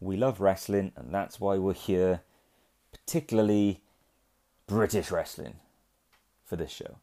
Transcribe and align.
We 0.00 0.16
love 0.16 0.40
wrestling, 0.40 0.92
and 0.94 1.12
that's 1.12 1.40
why 1.40 1.58
we're 1.58 1.72
here, 1.72 2.22
particularly 2.92 3.80
British 4.68 5.10
wrestling, 5.10 5.56
for 6.44 6.54
this 6.54 6.70
show. 6.70 6.98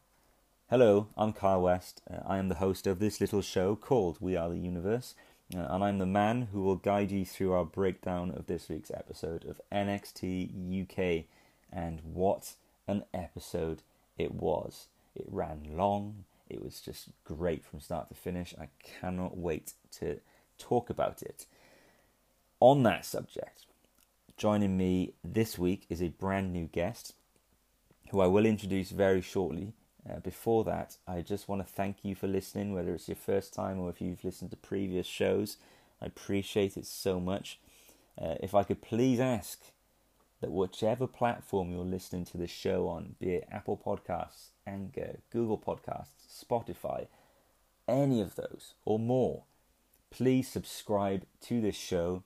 Hello, 0.70 1.08
I'm 1.14 1.34
Kyle 1.34 1.60
West. 1.60 2.00
Uh, 2.10 2.20
I 2.26 2.38
am 2.38 2.48
the 2.48 2.54
host 2.54 2.86
of 2.86 2.98
this 2.98 3.20
little 3.20 3.42
show 3.42 3.76
called 3.76 4.16
We 4.18 4.34
Are 4.34 4.48
the 4.48 4.56
Universe, 4.56 5.14
uh, 5.54 5.58
and 5.58 5.84
I'm 5.84 5.98
the 5.98 6.06
man 6.06 6.48
who 6.52 6.62
will 6.62 6.76
guide 6.76 7.10
you 7.10 7.26
through 7.26 7.52
our 7.52 7.66
breakdown 7.66 8.30
of 8.30 8.46
this 8.46 8.70
week's 8.70 8.90
episode 8.90 9.44
of 9.44 9.60
NXT 9.70 10.82
UK. 10.82 11.26
And 11.70 12.00
what 12.02 12.54
an 12.88 13.04
episode 13.12 13.82
it 14.16 14.32
was! 14.32 14.86
It 15.14 15.26
ran 15.28 15.76
long, 15.76 16.24
it 16.48 16.64
was 16.64 16.80
just 16.80 17.10
great 17.24 17.62
from 17.62 17.80
start 17.80 18.08
to 18.08 18.14
finish. 18.14 18.54
I 18.58 18.68
cannot 18.82 19.36
wait 19.36 19.74
to 19.98 20.20
talk 20.58 20.88
about 20.88 21.20
it. 21.22 21.44
On 22.58 22.84
that 22.84 23.04
subject, 23.04 23.66
joining 24.38 24.78
me 24.78 25.12
this 25.22 25.58
week 25.58 25.84
is 25.90 26.00
a 26.00 26.08
brand 26.08 26.54
new 26.54 26.64
guest 26.72 27.12
who 28.10 28.22
I 28.22 28.28
will 28.28 28.46
introduce 28.46 28.92
very 28.92 29.20
shortly. 29.20 29.74
Uh, 30.08 30.20
before 30.20 30.64
that, 30.64 30.96
I 31.06 31.20
just 31.20 31.48
want 31.48 31.60
to 31.60 31.70
thank 31.70 31.98
you 32.02 32.14
for 32.14 32.26
listening, 32.26 32.72
whether 32.72 32.94
it's 32.94 33.08
your 33.08 33.16
first 33.16 33.52
time 33.52 33.78
or 33.78 33.90
if 33.90 34.00
you've 34.00 34.24
listened 34.24 34.52
to 34.52 34.56
previous 34.56 35.06
shows. 35.06 35.58
I 36.00 36.06
appreciate 36.06 36.78
it 36.78 36.86
so 36.86 37.20
much. 37.20 37.60
Uh, 38.18 38.36
if 38.40 38.54
I 38.54 38.62
could 38.62 38.80
please 38.80 39.20
ask 39.20 39.60
that 40.40 40.50
whichever 40.50 41.06
platform 41.06 41.70
you're 41.70 41.84
listening 41.84 42.24
to 42.24 42.38
the 42.38 42.46
show 42.46 42.88
on, 42.88 43.16
be 43.20 43.34
it 43.34 43.48
Apple 43.52 43.76
Podcasts, 43.76 44.52
Anchor, 44.66 45.18
Google 45.30 45.58
Podcasts, 45.58 46.42
Spotify, 46.42 47.08
any 47.86 48.22
of 48.22 48.34
those 48.34 48.72
or 48.86 48.98
more, 48.98 49.42
please 50.10 50.48
subscribe 50.48 51.26
to 51.42 51.60
this 51.60 51.76
show 51.76 52.22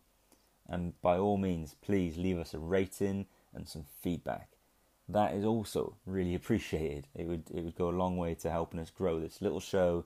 and 0.70 0.98
by 1.02 1.18
all 1.18 1.36
means, 1.36 1.74
please 1.82 2.16
leave 2.16 2.38
us 2.38 2.54
a 2.54 2.58
rating 2.58 3.26
and 3.52 3.68
some 3.68 3.84
feedback. 4.00 4.48
That 5.08 5.34
is 5.34 5.44
also 5.44 5.96
really 6.06 6.34
appreciated. 6.40 7.08
It 7.14 7.26
would 7.26 7.50
it 7.52 7.64
would 7.64 7.76
go 7.76 7.90
a 7.90 8.00
long 8.02 8.16
way 8.16 8.34
to 8.36 8.50
helping 8.50 8.80
us 8.80 8.91
grow 8.91 9.20
this 9.20 9.42
little 9.42 9.60
show 9.60 10.04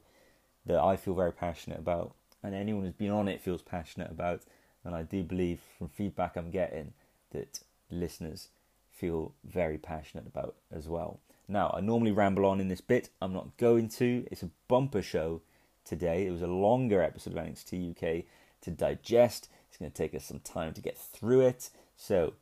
that 0.67 0.81
I 0.81 0.97
feel 0.97 1.15
very 1.15 1.33
passionate 1.33 1.79
about, 1.79 2.15
and 2.43 2.55
anyone 2.55 2.85
who's 2.85 2.95
been 2.95 3.11
on 3.11 3.29
it 3.29 3.43
feels 3.43 3.63
passionate 3.63 4.11
about. 4.11 4.43
And 4.83 4.95
I 4.95 5.03
do 5.03 5.23
believe 5.23 5.61
from 5.79 5.89
feedback 5.89 6.37
I'm 6.37 6.51
getting 6.51 6.93
that 7.31 7.61
listeners 7.91 8.49
feel 8.91 9.35
very 9.45 9.79
passionate 9.79 10.27
about 10.27 10.57
as 10.71 10.89
well. 10.89 11.21
Now, 11.49 11.75
I 11.77 11.81
normally 11.81 12.13
ramble 12.13 12.47
on 12.47 12.61
in 12.61 12.69
this 12.69 12.81
bit. 12.81 13.11
I'm 13.21 13.33
not 13.33 13.57
going 13.57 13.89
to. 13.91 14.27
It's 14.31 14.43
a 14.43 14.51
bumper 14.69 15.03
show 15.03 15.43
today. 15.85 16.27
It 16.27 16.31
was 16.31 16.43
a 16.43 16.47
longer 16.47 17.03
episode 17.03 17.37
of 17.37 17.45
NXT 17.45 17.91
UK 17.91 18.25
to 18.63 18.71
digest. 18.71 19.49
It's 19.75 19.81
going 19.81 19.91
to 19.91 19.97
take 19.97 20.15
us 20.15 20.25
some 20.25 20.39
time 20.39 20.73
to 20.75 20.81
get 20.81 20.97
through 20.97 21.41
it. 21.41 21.69
So, 21.97 22.35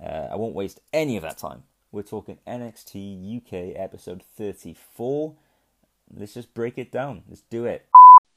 uh, 0.00 0.28
I 0.30 0.36
won't 0.36 0.54
waste 0.54 0.78
any 0.92 1.16
of 1.16 1.24
that 1.24 1.36
time. 1.36 1.64
We're 1.90 2.02
talking 2.04 2.38
NXT 2.46 3.38
UK 3.38 3.74
episode 3.74 4.22
34. 4.36 5.34
Let's 6.14 6.34
just 6.34 6.54
break 6.54 6.78
it 6.78 6.92
down. 6.92 7.24
Let's 7.28 7.42
do 7.50 7.64
it. 7.64 7.84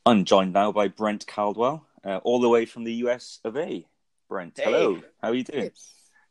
I'm 0.08 0.25
joined 0.25 0.53
now 0.53 0.72
by 0.72 0.88
Brent 0.88 1.28
Caldwell, 1.28 1.86
uh, 2.04 2.17
all 2.23 2.39
the 2.42 2.49
way 2.49 2.65
from 2.65 2.83
the 2.83 2.93
US 3.05 3.39
of 3.43 3.55
A. 3.58 3.86
Brent, 4.27 4.58
Hey. 4.58 4.64
hello. 4.64 5.04
How 5.21 5.27
are 5.30 5.36
you 5.36 5.44
doing? 5.44 5.70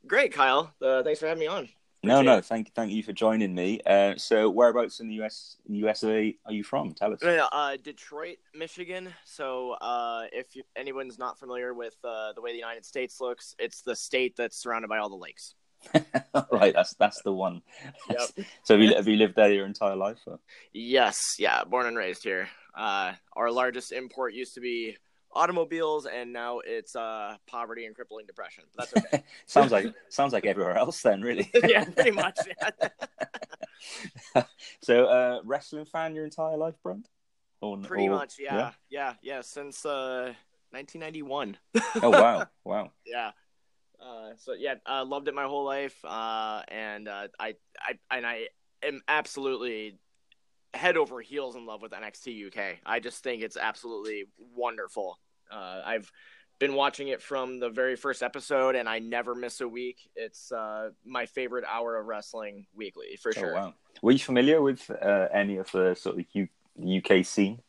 Great, 0.04 0.32
Kyle. 0.32 0.74
Uh, 0.82 1.04
thanks 1.04 1.20
for 1.20 1.28
having 1.28 1.38
me 1.38 1.46
on. 1.46 1.68
No, 2.02 2.22
no, 2.22 2.40
thank 2.40 2.72
thank 2.74 2.92
you 2.92 3.02
for 3.02 3.12
joining 3.12 3.54
me. 3.54 3.80
Uh, 3.84 4.14
so, 4.16 4.48
whereabouts 4.48 5.00
in 5.00 5.08
the 5.08 5.22
US, 5.22 5.56
in 5.68 5.74
USA 5.74 6.34
are 6.46 6.52
you 6.52 6.64
from? 6.64 6.94
Tell 6.94 7.12
us. 7.12 7.22
Uh, 7.22 7.76
Detroit, 7.82 8.38
Michigan. 8.54 9.12
So, 9.24 9.72
uh, 9.72 10.24
if 10.32 10.56
you, 10.56 10.62
anyone's 10.74 11.18
not 11.18 11.38
familiar 11.38 11.74
with 11.74 11.96
uh, 12.02 12.32
the 12.32 12.40
way 12.40 12.52
the 12.52 12.58
United 12.58 12.86
States 12.86 13.20
looks, 13.20 13.54
it's 13.58 13.82
the 13.82 13.94
state 13.94 14.34
that's 14.36 14.62
surrounded 14.62 14.88
by 14.88 14.96
all 14.96 15.10
the 15.10 15.16
lakes. 15.16 15.54
right, 16.52 16.72
that's 16.74 16.94
that's 16.94 17.20
the 17.22 17.32
one. 17.32 17.60
Yep. 18.08 18.46
so, 18.64 18.74
have 18.74 18.80
you, 18.80 18.94
have 18.94 19.08
you 19.08 19.16
lived 19.16 19.36
there 19.36 19.52
your 19.52 19.66
entire 19.66 19.96
life? 19.96 20.20
Or? 20.26 20.40
Yes, 20.72 21.18
yeah, 21.38 21.64
born 21.64 21.86
and 21.86 21.98
raised 21.98 22.24
here. 22.24 22.48
Uh, 22.74 23.12
our 23.34 23.50
largest 23.50 23.92
import 23.92 24.32
used 24.32 24.54
to 24.54 24.60
be 24.60 24.96
automobiles, 25.32 26.06
and 26.06 26.32
now 26.32 26.60
it's 26.60 26.96
uh, 26.96 27.36
poverty 27.46 27.86
and 27.86 27.94
crippling 27.94 28.26
depression. 28.26 28.64
But 28.76 28.90
that's 28.92 29.06
okay. 29.06 29.24
sounds 29.46 29.72
like 29.72 29.86
sounds 30.08 30.32
like 30.32 30.46
everywhere 30.46 30.76
else, 30.76 31.02
then, 31.02 31.22
really. 31.22 31.50
yeah, 31.66 31.84
pretty 31.84 32.10
much. 32.10 32.38
Yeah. 34.34 34.42
so, 34.82 35.04
uh, 35.06 35.40
wrestling 35.44 35.84
fan 35.84 36.14
your 36.14 36.24
entire 36.24 36.56
life, 36.56 36.74
Brent? 36.82 37.08
Or, 37.60 37.76
pretty 37.78 38.08
or- 38.08 38.16
much, 38.16 38.36
yeah, 38.38 38.72
yeah, 38.88 39.14
yeah. 39.22 39.42
Since 39.42 39.84
uh, 39.84 40.32
1991. 40.70 41.58
Oh 42.02 42.10
wow, 42.10 42.46
wow. 42.64 42.92
yeah. 43.04 43.32
Uh, 44.00 44.30
so 44.38 44.54
yeah, 44.54 44.76
uh, 44.86 45.04
loved 45.04 45.28
it 45.28 45.34
my 45.34 45.44
whole 45.44 45.64
life, 45.64 46.02
uh, 46.04 46.62
and 46.68 47.06
uh, 47.06 47.28
I, 47.38 47.56
I, 47.78 48.16
and 48.16 48.26
I 48.26 48.46
am 48.82 49.02
absolutely 49.08 49.98
head 50.74 50.96
over 50.96 51.20
heels 51.20 51.56
in 51.56 51.66
love 51.66 51.82
with 51.82 51.92
NXT 51.92 52.46
UK. 52.48 52.78
I 52.84 53.00
just 53.00 53.22
think 53.22 53.42
it's 53.42 53.56
absolutely 53.56 54.24
wonderful. 54.54 55.18
Uh, 55.50 55.80
I've 55.84 56.10
been 56.58 56.74
watching 56.74 57.08
it 57.08 57.22
from 57.22 57.58
the 57.58 57.70
very 57.70 57.96
first 57.96 58.22
episode, 58.22 58.76
and 58.76 58.88
I 58.88 58.98
never 58.98 59.34
miss 59.34 59.60
a 59.60 59.68
week. 59.68 60.10
It's 60.14 60.52
uh, 60.52 60.90
my 61.04 61.26
favorite 61.26 61.64
hour 61.66 61.96
of 61.96 62.06
wrestling 62.06 62.66
weekly 62.74 63.18
for 63.20 63.32
sure. 63.32 63.56
Oh 63.56 63.60
wow. 63.60 63.74
Were 64.02 64.12
you 64.12 64.18
familiar 64.18 64.62
with 64.62 64.88
uh, 64.90 65.28
any 65.32 65.56
of 65.56 65.70
the 65.72 65.94
sort 65.94 66.18
of 66.20 66.24
U- 66.32 66.48
UK 66.98 67.24
scene? 67.24 67.60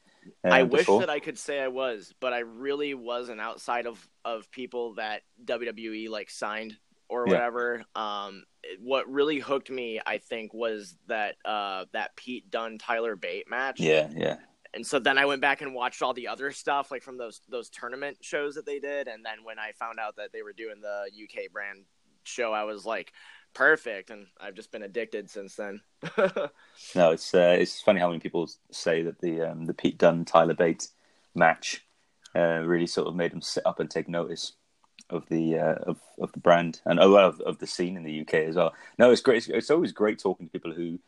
Uh, 0.46 0.50
I 0.50 0.64
wish 0.64 0.82
before? 0.82 1.00
that 1.00 1.10
I 1.10 1.20
could 1.20 1.40
say 1.40 1.60
I 1.60 1.70
was, 1.70 2.14
but 2.20 2.34
I 2.34 2.40
really 2.40 2.94
wasn't 2.94 3.42
outside 3.42 3.88
of 3.88 4.08
of 4.24 4.52
people 4.52 4.96
that 4.96 5.24
WWE 5.44 6.10
like 6.10 6.30
signed 6.30 6.78
or 7.12 7.28
Yeah. 7.28 7.34
whatever. 7.34 7.84
Um, 7.96 8.46
what 8.80 9.12
really 9.12 9.40
hooked 9.40 9.70
me, 9.70 10.00
I 10.06 10.18
think, 10.18 10.54
was 10.54 10.96
that 11.08 11.36
uh 11.46 11.86
that 11.94 12.16
Pete 12.16 12.50
Dunne 12.50 12.78
Tyler 12.78 13.16
Bate 13.16 13.50
match. 13.50 13.80
Yeah, 13.80 14.10
yeah. 14.16 14.38
And 14.74 14.88
so 14.88 15.00
then 15.00 15.18
I 15.18 15.26
went 15.26 15.42
back 15.42 15.62
and 15.62 15.76
watched 15.76 16.02
all 16.02 16.14
the 16.14 16.30
other 16.30 16.52
stuff, 16.52 16.92
like 16.92 17.04
from 17.04 17.18
those 17.18 17.42
those 17.50 17.70
tournament 17.70 18.18
shows 18.22 18.56
that 18.56 18.66
they 18.66 18.80
did. 18.80 19.08
And 19.10 19.26
then 19.26 19.44
when 19.44 19.60
I 19.60 19.74
found 19.74 20.00
out 20.00 20.16
that 20.16 20.32
they 20.32 20.42
were 20.44 20.54
doing 20.54 20.80
the 20.82 21.08
UK 21.24 21.52
brand 21.52 21.86
show, 22.24 22.54
I 22.54 22.64
was 22.64 22.86
like, 22.86 23.12
perfect. 23.54 24.10
And 24.12 24.28
I've 24.40 24.56
just 24.56 24.72
been 24.72 24.84
addicted 24.84 25.30
since 25.30 25.56
then. 25.56 25.82
No, 26.96 27.12
it's 27.12 27.34
uh, 27.34 27.56
it's 27.60 27.82
funny 27.82 28.00
how 28.00 28.08
many 28.08 28.20
people 28.20 28.50
say 28.72 29.04
that 29.04 29.20
the 29.20 29.42
um, 29.52 29.66
the 29.66 29.74
Pete 29.74 29.98
Dunne 29.98 30.26
Tyler 30.26 30.54
Bate 30.54 30.88
match 31.36 31.86
uh, 32.36 32.62
really 32.66 32.88
sort 32.88 33.08
of 33.08 33.16
made 33.16 33.32
them 33.32 33.42
sit 33.42 33.66
up 33.66 33.80
and 33.80 33.90
take 33.90 34.08
notice 34.08 34.54
of 35.12 35.28
the 35.30 35.58
uh, 35.60 35.76
of 35.84 36.00
of 36.20 36.32
the 36.32 36.40
brand 36.40 36.82
and 36.86 37.00
oh, 37.00 37.12
well, 37.12 37.30
of 37.30 37.42
of 37.42 37.60
the 37.60 37.68
scene 37.68 37.98
in 37.98 38.04
the 38.04 38.22
UK 38.22 38.34
as 38.50 38.56
well. 38.56 38.74
No, 38.98 39.12
it's 39.12 39.22
great. 39.22 39.38
It's, 39.38 39.48
it's 39.48 39.72
always 39.72 39.92
great 39.92 40.20
talking 40.20 40.48
to 40.48 40.52
people 40.52 40.74
who 40.74 41.00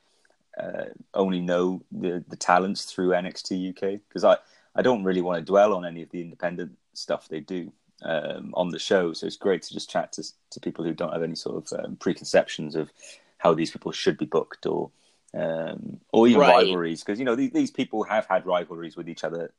uh, 0.62 0.86
only 1.14 1.40
know 1.40 1.82
the 1.92 2.24
the 2.28 2.36
talents 2.36 2.86
through 2.86 3.10
NXT 3.10 3.70
UK 3.72 4.02
because 4.08 4.24
I 4.24 4.38
I 4.76 4.82
don't 4.82 5.04
really 5.04 5.22
want 5.22 5.40
to 5.40 5.52
dwell 5.52 5.74
on 5.74 5.86
any 5.86 6.02
of 6.02 6.10
the 6.10 6.22
independent 6.22 6.78
stuff 6.94 7.28
they 7.28 7.40
do 7.40 7.72
um, 8.04 8.54
on 8.56 8.70
the 8.70 8.80
show. 8.80 9.14
So 9.14 9.26
it's 9.26 9.38
great 9.38 9.64
to 9.64 9.74
just 9.74 9.90
chat 9.90 10.12
to 10.14 10.24
to 10.52 10.60
people 10.60 10.84
who 10.84 10.94
don't 10.94 11.14
have 11.14 11.24
any 11.24 11.36
sort 11.36 11.72
of 11.72 11.80
um, 11.80 11.96
preconceptions 11.96 12.76
of 12.76 12.92
how 13.38 13.54
these 13.54 13.72
people 13.72 13.92
should 13.92 14.18
be 14.18 14.26
booked 14.26 14.66
or 14.66 14.92
um, 15.34 16.00
or 16.12 16.28
even 16.28 16.42
Right. 16.42 16.56
rivalries 16.56 17.04
because 17.04 17.20
you 17.20 17.26
know 17.26 17.36
these, 17.36 17.52
these 17.52 17.72
people 17.72 18.04
have 18.04 18.26
had 18.28 18.46
rivalries 18.46 18.96
with 18.96 19.10
each 19.10 19.24
other 19.24 19.52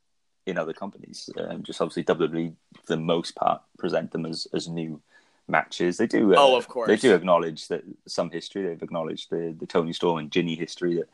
in 0.45 0.57
other 0.57 0.73
companies. 0.73 1.29
Um, 1.37 1.63
just 1.63 1.81
obviously 1.81 2.03
WWE 2.03 2.53
for 2.83 2.95
the 2.95 2.97
most 2.97 3.35
part 3.35 3.61
present 3.77 4.11
them 4.11 4.25
as 4.25 4.47
as 4.53 4.67
new 4.67 5.01
matches. 5.47 5.97
They 5.97 6.07
do. 6.07 6.33
Uh, 6.33 6.37
Oh, 6.39 6.55
of 6.55 6.67
course. 6.67 6.87
They 6.87 6.95
do 6.95 7.13
acknowledge 7.13 7.67
that 7.67 7.83
some 8.07 8.29
history. 8.29 8.63
They've 8.63 8.81
acknowledged 8.81 9.29
the 9.29 9.55
the 9.57 9.65
Toni 9.65 9.93
Storm 9.93 10.19
and 10.19 10.31
Jinny 10.31 10.55
history 10.55 11.01
that 11.01 11.09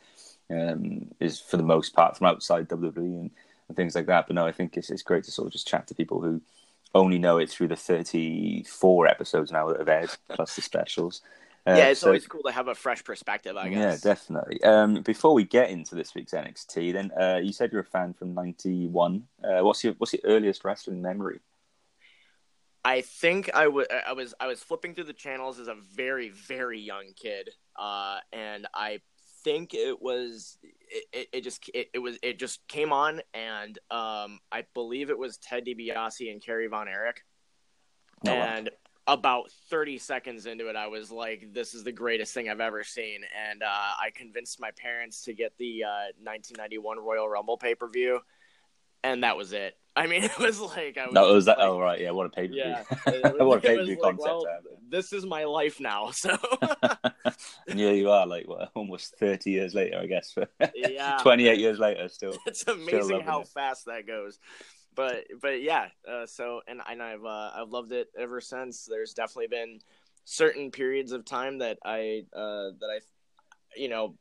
um, 0.73 1.07
is 1.19 1.39
for 1.39 1.57
the 1.57 1.63
most 1.63 1.93
part 1.93 2.17
from 2.17 2.27
outside 2.27 2.69
WWE 2.69 2.97
and, 2.97 3.31
and 3.67 3.77
things 3.77 3.95
like 3.95 4.07
that. 4.07 4.27
But 4.27 4.35
no, 4.35 4.45
I 4.45 4.51
think 4.51 4.77
it's 4.77 4.89
it's 4.89 5.03
great 5.03 5.23
to 5.25 5.31
sort 5.31 5.47
of 5.47 5.53
just 5.53 5.67
chat 5.67 5.87
to 5.87 5.95
people 5.95 6.21
who 6.21 6.41
only 6.93 7.17
know 7.17 7.37
it 7.37 7.49
through 7.49 7.69
the 7.69 7.75
34 7.75 9.07
episodes 9.07 9.51
now 9.51 9.69
that 9.69 9.79
have 9.79 9.87
aired 9.87 10.09
plus 10.29 10.55
the 10.55 10.61
specials. 10.61 11.21
Uh, 11.67 11.75
yeah, 11.77 11.87
it's 11.87 11.99
so- 11.99 12.07
always 12.07 12.25
cool 12.25 12.41
to 12.43 12.51
have 12.51 12.67
a 12.67 12.75
fresh 12.75 13.03
perspective, 13.03 13.55
I 13.55 13.69
guess. 13.69 14.03
yeah, 14.03 14.11
definitely. 14.13 14.63
Um, 14.63 15.01
before 15.03 15.33
we 15.33 15.43
get 15.43 15.69
into 15.69 15.95
this 15.95 16.15
week's 16.15 16.33
NXT, 16.33 16.93
then 16.93 17.11
uh, 17.19 17.37
you 17.37 17.53
said 17.53 17.71
you're 17.71 17.81
a 17.81 17.85
fan 17.85 18.13
from 18.13 18.33
'91. 18.33 19.27
Uh, 19.43 19.63
what's 19.63 19.83
your 19.83 19.93
what's 19.93 20.13
your 20.13 20.21
earliest 20.25 20.65
wrestling 20.65 21.01
memory? 21.01 21.39
I 22.83 23.01
think 23.01 23.51
I 23.53 23.67
was 23.67 24.33
I 24.39 24.47
was 24.47 24.63
flipping 24.63 24.95
through 24.95 25.03
the 25.03 25.13
channels 25.13 25.59
as 25.59 25.67
a 25.67 25.75
very 25.95 26.29
very 26.29 26.79
young 26.79 27.13
kid, 27.15 27.51
uh, 27.77 28.17
and 28.33 28.65
I 28.73 29.01
think 29.43 29.75
it 29.75 30.01
was 30.01 30.57
it, 30.63 31.03
it, 31.13 31.27
it 31.31 31.41
just 31.41 31.69
it, 31.75 31.89
it 31.93 31.99
was 31.99 32.17
it 32.23 32.39
just 32.39 32.67
came 32.67 32.91
on, 32.91 33.21
and 33.35 33.77
um, 33.91 34.39
I 34.51 34.65
believe 34.73 35.11
it 35.11 35.17
was 35.17 35.37
Ted 35.37 35.65
DiBiase 35.67 36.31
and 36.31 36.43
Kerry 36.43 36.65
Von 36.65 36.87
Erich, 36.87 37.23
Oh, 38.27 38.35
wow. 38.35 38.63
About 39.07 39.51
thirty 39.69 39.97
seconds 39.97 40.45
into 40.45 40.69
it, 40.69 40.75
I 40.75 40.87
was 40.87 41.11
like, 41.11 41.53
"This 41.53 41.73
is 41.73 41.83
the 41.83 41.91
greatest 41.91 42.33
thing 42.33 42.49
I've 42.49 42.61
ever 42.61 42.83
seen," 42.83 43.21
and 43.49 43.63
uh, 43.63 43.67
I 43.67 44.11
convinced 44.13 44.59
my 44.59 44.71
parents 44.77 45.23
to 45.23 45.33
get 45.33 45.53
the 45.57 45.83
uh, 45.83 46.13
1991 46.23 46.99
Royal 46.99 47.27
Rumble 47.27 47.57
pay 47.57 47.75
per 47.75 47.87
view. 47.87 48.19
and 49.03 49.23
that 49.23 49.35
was 49.37 49.51
it. 49.53 49.75
I 49.95 50.07
mean, 50.07 50.23
it 50.25 50.37
was 50.39 50.59
like 50.61 50.97
I 50.97 51.05
was. 51.05 51.13
No, 51.13 51.29
it 51.29 51.33
was 51.33 51.45
that. 51.45 51.57
like, 51.57 51.67
oh 51.67 51.79
right, 51.79 51.99
yeah. 51.99 52.11
What 52.11 52.27
a 52.27 52.29
pay 52.29 52.47
per 52.47 52.53
view. 52.53 52.63
Yeah, 52.63 52.83
what 53.43 53.57
a 53.57 53.61
pay 53.61 53.77
per 53.77 53.83
view 53.83 53.97
like, 54.01 54.17
concept. 54.17 54.21
well, 54.21 54.45
this 54.87 55.11
is 55.11 55.25
my 55.25 55.43
life 55.45 55.79
now. 55.79 56.11
So 56.11 56.37
and 57.67 57.79
here 57.79 57.93
you 57.93 58.09
are, 58.11 58.25
like 58.27 58.47
what, 58.47 58.71
almost 58.75 59.17
thirty 59.17 59.51
years 59.51 59.73
later, 59.73 59.97
I 59.99 60.05
guess. 60.05 60.35
yeah, 60.75 61.17
Twenty-eight 61.21 61.59
years 61.59 61.79
later, 61.79 62.07
still. 62.07 62.35
it's 62.45 62.65
amazing 62.67 63.21
how 63.21 63.41
it. 63.41 63.47
fast 63.47 63.85
that 63.85 64.05
goes. 64.07 64.39
But 64.95 65.25
but 65.41 65.61
yeah, 65.61 65.87
uh, 66.09 66.25
so 66.25 66.61
and 66.67 66.81
and 66.89 67.01
I've 67.01 67.25
uh, 67.25 67.51
I've 67.55 67.69
loved 67.69 67.91
it 67.91 68.09
ever 68.17 68.41
since. 68.41 68.85
There's 68.85 69.13
definitely 69.13 69.47
been 69.47 69.79
certain 70.25 70.71
periods 70.71 71.11
of 71.11 71.25
time 71.25 71.59
that 71.59 71.77
I 71.83 72.23
uh, 72.33 72.71
that 72.79 72.89
I 72.89 72.99
you 73.75 73.89
know 73.89 74.15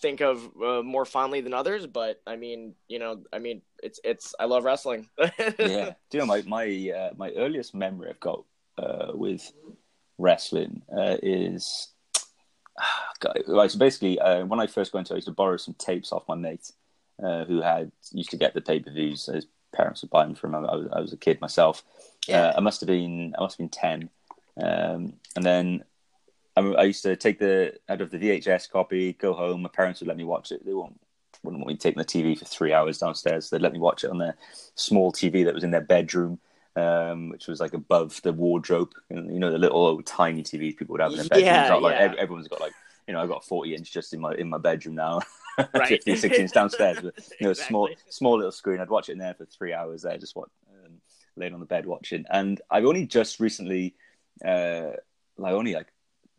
think 0.00 0.20
of 0.20 0.48
uh, 0.62 0.82
more 0.82 1.04
fondly 1.04 1.40
than 1.40 1.54
others. 1.54 1.86
But 1.86 2.20
I 2.26 2.36
mean, 2.36 2.74
you 2.88 2.98
know, 2.98 3.24
I 3.32 3.38
mean, 3.38 3.62
it's 3.82 3.98
it's 4.04 4.34
I 4.38 4.44
love 4.44 4.64
wrestling. 4.64 5.08
yeah. 5.18 5.94
Do 6.10 6.18
you 6.18 6.18
know 6.20 6.26
my 6.26 6.42
my 6.42 6.92
uh, 6.94 7.10
my 7.16 7.32
earliest 7.32 7.74
memory 7.74 8.10
I've 8.10 8.20
got 8.20 8.44
uh, 8.78 9.12
with 9.14 9.52
wrestling 10.18 10.82
uh, 10.96 11.16
is 11.22 11.88
God, 13.20 13.38
right. 13.46 13.70
So 13.70 13.78
basically, 13.78 14.18
uh, 14.20 14.44
when 14.44 14.60
I 14.60 14.66
first 14.66 14.92
got 14.92 15.00
into, 15.00 15.12
it, 15.12 15.16
I 15.16 15.18
used 15.18 15.26
to 15.26 15.32
borrow 15.32 15.56
some 15.56 15.74
tapes 15.74 16.12
off 16.12 16.28
my 16.28 16.34
mate 16.34 16.70
uh, 17.22 17.44
who 17.44 17.60
had 17.60 17.90
used 18.12 18.30
to 18.30 18.36
get 18.36 18.54
the 18.54 18.60
pay 18.60 18.80
per 18.80 18.92
views. 18.92 19.26
His 19.26 19.46
parents 19.78 20.02
would 20.02 20.10
buy 20.10 20.24
them 20.24 20.34
for 20.34 20.48
him. 20.48 20.56
I 20.56 20.60
was, 20.60 20.88
I 20.92 21.00
was 21.00 21.12
a 21.14 21.16
kid 21.16 21.40
myself. 21.40 21.82
Yeah. 22.26 22.48
Uh, 22.48 22.54
I 22.58 22.60
must 22.60 22.80
have 22.80 22.88
been 22.88 23.34
I 23.38 23.40
must 23.40 23.54
have 23.56 23.70
been 23.70 23.80
ten, 23.80 24.10
um, 24.62 25.14
and 25.36 25.44
then. 25.44 25.84
I, 26.56 26.60
I 26.60 26.82
used 26.82 27.04
to 27.04 27.14
take 27.14 27.38
the 27.38 27.78
out 27.88 28.00
of 28.00 28.10
the 28.10 28.18
VHS 28.18 28.68
copy, 28.68 29.12
go 29.12 29.32
home. 29.32 29.62
My 29.62 29.68
parents 29.68 30.00
would 30.00 30.08
let 30.08 30.16
me 30.16 30.24
watch 30.24 30.50
it. 30.50 30.66
They 30.66 30.74
won't 30.74 30.98
wouldn't 31.42 31.60
want 31.60 31.68
me 31.68 31.76
taking 31.76 31.98
the 31.98 32.04
TV 32.04 32.38
for 32.38 32.44
three 32.44 32.72
hours 32.72 32.98
downstairs. 32.98 33.50
They'd 33.50 33.62
let 33.62 33.72
me 33.72 33.78
watch 33.78 34.04
it 34.04 34.10
on 34.10 34.18
their 34.18 34.36
small 34.74 35.12
TV 35.12 35.44
that 35.44 35.54
was 35.54 35.64
in 35.64 35.70
their 35.70 35.80
bedroom, 35.80 36.38
um, 36.76 37.30
which 37.30 37.46
was 37.46 37.60
like 37.60 37.74
above 37.74 38.20
the 38.22 38.32
wardrobe. 38.32 38.92
You 39.10 39.16
know, 39.16 39.32
you 39.32 39.38
know 39.38 39.52
the 39.52 39.58
little 39.58 39.78
old 39.78 40.06
tiny 40.06 40.42
TVs 40.42 40.76
people 40.76 40.94
would 40.94 41.00
have 41.00 41.12
in 41.12 41.18
their 41.18 41.28
bedrooms. 41.28 41.46
Yeah, 41.46 41.74
like 41.74 41.94
yeah. 41.94 42.14
everyone's 42.18 42.48
got 42.48 42.60
like 42.60 42.72
you 43.06 43.14
know 43.14 43.22
I've 43.22 43.28
got 43.28 43.44
a 43.44 43.46
forty 43.46 43.74
inch 43.74 43.92
just 43.92 44.12
in 44.14 44.20
my 44.20 44.34
in 44.34 44.48
my 44.48 44.58
bedroom 44.58 44.96
now, 44.96 45.20
Right. 45.74 45.88
50, 45.88 46.16
60 46.16 46.42
inch 46.42 46.52
downstairs. 46.52 46.98
But 47.02 47.14
you 47.40 47.46
know, 47.46 47.52
small 47.52 47.86
Exactly. 47.86 48.12
small 48.12 48.36
little 48.36 48.52
screen. 48.52 48.80
I'd 48.80 48.88
watch 48.90 49.08
it 49.08 49.12
in 49.12 49.18
there 49.18 49.34
for 49.34 49.44
three 49.46 49.72
hours 49.72 50.02
there, 50.02 50.16
just 50.18 50.36
what 50.36 50.48
um, 50.84 50.92
laying 51.36 51.54
on 51.54 51.60
the 51.60 51.66
bed 51.66 51.86
watching. 51.86 52.24
And 52.30 52.60
I've 52.70 52.84
only 52.84 53.06
just 53.06 53.40
recently, 53.40 53.94
uh, 54.44 54.90
like 55.36 55.52
only 55.52 55.74
like 55.74 55.92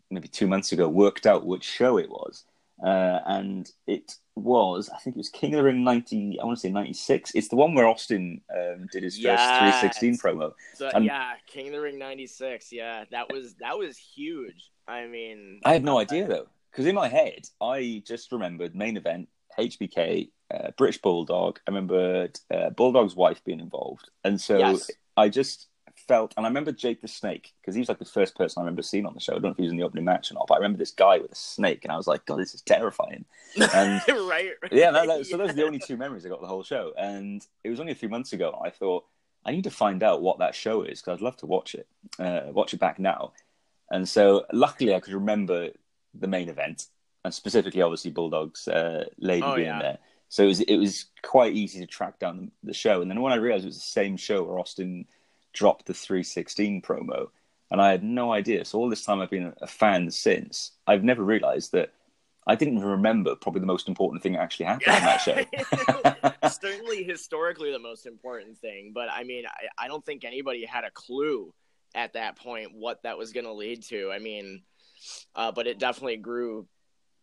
maybe 0.09 0.27
two 0.27 0.47
months 0.47 0.71
ago, 0.71 0.87
worked 0.89 1.25
out 1.25 1.45
which 1.45 1.63
show 1.63 1.97
it 1.97 2.09
was. 2.09 2.43
Uh, 2.83 3.19
and 3.25 3.69
it 3.87 4.15
was, 4.35 4.89
I 4.89 4.97
think 4.99 5.17
it 5.17 5.19
was 5.19 5.27
King 5.27 5.53
of 5.53 5.57
the 5.57 5.63
Ring 5.63 5.83
90, 5.83 6.39
I 6.39 6.45
want 6.45 6.57
to 6.57 6.61
say 6.61 6.71
96. 6.71 7.31
It's 7.35 7.49
the 7.49 7.57
one 7.57 7.73
where 7.73 7.85
Austin 7.85 8.39
um, 8.55 8.87
did 8.93 9.03
his 9.03 9.15
first 9.15 9.23
Yes. 9.25 9.59
316 9.81 10.17
promo. 10.17 10.53
So 10.75 10.89
Um, 10.93 11.03
yeah, 11.03 11.33
King 11.45 11.67
of 11.67 11.73
the 11.73 11.81
Ring 11.81 11.99
'96. 11.99 12.71
Yeah, 12.71 13.03
that 13.11 13.29
was 13.33 13.55
that 13.55 13.77
was 13.77 13.97
huge. 13.97 14.71
I 14.87 15.07
mean, 15.07 15.59
I 15.65 15.73
had 15.73 15.83
no 15.83 15.99
idea 15.99 16.25
though, 16.25 16.47
because 16.71 16.85
in 16.85 16.95
my 16.95 17.07
head, 17.07 17.47
I 17.61 18.03
just 18.05 18.31
remembered 18.31 18.75
main 18.75 18.97
event, 18.97 19.29
HBK, 19.57 20.29
uh, 20.53 20.71
British 20.77 21.01
Bulldog. 21.01 21.59
I 21.67 21.71
remembered 21.71 22.39
uh, 22.53 22.69
Bulldog's 22.71 23.15
wife 23.15 23.43
being 23.43 23.59
involved. 23.59 24.09
And 24.23 24.39
so 24.39 24.57
Yes. 24.57 24.89
I 25.17 25.29
just 25.29 25.67
felt, 26.07 26.33
and 26.37 26.45
I 26.45 26.49
remember 26.49 26.71
Jake 26.71 27.01
the 27.01 27.07
Snake, 27.07 27.53
because 27.61 27.75
he 27.75 27.81
was 27.81 27.89
like 27.89 27.99
the 27.99 28.05
first 28.05 28.35
person 28.35 28.59
I 28.59 28.63
remember 28.63 28.81
seeing 28.81 29.05
on 29.05 29.13
the 29.13 29.19
show. 29.19 29.33
I 29.33 29.35
don't 29.35 29.43
know 29.43 29.49
if 29.51 29.57
he 29.57 29.63
was 29.63 29.71
in 29.71 29.77
the 29.77 29.83
opening 29.83 30.05
match 30.05 30.31
or 30.31 30.35
not, 30.35 30.47
but 30.47 30.55
I 30.55 30.57
remember 30.57 30.77
this 30.77 30.91
guy 30.91 31.17
with 31.19 31.31
a 31.31 31.35
snake, 31.35 31.83
and 31.83 31.91
I 31.91 31.97
was 31.97 32.07
like, 32.07 32.25
God, 32.25 32.39
this 32.39 32.53
is 32.53 32.61
terrifying. 32.61 33.25
And 33.57 34.01
right, 34.07 34.51
right. 34.61 34.71
yeah, 34.71 34.91
that, 34.91 35.07
that, 35.07 35.25
so 35.25 35.37
those 35.37 35.51
are 35.51 35.53
the 35.53 35.65
only 35.65 35.79
two 35.79 35.97
memories 35.97 36.25
I 36.25 36.29
got 36.29 36.41
the 36.41 36.47
whole 36.47 36.63
show. 36.63 36.93
And 36.97 37.45
it 37.63 37.69
was 37.69 37.79
only 37.79 37.91
a 37.91 37.95
few 37.95 38.09
months 38.09 38.33
ago, 38.33 38.59
I 38.63 38.69
thought, 38.69 39.05
I 39.45 39.51
need 39.51 39.63
to 39.65 39.71
find 39.71 40.03
out 40.03 40.21
what 40.21 40.39
that 40.39 40.55
show 40.55 40.83
is, 40.83 41.01
because 41.01 41.19
I'd 41.19 41.23
love 41.23 41.37
to 41.37 41.45
watch 41.45 41.75
it, 41.75 41.87
uh, 42.17 42.41
watch 42.51 42.73
it 42.73 42.79
back 42.79 42.99
now. 42.99 43.33
And 43.91 44.07
so 44.07 44.45
luckily 44.53 44.93
I 44.93 44.99
could 44.99 45.13
remember 45.13 45.69
the 46.13 46.27
main 46.27 46.49
event, 46.49 46.87
and 47.23 47.33
specifically, 47.33 47.81
obviously, 47.81 48.11
Bulldog's 48.11 48.67
uh, 48.67 49.05
lady 49.19 49.43
Oh, 49.43 49.55
being 49.55 49.67
yeah. 49.67 49.81
there. 49.81 49.97
So 50.29 50.43
it 50.43 50.47
was, 50.47 50.61
it 50.61 50.77
was 50.77 51.05
quite 51.23 51.53
easy 51.53 51.79
to 51.79 51.87
track 51.87 52.19
down 52.19 52.51
the, 52.63 52.73
show. 52.73 53.01
And 53.01 53.09
then 53.09 53.21
when 53.21 53.33
I 53.33 53.37
realized 53.37 53.65
it 53.65 53.69
was 53.69 53.75
the 53.77 53.81
same 53.81 54.15
show 54.15 54.43
where 54.43 54.59
Austin 54.59 55.05
dropped 55.53 55.87
the 55.87 55.93
316 55.93 56.81
promo, 56.81 57.29
and 57.71 57.81
I 57.81 57.91
had 57.91 58.03
no 58.03 58.31
idea. 58.31 58.63
So 58.65 58.77
all 58.77 58.89
this 58.89 59.03
time 59.03 59.19
I've 59.21 59.29
been 59.29 59.53
a 59.61 59.67
fan 59.67 60.11
since, 60.11 60.71
I've 60.87 61.03
never 61.03 61.23
realized 61.23 61.71
that 61.71 61.93
I 62.47 62.55
didn't 62.55 62.77
even 62.77 62.89
remember 62.89 63.35
probably 63.35 63.61
the 63.61 63.67
most 63.67 63.87
important 63.87 64.23
thing 64.23 64.33
that 64.33 64.41
actually 64.41 64.67
happened 64.67 64.95
in 64.95 65.03
that 65.03 65.21
show. 65.21 66.47
Certainly, 66.49 67.03
historically, 67.03 67.71
the 67.71 67.79
most 67.79 68.05
important 68.05 68.57
thing. 68.57 68.91
But 68.93 69.09
I 69.11 69.23
mean, 69.23 69.45
I, 69.45 69.85
I 69.85 69.87
don't 69.87 70.05
think 70.05 70.25
anybody 70.25 70.65
had 70.65 70.83
a 70.83 70.91
clue 70.91 71.53
at 71.95 72.13
that 72.13 72.37
point 72.37 72.71
what 72.73 73.03
that 73.03 73.17
was 73.17 73.33
going 73.33 73.45
to 73.45 73.53
lead 73.53 73.83
to. 73.85 74.11
I 74.11 74.19
mean, 74.19 74.61
uh, 75.35 75.51
but 75.51 75.67
it 75.67 75.79
definitely 75.79 76.17
grew 76.17 76.67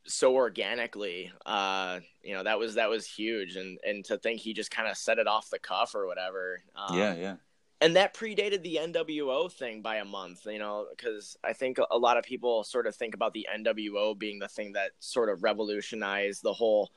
so 0.07 0.35
organically. 0.35 1.33
Uh, 1.45 2.01
you 2.23 2.35
know, 2.35 2.45
that 2.45 2.59
was 2.59 2.75
that 2.75 2.89
was 2.89 3.07
huge, 3.07 3.57
and 3.57 3.79
and 3.85 4.05
to 4.07 4.19
think 4.19 4.41
he 4.41 4.55
just 4.55 4.71
kind 4.71 4.89
of 4.89 4.97
set 4.97 5.19
it 5.19 5.27
off 5.27 5.51
the 5.51 5.59
cuff 5.59 5.95
or 5.95 6.07
whatever. 6.07 6.63
Um, 6.75 6.99
yeah, 6.99 7.15
yeah. 7.15 7.37
and 7.81 7.97
that 7.97 8.15
predated 8.15 8.63
the 8.63 8.79
NWO 8.83 9.53
thing 9.53 9.83
by 9.83 9.97
a 9.97 10.05
month, 10.05 10.47
you 10.47 10.59
know, 10.59 10.87
because 10.91 11.37
I 11.45 11.53
think 11.53 11.79
a 11.91 11.99
lot 11.99 12.17
of 12.17 12.25
people 12.25 12.65
sort 12.65 12.87
of 12.87 12.97
think 12.97 13.15
about 13.15 13.33
the 13.33 13.47
NWO 13.55 14.19
being 14.19 14.39
the 14.39 14.49
thing 14.49 14.73
that 14.73 14.93
sort 15.01 15.29
of 15.29 15.43
revolutionized 15.43 16.43
the 16.43 16.53
whole 16.53 16.91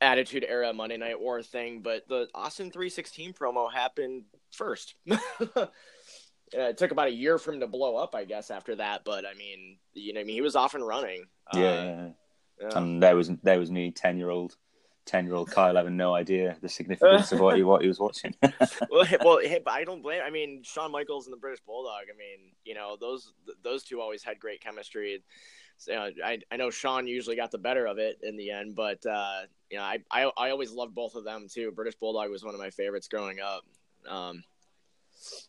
Attitude 0.00 0.44
Era 0.46 0.72
Monday 0.72 0.98
Night 0.98 1.18
War 1.18 1.42
thing, 1.42 1.80
but 1.80 2.06
the 2.08 2.28
Austin 2.34 2.70
316 2.70 3.32
promo 3.32 3.72
happened 3.72 4.24
first. 4.52 4.94
Yeah, 6.52 6.68
it 6.68 6.78
took 6.78 6.92
about 6.92 7.08
a 7.08 7.12
year 7.12 7.38
for 7.38 7.52
him 7.52 7.60
to 7.60 7.66
blow 7.66 7.96
up, 7.96 8.14
I 8.14 8.24
guess, 8.24 8.50
after 8.50 8.76
that. 8.76 9.04
But 9.04 9.24
I 9.26 9.34
mean, 9.34 9.78
you 9.94 10.12
know, 10.12 10.20
I 10.20 10.24
mean, 10.24 10.34
he 10.34 10.40
was 10.40 10.56
off 10.56 10.74
and 10.74 10.86
running. 10.86 11.24
yeah, 11.54 11.60
Uh, 11.60 12.10
yeah. 12.60 12.78
And 12.78 13.02
there 13.02 13.16
was 13.16 13.30
there 13.42 13.58
was 13.58 13.70
me, 13.70 13.90
ten 13.90 14.16
year 14.16 14.30
old, 14.30 14.56
ten 15.06 15.26
year 15.26 15.34
old 15.34 15.50
Kyle 15.50 15.74
having 15.74 15.96
no 15.96 16.14
idea 16.14 16.56
the 16.62 16.68
significance 16.68 17.32
of 17.32 17.40
what 17.40 17.56
he 17.56 17.62
what 17.64 17.82
he 17.82 17.88
was 17.88 17.98
watching. 17.98 18.34
well, 18.90 19.06
well, 19.24 19.38
hey, 19.40 19.60
but 19.64 19.72
I 19.72 19.84
don't 19.84 20.02
blame. 20.02 20.22
I 20.24 20.30
mean, 20.30 20.62
Shawn 20.62 20.92
Michaels 20.92 21.26
and 21.26 21.32
the 21.32 21.38
British 21.38 21.60
Bulldog. 21.66 22.04
I 22.12 22.16
mean, 22.16 22.52
you 22.64 22.74
know, 22.74 22.96
those 23.00 23.32
those 23.62 23.82
two 23.82 24.00
always 24.00 24.22
had 24.22 24.38
great 24.38 24.60
chemistry. 24.60 25.22
So, 25.78 25.92
you 25.92 25.98
know, 25.98 26.10
I 26.24 26.38
I 26.50 26.56
know 26.56 26.70
Shawn 26.70 27.06
usually 27.06 27.36
got 27.36 27.50
the 27.50 27.58
better 27.58 27.86
of 27.86 27.98
it 27.98 28.18
in 28.22 28.36
the 28.36 28.50
end, 28.50 28.76
but 28.76 29.04
uh, 29.04 29.42
you 29.70 29.78
know, 29.78 29.82
I, 29.82 29.98
I 30.10 30.30
I 30.38 30.50
always 30.50 30.70
loved 30.70 30.94
both 30.94 31.16
of 31.16 31.24
them 31.24 31.48
too. 31.52 31.72
British 31.72 31.96
Bulldog 31.96 32.30
was 32.30 32.44
one 32.44 32.54
of 32.54 32.60
my 32.60 32.70
favorites 32.70 33.08
growing 33.08 33.40
up. 33.40 33.64
Um, 34.08 34.44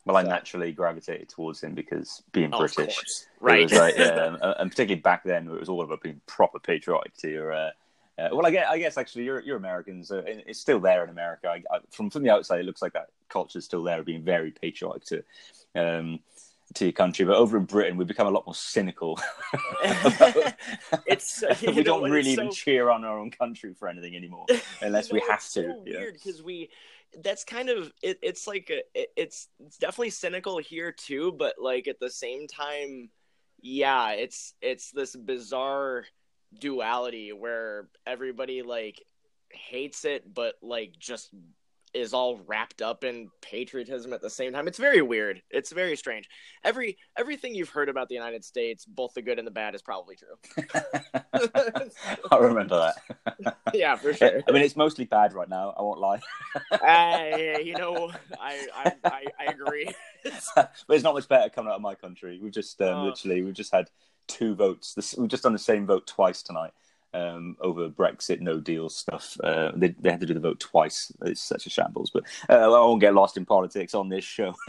well, 0.06 0.18
I 0.18 0.24
So- 0.24 0.30
naturally 0.30 0.72
gravitated 0.72 1.30
towards 1.30 1.62
him 1.62 1.74
because 1.74 2.24
being 2.32 2.54
oh, 2.54 2.60
British, 2.60 2.98
right? 3.40 3.64
was 3.64 3.74
like, 3.80 3.98
yeah, 3.98 4.36
and, 4.60 4.72
particularly 4.72 5.02
back 5.02 5.24
then, 5.24 5.48
it 5.48 5.60
was 5.60 5.70
all 5.70 5.82
about 5.82 6.02
being 6.02 6.22
proper 6.26 6.60
patriotic 6.60 7.16
to 7.18 7.30
your. 7.30 7.54
Uh, 7.54 7.70
uh, 8.20 8.30
well, 8.32 8.48
I 8.48 8.52
guess, 8.52 8.68
I 8.68 8.80
guess 8.80 8.98
actually, 8.98 9.26
you're 9.26 9.42
you're 9.42 9.58
Americans. 9.58 10.12
Uh, 10.12 10.24
and 10.28 10.42
it's 10.48 10.60
still 10.60 10.80
there 10.80 11.04
in 11.04 11.10
America. 11.10 11.48
I, 11.50 11.64
I, 11.72 11.80
from 11.92 12.10
from 12.10 12.24
the 12.24 12.32
outside, 12.32 12.60
it 12.60 12.66
looks 12.66 12.82
like 12.82 12.94
that 12.94 13.10
culture's 13.30 13.66
still 13.66 13.84
there, 13.84 14.00
of 14.00 14.06
being 14.06 14.24
very 14.24 14.50
patriotic 14.52 15.04
to 15.06 15.24
um, 15.76 16.20
to 16.74 16.86
your 16.86 16.94
country. 16.94 17.26
But 17.26 17.36
over 17.36 17.58
in 17.58 17.66
Britain, 17.66 17.96
we've 17.96 18.08
become 18.08 18.28
a 18.28 18.32
lot 18.32 18.46
more 18.48 18.56
cynical. 18.56 19.20
It's 21.06 21.42
you 21.62 21.70
we 21.70 21.76
know, 21.78 21.84
don't 21.84 22.04
really 22.04 22.32
it's 22.32 22.40
even 22.40 22.52
so- 22.52 22.56
cheer 22.56 22.90
on 22.90 23.04
our 23.04 23.20
own 23.20 23.32
country 23.32 23.74
for 23.74 23.88
anything 23.88 24.16
anymore, 24.16 24.46
unless 24.82 25.10
You 25.10 25.16
we 25.16 25.24
have 25.30 25.42
to. 25.44 25.48
So 25.48 25.62
you 25.62 25.94
know? 25.94 26.00
weird 26.00 26.14
because 26.16 26.42
we. 26.42 26.70
That's 27.24 27.44
kind 27.44 27.70
of 27.70 27.92
it, 28.04 28.20
it's 28.22 28.48
like 28.48 28.70
a, 28.70 28.82
it, 28.94 29.10
it's 29.16 29.48
it's 29.60 29.78
definitely 29.78 30.12
cynical 30.12 30.60
here 30.60 30.92
too, 30.92 31.32
but 31.32 31.56
like 31.60 31.88
at 31.88 32.00
the 32.00 32.10
same 32.10 32.48
time, 32.48 33.10
yeah, 33.62 34.12
it's 34.12 34.54
it's 34.62 34.92
this 34.92 35.16
bizarre 35.16 36.06
duality 36.60 37.34
where 37.34 37.90
everybody 38.06 38.62
like 38.62 39.02
hates 39.52 40.06
it, 40.06 40.32
but 40.34 40.56
like 40.62 40.94
just 41.00 41.30
is 41.98 42.14
all 42.14 42.40
wrapped 42.46 42.82
up 42.82 43.04
in 43.04 43.30
patriotism 43.42 44.14
at 44.14 44.22
the 44.22 44.30
same 44.30 44.54
time. 44.54 44.68
It's 44.68 44.78
very 44.78 45.02
weird. 45.02 45.42
It's 45.50 45.72
very 45.72 45.96
strange. 45.96 46.30
Every 46.64 46.98
everything 47.18 47.56
you've 47.56 47.70
heard 47.70 47.90
about 47.90 48.08
the 48.08 48.16
United 48.16 48.46
States, 48.46 48.86
both 48.86 49.14
the 49.14 49.22
good 49.22 49.40
and 49.40 49.48
the 49.48 49.52
bad, 49.52 49.76
is 49.76 49.82
probably 49.82 50.16
true. 50.16 50.64
I 52.32 52.38
remember 52.38 52.94
that. 53.36 53.58
yeah, 53.74 53.96
for 53.96 54.14
sure. 54.14 54.44
I 54.48 54.52
mean, 54.52 54.62
it's 54.64 54.76
mostly 54.76 55.06
bad 55.06 55.34
right 55.34 55.50
now. 55.50 55.74
I 55.78 55.82
won't 55.82 56.00
lie, 56.00 56.22
I, 56.72 57.62
you 57.64 57.74
know, 57.74 58.12
I, 58.40 58.68
I, 58.76 58.94
I, 59.04 59.26
I 59.40 59.46
agree. 59.52 59.90
but 60.56 60.72
it's 60.90 61.04
not 61.04 61.14
much 61.16 61.28
better 61.28 61.50
coming 61.50 61.70
out 61.72 61.76
of 61.76 61.82
my 61.82 61.96
country. 61.96 62.40
We've 62.42 62.52
just 62.54 62.82
um, 62.82 62.88
Oh. 62.98 63.04
literally 63.06 63.42
we've 63.44 63.54
just 63.54 63.74
had 63.74 63.90
two 64.28 64.56
votes. 64.56 64.94
This, 64.94 65.16
we've 65.18 65.30
just 65.30 65.44
done 65.44 65.54
the 65.54 65.60
same 65.60 65.86
vote 65.86 66.08
twice 66.08 66.42
tonight 66.44 66.72
um, 67.14 67.56
over 67.62 67.90
Brexit 67.90 68.42
no 68.42 68.60
deal 68.60 68.90
stuff. 68.90 69.38
Uh, 69.44 69.72
they, 69.76 69.90
they 70.00 70.12
had 70.12 70.20
to 70.20 70.26
do 70.26 70.34
the 70.34 70.40
vote 70.40 70.60
twice. 70.60 71.12
It's 71.24 71.42
such 71.42 71.66
a 71.66 71.70
shambles. 71.70 72.12
But 72.14 72.24
uh, 72.50 72.54
I 72.54 72.68
won't 72.68 73.02
get 73.02 73.14
lost 73.14 73.38
in 73.38 73.46
politics 73.46 73.94
on 73.94 74.10
this 74.10 74.24
show. 74.24 74.54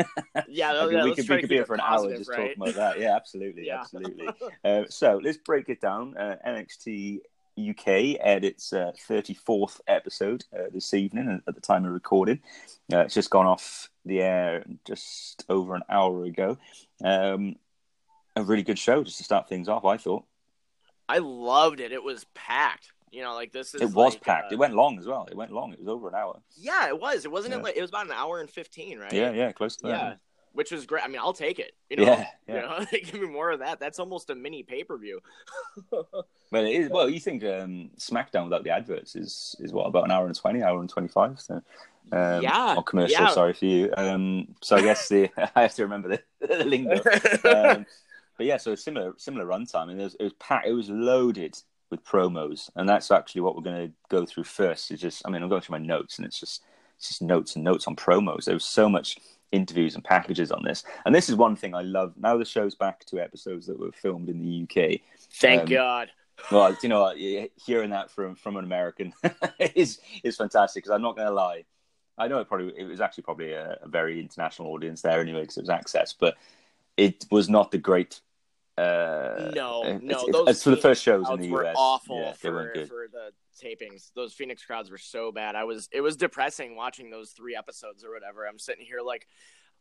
Yeah, 0.49 0.73
I 0.73 0.87
mean, 0.87 0.97
yeah, 0.97 1.05
we 1.05 1.15
could, 1.15 1.29
we 1.29 1.41
could 1.41 1.49
be 1.49 1.57
here 1.57 1.67
for 1.67 1.75
an 1.75 1.81
positive, 1.81 2.13
hour 2.13 2.19
just 2.19 2.31
right? 2.31 2.37
talking 2.57 2.63
about 2.63 2.75
that. 2.77 3.01
Yeah, 3.01 3.15
absolutely, 3.17 3.67
Yeah. 3.67 3.81
absolutely. 3.81 4.29
Uh, 4.65 4.85
so 4.89 5.21
let's 5.23 5.37
break 5.39 5.69
it 5.69 5.81
down. 5.81 6.17
Uh, 6.17 6.37
NXT 6.47 7.21
UK 7.59 8.17
aired 8.21 8.45
its 8.45 8.73
uh, 8.73 8.93
34th 9.09 9.81
episode 9.89 10.45
uh, 10.57 10.65
this 10.73 10.95
evening 10.95 11.43
at 11.47 11.55
the 11.55 11.61
time 11.61 11.85
of 11.85 11.93
recording. 11.93 12.41
Uh, 12.93 13.01
it's 13.01 13.15
just 13.15 13.31
gone 13.31 13.47
off 13.47 13.91
the 14.05 14.21
air 14.23 14.65
just 14.87 15.45
over 15.49 15.75
an 15.75 15.83
hour 15.91 16.25
ago. 16.25 16.57
Um, 17.05 17.57
a 18.37 18.43
really 18.43 18.63
good 18.63 18.79
show 18.79 19.03
just 19.03 19.19
to 19.19 19.25
start 19.25 19.49
things 19.49 19.69
off, 19.69 19.85
I 19.85 19.97
thought. 19.97 20.25
I 21.09 21.19
loved 21.19 21.81
it. 21.81 21.93
It 21.93 22.03
was 22.03 22.25
packed. 22.35 22.93
You 23.11 23.23
know, 23.23 23.35
like 23.35 23.53
this 23.53 23.75
is. 23.75 23.81
It 23.81 23.87
was 23.93 24.15
like, 24.15 24.21
packed. 24.23 24.53
uh, 24.53 24.55
it 24.55 24.59
went 24.59 24.75
long 24.75 24.99
as 24.99 25.07
well. 25.07 25.27
It 25.31 25.37
went 25.37 25.51
long. 25.53 25.73
It 25.73 25.79
was 25.79 25.89
over 25.89 26.09
an 26.09 26.15
hour. 26.15 26.41
Yeah, 26.57 26.89
it 26.89 27.01
was. 27.01 27.25
It 27.25 27.31
wasn't 27.31 27.55
Yeah. 27.55 27.61
it 27.61 27.65
like 27.65 27.77
it 27.77 27.81
was 27.81 27.91
about 27.91 28.07
an 28.07 28.13
hour 28.13 28.41
and 28.41 28.51
fifteen, 28.51 28.99
right? 28.99 29.13
Yeah, 29.13 29.31
yeah, 29.31 29.53
close 29.53 29.77
to 29.77 29.87
that. 29.87 29.91
Yeah. 29.91 30.15
Which 30.53 30.73
was 30.73 30.87
great. 30.87 31.05
I 31.05 31.09
mean, 31.09 31.19
I'll 31.21 31.33
take 31.33 31.59
it. 31.59 31.73
You 31.89 31.97
know, 31.99 32.03
Yeah, 32.05 32.27
yeah. 32.49 32.55
You 32.55 32.61
know? 32.63 32.87
give 32.93 33.15
me 33.21 33.29
more 33.29 33.51
of 33.51 33.61
that. 33.61 33.79
That's 33.81 33.99
almost 33.99 34.29
a 34.31 34.35
mini 34.35 34.63
pay 34.63 34.83
per 34.85 34.99
view. 34.99 35.21
But 35.91 36.07
it 36.65 36.73
is 36.73 36.91
well. 36.91 37.09
You 37.09 37.21
think 37.21 37.45
um, 37.45 37.91
SmackDown 37.99 38.45
without 38.45 38.65
the 38.65 38.71
adverts 38.71 39.15
is 39.17 39.57
is 39.61 39.73
what 39.73 39.85
about 39.87 40.05
an 40.05 40.11
hour 40.11 40.27
and 40.27 40.35
twenty, 40.37 40.63
hour 40.63 40.81
and 40.81 40.89
twenty 40.91 41.09
five? 41.09 41.41
So 41.41 41.63
um, 42.13 42.43
Yeah, 42.43 42.75
or 42.77 42.83
commercial. 42.83 43.23
yeah. 43.23 43.29
Sorry 43.31 43.53
for 43.53 43.67
you. 43.67 43.93
Um, 43.97 44.49
so 44.61 44.77
I 44.77 44.83
guess 44.83 45.09
the 45.09 45.31
I 45.57 45.63
have 45.63 45.75
to 45.77 45.83
remember 45.85 46.09
the, 46.09 46.47
the 46.47 46.65
lingo. 46.65 47.01
Um, 47.45 47.87
but 48.39 48.47
yeah, 48.47 48.57
so 48.57 48.73
a 48.73 48.77
similar 48.77 49.13
similar 49.19 49.45
runtime, 49.45 49.91
and 49.91 50.01
it 50.01 50.05
was, 50.05 50.15
it 50.15 50.25
was 50.25 50.33
packed. 50.35 50.67
It 50.67 50.73
was 50.73 50.89
loaded 50.89 51.59
with 51.91 52.05
promos, 52.05 52.71
and 52.77 52.89
that's 52.89 53.11
actually 53.11 53.43
what 53.43 53.57
we're 53.57 53.63
going 53.63 53.89
to 53.89 53.93
go 54.09 54.25
through 54.25 54.45
first. 54.45 54.91
Is 54.91 55.01
just 55.01 55.23
I 55.27 55.31
mean 55.31 55.43
I'm 55.43 55.49
going 55.49 55.61
through 55.61 55.79
my 55.79 55.85
notes, 55.85 56.19
and 56.19 56.27
it's 56.27 56.41
just 56.41 56.63
it's 56.97 57.09
just 57.09 57.23
notes 57.23 57.57
and 57.57 57.65
notes 57.65 57.87
on 57.87 57.97
promos. 57.97 58.45
There 58.45 58.55
was 58.55 58.65
so 58.65 58.89
much 58.89 59.19
interviews 59.51 59.95
and 59.95 60.05
packages 60.05 60.53
on 60.53 60.63
this, 60.65 60.85
and 61.05 61.15
this 61.15 61.29
is 61.29 61.35
one 61.35 61.57
thing 61.57 61.75
I 61.75 61.83
love. 61.83 62.15
Now 62.17 62.39
the 62.39 62.45
show's 62.45 62.75
back 62.75 63.05
to 63.07 63.21
episodes 63.21 63.67
that 63.67 63.79
were 63.79 63.93
filmed 63.93 64.29
in 64.29 64.41
the 64.41 64.63
UK. 64.63 65.01
Thank 65.19 65.63
Um, 65.63 65.67
God. 65.69 66.11
Well, 66.53 66.77
you 66.83 66.89
know, 66.89 67.13
hearing 67.57 67.91
that 67.91 68.11
from 68.11 68.37
from 68.37 68.57
an 68.57 68.65
American 68.65 69.13
is 69.75 69.99
is 70.23 70.37
fantastic 70.37 70.85
because 70.85 70.95
I'm 70.95 71.03
not 71.03 71.17
going 71.17 71.29
to 71.29 71.35
lie. 71.35 71.65
I 72.17 72.29
know 72.29 72.39
it 72.39 72.49
probably 72.49 72.73
it 72.77 72.85
was 72.85 73.01
actually 73.01 73.25
probably 73.25 73.53
a, 73.53 73.79
a 73.83 73.89
very 73.89 74.21
international 74.21 74.69
audience 74.69 75.03
there 75.03 75.21
anyway 75.21 75.41
because 75.41 75.57
it 75.57 75.63
was 75.63 75.71
access, 75.71 76.13
but 76.13 76.37
it 76.97 77.27
was 77.31 77.49
not 77.49 77.71
the 77.71 77.79
great. 77.79 78.21
Uh, 78.79 79.51
No, 79.55 79.99
no, 80.03 80.21
it's, 80.21 80.33
those 80.33 80.49
it's 80.49 80.65
for 80.65 80.71
the 80.71 80.77
first 80.77 81.03
shows 81.03 81.29
in 81.31 81.41
the 81.41 81.51
were 81.51 81.67
US. 81.67 81.75
awful 81.79 82.21
yeah, 82.21 82.33
they 82.43 82.51
weren't 82.51 82.69
for, 82.69 82.75
good. 82.75 82.89
for 82.89 83.09
the 83.11 83.33
tapings. 83.65 84.13
Those 84.15 84.33
Phoenix 84.33 84.65
crowds 84.65 84.91
were 84.91 84.99
so 84.99 85.33
bad. 85.33 85.57
I 85.57 85.65
was 85.65 85.89
it 85.93 86.01
was 86.01 86.17
depressing 86.17 86.77
watching 86.77 87.11
those 87.11 87.31
three 87.31 87.57
episodes 87.57 88.05
or 88.05 88.13
whatever. 88.13 88.47
I'm 88.47 88.59
sitting 88.59 88.85
here 88.85 89.01
like 89.05 89.27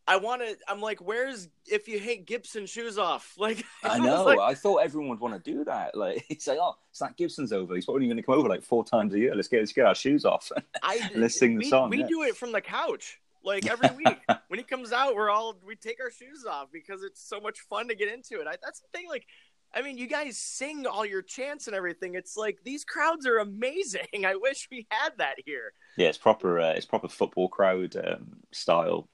I 0.07 0.15
want 0.15 0.41
to. 0.41 0.55
I'm 0.69 0.79
like, 0.79 1.01
where's 1.01 1.49
if 1.65 1.89
you 1.89 1.99
hate 1.99 2.25
Gibson 2.25 2.65
shoes 2.65 2.97
off? 2.97 3.35
Like 3.47 3.63
I 3.83 3.99
know. 3.99 4.23
like, 4.23 4.39
I 4.39 4.53
thought 4.55 4.77
everyone 4.77 5.09
would 5.09 5.19
want 5.19 5.33
to 5.33 5.51
do 5.51 5.63
that. 5.65 5.95
Like, 5.95 6.25
it's 6.29 6.47
like, 6.47 6.57
oh, 6.59 6.75
Zack 6.93 7.15
Gibson's 7.17 7.53
over. 7.53 7.75
He's 7.75 7.85
probably 7.85 8.05
going 8.05 8.17
to 8.17 8.23
come 8.23 8.35
over 8.35 8.49
like 8.49 8.63
four 8.63 8.83
times 8.83 9.13
a 9.13 9.19
year. 9.19 9.35
Let's 9.35 9.47
get 9.47 9.59
let's 9.59 9.71
get 9.71 9.85
our 9.85 9.95
shoes 9.95 10.25
off. 10.25 10.51
I 10.81 11.09
Let's 11.15 11.37
sing 11.39 11.53
the 11.53 11.59
we, 11.59 11.69
song, 11.69 11.89
We 11.89 11.99
yeah. 11.99 12.07
do 12.07 12.23
it 12.23 12.35
from 12.35 12.51
the 12.51 12.61
couch. 12.61 13.19
Like 13.43 13.67
every 13.67 13.89
week 13.95 14.19
when 14.47 14.59
he 14.59 14.63
comes 14.63 14.76
out, 14.91 15.15
we're 15.15 15.29
all 15.29 15.57
we 15.65 15.75
take 15.75 15.99
our 16.01 16.11
shoes 16.11 16.45
off 16.49 16.67
because 16.71 17.03
it's 17.03 17.27
so 17.27 17.39
much 17.39 17.59
fun 17.61 17.87
to 17.87 17.95
get 17.95 18.11
into 18.11 18.41
it. 18.41 18.47
I, 18.47 18.55
that's 18.63 18.79
the 18.79 18.87
thing. 18.93 19.07
Like, 19.09 19.25
I 19.73 19.81
mean, 19.81 19.97
you 19.97 20.07
guys 20.07 20.37
sing 20.37 20.85
all 20.85 21.05
your 21.05 21.21
chants 21.21 21.67
and 21.67 21.75
everything. 21.75 22.15
It's 22.15 22.37
like 22.37 22.59
these 22.63 22.83
crowds 22.83 23.25
are 23.25 23.37
amazing. 23.37 24.07
I 24.25 24.35
wish 24.35 24.67
we 24.71 24.87
had 24.89 25.11
that 25.17 25.35
here. 25.45 25.73
yeah, 25.97 26.07
it's 26.07 26.17
proper. 26.17 26.59
Uh, 26.59 26.71
it's 26.71 26.85
proper 26.85 27.07
football 27.07 27.49
crowd 27.49 27.95
um, 27.95 28.37
style. 28.51 29.09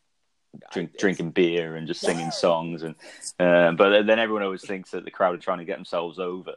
Drink, 0.71 0.99
drinking 0.99 1.31
beer 1.31 1.77
and 1.77 1.87
just 1.87 2.01
singing 2.01 2.29
songs, 2.45 2.83
and 2.83 2.93
um, 3.39 3.75
but 3.75 4.05
then 4.05 4.19
everyone 4.19 4.43
always 4.43 4.63
thinks 4.63 4.91
that 4.91 5.03
the 5.03 5.09
crowd 5.09 5.33
are 5.33 5.39
trying 5.39 5.57
to 5.57 5.65
get 5.65 5.77
themselves 5.77 6.19
over. 6.19 6.53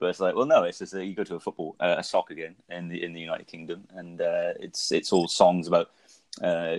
But 0.00 0.10
it's 0.10 0.20
like, 0.20 0.34
well, 0.34 0.46
no, 0.46 0.64
it's 0.64 0.78
just 0.78 0.92
that 0.92 1.04
you 1.04 1.14
go 1.14 1.24
to 1.24 1.36
a 1.36 1.40
football, 1.40 1.76
uh, 1.78 1.96
a 1.98 2.02
soccer 2.02 2.34
game 2.34 2.56
in 2.68 2.88
the 2.88 3.02
in 3.02 3.12
the 3.12 3.20
United 3.20 3.46
Kingdom, 3.46 3.84
and 3.94 4.20
uh, 4.20 4.54
it's 4.60 4.92
it's 4.92 5.12
all 5.12 5.28
songs 5.28 5.68
about 5.68 5.90
uh, 6.42 6.76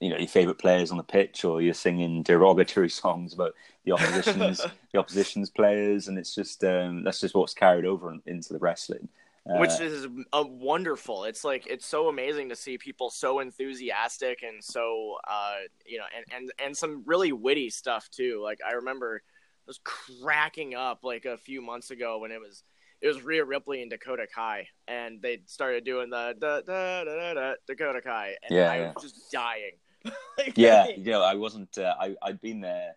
you 0.00 0.10
know 0.10 0.18
your 0.18 0.28
favorite 0.28 0.58
players 0.58 0.90
on 0.90 0.96
the 0.96 1.02
pitch, 1.02 1.44
or 1.44 1.62
you're 1.62 1.74
singing 1.74 2.22
derogatory 2.22 2.90
songs 3.02 3.32
about 3.32 3.54
the 3.84 3.92
opposition's 3.92 4.58
the 4.92 4.98
opposition's 4.98 5.50
players, 5.50 6.08
and 6.08 6.18
it's 6.18 6.34
just 6.34 6.62
um, 6.64 7.04
that's 7.04 7.20
just 7.20 7.34
what's 7.34 7.54
carried 7.54 7.86
over 7.86 8.14
into 8.26 8.52
the 8.52 8.58
wrestling. 8.58 9.08
Uh, 9.48 9.56
which 9.56 9.80
is 9.80 10.06
uh, 10.34 10.44
wonderful. 10.46 11.24
It's 11.24 11.44
like 11.44 11.66
it's 11.66 11.86
so 11.86 12.08
amazing 12.08 12.50
to 12.50 12.56
see 12.56 12.76
people 12.76 13.08
so 13.08 13.40
enthusiastic 13.40 14.42
and 14.42 14.62
so 14.62 15.16
uh, 15.26 15.56
you 15.86 15.98
know, 15.98 16.04
and 16.14 16.24
and 16.34 16.52
and 16.62 16.76
some 16.76 17.02
really 17.06 17.32
witty 17.32 17.70
stuff 17.70 18.10
too. 18.10 18.40
Like 18.42 18.60
I 18.66 18.72
remember 18.72 19.22
I 19.24 19.64
was 19.66 19.80
cracking 19.82 20.74
up 20.74 21.04
like 21.04 21.24
a 21.24 21.38
few 21.38 21.62
months 21.62 21.90
ago 21.90 22.18
when 22.18 22.32
it 22.32 22.40
was 22.40 22.64
it 23.00 23.06
was 23.08 23.22
Rhea 23.22 23.44
Ripley 23.44 23.82
and 23.82 23.90
Dakota 23.90 24.26
Kai, 24.32 24.68
and 24.88 25.22
they 25.22 25.40
started 25.46 25.84
doing 25.84 26.10
the 26.10 26.34
da, 26.38 26.60
da, 26.60 27.04
da, 27.04 27.16
da, 27.16 27.34
da, 27.34 27.54
Dakota 27.66 28.00
Kai, 28.02 28.36
and 28.42 28.54
Yeah, 28.56 28.70
I 28.70 28.78
yeah. 28.78 28.92
was 28.94 29.02
just 29.04 29.30
dying. 29.32 29.72
Like, 30.38 30.56
yeah, 30.56 30.88
you 30.88 31.10
know, 31.12 31.22
I 31.22 31.34
wasn't. 31.34 31.76
Uh, 31.76 31.94
I 32.00 32.16
I'd 32.22 32.40
been 32.40 32.60
there. 32.62 32.94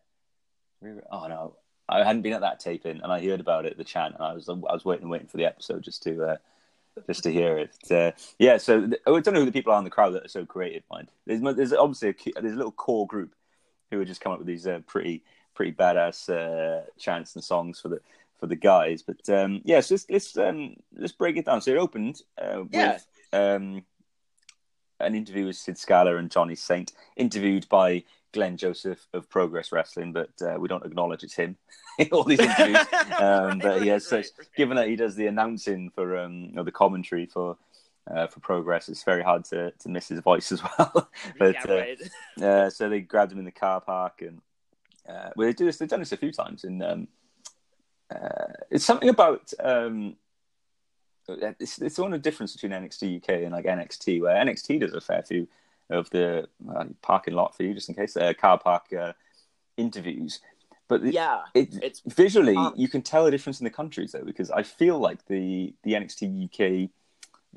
Oh 1.12 1.28
no, 1.28 1.58
I 1.90 2.04
hadn't 2.04 2.22
been 2.22 2.32
at 2.34 2.42
that 2.42 2.62
taping, 2.62 3.02
and 3.04 3.12
I 3.12 3.22
heard 3.26 3.42
about 3.42 3.66
it, 3.66 3.78
the 3.78 3.84
chant, 3.84 4.16
and 4.16 4.24
I 4.24 4.34
was 4.34 4.48
I 4.48 4.54
was 4.54 4.86
waiting, 4.86 5.10
waiting 5.10 5.28
for 5.28 5.36
the 5.36 5.46
episode 5.46 5.84
just 5.84 6.02
to 6.04 6.24
uh, 6.24 6.38
just 7.08 7.24
to 7.24 7.32
hear 7.32 7.58
it. 7.58 7.76
Uh, 7.92 8.12
yeah, 8.40 8.58
so 8.58 8.88
th- 8.88 9.02
I 9.06 9.10
don't 9.20 9.34
know 9.34 9.42
who 9.42 9.46
the 9.46 9.52
people 9.52 9.74
are 9.74 9.78
in 9.80 9.84
the 9.84 9.90
crowd 9.90 10.14
that 10.14 10.26
are 10.26 10.30
so 10.30 10.46
creative. 10.46 10.84
Mind, 10.90 11.10
there's 11.26 11.42
there's 11.56 11.74
obviously 11.74 12.10
a, 12.10 12.42
there's 12.42 12.54
a 12.54 12.58
little 12.58 12.72
core 12.72 13.08
group 13.08 13.36
who 13.92 13.98
would 13.98 14.08
just 14.08 14.22
come 14.22 14.32
up 14.32 14.38
with 14.38 14.48
these 14.48 14.66
uh, 14.66 14.80
pretty 14.88 15.24
pretty 15.56 15.74
badass 15.74 16.30
uh, 16.30 16.86
chants 16.98 17.36
and 17.36 17.44
songs 17.44 17.82
for 17.82 17.90
the 17.90 18.00
for 18.44 18.48
the 18.48 18.56
guys. 18.58 19.02
But 19.02 19.30
um, 19.30 19.62
yeah, 19.64 19.80
so 19.80 19.94
let's 19.94 20.06
let's 20.10 20.38
um, 20.38 20.76
let's 20.98 21.14
break 21.14 21.38
it 21.38 21.46
down. 21.46 21.62
So 21.62 21.72
it 21.72 21.78
opened 21.78 22.22
uh, 22.38 22.66
Yeah. 22.72 22.92
with 22.92 23.08
um, 23.32 23.86
an 25.00 25.16
interview 25.16 25.46
with 25.46 25.56
Sid 25.56 25.78
Scala 25.78 26.18
and 26.18 26.30
Johnny 26.30 26.56
Saint, 26.56 26.92
interviewed 27.16 27.70
by 27.70 28.04
Glenn 28.34 28.58
Joseph 28.58 29.08
of 29.14 29.30
Progress 29.30 29.72
Wrestling, 29.72 30.12
but 30.12 30.32
uh, 30.42 30.58
we 30.60 30.68
don't 30.68 30.86
acknowledge 30.86 31.24
it's 31.24 31.36
him 31.36 31.56
in 31.98 32.10
all 32.12 32.26
these 32.26 32.42
interviews. 32.42 32.86
Um, 33.18 33.60
but 33.60 33.82
he 33.82 33.88
has 33.88 34.12
Right, 34.12 34.26
such, 34.26 34.38
right. 34.38 34.48
given 34.58 34.76
that 34.76 34.90
he 34.90 34.98
does 34.98 35.16
the 35.16 35.28
announcing 35.28 35.90
for 35.96 36.18
um, 36.18 36.52
or 36.58 36.66
the 36.66 36.72
commentary 36.72 37.26
for 37.28 37.58
uh, 38.14 38.28
for 38.28 38.42
Progress, 38.42 38.90
it's 38.90 39.04
very 39.06 39.24
hard 39.24 39.46
to, 39.46 39.72
to 39.72 39.88
miss 39.88 40.10
his 40.10 40.20
voice 40.20 40.52
as 40.52 40.62
well. 40.62 41.10
but 41.40 41.56
yeah, 41.66 41.86
uh, 42.42 42.46
uh, 42.46 42.70
so 42.70 42.90
they 42.90 43.00
grabbed 43.00 43.32
him 43.32 43.40
in 43.40 43.46
the 43.46 43.52
car 43.52 43.80
park, 43.80 44.22
and 44.22 44.42
uh, 45.08 45.30
well, 45.38 45.48
they 45.48 45.54
do 45.54 45.64
this. 45.66 45.78
They've 45.78 45.88
done 45.88 46.02
this 46.02 46.12
a 46.12 46.18
few 46.18 46.34
times. 46.34 46.66
And 46.66 46.84
um, 46.84 47.08
uh, 48.13 48.53
it's 48.70 48.86
something 48.86 49.10
about 49.10 49.51
um, 49.60 50.15
it's 51.27 51.82
it's 51.82 52.00
of 52.00 52.12
the 52.12 52.17
difference 52.17 52.53
between 52.53 52.72
NXT 52.72 53.17
UK 53.17 53.29
and 53.43 53.51
like 53.51 53.65
NXT, 53.65 54.22
where 54.22 54.36
NXT 54.36 54.82
does 54.82 54.93
a 54.93 55.01
fair 55.01 55.24
few 55.24 55.48
of 55.89 56.10
the 56.10 56.48
uh, 56.75 56.86
parking 57.01 57.34
lot 57.34 57.55
for 57.55 57.63
you, 57.63 57.74
just 57.74 57.89
in 57.89 57.96
case 57.96 58.15
uh, 58.17 58.34
car 58.34 58.58
park 58.58 58.91
uh, 58.93 59.13
interviews. 59.77 60.39
But 60.88 61.03
Yeah, 61.05 61.43
it, 61.53 61.75
it's 61.82 62.01
visually 62.05 62.55
um, 62.55 62.74
you 62.75 62.88
can 62.88 63.01
tell 63.01 63.25
the 63.25 63.32
difference 63.32 63.60
in 63.60 63.63
the 63.63 63.70
countries 63.70 64.12
though, 64.12 64.24
because 64.24 64.51
I 64.51 64.63
feel 64.63 65.00
like 65.00 65.25
the 65.27 65.74
the 65.84 65.93
NXT 65.93 66.50
UK 66.50 66.89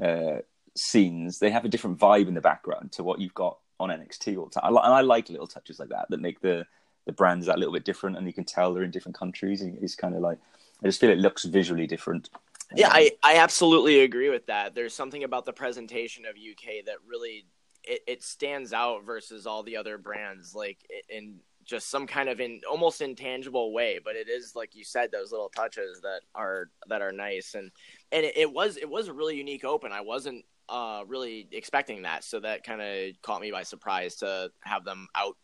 uh, 0.03 0.41
scenes 0.77 1.39
they 1.39 1.51
have 1.51 1.65
a 1.65 1.69
different 1.69 1.99
vibe 1.99 2.29
in 2.29 2.35
the 2.35 2.41
background 2.41 2.93
to 2.93 3.03
what 3.03 3.21
you've 3.21 3.35
got 3.35 3.59
on 3.81 3.91
NXT 3.91 4.39
all 4.39 4.47
the 4.47 4.61
time. 4.61 4.77
I, 4.77 4.85
and 4.85 4.95
I 4.95 5.01
like 5.01 5.29
little 5.29 5.47
touches 5.47 5.79
like 5.79 5.89
that 5.91 6.07
that 6.11 6.21
make 6.21 6.41
the 6.41 6.67
the 7.07 7.13
brands 7.13 7.47
that 7.47 7.59
little 7.59 7.73
bit 7.73 7.85
different, 7.85 8.17
and 8.17 8.27
you 8.27 8.33
can 8.33 8.45
tell 8.45 8.75
they're 8.75 8.83
in 8.83 8.91
different 8.91 9.17
countries. 9.17 9.63
And 9.63 9.79
It's 9.83 9.95
kind 9.95 10.15
of 10.15 10.21
like 10.21 10.39
I 10.83 10.87
just 10.87 11.01
feel 11.01 11.11
it 11.11 11.19
looks 11.19 11.45
visually 11.45 11.87
different. 11.87 12.29
Yeah, 12.75 12.89
Um, 12.89 12.93
I, 12.95 13.11
I 13.23 13.37
absolutely 13.37 14.01
agree 14.01 14.29
with 14.29 14.47
that. 14.47 14.75
There's 14.75 14.93
something 14.95 15.25
about 15.25 15.47
the 15.47 15.53
presentation 15.53 16.25
of 16.27 16.35
UK 16.35 16.85
that 16.87 16.97
really 17.07 17.47
it, 17.85 18.03
it 18.07 18.23
stands 18.23 18.73
out 18.73 19.05
versus 19.05 19.47
all 19.47 19.63
the 19.63 19.77
other 19.77 19.99
brands, 19.99 20.55
like 20.55 20.79
in 21.09 21.37
just 21.65 21.89
some 21.91 22.07
kind 22.07 22.29
of 22.29 22.41
in 22.41 22.61
almost 22.69 23.01
intangible 23.01 23.73
way. 23.73 24.01
But 24.05 24.17
it 24.17 24.29
is 24.29 24.55
like 24.55 24.75
you 24.75 24.85
said, 24.85 25.11
those 25.13 25.31
little 25.31 25.49
touches 25.49 26.01
that 26.03 26.21
are 26.35 26.71
that 26.89 27.03
are 27.03 27.13
nice, 27.13 27.55
and 27.55 27.71
and 28.13 28.25
it, 28.25 28.37
it 28.37 28.53
was 28.53 28.77
it 28.77 28.89
was 28.89 29.09
a 29.09 29.13
really 29.13 29.37
unique 29.37 29.65
open. 29.65 29.93
I 29.93 30.01
wasn't 30.01 30.45
uh, 30.69 31.05
really 31.07 31.47
expecting 31.53 32.03
that, 32.03 32.25
so 32.25 32.41
that 32.41 32.65
kind 32.65 32.83
of 32.83 33.23
caught 33.23 33.41
me 33.41 33.53
by 33.53 33.63
surprise 33.63 34.17
to 34.17 34.51
have 34.63 34.85
them 34.85 35.07
out 35.15 35.37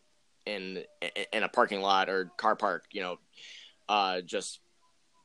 in 0.47 0.85
in 1.33 1.43
a 1.43 1.49
parking 1.49 1.81
lot 1.81 2.09
or 2.09 2.31
car 2.37 2.57
park, 2.57 2.85
you 2.93 3.03
know, 3.03 3.17
uh, 3.89 4.21
just 4.21 4.61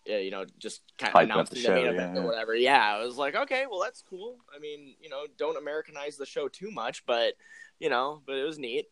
uh, 0.09 0.15
you 0.15 0.31
know, 0.31 0.45
just 0.57 0.81
kind 0.97 1.13
of 1.13 1.21
announcing 1.21 1.55
the 1.55 1.61
the, 1.61 1.67
show, 1.67 1.75
main 1.75 1.85
event 1.87 2.15
yeah. 2.15 2.21
or 2.21 2.25
whatever. 2.25 2.55
Yeah, 2.55 2.95
I 2.95 3.03
was 3.03 3.17
like, 3.17 3.35
okay, 3.35 3.65
well, 3.69 3.81
that's 3.81 4.01
cool. 4.01 4.37
I 4.55 4.59
mean, 4.59 4.95
you 5.01 5.09
know, 5.09 5.25
don't 5.37 5.57
Americanize 5.57 6.17
the 6.17 6.25
show 6.25 6.47
too 6.47 6.71
much, 6.71 7.05
but 7.05 7.33
you 7.79 7.89
know, 7.89 8.21
but 8.25 8.35
it 8.35 8.43
was 8.43 8.57
neat. 8.57 8.85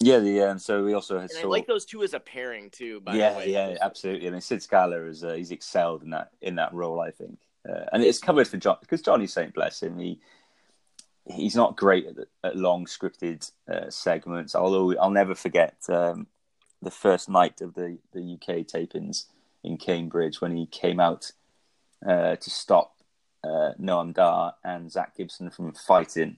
Yeah, 0.00 0.18
the 0.18 0.38
and 0.40 0.60
so 0.60 0.84
we 0.84 0.94
also 0.94 1.20
had 1.20 1.30
And 1.30 1.40
I 1.40 1.44
like 1.44 1.66
those 1.66 1.84
two 1.84 2.02
as 2.02 2.14
a 2.14 2.20
pairing 2.20 2.70
too. 2.70 3.00
By 3.00 3.14
yeah, 3.14 3.32
the 3.32 3.38
way, 3.38 3.52
yeah, 3.52 3.76
absolutely. 3.80 4.26
I 4.26 4.30
mean, 4.30 4.40
Sid 4.40 4.62
Scala 4.62 5.02
is 5.04 5.22
uh, 5.22 5.34
he's 5.34 5.50
excelled 5.50 6.02
in 6.02 6.10
that 6.10 6.30
in 6.40 6.56
that 6.56 6.72
role, 6.74 7.00
I 7.00 7.10
think, 7.10 7.38
uh, 7.68 7.84
and 7.92 8.02
it's 8.02 8.18
covered 8.18 8.48
for 8.48 8.56
John 8.56 8.76
because 8.80 9.02
Johnny 9.02 9.26
Saint, 9.26 9.54
bless 9.54 9.82
him, 9.82 9.98
he 9.98 10.18
he's 11.26 11.56
not 11.56 11.76
great 11.76 12.06
at, 12.06 12.16
at 12.42 12.56
long 12.56 12.86
scripted 12.86 13.50
uh, 13.72 13.90
segments. 13.90 14.54
Although 14.54 14.96
I'll 14.98 15.10
never 15.10 15.34
forget 15.34 15.76
um, 15.88 16.26
the 16.82 16.90
first 16.90 17.28
night 17.28 17.60
of 17.60 17.74
the 17.74 17.98
the 18.12 18.34
UK 18.34 18.66
tapings 18.66 19.26
in 19.62 19.76
Cambridge 19.76 20.40
when 20.40 20.56
he 20.56 20.66
came 20.66 21.00
out 21.00 21.32
uh, 22.06 22.36
to 22.36 22.50
stop 22.50 22.96
uh, 23.42 23.72
Noam 23.80 24.12
Dar 24.12 24.54
and 24.62 24.90
Zack 24.90 25.16
Gibson 25.16 25.50
from 25.50 25.72
fighting, 25.72 26.36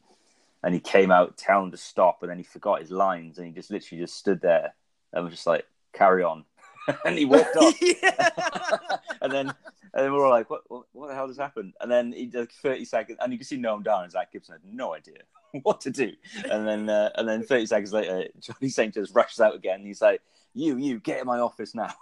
and 0.62 0.74
he 0.74 0.80
came 0.80 1.10
out 1.10 1.36
telling 1.36 1.70
to 1.72 1.76
stop, 1.76 2.22
and 2.22 2.30
then 2.30 2.38
he 2.38 2.44
forgot 2.44 2.80
his 2.80 2.90
lines, 2.90 3.38
and 3.38 3.46
he 3.46 3.52
just 3.52 3.70
literally 3.70 4.02
just 4.02 4.16
stood 4.16 4.40
there 4.40 4.74
and 5.12 5.24
was 5.24 5.34
just 5.34 5.46
like, 5.46 5.66
"Carry 5.92 6.22
on," 6.22 6.44
and 7.04 7.18
he 7.18 7.24
walked 7.24 7.56
off. 7.56 7.74
and 9.20 9.32
then 9.32 9.48
and 9.48 10.04
then 10.04 10.12
we 10.12 10.18
were 10.18 10.26
all 10.26 10.30
like, 10.30 10.50
what, 10.50 10.62
what, 10.68 10.84
what 10.92 11.08
the 11.08 11.14
hell 11.14 11.26
just 11.26 11.40
happened? 11.40 11.72
And 11.80 11.90
then 11.90 12.12
he 12.12 12.26
did 12.26 12.52
30 12.52 12.84
seconds, 12.84 13.18
and 13.20 13.32
you 13.32 13.38
can 13.38 13.46
see 13.46 13.56
Noam 13.56 13.82
Dar 13.82 14.02
and 14.02 14.12
Zack 14.12 14.32
Gibson 14.32 14.52
had 14.52 14.74
no 14.74 14.94
idea 14.94 15.18
what 15.62 15.80
to 15.82 15.90
do. 15.90 16.12
And 16.50 16.66
then 16.66 16.88
uh, 16.88 17.10
and 17.16 17.28
then 17.28 17.42
30 17.42 17.66
seconds 17.66 17.92
later, 17.92 18.28
Johnny 18.40 18.68
Saint 18.68 18.94
just 18.94 19.14
rushes 19.14 19.40
out 19.40 19.54
again. 19.54 19.84
he's 19.84 20.02
like, 20.02 20.20
you, 20.54 20.76
you, 20.76 21.00
get 21.00 21.20
in 21.20 21.26
my 21.26 21.38
office 21.38 21.74
now. 21.74 21.92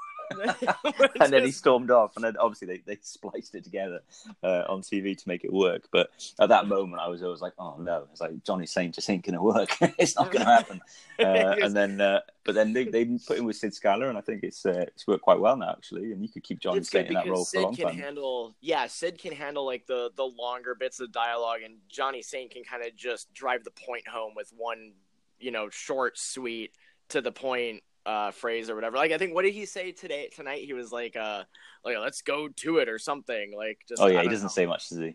And 1.21 1.33
then 1.33 1.45
he 1.45 1.50
stormed 1.50 1.90
off, 1.90 2.16
and 2.16 2.25
then 2.25 2.37
obviously 2.37 2.66
they, 2.66 2.83
they 2.87 2.99
spliced 3.02 3.54
it 3.54 3.64
together 3.64 4.00
uh, 4.43 4.64
on 4.69 4.83
TV 4.83 5.16
to 5.16 5.28
make 5.28 5.45
it 5.45 5.52
work. 5.52 5.88
But 5.93 6.11
at 6.40 6.49
that 6.49 6.66
moment, 6.66 7.02
I 7.02 7.09
was 7.09 7.23
always 7.23 7.40
like, 7.40 7.54
"Oh 7.59 7.76
no!" 7.78 8.07
It's 8.11 8.21
like 8.21 8.43
Johnny 8.45 8.66
Saint 8.66 8.95
just 8.95 9.09
ain't 9.11 9.25
to 9.25 9.43
work. 9.43 9.71
it's 9.99 10.16
not 10.16 10.33
to 10.33 10.45
happen. 10.45 10.81
Uh, 11.16 11.54
and 11.62 11.76
then, 11.76 12.00
uh, 12.00 12.19
but 12.45 12.57
then 12.57 12.73
they, 12.73 12.83
they 12.83 13.04
put 13.04 13.38
him 13.38 13.45
with 13.45 13.54
Sid 13.54 13.73
Scala, 13.73 14.09
and 14.09 14.19
I 14.19 14.21
think 14.21 14.43
it's 14.43 14.66
uh, 14.66 14.85
it's 14.88 15.07
worked 15.07 15.23
quite 15.23 15.38
well 15.38 15.57
now 15.57 15.71
actually. 15.71 16.11
And 16.11 16.21
you 16.21 16.28
could 16.28 16.43
keep 16.43 16.59
Johnny 16.59 16.83
Saint 16.83 17.07
in 17.07 17.14
that 17.14 17.28
role 17.28 17.45
Sid 17.45 17.59
for 17.59 17.61
a 17.61 17.64
long 17.66 17.76
can 17.76 17.87
time. 17.87 17.97
Handle, 17.97 18.57
yeah, 18.61 18.88
Sid 18.88 19.19
can 19.19 19.33
handle 19.33 19.64
like 19.64 19.87
the 19.87 20.11
the 20.16 20.25
longer 20.25 20.75
bits 20.75 20.99
of 20.99 21.12
dialogue, 21.12 21.61
and 21.64 21.76
Johnny 21.88 22.21
Saint 22.21 22.50
can 22.50 22.64
kind 22.64 22.85
of 22.85 22.97
just 22.97 23.33
drive 23.33 23.62
the 23.62 23.71
point 23.71 24.09
home 24.09 24.33
with 24.35 24.52
one, 24.57 24.95
you 25.38 25.52
know, 25.52 25.71
short, 25.71 26.19
sweet, 26.19 26.73
to 27.11 27.21
the 27.21 27.31
point 27.31 27.85
uh, 28.06 28.30
phrase 28.30 28.70
or 28.70 28.75
whatever. 28.75 28.96
Like 28.96 29.12
I 29.12 29.18
think 29.18 29.34
what 29.34 29.44
did 29.44 29.54
he 29.54 29.66
say 29.66 29.92
today 29.92 30.28
tonight? 30.34 30.64
He 30.64 30.73
was 30.73 30.92
like, 30.92 31.16
uh, 31.16 31.44
like 31.84 31.96
let's 31.99 32.23
go 32.23 32.49
to 32.49 32.78
it 32.78 32.88
or 32.88 32.99
something. 32.99 33.52
Like 33.56 33.78
just 33.88 34.00
oh 34.00 34.06
yeah, 34.06 34.23
he 34.23 34.28
doesn't 34.28 34.46
know. 34.46 34.49
say 34.49 34.66
much, 34.66 34.88
does 34.88 34.99
he? 34.99 35.14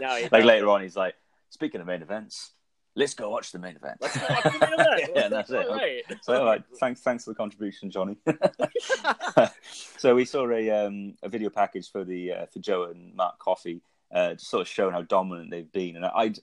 No, 0.00 0.16
he 0.16 0.28
like 0.32 0.44
later 0.44 0.68
on, 0.68 0.82
he's 0.82 0.96
like, 0.96 1.14
speaking 1.50 1.80
of 1.80 1.86
main 1.86 2.02
events. 2.02 2.52
Let's 2.94 3.14
go 3.14 3.30
watch 3.30 3.52
the 3.52 3.58
main 3.58 3.76
event. 3.76 3.96
Let's 4.02 4.18
go 4.18 4.26
watch 4.28 4.42
the 4.42 4.50
main 4.50 4.72
event. 4.80 5.12
yeah, 5.16 5.28
that's 5.28 5.48
it. 5.48 5.66
Right. 5.66 6.02
So, 6.20 6.34
all 6.34 6.44
right, 6.44 6.62
thanks, 6.78 7.00
thanks 7.00 7.24
for 7.24 7.30
the 7.30 7.36
contribution, 7.36 7.90
Johnny. 7.90 8.18
so 9.96 10.14
we 10.14 10.26
saw 10.26 10.46
a 10.50 10.70
um, 10.70 11.14
a 11.22 11.28
video 11.30 11.48
package 11.48 11.90
for 11.90 12.04
the 12.04 12.32
uh, 12.32 12.46
for 12.46 12.58
Joe 12.58 12.84
and 12.84 13.14
Mark 13.16 13.38
Coffey, 13.38 13.80
uh, 14.14 14.34
just 14.34 14.50
sort 14.50 14.60
of 14.60 14.68
showing 14.68 14.92
how 14.92 15.02
dominant 15.02 15.50
they've 15.50 15.72
been. 15.72 15.96
And 15.96 16.04
I, 16.04 16.34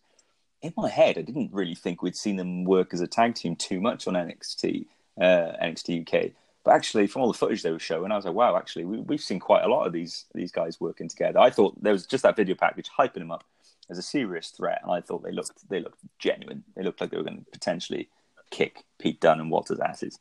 in 0.63 0.73
my 0.75 0.89
head, 0.89 1.19
I 1.19 1.21
didn't 1.21 1.53
really 1.53 1.75
think 1.75 2.01
we'd 2.01 2.15
seen 2.15 2.35
them 2.35 2.63
work 2.63 2.95
as 2.95 3.01
a 3.01 3.07
tag 3.07 3.35
team 3.35 3.55
too 3.55 3.79
much 3.79 4.07
on 4.07 4.15
NXT 4.15 4.87
uh, 5.19 5.53
NXT 5.63 6.01
UK. 6.01 6.31
But 6.63 6.75
actually, 6.75 7.07
from 7.07 7.21
all 7.21 7.31
the 7.31 7.37
footage 7.37 7.63
they 7.63 7.71
were 7.71 7.79
showing, 7.79 8.11
I 8.11 8.15
was 8.15 8.25
like, 8.25 8.33
wow, 8.33 8.57
actually, 8.57 8.85
we, 8.85 9.15
have 9.15 9.23
seen 9.23 9.39
quite 9.39 9.63
a 9.63 9.67
lot 9.67 9.87
of 9.87 9.93
these 9.93 10.25
these 10.33 10.51
guys 10.51 10.79
working 10.79 11.07
together. 11.07 11.39
I 11.39 11.49
thought 11.49 11.81
there 11.81 11.93
was 11.93 12.05
just 12.05 12.23
that 12.23 12.35
video 12.35 12.55
package 12.55 12.89
hyping 12.97 13.13
them 13.15 13.31
up 13.31 13.45
as 13.89 13.97
a 13.97 14.03
serious 14.03 14.49
threat, 14.49 14.81
and 14.83 14.91
I 14.91 15.01
thought 15.01 15.23
they 15.23 15.31
looked 15.31 15.67
they 15.69 15.79
looked 15.79 15.99
genuine. 16.19 16.63
They 16.75 16.83
looked 16.83 17.01
like 17.01 17.11
they 17.11 17.17
were 17.17 17.23
going 17.23 17.39
to 17.39 17.51
potentially 17.51 18.09
kick 18.51 18.83
Pete 18.97 19.21
Dunne 19.21 19.39
and 19.39 19.49
Walter's 19.49 19.79
asses. 19.79 20.19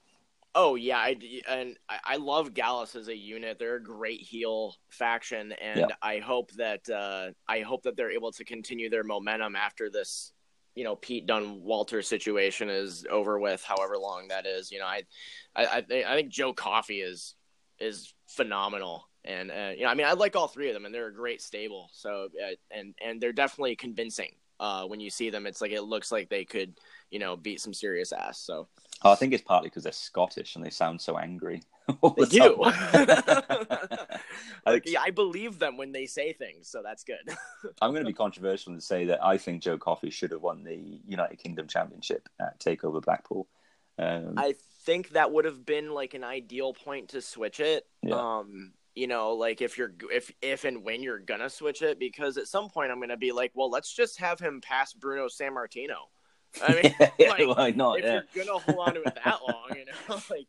Oh 0.54 0.74
yeah, 0.74 0.98
I, 0.98 1.16
and 1.48 1.76
I 1.88 2.16
love 2.16 2.54
Gallus 2.54 2.96
as 2.96 3.08
a 3.08 3.16
unit. 3.16 3.58
They're 3.58 3.76
a 3.76 3.82
great 3.82 4.20
heel 4.20 4.74
faction, 4.88 5.52
and 5.52 5.80
yeah. 5.80 5.86
I 6.02 6.18
hope 6.18 6.50
that 6.52 6.88
uh, 6.88 7.30
I 7.46 7.60
hope 7.60 7.82
that 7.82 7.96
they're 7.96 8.10
able 8.10 8.32
to 8.32 8.44
continue 8.44 8.88
their 8.88 9.04
momentum 9.04 9.54
after 9.54 9.90
this 9.90 10.32
you 10.78 10.84
know 10.84 10.94
Pete 10.94 11.26
Dunne 11.26 11.60
Walter 11.60 12.02
situation 12.02 12.70
is 12.70 13.04
over 13.10 13.36
with, 13.40 13.64
however 13.64 13.98
long 13.98 14.28
that 14.28 14.46
is. 14.46 14.70
You 14.70 14.78
know, 14.78 14.86
I 14.86 15.02
I 15.56 15.82
I, 15.90 16.14
think 16.14 16.28
Joe 16.28 16.52
Coffey 16.52 17.00
is 17.00 17.34
is 17.80 18.14
phenomenal, 18.28 19.08
and 19.24 19.50
uh, 19.50 19.72
you 19.76 19.82
know, 19.82 19.88
I 19.88 19.94
mean, 19.94 20.06
I 20.06 20.12
like 20.12 20.36
all 20.36 20.46
three 20.46 20.68
of 20.68 20.74
them, 20.74 20.86
and 20.86 20.94
they're 20.94 21.08
a 21.08 21.12
great 21.12 21.42
stable. 21.42 21.90
So 21.92 22.28
uh, 22.40 22.54
and 22.70 22.94
and 23.04 23.20
they're 23.20 23.32
definitely 23.32 23.74
convincing. 23.74 24.36
Uh, 24.60 24.84
when 24.84 25.00
you 25.00 25.10
see 25.10 25.30
them, 25.30 25.46
it's 25.46 25.60
like 25.60 25.72
it 25.72 25.82
looks 25.82 26.10
like 26.12 26.28
they 26.28 26.44
could, 26.44 26.78
you 27.10 27.18
know, 27.18 27.36
beat 27.36 27.60
some 27.60 27.74
serious 27.74 28.12
ass. 28.12 28.40
So 28.40 28.68
oh, 29.02 29.12
I 29.12 29.14
think 29.14 29.32
it's 29.32 29.42
partly 29.42 29.68
because 29.68 29.84
they're 29.84 29.92
Scottish 29.92 30.56
and 30.56 30.64
they 30.64 30.70
sound 30.70 31.00
so 31.00 31.18
angry. 31.18 31.62
they 32.16 32.24
do. 32.26 32.56
like, 34.66 34.84
yeah, 34.86 35.00
I 35.00 35.10
believe 35.10 35.58
them 35.58 35.76
when 35.76 35.92
they 35.92 36.06
say 36.06 36.32
things, 36.32 36.68
so 36.68 36.82
that's 36.82 37.04
good. 37.04 37.36
I'm 37.80 37.92
going 37.92 38.04
to 38.04 38.10
be 38.10 38.14
controversial 38.14 38.72
and 38.72 38.82
say 38.82 39.06
that 39.06 39.24
I 39.24 39.38
think 39.38 39.62
Joe 39.62 39.78
Coffey 39.78 40.10
should 40.10 40.32
have 40.32 40.42
won 40.42 40.64
the 40.64 41.00
United 41.06 41.38
Kingdom 41.38 41.66
Championship 41.68 42.28
at 42.40 42.58
Takeover 42.60 43.02
Blackpool. 43.02 43.48
Um, 43.98 44.34
I 44.36 44.54
think 44.84 45.10
that 45.10 45.32
would 45.32 45.44
have 45.44 45.66
been 45.66 45.92
like 45.92 46.14
an 46.14 46.24
ideal 46.24 46.72
point 46.72 47.10
to 47.10 47.20
switch 47.20 47.60
it. 47.60 47.86
Yeah. 48.02 48.38
Um, 48.38 48.72
you 48.94 49.06
know, 49.06 49.32
like 49.32 49.60
if 49.60 49.78
you're 49.78 49.92
if 50.12 50.32
if 50.42 50.64
and 50.64 50.82
when 50.84 51.02
you're 51.02 51.20
gonna 51.20 51.50
switch 51.50 51.82
it, 51.82 52.00
because 52.00 52.36
at 52.36 52.48
some 52.48 52.68
point 52.68 52.90
I'm 52.90 53.00
gonna 53.00 53.16
be 53.16 53.30
like, 53.30 53.52
well, 53.54 53.70
let's 53.70 53.92
just 53.92 54.18
have 54.18 54.40
him 54.40 54.60
pass 54.60 54.92
Bruno 54.92 55.26
Sammartino. 55.26 56.08
I 56.66 56.74
mean, 56.74 56.94
yeah, 57.18 57.30
like, 57.30 57.56
why 57.56 57.70
not? 57.70 57.98
If 57.98 58.04
yeah. 58.04 58.20
you're 58.32 58.44
gonna 58.44 58.58
hold 58.58 58.88
on 58.88 58.94
to 58.94 59.02
it 59.02 59.18
that 59.24 59.38
long, 59.46 59.76
you 59.76 59.84
know, 59.84 60.20
like 60.30 60.46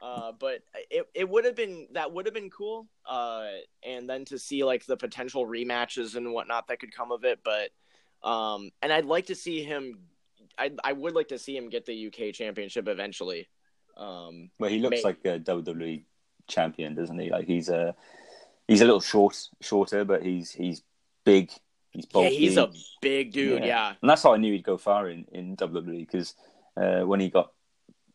uh, 0.00 0.32
but 0.38 0.62
it, 0.90 1.06
it 1.14 1.28
would 1.28 1.44
have 1.44 1.56
been 1.56 1.88
that 1.92 2.12
would 2.12 2.26
have 2.26 2.34
been 2.34 2.50
cool. 2.50 2.86
Uh, 3.06 3.48
and 3.82 4.08
then 4.08 4.24
to 4.26 4.38
see 4.38 4.64
like 4.64 4.86
the 4.86 4.96
potential 4.96 5.46
rematches 5.46 6.14
and 6.14 6.32
whatnot 6.32 6.68
that 6.68 6.78
could 6.78 6.94
come 6.94 7.10
of 7.10 7.24
it. 7.24 7.40
But 7.44 7.70
um, 8.28 8.70
and 8.80 8.92
I'd 8.92 9.06
like 9.06 9.26
to 9.26 9.34
see 9.34 9.62
him. 9.62 10.00
I 10.56 10.70
I 10.84 10.92
would 10.92 11.14
like 11.14 11.28
to 11.28 11.38
see 11.38 11.56
him 11.56 11.68
get 11.68 11.84
the 11.84 12.06
UK 12.06 12.32
championship 12.32 12.88
eventually. 12.88 13.48
Um, 13.96 14.50
well, 14.58 14.70
he 14.70 14.78
looks 14.78 15.02
maybe. 15.02 15.18
like 15.24 15.24
a 15.24 15.40
WWE 15.40 16.04
champion, 16.46 16.94
doesn't 16.94 17.18
he? 17.18 17.30
Like 17.30 17.46
he's 17.46 17.68
a 17.68 17.96
he's 18.68 18.80
a 18.80 18.84
little 18.84 19.00
short, 19.00 19.36
shorter, 19.60 20.04
but 20.04 20.22
he's 20.22 20.52
he's 20.52 20.82
big. 21.24 21.50
He's 21.98 22.06
bulky. 22.06 22.30
Yeah, 22.34 22.38
he's 22.38 22.56
a 22.56 22.70
big 23.02 23.32
dude. 23.32 23.60
Yeah. 23.60 23.66
yeah. 23.66 23.94
and 24.00 24.08
that's 24.08 24.22
how 24.22 24.32
I 24.32 24.36
knew 24.36 24.52
he'd 24.52 24.62
go 24.62 24.78
far 24.78 25.08
in 25.08 25.24
in 25.32 25.56
WWE 25.56 25.98
because 25.98 26.34
uh, 26.76 27.00
when 27.00 27.18
he 27.18 27.28
got 27.28 27.50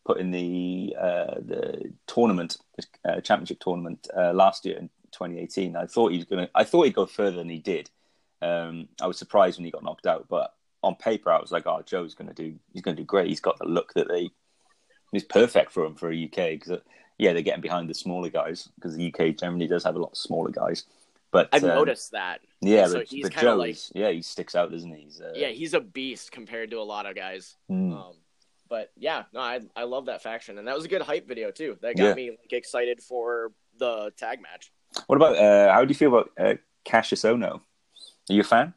put 0.06 0.18
in 0.18 0.30
the 0.30 0.96
uh, 0.98 1.34
the 1.44 1.92
tournament, 2.06 2.56
uh, 3.04 3.20
championship 3.20 3.60
tournament 3.60 4.08
uh, 4.16 4.32
last 4.32 4.64
year 4.64 4.78
in 4.78 4.88
2018. 5.12 5.76
I 5.76 5.84
thought 5.86 6.12
he's 6.12 6.24
gonna. 6.24 6.48
I 6.54 6.64
thought 6.64 6.84
he'd 6.84 6.94
go 6.94 7.06
further 7.06 7.36
than 7.36 7.50
he 7.50 7.58
did. 7.58 7.90
Um, 8.40 8.88
I 9.00 9.06
was 9.06 9.18
surprised 9.18 9.58
when 9.58 9.66
he 9.66 9.70
got 9.70 9.84
knocked 9.84 10.06
out, 10.06 10.26
but 10.28 10.54
on 10.82 10.94
paper, 10.96 11.30
I 11.30 11.40
was 11.40 11.52
like, 11.52 11.66
"Oh, 11.66 11.82
Joe's 11.84 12.14
gonna 12.14 12.34
do. 12.34 12.54
He's 12.72 12.82
gonna 12.82 12.96
do 12.96 13.04
great. 13.04 13.28
He's 13.28 13.40
got 13.40 13.58
the 13.58 13.66
look 13.66 13.92
that 13.94 14.08
they. 14.08 14.30
He's 15.12 15.24
perfect 15.24 15.72
for 15.72 15.84
him 15.84 15.94
for 15.94 16.10
a 16.10 16.24
UK 16.24 16.58
because 16.58 16.80
yeah, 17.18 17.32
they're 17.32 17.42
getting 17.42 17.60
behind 17.60 17.88
the 17.88 17.94
smaller 17.94 18.28
guys 18.28 18.68
because 18.74 18.96
the 18.96 19.12
UK 19.12 19.36
generally 19.36 19.68
does 19.68 19.84
have 19.84 19.94
a 19.94 20.00
lot 20.00 20.12
of 20.12 20.18
smaller 20.18 20.50
guys. 20.50 20.84
But 21.34 21.48
I've 21.52 21.64
um, 21.64 21.70
noticed 21.70 22.12
that. 22.12 22.42
Yeah, 22.60 22.86
so 22.86 22.98
but, 22.98 23.08
he's 23.08 23.24
like, 23.24 23.76
yeah, 23.92 24.10
he 24.10 24.22
sticks 24.22 24.54
out, 24.54 24.70
doesn't 24.70 24.94
he? 24.94 25.02
He's, 25.02 25.20
uh, 25.20 25.32
yeah, 25.34 25.48
he's 25.48 25.74
a 25.74 25.80
beast 25.80 26.30
compared 26.30 26.70
to 26.70 26.78
a 26.78 26.86
lot 26.86 27.06
of 27.06 27.16
guys. 27.16 27.56
Mm. 27.68 27.92
Um, 27.92 28.14
but 28.68 28.92
yeah, 28.96 29.24
no, 29.32 29.40
I 29.40 29.60
I 29.74 29.82
love 29.82 30.06
that 30.06 30.22
faction, 30.22 30.58
and 30.58 30.68
that 30.68 30.76
was 30.76 30.84
a 30.84 30.88
good 30.88 31.02
hype 31.02 31.26
video 31.26 31.50
too. 31.50 31.76
That 31.82 31.96
got 31.96 32.04
yeah. 32.04 32.14
me 32.14 32.30
like 32.30 32.52
excited 32.52 33.02
for 33.02 33.50
the 33.80 34.12
tag 34.16 34.40
match. 34.40 34.70
What 35.08 35.16
about 35.16 35.36
uh, 35.36 35.72
how 35.72 35.84
do 35.84 35.88
you 35.88 35.96
feel 35.96 36.16
about 36.16 36.30
uh, 36.38 36.54
Kassius 36.86 37.28
Ohno? 37.28 37.54
Are 37.54 38.32
you 38.32 38.42
a 38.42 38.44
fan? 38.44 38.72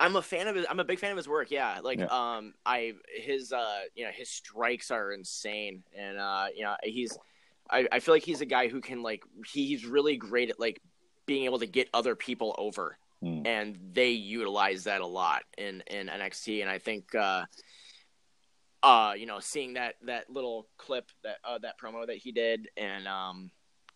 I'm 0.00 0.16
a 0.16 0.22
fan 0.22 0.48
of 0.48 0.56
his. 0.56 0.66
I'm 0.68 0.80
a 0.80 0.84
big 0.84 0.98
fan 0.98 1.12
of 1.12 1.18
his 1.18 1.28
work. 1.28 1.52
Yeah, 1.52 1.78
like 1.84 2.00
yeah. 2.00 2.06
um, 2.06 2.52
I 2.66 2.94
his 3.16 3.52
uh, 3.52 3.82
you 3.94 4.06
know, 4.06 4.10
his 4.10 4.28
strikes 4.28 4.90
are 4.90 5.12
insane, 5.12 5.84
and 5.96 6.18
uh, 6.18 6.46
you 6.52 6.64
know, 6.64 6.74
he's. 6.82 7.16
I, 7.72 7.86
I 7.92 8.00
feel 8.00 8.14
like 8.14 8.24
he's 8.24 8.40
a 8.40 8.46
guy 8.46 8.66
who 8.66 8.80
can 8.80 9.00
like 9.00 9.22
he's 9.46 9.86
really 9.86 10.16
great 10.16 10.50
at 10.50 10.58
like 10.58 10.82
being 11.30 11.44
able 11.44 11.60
to 11.60 11.66
get 11.66 11.88
other 11.94 12.16
people 12.16 12.56
over, 12.58 12.98
mm. 13.22 13.46
and 13.46 13.78
they 13.92 14.10
utilize 14.10 14.82
that 14.82 15.00
a 15.00 15.06
lot 15.06 15.42
in 15.56 15.80
in 15.86 16.08
NXT, 16.08 16.60
and 16.60 16.68
I 16.68 16.78
think. 16.78 17.14
uh 17.14 17.44
uh, 18.82 19.12
you 19.14 19.26
know, 19.26 19.38
seeing 19.40 19.74
that 19.74 19.96
that 20.02 20.30
little 20.30 20.66
clip 20.78 21.10
that 21.22 21.36
uh, 21.44 21.58
that 21.58 21.78
promo 21.78 22.06
that 22.06 22.16
he 22.16 22.32
did, 22.32 22.70
and 22.78 23.06
um, 23.06 23.50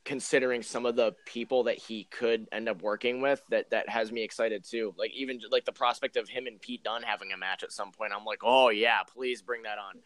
considering 0.05 0.62
some 0.62 0.85
of 0.85 0.94
the 0.94 1.14
people 1.25 1.64
that 1.64 1.79
he 1.79 2.05
could 2.05 2.47
end 2.53 2.68
up 2.68 2.83
working 2.83 3.23
with, 3.23 3.42
that 3.49 3.70
that 3.70 3.88
has 3.88 4.12
me 4.12 4.23
excited 4.23 4.62
too. 4.62 4.94
Like 4.99 5.12
even 5.14 5.40
like 5.51 5.64
the 5.64 5.73
prospect 5.73 6.16
of 6.16 6.29
him 6.29 6.47
and 6.47 6.61
Pete 6.61 6.85
Dunne 6.85 7.03
having 7.03 7.33
a 7.33 7.37
match 7.38 7.62
at 7.62 7.73
some 7.73 7.92
point, 7.92 8.12
I'm 8.14 8.27
like, 8.27 8.40
oh 8.42 8.68
yeah, 8.68 8.99
please 9.11 9.40
bring 9.40 9.62
that 9.62 9.79
on. 9.79 10.03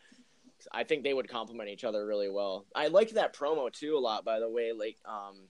I 0.73 0.85
think 0.85 1.03
they 1.03 1.15
would 1.15 1.29
complement 1.29 1.69
each 1.71 1.85
other 1.85 2.07
really 2.07 2.31
well. 2.31 2.67
I 2.75 2.89
liked 2.89 3.15
that 3.15 3.35
promo 3.35 3.73
too 3.73 3.97
a 3.97 4.01
lot, 4.01 4.25
by 4.25 4.39
the 4.39 4.49
way. 4.49 4.73
Like 4.73 4.97
um, 5.05 5.49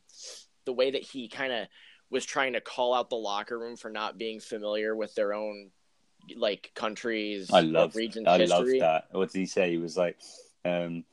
the 0.69 0.73
way 0.75 0.91
that 0.91 1.03
he 1.03 1.29
kind 1.29 1.51
of 1.51 1.67
was 2.11 2.27
trying 2.27 2.53
to 2.53 2.61
call 2.61 2.93
out 2.93 3.09
the 3.09 3.17
locker 3.17 3.59
room 3.59 3.75
for 3.75 3.89
not 3.89 4.19
being 4.19 4.39
familiar 4.39 4.95
with 4.95 5.15
their 5.15 5.33
own 5.33 5.71
like 6.37 6.71
countries 6.75 7.51
I 7.51 7.61
love 7.61 7.97
regions 7.97 8.27
I 8.29 8.45
love 8.45 8.67
that. 8.67 9.05
What 9.13 9.33
did 9.33 9.39
he 9.39 9.47
say? 9.47 9.71
He 9.71 9.79
was 9.79 9.97
like, 9.97 10.19
um, 10.67 11.05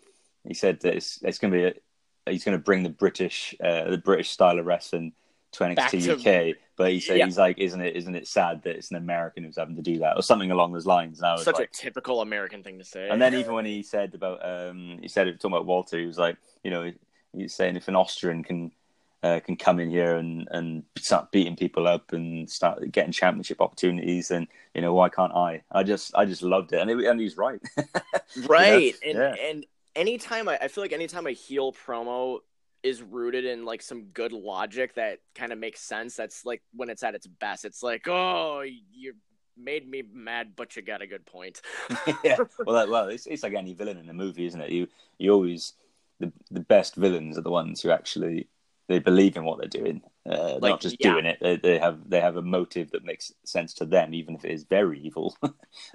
he 0.44 0.54
said 0.54 0.82
that 0.82 0.96
it's, 0.96 1.22
it's 1.22 1.38
going 1.38 1.54
to 1.54 1.58
be 1.58 1.64
a, 1.64 2.32
he's 2.32 2.44
going 2.44 2.58
to 2.58 2.62
bring 2.62 2.84
the 2.84 2.90
British 2.90 3.56
uh, 3.64 3.90
the 3.92 3.98
British 3.98 4.30
style 4.30 4.60
of 4.60 4.66
wrestling 4.66 5.14
to 5.54 5.64
NXT 5.64 6.22
to, 6.22 6.50
UK. 6.50 6.58
But 6.76 6.92
he 6.92 7.00
said 7.00 7.18
yeah. 7.18 7.26
he's 7.26 7.38
like, 7.38 7.58
isn't 7.58 7.80
it 7.80 7.96
isn't 7.96 8.14
it 8.14 8.28
sad 8.28 8.64
that 8.64 8.76
it's 8.76 8.92
an 8.92 8.98
American 8.98 9.46
who's 9.46 9.56
having 9.56 9.78
to 9.78 9.82
do 9.82 10.00
that 10.00 10.18
or 10.18 10.22
something 10.22 10.52
along 10.52 10.74
those 10.74 10.86
lines? 10.86 11.22
And 11.22 11.40
Such 11.40 11.56
like, 11.56 11.70
a 11.70 11.72
typical 11.72 12.20
American 12.20 12.62
thing 12.62 12.78
to 12.80 12.84
say. 12.84 13.08
And 13.08 13.22
then 13.22 13.36
even 13.36 13.54
when 13.54 13.66
he 13.66 13.84
said 13.84 14.14
about 14.16 14.40
um, 14.44 15.00
he 15.02 15.08
said 15.08 15.30
it 15.30 15.40
talking 15.40 15.56
about 15.56 15.66
Walter, 15.66 15.98
he 15.98 16.06
was 16.06 16.18
like, 16.18 16.36
you 16.62 16.72
know, 16.72 16.92
he's 17.32 17.54
saying 17.54 17.78
if 17.78 17.88
an 17.88 17.96
Austrian 17.96 18.44
can 18.44 18.72
uh, 19.26 19.40
can 19.40 19.56
come 19.56 19.80
in 19.80 19.90
here 19.90 20.18
and, 20.18 20.48
and 20.52 20.84
start 21.00 21.32
beating 21.32 21.56
people 21.56 21.88
up 21.88 22.14
and 22.14 22.48
start 22.48 22.92
getting 22.92 23.12
championship 23.12 23.60
opportunities, 23.60 24.30
and 24.30 24.48
you 24.76 24.82
know 24.82 24.94
why 24.94 25.10
can't 25.10 25.34
I? 25.34 25.64
I 25.72 25.82
just 25.82 26.14
I 26.16 26.26
just 26.26 26.44
loved 26.44 26.74
it, 26.74 26.80
and 26.80 26.92
it, 26.92 27.06
and 27.06 27.20
he's 27.20 27.36
right, 27.36 27.60
right? 28.48 28.94
You 29.04 29.14
know? 29.16 29.22
And 29.22 29.38
yeah. 29.38 29.46
and 29.50 29.66
anytime 29.96 30.48
I, 30.48 30.60
I 30.62 30.68
feel 30.68 30.84
like 30.84 30.94
anytime 30.94 31.26
a 31.26 31.32
heel 31.32 31.74
promo 31.74 32.40
is 32.84 33.02
rooted 33.02 33.46
in 33.46 33.66
like 33.66 33.82
some 33.82 34.04
good 34.14 34.32
logic 34.32 34.94
that 34.94 35.18
kind 35.34 35.52
of 35.52 35.58
makes 35.58 35.82
sense. 35.82 36.16
That's 36.16 36.46
like 36.46 36.62
when 36.76 36.90
it's 36.90 37.02
at 37.02 37.16
its 37.16 37.26
best. 37.26 37.66
It's 37.66 37.82
like, 37.82 38.08
oh, 38.08 38.62
you 38.62 39.16
made 39.58 39.90
me 39.90 40.04
mad, 40.14 40.52
but 40.56 40.76
you 40.76 40.84
got 40.84 41.02
a 41.02 41.08
good 41.08 41.26
point. 41.26 41.62
yeah, 42.24 42.38
well, 42.64 42.88
well, 42.88 43.08
it's, 43.08 43.26
it's 43.26 43.42
like 43.42 43.56
any 43.56 43.74
villain 43.74 43.98
in 43.98 44.08
a 44.08 44.14
movie, 44.14 44.46
isn't 44.46 44.62
it? 44.62 44.70
You 44.70 44.88
you 45.18 45.32
always 45.32 45.74
the 46.20 46.32
the 46.52 46.60
best 46.60 46.96
villains 46.96 47.40
are 47.40 47.42
the 47.42 47.50
ones 47.50 47.82
who 47.82 47.90
actually 47.90 48.48
they 48.88 49.00
believe 49.00 49.36
in 49.36 49.44
what 49.44 49.60
they're 49.60 49.68
doing, 49.68 50.02
uh, 50.30 50.58
like, 50.62 50.70
not 50.70 50.82
just 50.82 50.98
yeah. 51.00 51.12
doing 51.12 51.26
it. 51.26 51.40
They, 51.42 51.58
they, 51.58 51.80
have 51.80 52.08
they 52.08 52.22
have 52.22 52.38
a 52.38 52.42
motive 52.42 52.92
that 52.92 53.04
makes 53.04 53.32
sense 53.44 53.74
to 53.76 53.86
them, 53.86 54.14
even 54.14 54.36
if 54.36 54.46
it 54.46 54.52
is 54.52 54.64
very 54.64 55.00
evil. 55.00 55.36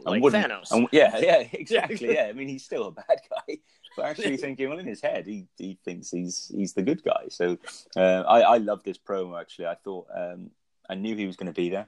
like 0.05 0.23
Thanos. 0.23 0.73
And, 0.73 0.89
yeah, 0.91 1.17
yeah, 1.19 1.45
exactly. 1.53 2.15
yeah, 2.15 2.27
I 2.29 2.33
mean 2.33 2.49
he's 2.49 2.65
still 2.65 2.89
a 2.89 2.93
bad 2.93 3.21
guy, 3.31 3.59
but 3.97 4.07
actually 4.07 4.37
thinking, 4.37 4.69
well, 4.69 4.79
in 4.79 4.87
his 4.87 5.01
head, 5.01 5.27
he 5.27 5.47
he 5.57 5.79
thinks 5.85 6.11
he's 6.11 6.51
he's 6.55 6.73
the 6.73 6.83
good 6.83 7.03
guy. 7.03 7.27
So 7.29 7.59
uh, 7.97 8.23
I 8.27 8.41
I 8.41 8.57
love 8.59 8.83
this 8.83 8.99
promo. 8.99 9.41
Actually, 9.41 9.67
I 9.67 9.77
thought 9.77 10.09
um, 10.15 10.51
I 10.89 10.95
knew 10.97 11.15
he 11.15 11.27
was 11.27 11.37
going 11.37 11.53
to 11.53 11.61
be 11.61 11.71
there. 11.71 11.87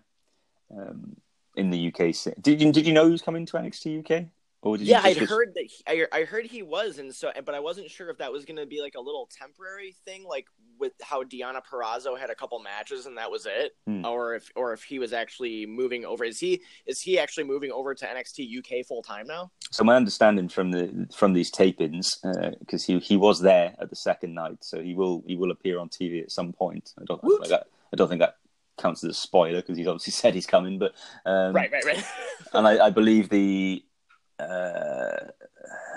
Um, 0.77 1.17
in 1.55 1.71
the 1.71 1.89
UK. 1.89 2.15
Did 2.41 2.63
you 2.63 2.73
did 2.73 2.87
you 2.87 2.95
know 2.95 3.05
he 3.05 3.13
was 3.13 3.21
coming 3.21 3.45
to 3.47 3.59
NXT 3.59 4.01
UK? 4.01 4.27
Did 4.65 4.83
yeah, 4.83 5.01
I 5.03 5.15
heard 5.15 5.55
that. 5.55 5.65
He, 5.65 5.83
I, 5.89 6.07
I 6.13 6.25
heard 6.25 6.47
he 6.47 6.63
was, 6.63 6.99
and 6.99 7.13
so, 7.13 7.33
but 7.45 7.55
I 7.55 7.59
wasn't 7.59 7.91
sure 7.91 8.11
if 8.11 8.19
that 8.19 8.33
was 8.33 8.45
going 8.45 8.59
to 8.59 8.67
be 8.67 8.81
like 8.81 8.95
a 8.97 9.01
little 9.01 9.29
temporary 9.37 9.97
thing, 10.05 10.25
like 10.25 10.47
with 10.79 10.93
how 11.03 11.25
Deonna 11.25 11.61
Purrazzo 11.65 12.19
had 12.19 12.31
a 12.31 12.35
couple 12.35 12.59
matches 12.61 13.07
and 13.07 13.19
that 13.19 13.31
was 13.31 13.47
it, 13.47 13.73
hmm. 13.87 14.05
or 14.05 14.37
if 14.37 14.51
or 14.55 14.73
if 14.73 14.85
he 14.85 15.01
was 15.01 15.13
actually 15.13 15.67
moving 15.67 16.05
over. 16.05 16.25
Is 16.25 16.39
he 16.39 16.63
is 16.87 17.01
he 17.01 17.19
actually 17.19 17.45
moving 17.45 17.73
over 17.73 17.93
to 17.93 18.07
NXT 18.07 18.59
UK 18.59 18.87
full 18.87 19.03
time 19.03 19.27
now? 19.27 19.51
So 19.73 19.83
my 19.83 19.97
understanding 19.97 20.49
from 20.49 20.71
the 20.71 21.09
from 21.17 21.33
these 21.33 21.51
tapings, 21.51 22.21
because 22.61 22.85
uh, 22.85 22.93
he 22.93 22.99
he 23.01 23.17
was 23.17 23.41
there 23.41 23.75
at 23.81 23.91
the 23.91 23.97
second 23.97 24.35
night, 24.35 24.59
so 24.61 24.81
he 24.81 24.95
will 24.95 25.25
he 25.27 25.37
will 25.37 25.51
appear 25.51 25.81
on 25.81 25.89
TV 25.89 26.23
at 26.23 26.31
some 26.31 26.53
point. 26.53 26.93
I 27.01 27.05
don't 27.05 27.23
like 27.25 27.49
that. 27.49 27.67
I 27.93 27.97
don't 27.97 28.09
think 28.09 28.21
that 28.21 28.37
counts 28.79 29.05
as 29.05 29.11
a 29.11 29.15
spoiler 29.15 29.61
because 29.61 29.77
he's 29.77 29.87
obviously 29.87 30.13
said 30.21 30.35
he's 30.35 30.47
coming, 30.47 30.79
but 30.79 30.95
um, 31.27 31.53
right, 31.53 31.71
right, 31.73 31.85
right. 31.85 32.05
and 32.53 32.67
I, 32.67 32.87
I 32.87 32.91
believe 32.91 33.29
the 33.29 33.85
uh, 34.39 35.31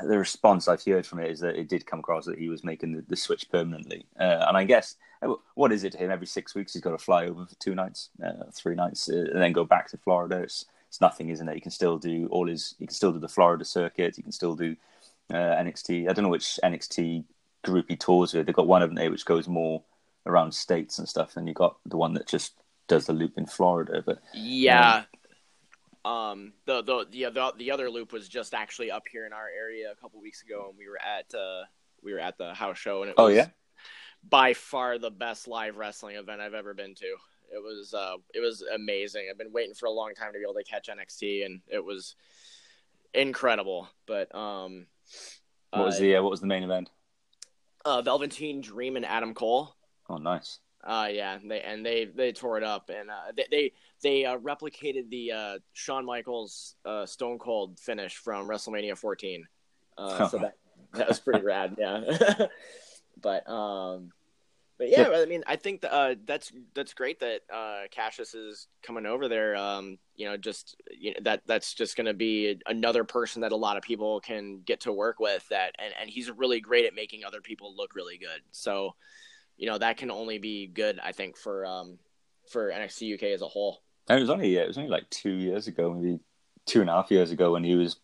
the 0.04 0.18
response 0.18 0.68
I've 0.68 0.84
heard 0.84 1.06
from 1.06 1.20
it 1.20 1.32
is 1.32 1.40
that 1.40 1.56
it 1.56 1.70
did 1.70 1.86
come 1.86 2.00
across 2.00 2.26
that 2.26 2.38
he 2.38 2.50
was 2.50 2.64
making 2.64 2.94
the, 2.94 3.04
the 3.08 3.16
switch 3.16 3.50
permanently. 3.50 4.06
Uh, 4.20 4.46
and 4.48 4.58
I 4.58 4.64
guess 4.64 4.96
uh, 5.22 5.34
what 5.56 5.72
is 5.72 5.84
it 5.84 5.94
to 5.94 5.98
him? 5.98 6.12
Every 6.12 6.28
six 6.28 6.56
weeks 6.56 6.74
he's 6.74 6.82
got 6.82 6.92
to 6.92 6.98
fly 6.98 7.26
over 7.26 7.46
for 7.46 7.56
two 7.56 7.76
nights, 7.76 8.10
uh, 8.24 8.46
three 8.54 8.76
nights, 8.76 9.10
uh, 9.10 9.16
and 9.16 9.42
then 9.42 9.54
go 9.54 9.64
back 9.64 9.90
to 9.90 9.98
Florida. 9.98 10.38
It's, 10.38 10.66
it's 10.88 11.02
nothing, 11.02 11.30
isn't 11.30 11.48
it? 11.48 11.56
He 11.56 11.62
can 11.62 11.72
still 11.72 11.98
do 11.98 12.28
all 12.32 12.48
his. 12.48 12.76
He 12.80 12.86
can 12.86 12.94
still 12.94 13.12
do 13.12 13.20
the 13.20 13.28
Florida 13.28 13.66
circuit. 13.66 14.16
He 14.16 14.22
can 14.22 14.32
still 14.32 14.56
do 14.56 14.76
uh, 15.32 15.36
NXT. 15.36 16.10
I 16.10 16.14
don't 16.14 16.24
know 16.24 16.30
which 16.30 16.60
NXT 16.64 17.24
group 17.64 17.86
he 17.90 17.96
tours 17.96 18.34
with. 18.34 18.46
They've 18.46 18.56
got 18.56 18.68
one 18.68 18.82
of 18.82 18.90
them 18.90 18.96
there 18.96 19.12
which 19.12 19.26
goes 19.26 19.48
more 19.48 19.82
around 20.26 20.54
states 20.54 21.00
and 21.00 21.10
stuff, 21.10 21.36
and 21.36 21.48
you've 21.48 21.58
got 21.58 21.78
the 21.86 21.98
one 21.98 22.14
that 22.14 22.28
just 22.28 22.54
does 22.88 23.06
the 23.06 23.14
loop 23.14 23.38
in 23.38 23.46
Florida. 23.46 24.04
But 24.06 24.20
yeah, 24.34 24.98
um, 24.98 25.06
um, 26.06 26.54
the 26.66 26.84
the 26.84 27.06
the 27.10 27.24
the, 27.32 27.54
the 27.58 27.72
other 27.72 27.90
loop 27.90 28.14
was 28.14 28.30
just 28.30 28.54
actually 28.54 28.92
up 28.92 29.04
here 29.12 29.26
in 29.26 29.34
our 29.34 29.50
area 29.50 29.92
a 29.92 29.96
couple 29.96 30.22
weeks 30.22 30.44
ago, 30.44 30.68
and 30.70 30.78
we 30.78 30.88
were 30.88 31.00
at 31.02 31.34
uh, 31.34 31.64
we 32.04 32.14
were 32.14 32.20
at 32.20 32.38
the 32.38 32.54
house 32.54 32.78
show, 32.78 33.02
and 33.02 33.10
it 33.10 33.16
oh 33.18 33.26
was 33.26 33.36
yeah, 33.36 33.48
by 34.30 34.54
far 34.54 35.00
the 35.00 35.10
best 35.10 35.48
live 35.48 35.78
wrestling 35.78 36.16
event 36.16 36.42
I've 36.42 36.54
ever 36.54 36.74
been 36.74 36.94
to. 36.96 37.06
It 37.52 37.62
was 37.62 37.94
uh, 37.94 38.18
it 38.34 38.40
was 38.40 38.64
amazing. 38.74 39.28
I've 39.30 39.38
been 39.38 39.52
waiting 39.52 39.74
for 39.74 39.88
a 39.88 39.92
long 39.92 40.14
time 40.14 40.32
to 40.34 40.40
be 40.40 40.44
able 40.44 40.54
to 40.54 40.64
catch 40.64 40.90
NXT, 40.90 41.46
and 41.46 41.62
it 41.68 41.84
was 41.84 42.16
incredible. 43.14 43.90
But 44.06 44.34
um, 44.36 44.86
what 45.72 45.86
was 45.86 45.98
uh, 45.98 46.02
the 46.02 46.16
uh, 46.18 46.24
what 46.24 46.32
was 46.32 46.42
the 46.42 46.48
main 46.48 46.64
event? 46.64 46.92
Uh, 47.84 48.02
Velveteen 48.02 48.62
Dream 48.62 48.96
and 48.96 49.06
Adam 49.06 49.34
Cole. 49.34 49.76
Oh, 50.10 50.18
nice. 50.18 50.60
Uh, 50.84 51.08
yeah, 51.12 51.40
they 51.44 51.62
and 51.62 51.84
they 51.84 52.06
they 52.06 52.32
tore 52.32 52.58
it 52.58 52.64
up, 52.64 52.90
and 52.90 53.10
uh, 53.10 53.32
they 53.36 53.46
they, 53.50 53.72
they 54.06 54.24
uh, 54.24 54.38
replicated 54.38 55.10
the 55.10 55.32
uh, 55.32 55.58
Shawn 55.74 56.06
Michaels 56.06 56.76
uh, 56.86 57.08
Stone 57.08 57.40
Cold 57.40 57.80
finish 57.80 58.16
from 58.16 58.48
WrestleMania 58.48 58.96
14. 58.96 59.48
Uh, 59.98 60.30
so 60.30 60.38
that 60.38 60.54
that 60.94 61.08
was 61.08 61.20
pretty 61.20 61.44
rad, 61.44 61.76
yeah. 61.80 62.04
but 63.22 63.50
um, 63.50 64.12
but 64.78 64.90
yeah, 64.92 65.10
I 65.12 65.26
mean, 65.26 65.44
I 65.48 65.56
think 65.56 65.84
uh, 65.90 66.14
that's 66.26 66.52
that's 66.76 66.94
great 66.94 67.20
that 67.22 67.42
uh, 67.52 67.88
Kassius 67.92 68.36
is 68.36 68.68
coming 68.84 69.08
over 69.08 69.28
there. 69.28 69.56
Um, 69.56 69.98
you 70.16 70.28
know, 70.28 70.38
just 70.38 70.76
you 70.96 71.16
know, 71.16 71.20
that 71.24 71.42
that's 71.48 71.74
just 71.74 71.98
going 71.98 72.06
to 72.06 72.14
be 72.14 72.62
another 72.68 73.06
person 73.06 73.42
that 73.42 73.54
a 73.54 73.58
lot 73.58 73.76
of 73.76 73.82
people 73.82 74.20
can 74.20 74.62
get 74.68 74.82
to 74.82 74.94
work 74.94 75.20
with. 75.20 75.48
That 75.50 75.74
and 75.80 75.96
and 76.00 76.12
he's 76.12 76.30
really 76.30 76.62
great 76.62 76.86
at 76.86 76.94
making 76.94 77.26
other 77.26 77.42
people 77.42 77.76
look 77.76 77.96
really 77.96 78.20
good. 78.20 78.42
So 78.52 78.94
you 79.58 79.66
know 79.66 79.80
that 79.80 79.98
can 79.98 80.12
only 80.12 80.38
be 80.38 80.68
good, 80.68 81.00
I 81.04 81.12
think, 81.12 81.38
for 81.38 81.66
um, 81.66 81.98
for 82.52 82.70
NXT 82.70 83.16
UK 83.16 83.24
as 83.34 83.42
a 83.42 83.48
whole. 83.48 83.82
And 84.08 84.18
it 84.18 84.22
was 84.22 84.30
only 84.30 84.56
it 84.56 84.68
was 84.68 84.78
only 84.78 84.90
like 84.90 85.10
two 85.10 85.34
years 85.34 85.68
ago, 85.68 85.94
maybe 85.94 86.20
two 86.66 86.82
and 86.82 86.90
a 86.90 86.94
half 86.94 87.12
years 87.12 87.32
ago, 87.32 87.52
when 87.52 87.64
he 87.64 87.76
was 87.76 87.98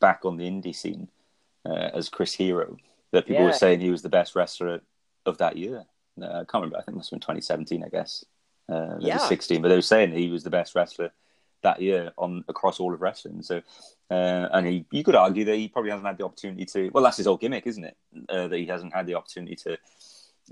back 0.00 0.24
on 0.24 0.36
the 0.36 0.44
indie 0.44 0.74
scene 0.74 1.08
uh, 1.66 1.90
as 1.94 2.08
Chris 2.08 2.34
Hero, 2.34 2.76
that 3.12 3.26
people 3.26 3.42
yeah. 3.42 3.50
were 3.50 3.56
saying 3.56 3.80
he 3.80 3.90
was 3.90 4.02
the 4.02 4.08
best 4.08 4.34
wrestler 4.34 4.80
of 5.26 5.38
that 5.38 5.56
year. 5.56 5.84
Uh, 6.20 6.26
I 6.26 6.44
can't 6.44 6.54
remember. 6.54 6.78
I 6.78 6.82
think 6.82 6.94
it 6.94 6.98
must 6.98 7.10
have 7.10 7.20
been 7.20 7.20
2017, 7.20 7.84
I 7.84 7.88
guess. 7.88 8.24
Uh, 8.68 8.96
maybe 8.98 9.06
yeah. 9.06 9.18
16, 9.18 9.62
but 9.62 9.68
they 9.68 9.74
were 9.74 9.82
saying 9.82 10.12
he 10.12 10.30
was 10.30 10.42
the 10.42 10.50
best 10.50 10.74
wrestler 10.74 11.12
that 11.62 11.80
year 11.80 12.12
on 12.16 12.44
across 12.48 12.80
all 12.80 12.94
of 12.94 13.00
wrestling. 13.00 13.42
So, 13.42 13.62
uh, 14.10 14.48
and 14.52 14.66
he, 14.66 14.86
you 14.90 15.02
could 15.02 15.16
argue 15.16 15.44
that 15.46 15.56
he 15.56 15.68
probably 15.68 15.90
hasn't 15.90 16.06
had 16.06 16.18
the 16.18 16.24
opportunity 16.24 16.64
to. 16.66 16.90
Well, 16.90 17.04
that's 17.04 17.16
his 17.16 17.26
whole 17.26 17.36
gimmick, 17.36 17.66
isn't 17.66 17.84
it? 17.84 17.96
Uh, 18.28 18.48
that 18.48 18.58
he 18.58 18.66
hasn't 18.66 18.94
had 18.94 19.06
the 19.06 19.14
opportunity 19.14 19.56
to 19.56 19.78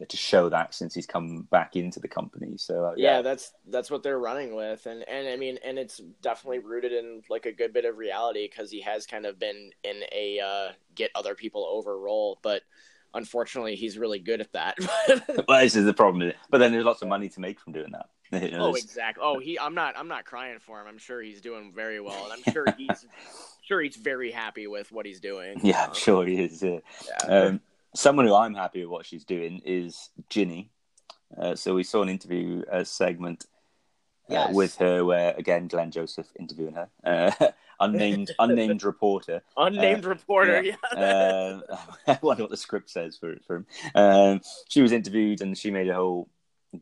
to 0.09 0.16
show 0.16 0.48
that 0.48 0.74
since 0.74 0.94
he's 0.94 1.07
come 1.07 1.46
back 1.50 1.76
into 1.76 2.00
the 2.00 2.09
company. 2.09 2.57
So 2.57 2.87
uh, 2.87 2.94
yeah. 2.96 3.16
yeah. 3.16 3.22
that's 3.22 3.52
that's 3.68 3.90
what 3.90 4.02
they're 4.02 4.18
running 4.18 4.55
with, 4.55 4.87
and 4.87 5.07
and 5.09 5.28
I 5.28 5.37
mean, 5.37 5.59
and 5.64 5.78
it's 5.78 6.00
definitely 6.22 6.61
rooted 6.61 6.92
in 6.92 7.22
like 7.28 7.46
a 7.46 7.52
good 7.52 7.72
bit 7.72 7.85
of 7.85 7.98
reality 7.98 8.48
because 8.48 8.70
he 8.70 8.81
has 8.83 9.07
kind 9.07 9.26
of 9.26 9.38
been 9.38 9.70
in 9.85 10.02
a 10.12 10.40
uh, 10.40 10.72
get 10.94 11.11
other 11.14 11.35
people 11.35 11.66
over 11.66 11.98
role, 11.98 12.38
but 12.42 12.62
unfortunately, 13.14 13.76
he's 13.76 13.98
really 13.98 14.18
good 14.18 14.40
at 14.40 14.52
that. 14.52 14.76
well, 15.48 15.61
this 15.61 15.76
is 15.76 15.85
the 15.85 15.94
problem. 15.94 16.33
But 16.50 16.59
then 16.59 16.72
there's 16.72 16.85
lots 16.85 17.02
of 17.02 17.09
money 17.09 17.28
to 17.31 17.40
make 17.40 17.61
from 17.61 17.72
doing 17.72 17.92
that. 17.92 18.07
You 18.42 18.50
know, 18.52 18.68
oh, 18.68 18.74
exactly. 18.74 19.22
Oh, 19.22 19.38
he. 19.40 19.59
I'm 19.59 19.74
not. 19.74 19.94
I'm 19.94 20.09
not 20.09 20.24
crying 20.24 20.59
for 20.59 20.81
him. 20.81 20.87
I'm 20.88 20.96
sure 20.96 21.20
he's 21.20 21.42
doing 21.42 21.70
very 21.76 22.00
well, 22.00 22.31
and 22.31 22.33
I'm 22.33 22.50
sure 22.50 22.64
he's. 22.78 23.07
sure, 23.62 23.83
he's 23.83 23.96
very 23.96 24.31
happy 24.31 24.66
with 24.66 24.90
what 24.90 25.05
he's 25.05 25.20
doing. 25.20 25.61
Yeah, 25.62 25.85
I'm 25.85 25.94
sure 25.94 26.24
he 26.24 26.44
is. 26.44 26.62
Yeah. 26.62 26.78
Um, 27.28 27.61
someone 27.94 28.26
who 28.26 28.35
I'm 28.35 28.55
happy 28.55 28.81
with 28.81 28.90
what 28.90 29.07
she's 29.07 29.24
doing 29.24 29.61
is 29.64 30.11
Jinny. 30.28 30.70
Uh, 31.37 31.55
so 31.55 31.74
we 31.74 31.83
saw 31.83 32.02
an 32.02 32.09
interview 32.09 32.62
uh, 32.70 32.85
segment 32.85 33.46
uh, 34.31 34.35
yes. 34.35 34.55
with 34.55 34.76
her 34.76 35.05
where 35.05 35.35
again 35.37 35.66
Glenn 35.66 35.90
Joseph 35.90 36.28
interviewing 36.38 36.74
her, 36.74 36.88
uh, 37.05 37.48
unnamed 37.81 38.31
unnamed 38.38 38.83
reporter, 38.83 39.42
unnamed 39.57 40.05
uh, 40.05 40.11
reporter. 40.11 40.62
Yeah, 40.62 40.76
yeah. 40.94 41.00
Uh, 41.00 41.76
I 42.07 42.18
wonder 42.22 42.44
what 42.44 42.50
the 42.50 42.57
script 42.57 42.90
says 42.90 43.16
for 43.16 43.37
for 43.46 43.57
him. 43.57 43.66
Um, 43.94 44.40
she 44.68 44.83
was 44.83 44.92
interviewed 44.92 45.40
and 45.40 45.57
she 45.57 45.70
made 45.70 45.88
a 45.88 45.94
whole 45.94 46.28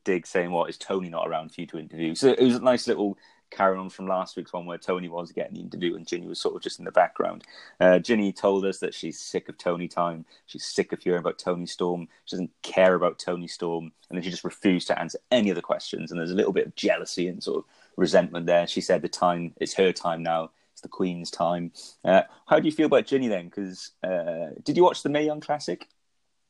dig 0.04 0.26
saying, 0.26 0.50
"What 0.50 0.68
is 0.68 0.78
Toni 0.78 1.08
not 1.08 1.28
around 1.28 1.52
for 1.54 1.60
you 1.60 1.66
to 1.68 1.78
interview?" 1.78 2.14
So 2.14 2.28
it 2.30 2.42
was 2.42 2.56
a 2.56 2.60
nice 2.60 2.86
little 2.86 3.16
carrying 3.50 3.80
on 3.80 3.90
from 3.90 4.06
last 4.06 4.36
week's 4.36 4.52
one 4.52 4.66
where 4.66 4.78
Toni 4.78 5.08
was 5.08 5.32
getting 5.32 5.54
the 5.54 5.60
interview 5.60 5.96
and 5.96 6.06
Jinny 6.06 6.26
was 6.26 6.40
sort 6.40 6.56
of 6.56 6.62
just 6.62 6.78
in 6.78 6.84
the 6.84 6.92
background. 6.92 7.44
Uh, 7.80 7.98
Jinny 7.98 8.32
told 8.32 8.64
us 8.64 8.78
that 8.78 8.94
she's 8.94 9.20
sick 9.20 9.48
of 9.48 9.58
Toni 9.58 9.88
time. 9.88 10.24
She's 10.46 10.64
sick 10.64 10.92
of 10.92 11.02
hearing 11.02 11.20
about 11.20 11.38
Toni 11.38 11.66
Storm. 11.66 12.08
She 12.24 12.36
doesn't 12.36 12.50
care 12.62 12.94
about 12.94 13.18
Toni 13.18 13.48
Storm. 13.48 13.92
And 14.08 14.16
then 14.16 14.22
she 14.22 14.30
just 14.30 14.44
refused 14.44 14.86
to 14.88 14.98
answer 14.98 15.18
any 15.30 15.50
of 15.50 15.56
the 15.56 15.62
questions. 15.62 16.10
And 16.10 16.18
there's 16.18 16.32
a 16.32 16.36
little 16.36 16.52
bit 16.52 16.66
of 16.66 16.74
jealousy 16.74 17.28
and 17.28 17.42
sort 17.42 17.58
of 17.58 17.64
resentment 17.96 18.46
there. 18.46 18.66
She 18.66 18.80
said 18.80 19.02
the 19.02 19.08
time, 19.08 19.54
it's 19.60 19.74
her 19.74 19.92
time 19.92 20.22
now. 20.22 20.50
It's 20.72 20.82
the 20.82 20.88
Queen's 20.88 21.30
time. 21.30 21.72
Uh, 22.04 22.22
how 22.46 22.58
do 22.58 22.66
you 22.66 22.72
feel 22.72 22.86
about 22.86 23.06
Jinny 23.06 23.28
then? 23.28 23.46
Because 23.46 23.90
uh, 24.02 24.50
did 24.64 24.76
you 24.76 24.82
watch 24.82 25.02
the 25.02 25.08
Mae 25.08 25.26
Young 25.26 25.40
Classic? 25.40 25.88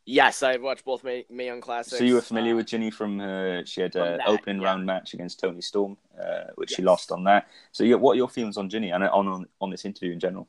Yes, 0.06 0.42
I've 0.42 0.62
watched 0.62 0.84
both 0.84 1.04
Mae, 1.04 1.26
Mae 1.30 1.46
Young 1.46 1.60
Classics. 1.60 1.98
So 1.98 2.04
you 2.04 2.14
were 2.14 2.20
familiar 2.20 2.54
uh, 2.54 2.56
with 2.56 2.66
Jinny 2.66 2.90
from 2.90 3.18
her? 3.18 3.62
She 3.64 3.80
had 3.80 3.94
an 3.96 4.20
opening 4.26 4.60
yeah. 4.60 4.68
round 4.68 4.86
match 4.86 5.14
against 5.14 5.40
Toni 5.40 5.60
Storm, 5.60 5.96
uh, 6.20 6.46
which 6.56 6.70
yes. 6.70 6.76
she 6.76 6.82
lost 6.82 7.12
on 7.12 7.24
that. 7.24 7.48
So, 7.72 7.84
you, 7.84 7.96
what 7.98 8.12
are 8.12 8.16
your 8.16 8.28
feelings 8.28 8.56
on 8.56 8.68
Jinny 8.68 8.90
and 8.90 9.04
on, 9.04 9.28
on 9.28 9.46
on 9.60 9.70
this 9.70 9.84
interview 9.84 10.12
in 10.12 10.20
general? 10.20 10.48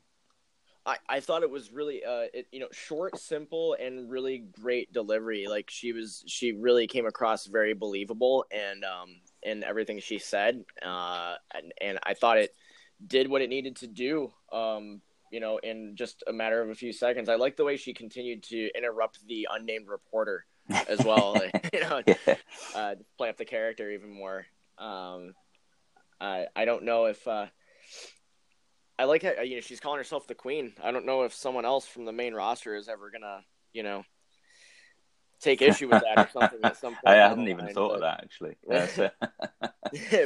I, 0.84 0.96
I 1.08 1.20
thought 1.20 1.42
it 1.42 1.50
was 1.50 1.72
really 1.72 2.04
uh 2.04 2.26
it, 2.34 2.48
you 2.50 2.58
know 2.58 2.68
short, 2.72 3.18
simple, 3.18 3.76
and 3.78 4.10
really 4.10 4.38
great 4.38 4.92
delivery. 4.92 5.46
Like 5.48 5.70
she 5.70 5.92
was, 5.92 6.24
she 6.26 6.52
really 6.52 6.86
came 6.86 7.06
across 7.06 7.46
very 7.46 7.74
believable 7.74 8.46
and 8.50 8.84
um 8.84 9.20
in 9.42 9.62
everything 9.64 10.00
she 10.00 10.18
said. 10.18 10.64
Uh, 10.84 11.34
and 11.54 11.72
and 11.80 11.98
I 12.02 12.14
thought 12.14 12.38
it 12.38 12.54
did 13.06 13.28
what 13.28 13.42
it 13.42 13.50
needed 13.50 13.76
to 13.76 13.86
do. 13.86 14.32
Um, 14.52 15.02
you 15.32 15.40
know, 15.40 15.58
in 15.58 15.96
just 15.96 16.22
a 16.28 16.32
matter 16.32 16.62
of 16.62 16.70
a 16.70 16.74
few 16.74 16.92
seconds. 16.92 17.28
I 17.28 17.34
like 17.34 17.56
the 17.56 17.64
way 17.64 17.76
she 17.76 17.92
continued 17.94 18.44
to 18.44 18.70
interrupt 18.76 19.26
the 19.26 19.48
unnamed 19.50 19.88
reporter. 19.88 20.44
as 20.88 21.04
well. 21.04 21.32
like, 21.34 21.70
you 21.72 21.80
know, 21.80 22.02
Yeah. 22.06 22.36
uh, 22.76 22.94
play 23.18 23.28
up 23.30 23.36
the 23.38 23.44
character 23.44 23.90
even 23.90 24.10
more. 24.12 24.46
Um, 24.78 25.34
I 26.20 26.46
I 26.54 26.64
don't 26.66 26.84
know 26.84 27.06
if 27.06 27.26
uh, 27.26 27.46
I 28.98 29.04
like 29.04 29.22
how 29.24 29.42
you 29.42 29.56
know 29.56 29.60
she's 29.60 29.80
calling 29.80 29.98
herself 29.98 30.26
the 30.28 30.34
queen. 30.36 30.72
I 30.82 30.92
don't 30.92 31.04
know 31.06 31.22
if 31.24 31.34
someone 31.34 31.64
else 31.64 31.86
from 31.86 32.04
the 32.04 32.12
main 32.12 32.32
roster 32.34 32.76
is 32.76 32.88
ever 32.88 33.10
gonna 33.10 33.40
you 33.72 33.82
know 33.82 34.04
take 35.40 35.60
issue 35.62 35.88
with 35.88 36.02
that 36.02 36.26
or 36.26 36.30
something 36.32 36.60
at 36.62 36.76
some 36.76 36.92
point. 37.04 37.06
I 37.06 37.14
hadn't 37.16 37.48
even 37.48 37.64
line, 37.64 37.74
thought 37.74 37.88
but- 37.88 37.94
of 37.96 38.00
that 38.02 38.20
actually. 38.22 38.56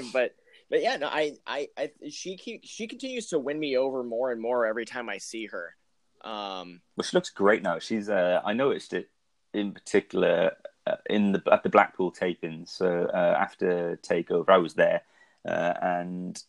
But 0.13 0.35
but 0.71 0.83
yeah, 0.83 0.97
no, 0.97 1.09
I, 1.09 1.35
I, 1.47 1.69
I 1.77 1.91
she 2.11 2.37
keep, 2.37 2.63
she 2.65 2.87
continues 2.87 3.27
to 3.29 3.39
win 3.39 3.59
me 3.59 3.77
over 3.77 4.03
more 4.03 4.33
and 4.33 4.41
more 4.41 4.67
every 4.67 4.85
time 4.85 5.09
I 5.09 5.19
see 5.19 5.47
her. 5.47 5.75
Um, 6.23 6.81
well, 6.97 7.05
she 7.05 7.17
looks 7.17 7.31
great 7.31 7.63
now. 7.63 7.79
She's 7.79 8.09
uh, 8.09 8.41
I 8.45 8.53
noticed 8.53 8.93
it 8.93 9.11
in 9.55 9.73
particular 9.73 10.53
uh, 10.87 10.97
in 11.09 11.33
the 11.33 11.43
at 11.53 11.63
the 11.63 11.69
Blackpool 11.69 12.13
tapings. 12.13 12.71
So 12.71 13.09
uh, 13.13 13.37
after 13.39 13.99
Takeover, 14.03 14.51
I 14.51 14.59
was 14.59 14.75
there, 14.75 15.03
uh, 15.47 15.75
and 15.81 16.43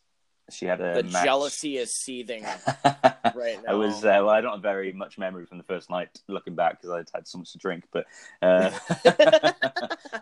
she 0.50 0.66
had 0.66 0.80
a 0.80 0.94
the 0.94 1.02
match. 1.04 1.24
jealousy 1.24 1.76
is 1.76 1.94
seething 1.94 2.42
right 2.84 3.58
now. 3.64 3.68
I 3.68 3.74
was 3.74 4.04
uh, 4.04 4.08
well. 4.22 4.30
I 4.30 4.40
don't 4.40 4.52
have 4.52 4.62
very 4.62 4.92
much 4.92 5.18
memory 5.18 5.44
from 5.46 5.58
the 5.58 5.64
first 5.64 5.90
night 5.90 6.08
looking 6.28 6.54
back 6.54 6.80
because 6.80 6.90
I'd 6.90 7.10
had 7.14 7.26
so 7.28 7.38
much 7.38 7.52
to 7.52 7.58
drink, 7.58 7.84
but 7.92 8.06
uh, 8.42 8.70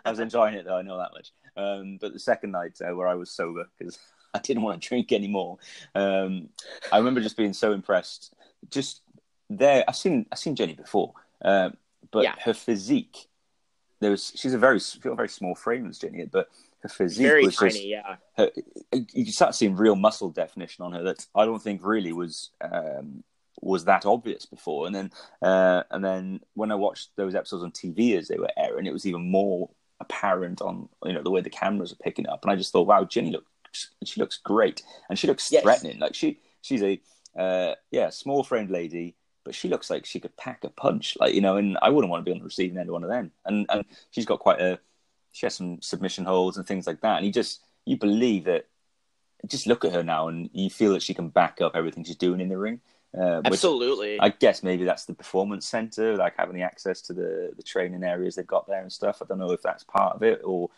I 0.05 0.09
was 0.09 0.19
enjoying 0.19 0.55
it 0.55 0.65
though. 0.65 0.77
I 0.77 0.81
know 0.81 0.97
that 0.97 1.11
much. 1.13 1.31
Um, 1.55 1.97
but 1.99 2.13
the 2.13 2.19
second 2.19 2.51
night 2.51 2.77
uh, 2.81 2.93
where 2.95 3.07
I 3.07 3.15
was 3.15 3.31
sober 3.31 3.67
because 3.77 3.97
I 4.33 4.39
didn't 4.39 4.63
want 4.63 4.81
to 4.81 4.87
drink 4.87 5.11
anymore, 5.11 5.57
um, 5.95 6.49
I 6.91 6.97
remember 6.97 7.21
just 7.21 7.37
being 7.37 7.53
so 7.53 7.71
impressed. 7.73 8.33
Just 8.69 9.01
there, 9.49 9.83
I've 9.87 9.95
seen 9.95 10.25
I've 10.31 10.39
seen 10.39 10.55
Jinny 10.55 10.73
before, 10.73 11.13
uh, 11.43 11.69
but 12.11 12.23
Yeah. 12.23 12.35
her 12.43 12.53
physique. 12.53 13.27
There 13.99 14.11
was 14.11 14.31
she's 14.35 14.53
a 14.53 14.59
very 14.59 14.79
she's 14.79 15.01
got 15.01 15.13
a 15.13 15.15
very 15.15 15.29
small 15.29 15.55
frame 15.55 15.87
as 15.87 15.97
Jinny, 15.97 16.25
but 16.25 16.49
her 16.83 16.89
physique 16.89 17.25
very 17.27 17.45
was 17.45 17.55
tiny. 17.55 17.71
just 17.71 17.85
Yeah, 17.85 18.15
her, 18.37 18.51
you 19.13 19.31
start 19.31 19.55
seeing 19.55 19.75
real 19.75 19.95
muscle 19.95 20.29
definition 20.29 20.83
on 20.85 20.93
her 20.93 21.03
that 21.03 21.25
I 21.35 21.45
don't 21.45 21.61
think 21.61 21.83
really 21.83 22.13
was 22.13 22.51
um, 22.61 23.23
was 23.61 23.85
that 23.85 24.05
obvious 24.05 24.45
before. 24.45 24.85
And 24.85 24.95
then 24.95 25.11
uh, 25.41 25.83
and 25.91 26.03
then 26.03 26.41
when 26.53 26.71
I 26.71 26.75
watched 26.75 27.09
those 27.15 27.35
episodes 27.35 27.63
on 27.63 27.71
TV 27.71 28.17
as 28.17 28.27
they 28.27 28.37
were 28.37 28.51
airing, 28.57 28.85
it 28.85 28.93
was 28.93 29.05
even 29.05 29.29
more 29.31 29.69
apparent 29.99 30.61
on 30.61 30.87
you 31.03 31.13
know 31.13 31.23
the 31.23 31.31
way 31.31 31.41
the 31.41 31.49
cameras 31.49 31.91
are 31.91 31.97
picking 32.03 32.27
up. 32.27 32.43
And 32.43 32.51
I 32.51 32.55
just 32.55 32.71
thought, 32.71 32.87
wow, 32.87 33.03
Jinny 33.03 33.31
looks 33.31 33.91
she 34.03 34.19
looks 34.19 34.37
great, 34.37 34.81
and 35.09 35.17
she 35.17 35.27
looks 35.27 35.51
Yes. 35.51 35.63
threatening. 35.63 35.99
Like 35.99 36.15
she 36.15 36.39
she's 36.61 36.83
a 36.83 37.01
uh, 37.37 37.75
yeah 37.91 38.09
small 38.09 38.43
framed 38.43 38.71
lady. 38.71 39.15
But 39.43 39.55
she 39.55 39.69
looks 39.69 39.89
like 39.89 40.05
she 40.05 40.19
could 40.19 40.35
pack 40.35 40.65
a 40.65 40.69
punch, 40.69 41.15
like 41.21 41.33
you 41.33 41.39
know, 41.39 41.55
and 41.55 41.77
I 41.81 41.89
wouldn't 41.89 42.11
want 42.11 42.19
to 42.19 42.29
be 42.29 42.33
on 42.33 42.39
the 42.39 42.43
receiving 42.43 42.77
end 42.77 42.89
of 42.89 42.93
one 42.93 43.05
of 43.05 43.09
them. 43.09 43.31
And 43.45 43.65
and 43.69 43.85
she's 44.11 44.25
got 44.25 44.39
quite 44.39 44.59
a, 44.59 44.77
she 45.37 45.45
has 45.45 45.53
some 45.53 45.79
submission 45.83 46.25
holds 46.25 46.57
and 46.57 46.65
things 46.65 46.87
like 46.87 47.01
that. 47.01 47.17
And 47.17 47.25
you 47.25 47.31
just 47.31 47.61
you 47.85 47.95
believe 47.95 48.45
that 48.45 48.65
just 49.45 49.67
look 49.67 49.85
at 49.85 49.93
her 49.93 50.03
now 50.03 50.29
and 50.29 50.49
you 50.51 50.67
feel 50.71 50.93
that 50.93 51.03
she 51.03 51.13
can 51.13 51.29
back 51.29 51.61
up 51.61 51.75
everything 51.75 52.03
she's 52.03 52.15
doing 52.15 52.41
in 52.41 52.49
the 52.49 52.57
ring. 52.57 52.81
Uh, 53.15 53.41
absolutely. 53.45 54.19
I 54.19 54.29
guess 54.29 54.63
maybe 54.63 54.83
that's 54.83 55.05
the 55.05 55.13
performance 55.13 55.67
center, 55.67 56.17
like 56.17 56.33
having 56.37 56.55
the 56.55 56.63
access 56.63 57.01
to 57.03 57.13
the, 57.13 57.53
the 57.55 57.61
training 57.61 58.03
areas 58.03 58.35
they've 58.35 58.47
got 58.47 58.67
there 58.67 58.81
and 58.81 58.91
stuff. 58.91 59.21
I 59.21 59.25
don't 59.25 59.37
know 59.37 59.51
if 59.51 59.61
that's 59.61 59.83
part 59.83 60.15
of 60.15 60.23
it 60.23 60.41
or 60.43 60.71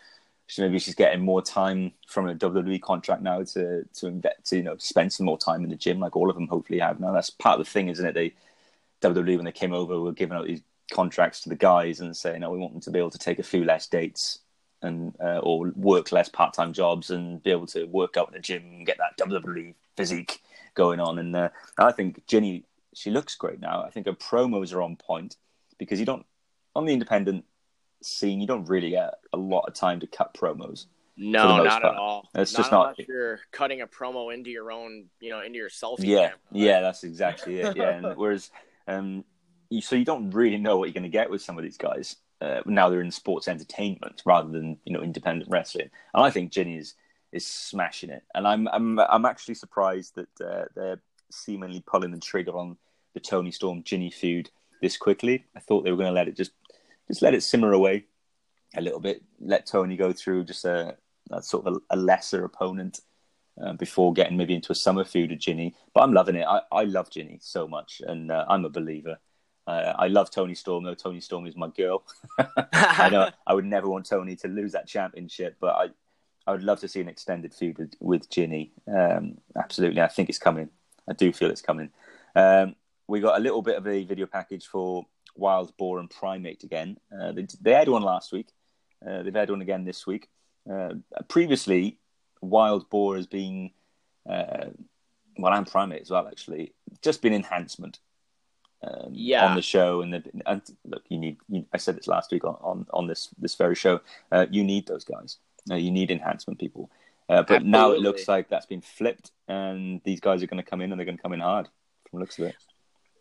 she, 0.48 0.62
maybe 0.62 0.78
she's 0.78 0.96
getting 0.96 1.22
more 1.22 1.42
time 1.42 1.94
from 2.06 2.28
a 2.28 2.36
WWE 2.36 2.82
contract 2.82 3.22
now 3.22 3.42
to 3.44 3.86
to 3.86 4.08
invest, 4.08 4.46
to 4.48 4.58
you 4.58 4.64
know 4.64 4.76
spend 4.78 5.14
some 5.14 5.26
more 5.26 5.38
time 5.38 5.64
in 5.64 5.70
the 5.70 5.78
gym, 5.78 6.02
like 6.02 6.18
all 6.18 6.30
of 6.30 6.36
them 6.36 6.48
hopefully 6.48 6.80
have 6.80 7.00
now. 7.00 7.14
That's 7.14 7.30
part 7.30 7.60
of 7.60 7.66
the 7.66 7.72
thing, 7.72 7.88
isn't 7.88 8.06
it? 8.06 8.14
They 8.14 8.34
WWE 9.02 9.38
when 9.38 9.46
they 9.46 9.54
came 9.54 9.74
over 9.74 10.00
were 10.00 10.12
giving 10.12 10.36
out 10.36 10.48
these 10.48 10.64
contracts 10.92 11.42
to 11.42 11.50
the 11.50 11.56
guys 11.56 12.02
and 12.02 12.18
saying, 12.18 12.44
"Oh, 12.44 12.50
we 12.50 12.58
want 12.58 12.74
them 12.74 12.82
to 12.82 12.92
be 12.92 13.00
able 13.00 13.12
to 13.12 13.20
take 13.20 13.40
a 13.40 13.44
few 13.44 13.64
less 13.64 13.88
dates 13.88 14.40
and 14.82 15.14
uh, 15.22 15.40
or 15.40 15.72
work 15.76 16.12
less 16.12 16.30
part 16.30 16.54
time 16.54 16.74
jobs 16.74 17.10
and 17.10 17.42
be 17.44 17.52
able 17.52 17.68
to 17.68 17.86
work 17.86 18.18
out 18.18 18.28
in 18.30 18.34
the 18.34 18.40
gym 18.40 18.64
and 18.64 18.86
get 18.86 18.98
that 18.98 19.18
WWE 19.24 19.76
physique 19.98 20.42
going 20.76 21.00
on." 21.00 21.20
And 21.20 21.36
uh, 21.36 21.50
I 21.78 21.92
think 21.92 22.26
Jinny, 22.28 22.66
she 22.94 23.12
looks 23.12 23.36
great 23.36 23.60
now. 23.60 23.84
I 23.84 23.90
think 23.90 24.06
her 24.06 24.14
promos 24.14 24.74
are 24.74 24.82
on 24.82 24.96
point 24.96 25.38
because 25.78 26.00
you 26.00 26.06
don't 26.06 26.26
on 26.76 26.86
the 26.86 26.94
independent 26.94 27.46
scene, 28.02 28.40
you 28.40 28.48
don't 28.48 28.70
really 28.70 28.92
get 28.92 29.16
a 29.34 29.38
lot 29.38 29.66
of 29.68 29.74
time 29.74 30.00
to 30.00 30.08
cut 30.08 30.34
promos. 30.34 30.86
no, 31.18 31.64
not 31.64 31.82
part. 31.82 31.94
at 31.94 32.00
all. 32.00 32.30
It's 32.36 32.54
not 32.54 32.60
just 32.60 32.72
not- 32.72 33.00
You're 33.08 33.40
cutting 33.52 33.82
a 33.82 33.88
promo 33.88 34.34
into 34.34 34.50
your 34.50 34.72
own, 34.72 35.08
you 35.20 35.30
know, 35.30 35.42
into 35.42 35.58
your 35.58 35.70
selfie. 35.70 36.06
Yeah, 36.06 36.18
camera. 36.18 36.38
yeah, 36.52 36.82
that's 36.82 37.04
exactly 37.04 37.60
it. 37.60 37.76
Yeah, 37.76 37.90
and 37.90 38.08
whereas, 38.16 38.52
um, 38.88 39.26
you, 39.70 39.82
so 39.82 39.96
you 39.96 40.06
don't 40.06 40.32
really 40.32 40.58
know 40.58 40.78
what 40.78 40.86
you're 40.86 40.94
going 40.94 41.04
to 41.04 41.10
get 41.10 41.30
with 41.30 41.42
some 41.42 41.58
of 41.58 41.64
these 41.64 41.78
guys. 41.78 42.16
Uh, 42.42 42.62
now 42.66 42.90
they're 42.90 43.02
in 43.02 43.12
sports 43.12 43.48
entertainment 43.48 44.22
rather 44.26 44.50
than 44.50 44.78
you 44.86 44.94
know 44.94 45.02
independent 45.02 45.50
wrestling, 45.52 45.90
and 46.14 46.24
I 46.24 46.30
think 46.30 46.52
Jinny 46.52 46.78
is 46.78 46.96
is 47.32 47.46
smashing 47.46 48.10
it. 48.10 48.24
And 48.34 48.48
I'm 48.48 48.68
I'm 48.70 49.00
I'm 49.00 49.26
actually 49.26 49.56
surprised 49.56 50.16
that 50.16 50.46
uh, 50.46 50.66
they're 50.76 51.02
seemingly 51.32 51.84
pulling 51.86 52.12
the 52.12 52.20
trigger 52.20 52.58
on 52.58 52.78
the 53.14 53.20
Toni 53.20 53.52
Storm 53.52 53.84
Jinny 53.84 54.10
feud 54.10 54.50
this 54.82 54.98
quickly. 54.98 55.46
I 55.56 55.60
thought 55.60 55.84
they 55.84 55.92
were 55.92 55.98
going 55.98 56.10
to 56.10 56.14
let 56.14 56.28
it 56.28 56.38
just 56.38 56.52
just 57.08 57.22
let 57.22 57.34
it 57.34 57.44
simmer 57.44 57.74
away 57.74 58.06
a 58.76 58.82
little 58.82 59.00
bit, 59.00 59.24
let 59.40 59.66
Toni 59.66 59.98
go 59.98 60.14
through 60.14 60.46
just 60.46 60.66
a, 60.66 60.96
a 61.32 61.42
sort 61.42 61.66
of 61.66 61.76
a, 61.76 61.96
a 61.96 61.98
lesser 61.98 62.46
opponent 62.46 63.00
uh, 63.62 63.74
before 63.74 64.14
getting 64.14 64.38
maybe 64.38 64.54
into 64.54 64.72
a 64.72 64.76
summer 64.76 65.04
feud 65.04 65.32
with 65.32 65.40
Jinny. 65.40 65.76
But 65.94 66.02
I'm 66.02 66.14
loving 66.14 66.36
it. 66.36 66.46
I, 66.48 66.62
I 66.72 66.84
love 66.84 67.10
Jinny 67.10 67.40
so 67.42 67.68
much, 67.68 68.02
and 68.06 68.32
uh, 68.32 68.46
I'm 68.48 68.66
a 68.66 68.70
believer. 68.70 69.18
Uh, 69.68 69.94
I 69.98 70.08
love 70.08 70.32
Toni 70.32 70.56
Storm, 70.56 70.84
though. 70.84 70.96
Toni 70.96 71.22
Storm 71.22 71.46
is 71.46 71.56
my 71.56 71.68
girl. 71.68 72.04
I 72.74 73.10
know 73.10 73.30
I 73.46 73.54
would 73.54 73.66
never 73.66 73.90
want 73.90 74.08
Toni 74.08 74.36
to 74.38 74.48
lose 74.48 74.72
that 74.72 74.88
championship, 74.88 75.58
but 75.60 75.76
I, 75.76 75.90
I 76.48 76.52
would 76.52 76.64
love 76.64 76.80
to 76.82 76.88
see 76.88 77.02
an 77.02 77.10
extended 77.10 77.54
feud 77.54 77.78
with, 77.78 77.94
with 78.00 78.30
Jinny. 78.30 78.72
Um, 78.88 79.38
absolutely, 79.56 80.02
I 80.02 80.08
think 80.08 80.30
it's 80.30 80.40
coming. 80.40 80.70
I 81.08 81.14
do 81.14 81.32
feel 81.32 81.52
it's 81.52 81.62
coming. 81.62 81.90
Um, 82.36 82.76
we 83.08 83.20
got 83.20 83.38
a 83.38 83.44
little 83.44 83.62
bit 83.62 83.78
of 83.78 83.88
a 83.88 84.04
video 84.06 84.26
package 84.26 84.68
for 84.68 85.06
Wild 85.36 85.76
Boar 85.78 86.00
and 86.00 86.10
Primate 86.10 86.64
again. 86.64 86.98
Uh, 87.12 87.32
they, 87.32 87.48
they 87.62 87.74
had 87.74 87.90
one 87.90 88.04
last 88.04 88.32
week. 88.32 88.50
Uh, 89.08 89.24
they've 89.24 89.34
had 89.34 89.50
one 89.50 89.62
again 89.62 89.86
this 89.86 90.06
week. 90.06 90.28
Uh, 90.72 90.96
previously, 91.28 91.98
Wild 92.42 92.90
Boar 92.90 93.16
has 93.16 93.28
been, 93.28 93.72
uh, 94.30 94.66
well, 95.38 95.54
and 95.54 95.68
Primate 95.68 96.02
as 96.02 96.12
well, 96.12 96.28
actually, 96.28 96.74
just 97.02 97.22
been 97.22 97.34
enhancement 97.34 98.00
um, 98.84 99.12
Yeah. 99.12 99.46
on 99.46 99.56
the 99.56 99.62
show. 99.62 100.02
And, 100.02 100.14
the, 100.14 100.24
and 100.46 100.62
look, 100.86 101.04
you 101.10 101.18
need. 101.18 101.38
You, 101.50 101.66
I 101.74 101.78
said 101.78 101.96
this 101.98 102.08
last 102.08 102.32
week 102.32 102.44
on, 102.44 102.58
on, 102.62 102.86
on 102.92 103.08
this 103.08 103.30
this 103.38 103.56
very 103.56 103.76
show. 103.76 104.02
Uh, 104.32 104.46
you 104.50 104.64
need 104.64 104.88
those 104.88 105.04
guys. 105.04 105.38
Uh, 105.70 105.76
you 105.76 105.92
need 105.92 106.12
enhancement 106.12 106.60
people. 106.60 106.90
Uh, 107.28 107.44
but 107.44 107.64
now 107.64 107.92
it 107.92 108.00
looks 108.00 108.28
like 108.28 108.50
that's 108.50 108.66
been 108.66 108.82
flipped, 108.82 109.32
and 109.48 110.02
these 110.04 110.20
guys 110.20 110.42
are 110.42 110.48
going 110.48 110.64
to 110.64 110.68
come 110.68 110.82
in 110.82 110.92
and 110.92 111.00
they're 111.00 111.06
going 111.06 111.18
to 111.18 111.22
come 111.22 111.34
in 111.34 111.40
hard. 111.40 111.68
From 112.10 112.18
the 112.18 112.22
looks 112.22 112.40
of 112.40 112.46
it. 112.46 112.56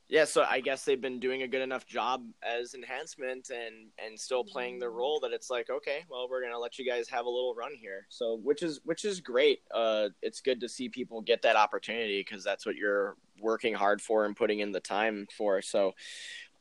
Yeah, 0.09 0.25
so 0.25 0.43
I 0.49 0.61
guess 0.61 0.85
they've 0.85 1.01
been 1.01 1.21
doing 1.21 1.43
a 1.43 1.49
good 1.49 1.61
enough 1.61 1.87
job 1.87 2.25
as 2.43 2.73
enhancement 2.75 3.51
and 3.51 3.89
and 4.03 4.19
still 4.19 4.43
playing 4.43 4.79
the 4.79 4.89
role 4.89 5.21
that 5.21 5.33
it's 5.33 5.51
like, 5.51 5.69
okay, 5.69 6.05
well, 6.09 6.29
we're 6.31 6.43
gonna 6.43 6.59
let 6.59 6.79
you 6.79 6.87
guys 6.87 7.11
have 7.11 7.27
a 7.27 7.31
little 7.31 7.55
run 7.55 7.73
here. 7.75 8.07
So 8.09 8.39
which 8.43 8.63
is 8.63 8.81
which 8.85 9.05
is 9.05 9.21
great. 9.21 9.61
Uh, 9.71 10.09
it's 10.23 10.41
good 10.41 10.61
to 10.61 10.69
see 10.69 10.89
people 10.89 11.21
get 11.21 11.43
that 11.43 11.57
opportunity 11.57 12.25
because 12.27 12.43
that's 12.43 12.65
what 12.65 12.77
you're 12.77 13.17
working 13.39 13.75
hard 13.75 14.01
for 14.01 14.25
and 14.25 14.35
putting 14.35 14.61
in 14.61 14.73
the 14.73 14.81
time 14.81 15.27
for. 15.37 15.61
So, 15.61 15.93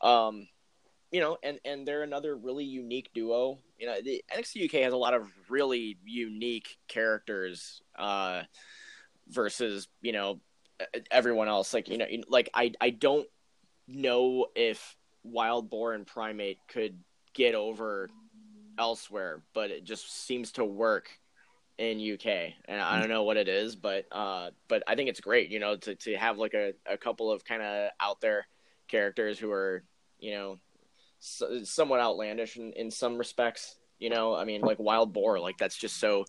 um, 0.02 0.50
you 1.12 1.22
know, 1.22 1.38
and 1.42 1.58
and 1.64 1.88
they're 1.88 2.04
another 2.04 2.36
really 2.36 2.66
unique 2.66 3.12
duo. 3.14 3.60
You 3.80 3.88
know, 3.88 4.02
the 4.02 4.26
NXT 4.36 4.66
UK 4.66 4.82
has 4.82 4.92
a 4.92 4.98
lot 4.98 5.14
of 5.14 5.26
really 5.50 5.98
unique 6.04 6.78
characters. 6.90 7.82
Uh, 7.98 8.44
versus 9.30 9.90
you 10.02 10.14
know 10.14 10.40
everyone 11.12 11.48
else 11.48 11.74
like 11.74 11.90
you 11.90 11.98
know 11.98 12.06
like 12.30 12.50
i 12.54 12.72
i 12.80 12.90
don't 12.90 13.28
know 13.88 14.48
if 14.56 14.96
wild 15.24 15.70
boar 15.70 15.94
and 15.94 16.06
primate 16.06 16.58
could 16.68 16.98
get 17.34 17.56
over 17.56 18.10
elsewhere 18.78 19.42
but 19.54 19.72
it 19.72 19.84
just 19.84 20.26
seems 20.26 20.52
to 20.54 20.64
work 20.64 21.10
in 21.78 22.14
uk 22.14 22.26
and 22.26 22.82
i 22.82 23.00
don't 23.00 23.10
know 23.10 23.24
what 23.24 23.38
it 23.38 23.48
is 23.48 23.76
but 23.76 24.06
uh 24.12 24.50
but 24.68 24.84
i 24.88 24.96
think 24.96 25.10
it's 25.10 25.20
great 25.20 25.50
you 25.50 25.60
know 25.60 25.76
to, 25.76 25.96
to 25.96 26.16
have 26.16 26.38
like 26.38 26.54
a, 26.54 26.74
a 26.90 26.98
couple 26.98 27.32
of 27.32 27.44
kind 27.44 27.62
of 27.62 27.90
out 28.00 28.20
there 28.22 28.48
characters 28.88 29.38
who 29.38 29.52
are 29.52 29.84
you 30.20 30.32
know 30.32 30.60
so, 31.20 31.64
somewhat 31.64 32.00
outlandish 32.00 32.58
in, 32.58 32.74
in 32.74 32.92
some 32.92 33.18
respects 33.18 33.76
you 34.00 34.10
know? 34.10 34.36
I 34.36 34.46
mean 34.46 34.62
like 34.62 34.80
wild 34.80 35.14
boar 35.14 35.40
like 35.40 35.58
that's 35.58 35.78
just 35.78 36.00
so 36.00 36.26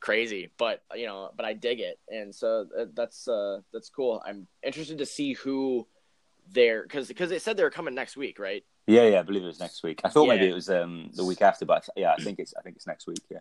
crazy 0.00 0.50
but 0.58 0.82
you 0.94 1.06
know 1.06 1.30
but 1.36 1.46
i 1.46 1.52
dig 1.52 1.80
it. 1.80 1.98
And 2.08 2.34
so 2.34 2.66
uh, 2.78 2.86
that's 2.94 3.28
uh 3.28 3.60
that's 3.72 3.88
cool. 3.88 4.22
I'm 4.26 4.46
interested 4.62 4.98
to 4.98 5.06
see 5.06 5.34
who 5.34 5.86
they're 6.50 6.82
because 6.82 7.08
because 7.08 7.30
they 7.30 7.38
said 7.38 7.56
they 7.56 7.62
were 7.62 7.70
coming 7.70 7.94
next 7.94 8.16
week 8.16 8.38
right 8.38 8.64
Yeah, 8.86 9.06
yeah, 9.08 9.20
I 9.20 9.22
believe 9.22 9.42
it 9.44 9.46
was 9.46 9.60
next 9.60 9.82
week. 9.82 10.00
I 10.04 10.08
thought 10.08 10.26
maybe 10.28 10.48
it 10.48 10.54
was 10.54 10.68
um, 10.68 11.10
the 11.14 11.24
week 11.24 11.40
after, 11.42 11.64
but 11.64 11.88
yeah, 11.96 12.12
I 12.18 12.22
think 12.22 12.38
it's 12.38 12.52
I 12.58 12.62
think 12.62 12.76
it's 12.76 12.86
next 12.86 13.06
week. 13.06 13.20
Yeah, 13.30 13.38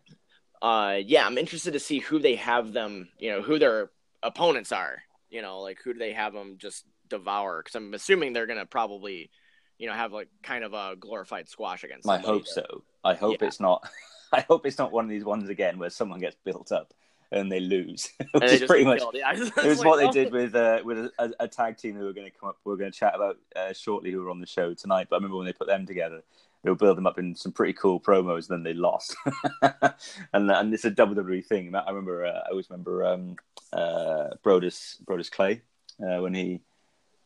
uh 0.61 0.99
yeah 1.03 1.25
i'm 1.25 1.39
interested 1.39 1.73
to 1.73 1.79
see 1.79 1.97
who 1.99 2.19
they 2.19 2.35
have 2.35 2.71
them 2.71 3.09
you 3.17 3.31
know 3.31 3.41
who 3.41 3.57
their 3.57 3.89
opponents 4.21 4.71
are 4.71 5.01
you 5.31 5.41
know 5.41 5.59
like 5.61 5.79
who 5.83 5.91
do 5.93 5.97
they 5.97 6.13
have 6.13 6.33
them 6.33 6.55
just 6.59 6.85
devour 7.09 7.63
because 7.63 7.73
i'm 7.73 7.93
assuming 7.95 8.31
they're 8.31 8.45
gonna 8.45 8.65
probably 8.67 9.31
you 9.79 9.87
know 9.87 9.93
have 9.93 10.13
like 10.13 10.29
kind 10.43 10.63
of 10.63 10.73
a 10.73 10.95
glorified 10.99 11.49
squash 11.49 11.83
against. 11.83 12.07
I 12.07 12.19
hope 12.19 12.43
that- 12.45 12.51
so. 12.53 12.83
I 13.03 13.15
hope 13.15 13.41
Yeah. 13.41 13.47
it's 13.47 13.59
not. 13.59 13.83
I 14.31 14.41
hope 14.41 14.67
it's 14.67 14.77
not 14.77 14.91
one 14.91 15.03
of 15.05 15.09
these 15.09 15.25
ones 15.25 15.49
again 15.49 15.79
where 15.79 15.89
someone 15.89 16.19
gets 16.19 16.37
built 16.45 16.71
up 16.71 16.93
and 17.31 17.51
they 17.51 17.59
lose, 17.59 18.11
which 18.31 18.41
they 18.41 18.55
is 18.55 18.63
pretty 18.63 18.83
much. 18.83 19.01
Yeah, 19.13 19.31
it 19.35 19.65
was 19.65 19.83
what 19.83 19.97
they 19.97 20.09
did 20.09 20.31
with 20.33 20.55
uh, 20.55 20.79
with 20.83 21.11
a, 21.17 21.33
a 21.39 21.47
tag 21.47 21.77
team 21.77 21.95
who 21.95 22.05
were 22.05 22.13
going 22.13 22.29
to 22.29 22.37
come 22.37 22.49
up. 22.49 22.57
We 22.63 22.73
are 22.73 22.77
going 22.77 22.91
to 22.91 22.97
chat 22.97 23.15
about 23.15 23.37
uh, 23.55 23.73
shortly 23.73 24.11
who 24.11 24.21
were 24.21 24.29
on 24.29 24.39
the 24.39 24.47
show 24.47 24.73
tonight. 24.73 25.07
But 25.09 25.15
I 25.15 25.17
remember 25.17 25.37
when 25.37 25.45
they 25.45 25.53
put 25.53 25.67
them 25.67 25.85
together, 25.85 26.23
they 26.63 26.69
would 26.69 26.79
build 26.79 26.97
them 26.97 27.07
up 27.07 27.17
in 27.17 27.35
some 27.35 27.51
pretty 27.51 27.73
cool 27.73 27.99
promos. 27.99 28.47
Then 28.47 28.63
they 28.63 28.73
lost, 28.73 29.15
and 29.61 30.51
and 30.51 30.73
it's 30.73 30.85
a 30.85 30.91
WWE 30.91 31.45
thing. 31.45 31.73
I 31.73 31.89
remember. 31.89 32.25
Uh, 32.25 32.41
I 32.45 32.49
always 32.49 32.69
remember 32.69 33.05
um, 33.05 33.35
uh, 33.73 34.29
Brodus 34.43 35.01
Brodus 35.05 35.31
Clay 35.31 35.61
uh, 36.01 36.21
when 36.21 36.33
he 36.33 36.61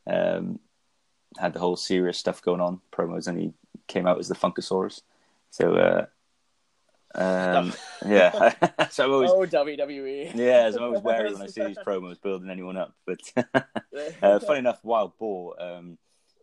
um, 0.07 0.59
had 1.37 1.53
the 1.53 1.59
whole 1.59 1.75
serious 1.75 2.17
stuff 2.17 2.41
going 2.41 2.61
on 2.61 2.79
promos, 2.91 3.27
and 3.27 3.39
he 3.39 3.53
came 3.87 4.05
out 4.07 4.19
as 4.19 4.27
the 4.27 4.35
Funkasaurus. 4.35 5.01
So. 5.49 6.07
Um, 7.15 7.73
yeah, 8.05 8.53
so 8.89 9.05
I'm 9.05 9.11
always 9.11 9.31
Oh 9.31 9.65
WWE. 9.65 10.35
yeah, 10.35 10.69
so 10.71 10.77
I'm 10.77 10.83
always 10.83 11.01
wary 11.01 11.33
when 11.33 11.41
I 11.41 11.47
see 11.47 11.63
these 11.63 11.77
promos 11.77 12.21
building 12.21 12.49
anyone 12.49 12.77
up. 12.77 12.93
But 13.05 13.19
uh, 14.21 14.39
funny 14.39 14.59
enough, 14.59 14.83
Wild 14.83 15.17
Boar, 15.17 15.61
um, 15.61 15.97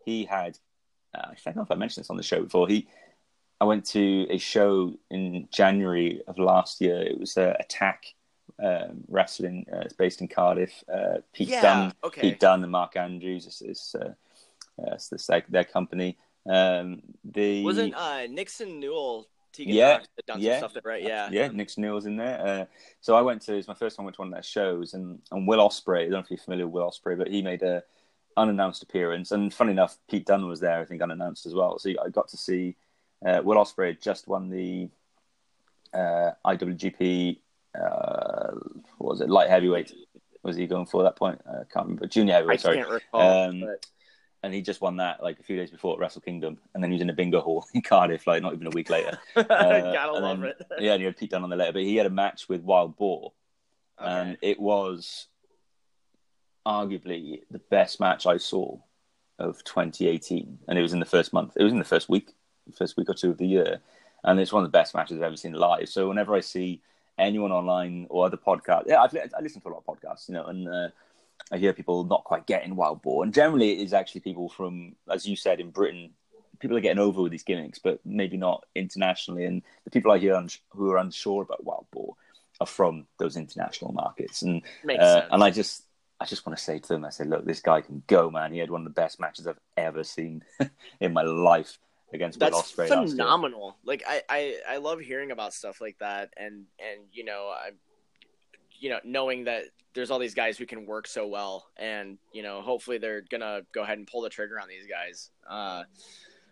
he 0.04 0.24
had. 0.24 0.58
Uh, 1.14 1.28
I 1.28 1.34
don't 1.44 1.56
know 1.56 1.62
if 1.62 1.70
I 1.70 1.74
mentioned 1.74 2.04
this 2.04 2.10
on 2.10 2.16
the 2.16 2.22
show 2.22 2.42
before. 2.42 2.68
He, 2.68 2.88
I 3.60 3.64
went 3.64 3.84
to 3.88 4.26
a 4.30 4.38
show 4.38 4.94
in 5.10 5.46
January 5.52 6.22
of 6.26 6.38
last 6.38 6.80
year. 6.80 7.02
It 7.02 7.20
was 7.20 7.36
uh, 7.36 7.54
Attack 7.60 8.14
um, 8.62 9.04
Wrestling. 9.08 9.66
Uh, 9.70 9.80
it's 9.80 9.92
based 9.92 10.22
in 10.22 10.28
Cardiff. 10.28 10.82
Uh, 10.92 11.18
Pete 11.34 11.48
yeah. 11.48 11.62
Dunne, 11.62 11.92
okay. 12.02 12.20
Pete 12.22 12.40
Dunne, 12.40 12.62
and 12.62 12.72
Mark 12.72 12.96
Andrews. 12.96 13.46
Is, 13.46 13.62
is 13.62 13.96
uh, 14.00 14.14
uh, 14.80 14.94
it's 14.94 15.08
this, 15.08 15.28
like, 15.28 15.46
their 15.48 15.64
company. 15.64 16.16
Um, 16.48 17.02
the 17.24 17.62
Wasn't 17.62 17.94
uh, 17.94 18.26
Nixon 18.26 18.80
Newell 18.80 19.28
Tegan 19.52 19.74
Yeah, 19.74 20.00
done 20.26 20.40
yeah. 20.40 20.52
some 20.54 20.58
stuff 20.70 20.74
that 20.74 20.84
right? 20.84 21.02
Yeah. 21.02 21.28
yeah, 21.30 21.48
Nick 21.48 21.76
Newell's 21.76 22.06
in 22.06 22.16
there. 22.16 22.40
Uh, 22.46 22.64
so 23.00 23.14
I 23.14 23.22
went 23.22 23.42
to 23.42 23.52
it 23.54 23.56
was 23.56 23.68
my 23.68 23.74
first 23.74 23.96
time 23.96 24.04
I 24.04 24.06
went 24.06 24.16
to 24.16 24.20
one 24.22 24.28
of 24.28 24.34
their 24.34 24.42
shows, 24.42 24.94
and 24.94 25.20
and 25.30 25.46
Will 25.46 25.66
Ospreay. 25.66 26.00
I 26.00 26.02
don't 26.04 26.12
know 26.12 26.18
if 26.20 26.30
you're 26.30 26.38
familiar 26.38 26.66
with 26.66 26.74
Will 26.74 26.90
Ospreay, 26.90 27.16
but 27.18 27.28
he 27.28 27.42
made 27.42 27.62
a 27.62 27.82
unannounced 28.36 28.82
appearance. 28.82 29.30
And 29.32 29.52
funny 29.52 29.72
enough, 29.72 29.98
Pete 30.10 30.26
Dunne 30.26 30.48
was 30.48 30.60
there, 30.60 30.80
I 30.80 30.84
think, 30.84 31.02
unannounced 31.02 31.44
as 31.46 31.54
well. 31.54 31.78
So 31.78 31.90
I 31.90 32.08
got 32.08 32.28
to 32.28 32.36
see 32.36 32.76
uh, 33.24 33.40
Will 33.44 33.56
Ospreay 33.62 33.88
had 33.88 34.00
just 34.00 34.26
won 34.26 34.48
the 34.50 34.88
uh, 35.92 36.32
IWGP. 36.46 37.38
Uh, 37.78 38.52
what 38.98 39.10
was 39.12 39.20
it? 39.20 39.28
Light 39.30 39.48
heavyweight. 39.50 39.92
Was 40.42 40.56
he 40.56 40.66
going 40.66 40.86
for 40.86 41.02
at 41.02 41.04
that 41.04 41.16
point? 41.16 41.40
I 41.46 41.64
can't 41.72 41.86
remember. 41.86 42.06
Junior 42.06 42.34
I 42.34 42.36
heavyweight. 42.38 42.60
sorry. 42.60 42.76
can't 42.78 42.90
recall. 42.90 43.20
Um, 43.48 43.60
but 43.60 43.86
And 44.44 44.52
he 44.52 44.60
just 44.60 44.80
won 44.80 44.96
that 44.96 45.22
like 45.22 45.38
a 45.38 45.42
few 45.44 45.56
days 45.56 45.70
before 45.70 45.94
at 45.94 46.00
Wrestle 46.00 46.20
Kingdom, 46.20 46.58
and 46.74 46.82
then 46.82 46.90
he 46.90 46.94
was 46.96 47.02
in 47.02 47.10
a 47.10 47.12
bingo 47.12 47.40
hall 47.40 47.64
in 47.74 47.80
Cardiff, 47.82 48.26
like 48.26 48.42
not 48.42 48.54
even 48.54 48.66
a 48.66 48.70
week 48.70 48.90
later. 48.90 49.18
gotta 49.36 49.54
and 50.14 50.24
love 50.24 50.40
then- 50.40 50.48
it. 50.48 50.66
yeah, 50.80 50.92
and 50.92 51.00
he 51.00 51.04
had 51.06 51.16
Pete 51.16 51.30
Dunne 51.30 51.44
on 51.44 51.50
the 51.50 51.56
letter, 51.56 51.72
but 51.72 51.82
he 51.82 51.94
had 51.96 52.06
a 52.06 52.10
match 52.10 52.48
with 52.48 52.62
Wild 52.62 52.96
Boar, 52.96 53.32
Okay. 54.00 54.10
and 54.10 54.36
it 54.42 54.58
was 54.58 55.28
arguably 56.66 57.40
the 57.50 57.58
best 57.58 58.00
match 58.00 58.26
I 58.26 58.36
saw 58.36 58.76
of 59.38 59.62
2018, 59.64 60.58
and 60.68 60.78
it 60.78 60.82
was 60.82 60.92
in 60.92 61.00
the 61.00 61.06
first 61.06 61.32
month. 61.32 61.52
It 61.56 61.62
was 61.64 61.72
in 61.72 61.78
the 61.78 61.84
first 61.84 62.08
week, 62.08 62.30
first 62.76 62.96
week 62.96 63.08
or 63.08 63.14
two 63.14 63.30
of 63.30 63.38
the 63.38 63.46
year, 63.46 63.80
and 64.24 64.38
it's 64.38 64.52
one 64.52 64.64
of 64.64 64.70
the 64.70 64.76
best 64.76 64.94
matches 64.94 65.16
I've 65.18 65.22
ever 65.24 65.36
seen 65.36 65.52
live. 65.52 65.88
So 65.88 66.08
whenever 66.08 66.34
I 66.34 66.40
see 66.40 66.80
anyone 67.18 67.52
online 67.52 68.06
or 68.10 68.26
other 68.26 68.36
podcasts, 68.36 68.84
yeah, 68.86 69.02
I've, 69.02 69.14
I 69.16 69.40
listen 69.40 69.60
to 69.62 69.68
a 69.68 69.70
lot 69.70 69.82
of 69.86 69.96
podcasts, 69.96 70.28
you 70.28 70.34
know, 70.34 70.44
and 70.46 70.68
uh, 70.68 70.88
I 71.52 71.58
hear 71.58 71.72
people 71.72 72.04
not 72.04 72.24
quite 72.24 72.46
getting 72.46 72.76
Wild 72.76 73.02
Boar, 73.02 73.24
and 73.24 73.34
generally 73.34 73.72
it 73.72 73.84
is 73.84 73.92
actually 73.92 74.22
people 74.22 74.48
from, 74.48 74.96
as 75.10 75.26
you 75.26 75.36
said, 75.36 75.60
in 75.60 75.70
Britain. 75.70 76.10
People 76.58 76.76
are 76.76 76.80
getting 76.80 76.98
over 76.98 77.22
with 77.22 77.32
these 77.32 77.42
gimmicks, 77.42 77.78
but 77.78 78.00
maybe 78.04 78.36
not 78.36 78.64
internationally. 78.74 79.44
And 79.44 79.62
the 79.84 79.90
people 79.90 80.12
I 80.12 80.18
hear 80.18 80.34
uns- 80.34 80.60
who 80.70 80.90
are 80.90 80.96
unsure 80.96 81.42
about 81.42 81.64
Wild 81.64 81.86
Boar 81.90 82.14
are 82.60 82.66
from 82.66 83.06
those 83.18 83.36
international 83.36 83.92
markets. 83.92 84.42
And 84.42 84.62
uh, 84.98 85.22
and 85.30 85.44
I 85.44 85.50
just 85.50 85.84
I 86.20 86.24
just 86.24 86.46
want 86.46 86.56
to 86.56 86.64
say 86.64 86.78
to 86.78 86.88
them, 86.88 87.04
I 87.04 87.10
say, 87.10 87.24
look, 87.24 87.44
this 87.44 87.60
guy 87.60 87.80
can 87.80 88.02
go, 88.06 88.30
man. 88.30 88.52
He 88.52 88.58
had 88.58 88.70
one 88.70 88.82
of 88.82 88.84
the 88.84 88.90
best 88.90 89.20
matches 89.20 89.46
I've 89.46 89.60
ever 89.76 90.04
seen 90.04 90.44
in 91.00 91.12
my 91.12 91.22
life 91.22 91.78
against 92.14 92.38
That's 92.38 92.70
phenomenal. 92.70 93.76
Like 93.84 94.04
I, 94.06 94.22
I, 94.28 94.56
I 94.68 94.76
love 94.78 95.00
hearing 95.00 95.32
about 95.32 95.52
stuff 95.52 95.80
like 95.80 95.98
that, 95.98 96.32
and 96.36 96.64
and 96.78 97.00
you 97.12 97.24
know, 97.24 97.52
I, 97.52 97.70
you 98.82 98.90
know, 98.90 98.98
knowing 99.04 99.44
that 99.44 99.62
there's 99.94 100.10
all 100.10 100.18
these 100.18 100.34
guys 100.34 100.58
who 100.58 100.66
can 100.66 100.84
work 100.86 101.06
so 101.06 101.26
well, 101.26 101.68
and 101.76 102.18
you 102.32 102.42
know, 102.42 102.60
hopefully 102.60 102.98
they're 102.98 103.22
gonna 103.30 103.60
go 103.72 103.82
ahead 103.82 103.96
and 103.96 104.06
pull 104.06 104.22
the 104.22 104.28
trigger 104.28 104.60
on 104.60 104.68
these 104.68 104.86
guys. 104.86 105.30
Uh, 105.48 105.84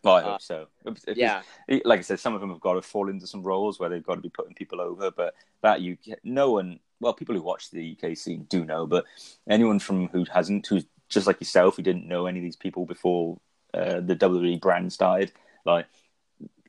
Well, 0.03 0.14
I 0.14 0.21
Uh, 0.23 0.38
so. 0.38 0.69
If- 0.87 1.07
if 1.09 1.16
yeah, 1.19 1.43
like 1.85 1.99
I 1.99 2.03
said, 2.03 2.21
some 2.21 2.35
of 2.35 2.40
them 2.40 2.49
have 2.49 2.61
got 2.61 2.75
to 2.75 2.83
fall 2.83 3.11
into 3.11 3.27
some 3.27 3.43
roles 3.43 3.79
where 3.79 3.90
they've 3.90 4.03
got 4.03 4.14
to 4.14 4.23
be 4.23 4.31
putting 4.31 4.55
people 4.55 4.81
over, 4.81 5.11
but 5.11 5.35
that 5.62 5.83
you 5.83 5.99
no 6.25 6.53
one. 6.53 6.81
Well, 7.01 7.12
people 7.14 7.35
who 7.35 7.43
watch 7.43 7.71
the 7.71 7.97
UK 7.97 8.16
scene 8.16 8.45
do 8.45 8.64
know, 8.64 8.87
but 8.87 9.05
anyone 9.49 9.79
from 9.79 10.09
who 10.09 10.25
hasn't, 10.33 10.66
who's 10.66 10.87
just 11.09 11.27
like 11.27 11.40
yourself, 11.40 11.77
who 11.77 11.83
didn't 11.83 12.07
know 12.07 12.27
any 12.27 12.38
of 12.38 12.45
these 12.45 12.57
people 12.57 12.87
before 12.87 13.38
uh, 13.75 14.01
the 14.01 14.14
WWE 14.16 14.61
brand 14.61 14.93
started, 14.93 15.33
like 15.64 15.87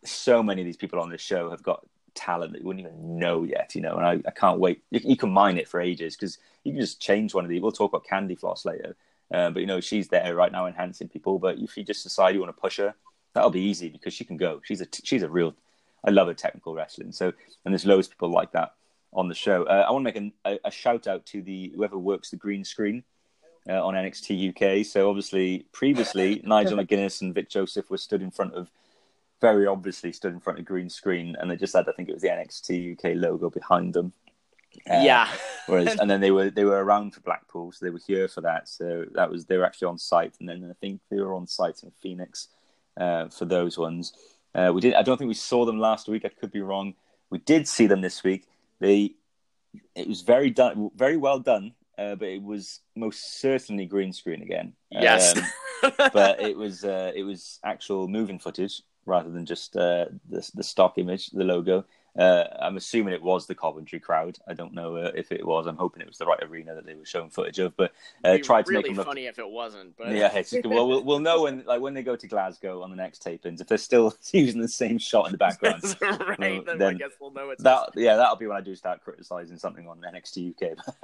so 0.04 0.42
many 0.42 0.62
of 0.62 0.66
these 0.66 0.78
people 0.78 1.00
on 1.00 1.10
this 1.10 1.22
show 1.22 1.50
have 1.52 1.62
got 1.64 1.86
talent 2.16 2.54
that 2.54 2.62
you 2.62 2.68
wouldn't 2.68 2.86
even 2.86 3.20
know 3.20 3.44
yet, 3.44 3.76
you 3.76 3.82
know. 3.82 3.96
And 3.96 4.06
I, 4.06 4.12
I 4.28 4.32
can't 4.32 4.60
wait. 4.60 4.82
You, 4.92 5.00
you 5.04 5.18
can 5.18 5.32
mine 5.32 5.58
it 5.58 5.68
for 5.68 5.80
ages 5.80 6.16
because 6.16 6.38
you 6.64 6.74
can 6.74 6.82
just 6.82 7.02
change 7.02 7.34
one 7.34 7.44
of 7.44 7.50
these. 7.50 7.62
We'll 7.62 7.72
talk 7.72 7.92
about 7.92 8.06
Candy 8.06 8.36
Floss 8.36 8.66
later, 8.66 8.96
uh, 9.34 9.50
but 9.52 9.60
you 9.60 9.66
know 9.66 9.80
she's 9.80 10.08
there 10.08 10.36
right 10.36 10.52
now 10.52 10.68
enhancing 10.68 11.10
people. 11.10 11.40
But 11.40 11.60
if 11.60 11.78
you 11.78 11.84
just 11.84 12.04
decide 12.04 12.36
you 12.36 12.42
want 12.42 12.56
to 12.56 12.62
push 12.62 12.78
her, 12.78 12.94
that'll 13.34 13.50
be 13.50 13.62
easy 13.62 13.90
because 13.90 14.14
she 14.14 14.26
can 14.26 14.38
go. 14.38 14.62
She's 14.64 14.82
a 14.82 14.88
she's 15.04 15.24
a 15.24 15.30
real. 15.30 15.56
I 16.04 16.10
love 16.10 16.28
her 16.28 16.34
technical 16.34 16.74
wrestling. 16.74 17.12
So 17.12 17.34
and 17.66 17.74
there's 17.74 17.86
loads 17.86 18.08
of 18.08 18.14
people 18.14 18.32
like 18.32 18.52
that 18.54 18.74
on 19.14 19.28
the 19.28 19.36
show. 19.36 19.64
Uh, 19.64 19.86
I 19.88 19.92
want 19.92 20.04
to 20.04 20.06
make 20.06 20.16
an, 20.16 20.34
a, 20.46 20.60
a 20.66 20.72
shout 20.72 21.08
out 21.08 21.26
to 21.28 21.42
the 21.42 21.72
whoever 21.76 21.98
works 21.98 22.30
the 22.30 22.38
green 22.38 22.64
screen. 22.64 23.04
Uh, 23.70 23.74
on 23.74 23.94
NXT 23.94 24.50
UK, 24.50 24.84
so 24.84 25.08
obviously 25.08 25.68
previously 25.72 26.42
Nigel 26.48 26.80
McGuinness 26.80 27.22
and 27.22 27.36
Vic 27.36 27.48
Joseph 27.48 27.92
were 27.92 28.00
stood 28.00 28.24
in 28.24 28.32
front 28.32 28.56
of 28.56 28.72
very 29.42 29.66
obviously 29.66 30.14
stood 30.14 30.34
in 30.34 30.40
front 30.40 30.60
of 30.60 30.66
green 30.66 30.90
screen, 30.90 31.36
and 31.40 31.50
they 31.50 31.56
just 31.56 31.76
had, 31.76 31.90
I 31.90 31.92
think 31.92 32.08
it 32.08 32.14
was 32.14 32.22
the 32.22 32.30
NXT 32.30 32.94
UK 32.94 33.16
logo 33.16 33.50
behind 33.50 33.94
them. 33.94 34.14
Uh, 34.90 35.02
yeah, 35.02 35.28
Whereas, 35.66 35.96
and 36.00 36.10
then 36.10 36.22
they 36.22 36.32
were 36.32 36.50
they 36.50 36.64
were 36.64 36.84
around 36.84 37.14
for 37.14 37.22
Blackpool, 37.22 37.72
so 37.72 37.84
they 37.84 37.90
were 37.90 38.00
here 38.06 38.28
for 38.28 38.42
that. 38.42 38.70
So 38.70 39.06
that 39.14 39.30
was 39.30 39.46
they 39.46 39.58
were 39.58 39.66
actually 39.66 39.88
on 39.88 39.98
site, 39.98 40.36
and 40.40 40.48
then 40.48 40.66
I 40.70 40.74
think 40.80 41.02
they 41.10 41.20
were 41.20 41.34
on 41.34 41.48
site 41.48 41.84
in 41.84 41.92
Phoenix 42.02 42.48
uh, 42.98 43.28
for 43.28 43.46
those 43.46 43.78
ones. 43.78 44.14
Uh, 44.54 44.72
we 44.74 44.82
did. 44.82 44.94
I 44.94 45.02
don't 45.02 45.18
think 45.18 45.28
we 45.28 45.34
saw 45.34 45.66
them 45.66 45.80
last 45.80 46.08
week. 46.08 46.24
I 46.24 46.30
could 46.30 46.52
be 46.52 46.62
wrong. 46.62 46.94
We 47.30 47.40
did 47.40 47.68
see 47.68 47.88
them 47.88 48.02
this 48.02 48.24
week. 48.24 48.48
They 48.80 49.16
it 49.96 50.08
was 50.08 50.22
very 50.22 50.50
done, 50.50 50.92
very 50.96 51.18
well 51.18 51.40
done, 51.40 51.74
uh, 51.98 52.16
but 52.16 52.28
it 52.28 52.44
was 52.44 52.82
most 52.96 53.40
certainly 53.40 53.86
green 53.86 54.14
screen 54.14 54.42
again. 54.42 54.74
yes, 54.90 55.38
Um, 55.84 55.92
but 56.14 56.42
it 56.42 56.56
was 56.56 56.84
uh, 56.84 57.12
it 57.16 57.24
was 57.24 57.60
actual 57.64 58.08
moving 58.08 58.40
footage 58.40 58.84
rather 59.12 59.30
than 59.30 59.46
just 59.46 59.76
uh, 59.76 60.06
the 60.30 60.50
the 60.56 60.64
stock 60.64 60.98
image, 60.98 61.30
the 61.32 61.44
logo. 61.44 61.86
Uh, 62.18 62.44
I'm 62.60 62.76
assuming 62.76 63.14
it 63.14 63.22
was 63.22 63.48
the 63.48 63.56
Coventry 63.56 64.00
crowd. 64.00 64.38
I 64.46 64.54
don't 64.54 64.74
know 64.74 64.98
uh, 64.98 65.12
if 65.16 65.32
it 65.32 65.46
was. 65.46 65.66
I'm 65.66 65.78
hoping 65.78 66.02
it 66.02 66.08
was 66.08 66.18
the 66.18 66.26
right 66.26 66.42
arena 66.44 66.76
that 66.76 66.86
they 66.86 66.94
were 66.94 67.06
showing 67.06 67.30
footage 67.30 67.60
of, 67.60 67.76
but 67.78 67.94
uh, 68.26 68.38
tried 68.44 68.66
to 68.66 68.72
really 68.72 68.82
make 68.82 68.88
them 68.88 68.96
look. 68.98 69.08
funny 69.08 69.28
if 69.28 69.40
it 69.40 69.50
wasn't. 69.50 69.96
But 69.98 70.12
Yeah, 70.12 70.42
well, 70.66 70.88
we'll 70.88 71.04
we'll 71.04 71.20
know 71.20 71.44
when 71.44 71.64
like 71.66 71.80
when 71.80 71.94
they 71.94 72.04
go 72.04 72.16
to 72.16 72.28
Glasgow 72.28 72.82
on 72.84 72.90
the 72.90 72.98
next 72.98 73.24
tapings 73.24 73.62
if 73.62 73.68
they're 73.68 73.78
still 73.78 74.14
using 74.34 74.62
the 74.62 74.68
same 74.68 74.98
shot 74.98 75.28
in 75.28 75.32
the 75.32 75.38
background. 75.38 75.84
Right. 76.02 76.66
No, 76.66 76.78
then, 76.78 76.96
I 76.96 76.98
guess 76.98 77.12
we'll 77.20 77.32
know 77.32 77.50
it's 77.50 77.64
That 77.64 77.90
yeah, 77.96 78.16
that'll 78.16 78.36
be 78.36 78.48
when 78.48 78.58
I 78.58 78.62
do 78.62 78.76
start 78.76 79.04
criticizing 79.04 79.58
something 79.58 79.88
on 79.88 80.02
NXT 80.02 80.54
UK. 80.56 80.78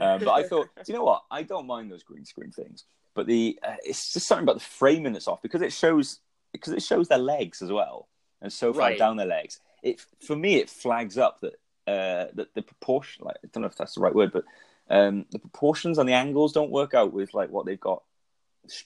um, 0.00 0.20
but 0.24 0.32
I 0.32 0.42
thought, 0.42 0.68
do 0.76 0.82
you 0.86 0.94
know 0.94 1.04
what? 1.04 1.24
I 1.30 1.42
don't 1.42 1.66
mind 1.66 1.90
those 1.90 2.02
green 2.02 2.24
screen 2.24 2.50
things, 2.50 2.84
but 3.14 3.26
the 3.26 3.58
uh, 3.62 3.76
it's 3.82 4.12
just 4.12 4.26
something 4.26 4.42
about 4.42 4.56
the 4.56 4.64
framing 4.64 5.12
that's 5.12 5.28
off 5.28 5.42
because 5.42 5.62
it 5.62 5.72
shows 5.72 6.20
because 6.54 6.72
it 6.72 6.82
shows 6.82 7.08
their 7.08 7.18
legs 7.18 7.60
as 7.62 7.70
well 7.70 8.08
and 8.40 8.52
so 8.52 8.72
far 8.72 8.88
Right. 8.88 8.98
down 8.98 9.16
their 9.16 9.26
legs. 9.26 9.60
It 9.82 10.00
for 10.26 10.36
me 10.36 10.56
it 10.56 10.70
flags 10.70 11.18
up 11.18 11.40
that 11.40 11.54
uh, 11.86 12.32
that 12.34 12.54
the 12.54 12.62
proportion 12.62 13.26
like 13.26 13.36
I 13.44 13.48
don't 13.52 13.60
know 13.62 13.68
if 13.68 13.76
that's 13.76 13.94
the 13.94 14.00
right 14.00 14.14
word, 14.14 14.32
but 14.32 14.44
um, 14.88 15.26
the 15.30 15.38
proportions 15.38 15.98
and 15.98 16.08
the 16.08 16.14
angles 16.14 16.52
don't 16.52 16.70
work 16.70 16.94
out 16.94 17.12
with 17.12 17.34
like 17.34 17.50
what 17.50 17.66
they've 17.66 17.78
got 17.80 18.02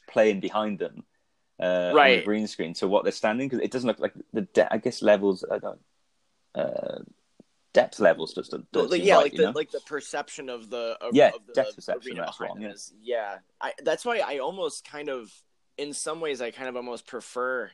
playing 0.08 0.40
behind 0.40 0.78
them. 0.78 1.04
Uh, 1.60 1.92
on 1.92 2.10
the 2.10 2.22
green 2.22 2.46
screen 2.46 2.72
to 2.72 2.86
what 2.86 3.02
they're 3.02 3.12
standing 3.12 3.48
because 3.48 3.64
it 3.64 3.72
doesn't 3.72 3.88
look 3.88 3.98
like 3.98 4.14
the 4.32 4.42
de- 4.42 4.72
I 4.72 4.78
guess 4.78 5.02
levels 5.02 5.44
I 5.50 5.58
don't 5.58 5.80
uh, 6.54 7.00
depth 7.72 8.00
levels 8.00 8.34
just 8.34 8.50
don't, 8.50 8.70
don't 8.72 8.92
yeah, 9.00 9.14
right, 9.14 9.22
like 9.24 9.32
the 9.34 9.42
know? 9.42 9.52
like 9.54 9.70
the 9.70 9.80
perception 9.80 10.48
of 10.48 10.70
the 10.70 10.96
of, 11.00 11.14
Yeah, 11.14 11.30
of 11.34 11.46
the 11.46 11.52
depth 11.52 11.76
perception, 11.76 12.16
that's 12.16 12.40
wrong, 12.40 12.60
yeah. 12.60 12.72
yeah. 13.02 13.38
I, 13.60 13.72
that's 13.82 14.04
why 14.04 14.18
I 14.18 14.38
almost 14.38 14.88
kind 14.88 15.08
of, 15.08 15.32
in 15.78 15.92
some 15.94 16.20
ways, 16.20 16.40
I 16.40 16.50
kind 16.50 16.68
of 16.68 16.76
almost 16.76 17.06
prefer 17.06 17.70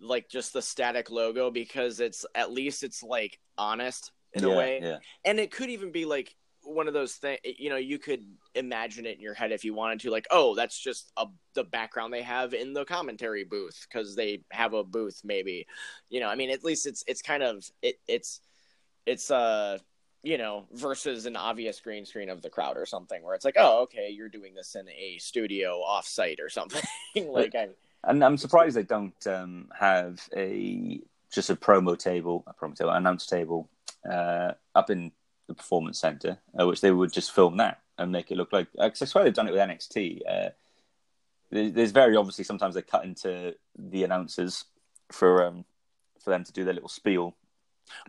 like 0.00 0.28
just 0.28 0.52
the 0.52 0.60
static 0.60 1.10
logo 1.10 1.50
because 1.50 2.00
it's 2.00 2.26
at 2.34 2.52
least 2.52 2.82
it's 2.82 3.02
like 3.02 3.38
honest 3.56 4.12
in 4.34 4.44
yeah, 4.44 4.52
a 4.52 4.56
way, 4.56 4.80
Yeah, 4.82 4.98
and 5.24 5.40
it 5.40 5.50
could 5.50 5.70
even 5.70 5.92
be 5.92 6.04
like 6.04 6.34
one 6.62 6.88
of 6.88 6.94
those 6.94 7.14
things. 7.14 7.38
You 7.44 7.70
know, 7.70 7.76
you 7.76 7.98
could 7.98 8.24
imagine 8.54 9.06
it 9.06 9.16
in 9.16 9.22
your 9.22 9.34
head 9.34 9.52
if 9.52 9.64
you 9.64 9.72
wanted 9.72 10.00
to. 10.00 10.10
Like, 10.10 10.26
oh, 10.30 10.54
that's 10.54 10.78
just 10.78 11.12
a, 11.16 11.26
the 11.54 11.64
background 11.64 12.12
they 12.12 12.22
have 12.22 12.52
in 12.52 12.74
the 12.74 12.84
commentary 12.84 13.44
booth 13.44 13.86
because 13.88 14.16
they 14.16 14.42
have 14.50 14.74
a 14.74 14.84
booth. 14.84 15.20
Maybe, 15.24 15.66
you 16.10 16.20
know. 16.20 16.28
I 16.28 16.34
mean, 16.34 16.50
at 16.50 16.64
least 16.64 16.86
it's 16.86 17.04
it's 17.06 17.22
kind 17.22 17.42
of 17.42 17.64
it 17.80 17.96
it's 18.06 18.40
it's 19.06 19.30
uh 19.30 19.78
you 20.26 20.38
know 20.38 20.64
versus 20.72 21.24
an 21.26 21.36
obvious 21.36 21.78
green 21.78 22.04
screen 22.04 22.28
of 22.28 22.42
the 22.42 22.50
crowd 22.50 22.76
or 22.76 22.84
something 22.84 23.22
where 23.22 23.36
it's 23.36 23.44
like, 23.44 23.54
oh, 23.56 23.82
okay, 23.82 24.10
you're 24.10 24.28
doing 24.28 24.54
this 24.54 24.74
in 24.74 24.88
a 24.88 25.18
studio 25.18 25.80
offsite 25.88 26.40
or 26.40 26.48
something. 26.48 26.82
like, 27.28 27.54
I 27.54 27.68
and 28.02 28.24
I'm 28.24 28.36
surprised 28.36 28.76
they 28.76 28.82
don't 28.82 29.26
um, 29.28 29.68
have 29.78 30.20
a 30.36 31.00
just 31.32 31.48
a 31.50 31.54
promo 31.54 31.96
table, 31.96 32.44
a 32.48 32.54
promo 32.54 32.74
table, 32.74 32.90
an 32.90 32.96
announce 32.98 33.26
table 33.26 33.68
uh, 34.08 34.52
up 34.74 34.90
in 34.90 35.12
the 35.46 35.54
performance 35.54 36.00
center, 36.00 36.38
uh, 36.58 36.66
which 36.66 36.80
they 36.80 36.90
would 36.90 37.12
just 37.12 37.30
film 37.30 37.56
that 37.58 37.80
and 37.96 38.10
make 38.10 38.32
it 38.32 38.36
look 38.36 38.52
like. 38.52 38.66
Because 38.72 39.02
I 39.02 39.04
swear 39.04 39.22
they've 39.22 39.32
done 39.32 39.46
it 39.46 39.52
with 39.52 39.60
NXT. 39.60 40.20
Uh, 40.28 40.50
there's 41.52 41.92
very 41.92 42.16
obviously 42.16 42.44
sometimes 42.44 42.74
they 42.74 42.82
cut 42.82 43.04
into 43.04 43.54
the 43.78 44.02
announcers 44.02 44.64
for 45.12 45.46
um, 45.46 45.64
for 46.20 46.30
them 46.30 46.42
to 46.42 46.52
do 46.52 46.64
their 46.64 46.74
little 46.74 46.88
spiel. 46.88 47.36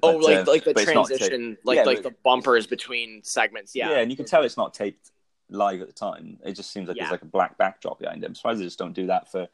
Oh, 0.03 0.13
but, 0.13 0.23
like 0.23 0.37
uh, 0.37 0.51
like 0.51 0.63
the 0.63 0.73
transition, 0.73 1.57
like 1.63 1.77
yeah, 1.77 1.83
like 1.83 2.03
the 2.03 2.13
bumpers 2.23 2.67
between 2.67 3.21
segments. 3.23 3.75
Yeah, 3.75 3.91
yeah, 3.91 3.97
and 3.99 4.11
you 4.11 4.17
can 4.17 4.25
tell 4.25 4.43
it's 4.43 4.57
not 4.57 4.73
taped 4.73 5.11
live 5.49 5.81
at 5.81 5.87
the 5.87 5.93
time. 5.93 6.39
It 6.45 6.53
just 6.53 6.71
seems 6.71 6.87
like 6.87 6.97
yeah. 6.97 7.03
there's 7.03 7.11
like 7.11 7.21
a 7.21 7.25
black 7.25 7.57
backdrop 7.57 7.99
behind 7.99 8.23
them. 8.23 8.31
I'm 8.31 8.35
surprised 8.35 8.59
they 8.59 8.65
just 8.65 8.79
don't 8.79 8.93
do 8.93 9.07
that 9.07 9.31
for 9.31 9.47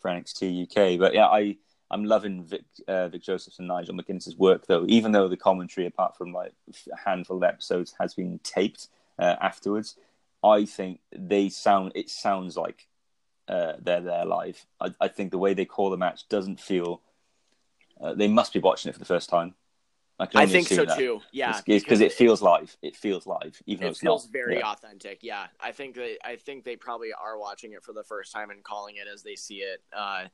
for 0.00 0.10
NXT 0.10 0.64
UK. 0.64 0.98
But 0.98 1.14
yeah, 1.14 1.26
I 1.26 1.56
I'm 1.90 2.04
loving 2.04 2.44
Vic, 2.44 2.62
uh, 2.88 3.08
Vic 3.08 3.22
Josephs 3.22 3.58
and 3.58 3.68
Nigel 3.68 3.94
McGuinness's 3.94 4.36
work, 4.36 4.66
though. 4.66 4.84
Even 4.88 5.12
though 5.12 5.28
the 5.28 5.36
commentary, 5.36 5.86
apart 5.86 6.16
from 6.16 6.32
like 6.32 6.52
a 6.90 6.96
handful 6.96 7.36
of 7.36 7.42
episodes, 7.42 7.94
has 8.00 8.14
been 8.14 8.40
taped 8.42 8.88
uh, 9.18 9.36
afterwards, 9.40 9.96
I 10.42 10.64
think 10.64 11.00
they 11.14 11.50
sound. 11.50 11.92
It 11.94 12.08
sounds 12.08 12.56
like 12.56 12.88
uh, 13.46 13.74
they're 13.78 14.00
there 14.00 14.24
live. 14.24 14.64
I, 14.80 14.94
I, 15.00 15.08
think 15.08 15.30
the 15.30 15.38
way 15.38 15.52
they 15.52 15.66
call 15.66 15.90
the 15.90 15.96
match 15.96 16.28
doesn't 16.28 16.60
feel. 16.60 17.02
Uh, 18.00 18.14
they 18.14 18.26
must 18.26 18.52
be 18.52 18.58
watching 18.58 18.88
it 18.88 18.94
for 18.94 18.98
the 18.98 19.04
first 19.04 19.28
time. 19.28 19.54
I, 20.34 20.42
I 20.42 20.46
think 20.46 20.68
so 20.68 20.84
that. 20.84 20.96
too. 20.96 21.20
Yeah, 21.32 21.60
because 21.66 22.00
it 22.00 22.12
feels 22.12 22.42
live. 22.42 22.76
It 22.82 22.96
feels 22.96 23.26
live, 23.26 23.60
even 23.66 23.82
it 23.82 23.86
though 23.86 23.90
it 23.90 23.98
feels 23.98 24.24
not. 24.26 24.32
very 24.32 24.58
yeah. 24.58 24.70
authentic. 24.70 25.20
Yeah, 25.22 25.46
I 25.60 25.72
think 25.72 25.94
they. 25.94 26.18
I 26.24 26.36
think 26.36 26.64
they 26.64 26.76
probably 26.76 27.10
are 27.12 27.38
watching 27.38 27.72
it 27.72 27.82
for 27.82 27.92
the 27.92 28.04
first 28.04 28.32
time 28.32 28.50
and 28.50 28.62
calling 28.62 28.96
it 28.96 29.06
as 29.12 29.22
they 29.22 29.36
see 29.36 29.56
it. 29.56 29.82
Uh, 29.96 30.24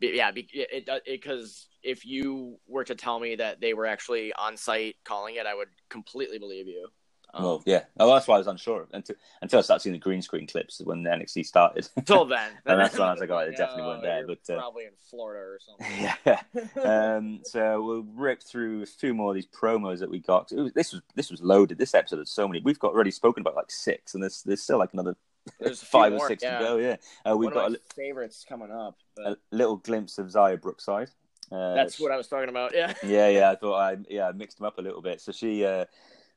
yeah, 0.00 0.30
it 0.34 0.88
because 1.06 1.68
if 1.82 2.04
you 2.04 2.58
were 2.66 2.84
to 2.84 2.94
tell 2.94 3.18
me 3.18 3.36
that 3.36 3.60
they 3.60 3.74
were 3.74 3.86
actually 3.86 4.32
on 4.34 4.56
site 4.56 4.96
calling 5.04 5.36
it, 5.36 5.46
I 5.46 5.54
would 5.54 5.68
completely 5.88 6.38
believe 6.38 6.66
you. 6.66 6.88
Um, 7.34 7.44
well, 7.44 7.62
yeah, 7.66 7.84
oh, 7.98 8.12
that's 8.12 8.26
why 8.26 8.36
I 8.36 8.38
was 8.38 8.46
unsure 8.46 8.86
until 8.92 9.16
until 9.42 9.58
I 9.58 9.62
started 9.62 9.82
seeing 9.82 9.92
the 9.92 9.98
green 9.98 10.22
screen 10.22 10.46
clips 10.46 10.80
when 10.82 11.02
the 11.02 11.10
NXT 11.10 11.44
started. 11.44 11.88
Until 11.96 12.24
then, 12.24 12.50
and 12.66 12.80
that's 12.80 12.98
when 12.98 13.08
I 13.08 13.12
was 13.12 13.20
like, 13.20 13.30
oh, 13.30 13.44
they 13.44 13.54
definitely 13.54 13.82
weren't 13.82 14.02
there. 14.02 14.26
But 14.26 14.38
uh, 14.48 14.58
probably 14.58 14.84
in 14.84 14.92
Florida 15.10 15.40
or 15.40 15.58
something. 15.60 16.08
Yeah. 16.26 17.16
um, 17.16 17.40
so 17.44 17.82
we'll 17.82 18.06
rip 18.14 18.42
through 18.42 18.82
a 18.82 18.86
few 18.86 19.12
more 19.12 19.30
of 19.30 19.34
these 19.34 19.46
promos 19.46 19.98
that 19.98 20.10
we 20.10 20.20
got. 20.20 20.50
Was, 20.52 20.72
this 20.72 20.92
was 20.92 21.02
this 21.14 21.30
was 21.30 21.42
loaded. 21.42 21.78
This 21.78 21.94
episode 21.94 22.18
had 22.18 22.28
so 22.28 22.48
many. 22.48 22.60
We've 22.60 22.78
got 22.78 22.92
already 22.92 23.10
spoken 23.10 23.42
about 23.42 23.56
like 23.56 23.70
six, 23.70 24.14
and 24.14 24.22
there's 24.22 24.42
there's 24.42 24.62
still 24.62 24.78
like 24.78 24.92
another 24.92 25.16
there's 25.60 25.82
five 25.82 26.12
or 26.12 26.26
six 26.28 26.42
yeah. 26.42 26.58
to 26.58 26.64
go. 26.64 26.76
Yeah, 26.76 26.96
uh, 27.28 27.36
we've 27.36 27.54
One 27.54 27.72
got 27.72 27.72
a, 27.72 27.94
favorites 27.94 28.44
coming 28.48 28.70
up. 28.70 28.98
But... 29.16 29.26
A 29.26 29.36
little 29.50 29.76
glimpse 29.76 30.18
of 30.18 30.26
Xia 30.28 30.60
Brookside. 30.60 31.10
Uh, 31.50 31.74
That's 31.74 32.00
what 32.00 32.10
I 32.10 32.16
was 32.16 32.26
talking 32.26 32.48
about. 32.48 32.74
Yeah. 32.74 32.92
yeah, 33.04 33.28
yeah. 33.28 33.50
I 33.50 33.56
thought 33.56 33.76
I 33.76 33.96
yeah 34.08 34.28
I 34.28 34.32
mixed 34.32 34.58
them 34.58 34.66
up 34.66 34.78
a 34.78 34.82
little 34.82 35.02
bit. 35.02 35.20
So 35.20 35.32
she 35.32 35.64
uh, 35.64 35.84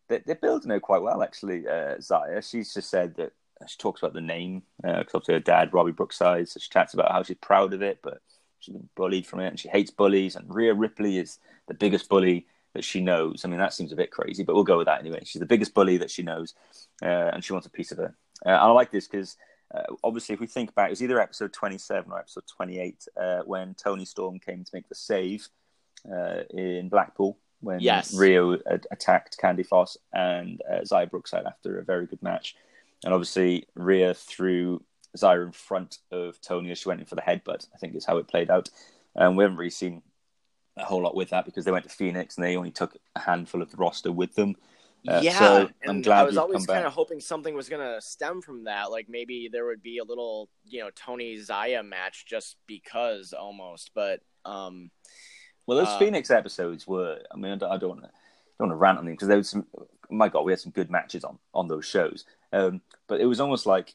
they, 0.10 0.32
are 0.32 0.36
building 0.36 0.72
her 0.72 0.80
quite 0.80 1.02
well 1.02 1.24
actually. 1.24 1.68
Uh, 1.68 1.96
Xia. 1.98 2.50
She's 2.50 2.74
just 2.74 2.90
said 2.90 3.16
that 3.16 3.32
she 3.68 3.78
talks 3.78 4.02
about 4.02 4.14
the 4.14 4.22
name 4.22 4.64
because 4.82 5.14
uh, 5.14 5.18
obviously 5.18 5.34
her 5.36 5.40
dad 5.40 5.74
Robbie 5.74 5.92
Brookside. 5.92 6.50
So 6.50 6.60
she 6.60 6.70
chats 6.70 6.94
about 6.94 7.12
how 7.12 7.24
she's 7.24 7.38
proud 7.38 7.74
of 7.74 7.82
it, 7.82 8.00
but 8.02 8.22
she's 8.60 8.74
been 8.74 8.90
bullied 8.96 9.28
from 9.28 9.40
it 9.40 9.48
and 9.48 9.60
she 9.60 9.70
hates 9.70 9.92
bullies. 9.92 10.36
And 10.36 10.54
Rhea 10.54 10.74
Ripley 10.74 11.18
is 11.18 11.40
the 11.68 11.74
biggest 11.74 12.10
bully 12.10 12.48
that 12.74 12.84
she 12.84 13.02
knows. 13.02 13.44
I 13.44 13.48
mean, 13.48 13.60
that 13.60 13.74
seems 13.74 13.92
a 13.92 13.98
bit 13.98 14.12
crazy, 14.12 14.44
but 14.44 14.56
we'll 14.56 14.64
go 14.64 14.78
with 14.78 14.88
that 14.88 15.00
anyway. 15.00 15.22
She's 15.24 15.40
the 15.40 15.46
biggest 15.46 15.74
bully 15.74 15.98
that 15.98 16.12
she 16.12 16.24
knows, 16.24 16.54
uh, 17.02 17.32
and 17.34 17.44
she 17.44 17.54
wants 17.54 17.68
a 17.68 17.72
piece 17.72 17.92
of 17.92 17.98
her. 17.98 18.16
Uh, 18.46 18.50
I 18.50 18.68
like 18.72 18.92
this 18.92 19.08
because 19.08 19.38
uh, 19.74 19.84
obviously, 20.04 20.34
if 20.34 20.40
we 20.40 20.48
think 20.48 20.74
back, 20.76 20.88
it 20.88 20.92
was 20.92 21.04
either 21.04 21.20
episode 21.20 21.54
27 21.54 22.12
or 22.12 22.20
episode 22.20 22.44
28 22.48 23.08
uh, 23.20 23.40
when 23.46 23.74
Toni 23.76 24.06
Storm 24.06 24.40
came 24.40 24.64
to 24.64 24.72
make 24.74 24.88
the 24.88 24.96
save 24.96 25.48
uh, 26.12 26.44
in 26.52 26.90
Blackpool 26.90 27.38
when 27.62 27.80
yes. 27.80 28.14
Rhea 28.14 28.58
attacked 28.92 29.38
Candy 29.38 29.64
Floss 29.64 29.98
and 30.14 30.62
uh, 30.70 30.80
Xia 30.80 31.10
Brookside 31.10 31.46
after 31.46 31.80
a 31.80 31.84
very 31.84 32.06
good 32.06 32.22
match. 32.22 32.56
And 33.04 33.14
obviously, 33.14 33.66
Rhea 33.76 34.14
threw 34.14 34.84
Xia 35.18 35.46
in 35.46 35.52
front 35.52 36.00
of 36.12 36.40
Toni 36.42 36.72
as 36.72 36.80
she 36.80 36.90
went 36.90 37.02
in 37.02 37.06
for 37.06 37.16
the 37.16 37.22
headbutt, 37.22 37.68
I 37.74 37.78
think 37.78 37.96
is 37.96 38.06
how 38.06 38.18
it 38.18 38.28
played 38.28 38.50
out. 38.50 38.70
And 39.16 39.36
we 39.36 39.44
haven't 39.44 39.58
really 39.58 39.70
seen 39.70 40.02
a 40.78 40.86
whole 40.86 41.02
lot 41.02 41.16
with 41.16 41.30
that 41.30 41.46
because 41.46 41.66
they 41.66 41.72
went 41.72 41.84
to 41.84 41.90
Phoenix 41.90 42.38
and 42.38 42.46
they 42.46 42.56
only 42.56 42.72
took 42.72 42.96
a 43.16 43.20
handful 43.20 43.62
of 43.62 43.72
the 43.72 43.78
roster 43.78 44.12
with 44.12 44.36
them. 44.36 44.56
Uh, 45.08 45.22
yeah, 45.24 45.40
so 45.40 45.70
I'm 45.88 46.02
glad 46.02 46.20
I 46.20 46.24
was 46.24 46.38
always 46.38 46.66
kind 46.66 46.86
of 46.86 46.92
hoping 46.92 47.22
something 47.22 47.56
was 47.56 47.70
going 47.70 47.86
to 47.86 48.02
stem 48.02 48.42
from 48.42 48.66
that. 48.66 48.92
Like 48.92 49.08
maybe 49.08 49.50
there 49.52 49.66
would 49.66 49.82
be 49.82 50.00
a 50.00 50.04
little, 50.04 50.50
you 50.66 50.82
know, 50.82 50.90
Toni 50.94 51.38
Xia 51.38 51.88
match 51.88 52.26
just 52.28 52.58
because 52.68 53.34
almost. 53.34 53.92
But 53.96 54.20
um, 54.44 54.92
well, 55.70 55.78
those 55.78 55.94
uh, 55.94 56.00
Phoenix 56.00 56.32
episodes 56.32 56.88
were. 56.88 57.20
I 57.32 57.38
mean, 57.38 57.52
I 57.52 57.56
don't, 57.56 57.72
I 57.72 57.78
don't 57.78 57.90
want 57.90 58.02
to 58.02 58.10
don't 58.58 58.70
want 58.70 58.72
to 58.72 58.76
rant 58.76 58.98
on 58.98 59.06
them 59.06 59.14
because 59.14 59.28
there 59.28 59.38
was 59.38 59.50
some. 59.50 59.66
My 60.10 60.28
God, 60.28 60.44
we 60.44 60.52
had 60.52 60.60
some 60.60 60.72
good 60.72 60.90
matches 60.90 61.24
on 61.24 61.38
on 61.54 61.68
those 61.68 61.86
shows. 61.86 62.26
Um, 62.52 62.82
but 63.08 63.22
it 63.22 63.26
was 63.26 63.40
almost 63.40 63.66
like 63.66 63.94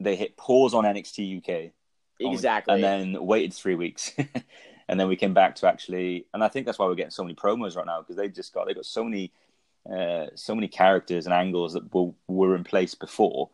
they 0.00 0.16
hit 0.16 0.36
pause 0.36 0.74
on 0.74 0.84
NXT 0.84 1.38
UK, 1.38 1.72
exactly, 2.18 2.74
and 2.74 2.82
then 2.82 3.24
waited 3.24 3.54
three 3.54 3.76
weeks. 3.76 4.12
and 4.88 4.98
then 4.98 5.06
we 5.06 5.14
came 5.14 5.32
back 5.32 5.54
to 5.56 5.68
actually, 5.68 6.26
and 6.34 6.42
I 6.42 6.48
think 6.48 6.66
that's 6.66 6.78
why 6.78 6.86
we're 6.86 6.96
getting 6.96 7.10
so 7.10 7.22
many 7.22 7.34
promos 7.34 7.76
right 7.76 7.86
now 7.86 8.00
because 8.00 8.16
they 8.16 8.28
just 8.28 8.52
got 8.52 8.66
they 8.66 8.74
got 8.74 8.84
so 8.84 9.04
many 9.04 9.32
uh, 9.90 10.26
so 10.34 10.54
many 10.54 10.68
characters 10.68 11.26
and 11.26 11.32
angles 11.32 11.72
that 11.72 11.92
were, 11.94 12.10
were 12.26 12.56
in 12.56 12.64
place 12.64 12.94
before 12.94 13.50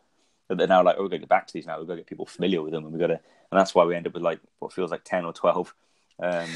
that 0.47 0.57
they're 0.57 0.67
now 0.67 0.83
like, 0.83 0.95
oh, 0.97 1.03
we're 1.03 1.09
going 1.09 1.21
to 1.21 1.25
get 1.25 1.29
back 1.29 1.47
to 1.47 1.53
these 1.53 1.67
now. 1.67 1.77
We've 1.77 1.87
got 1.87 1.93
to 1.93 1.99
get 1.99 2.07
people 2.07 2.25
familiar 2.25 2.61
with 2.61 2.71
them, 2.71 2.83
and 2.83 2.93
we 2.93 2.99
got 2.99 3.07
to, 3.07 3.19
and 3.51 3.59
that's 3.59 3.75
why 3.75 3.85
we 3.85 3.95
end 3.95 4.07
up 4.07 4.13
with 4.13 4.23
like 4.23 4.39
what 4.57 4.73
feels 4.73 4.91
like 4.91 5.03
ten 5.03 5.25
or 5.25 5.33
twelve. 5.33 5.73
Um, 6.21 6.49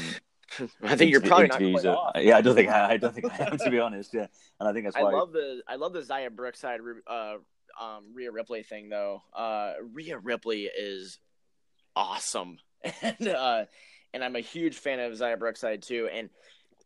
I 0.82 0.96
think 0.96 1.10
you're 1.10 1.20
probably 1.20 1.48
not 1.48 1.58
quite 1.58 1.86
off. 1.86 2.12
Yeah, 2.16 2.36
I 2.36 2.40
don't 2.40 2.54
think 2.54 2.68
I, 2.68 2.92
I 2.92 2.96
don't 2.98 3.14
think 3.14 3.32
I 3.32 3.46
am 3.46 3.58
to 3.58 3.70
be 3.70 3.78
honest. 3.78 4.14
Yeah, 4.14 4.26
and 4.60 4.68
I 4.68 4.72
think 4.72 4.84
that's 4.84 4.96
why 4.96 5.10
I 5.10 5.12
love 5.12 5.32
the 5.32 5.62
I 5.68 5.76
love 5.76 5.92
the 5.92 6.00
Xia 6.00 6.30
Brookside 6.34 6.80
uh, 7.06 7.36
um, 7.80 8.12
Rhea 8.14 8.30
Ripley 8.30 8.62
thing 8.62 8.88
though. 8.88 9.22
Uh, 9.34 9.72
Rhea 9.92 10.18
Ripley 10.18 10.64
is 10.64 11.18
awesome, 11.96 12.58
and 13.02 13.28
uh, 13.28 13.64
and 14.12 14.24
I'm 14.24 14.36
a 14.36 14.40
huge 14.40 14.76
fan 14.76 15.00
of 15.00 15.12
Xia 15.12 15.38
Brookside 15.38 15.82
too. 15.82 16.08
And 16.12 16.30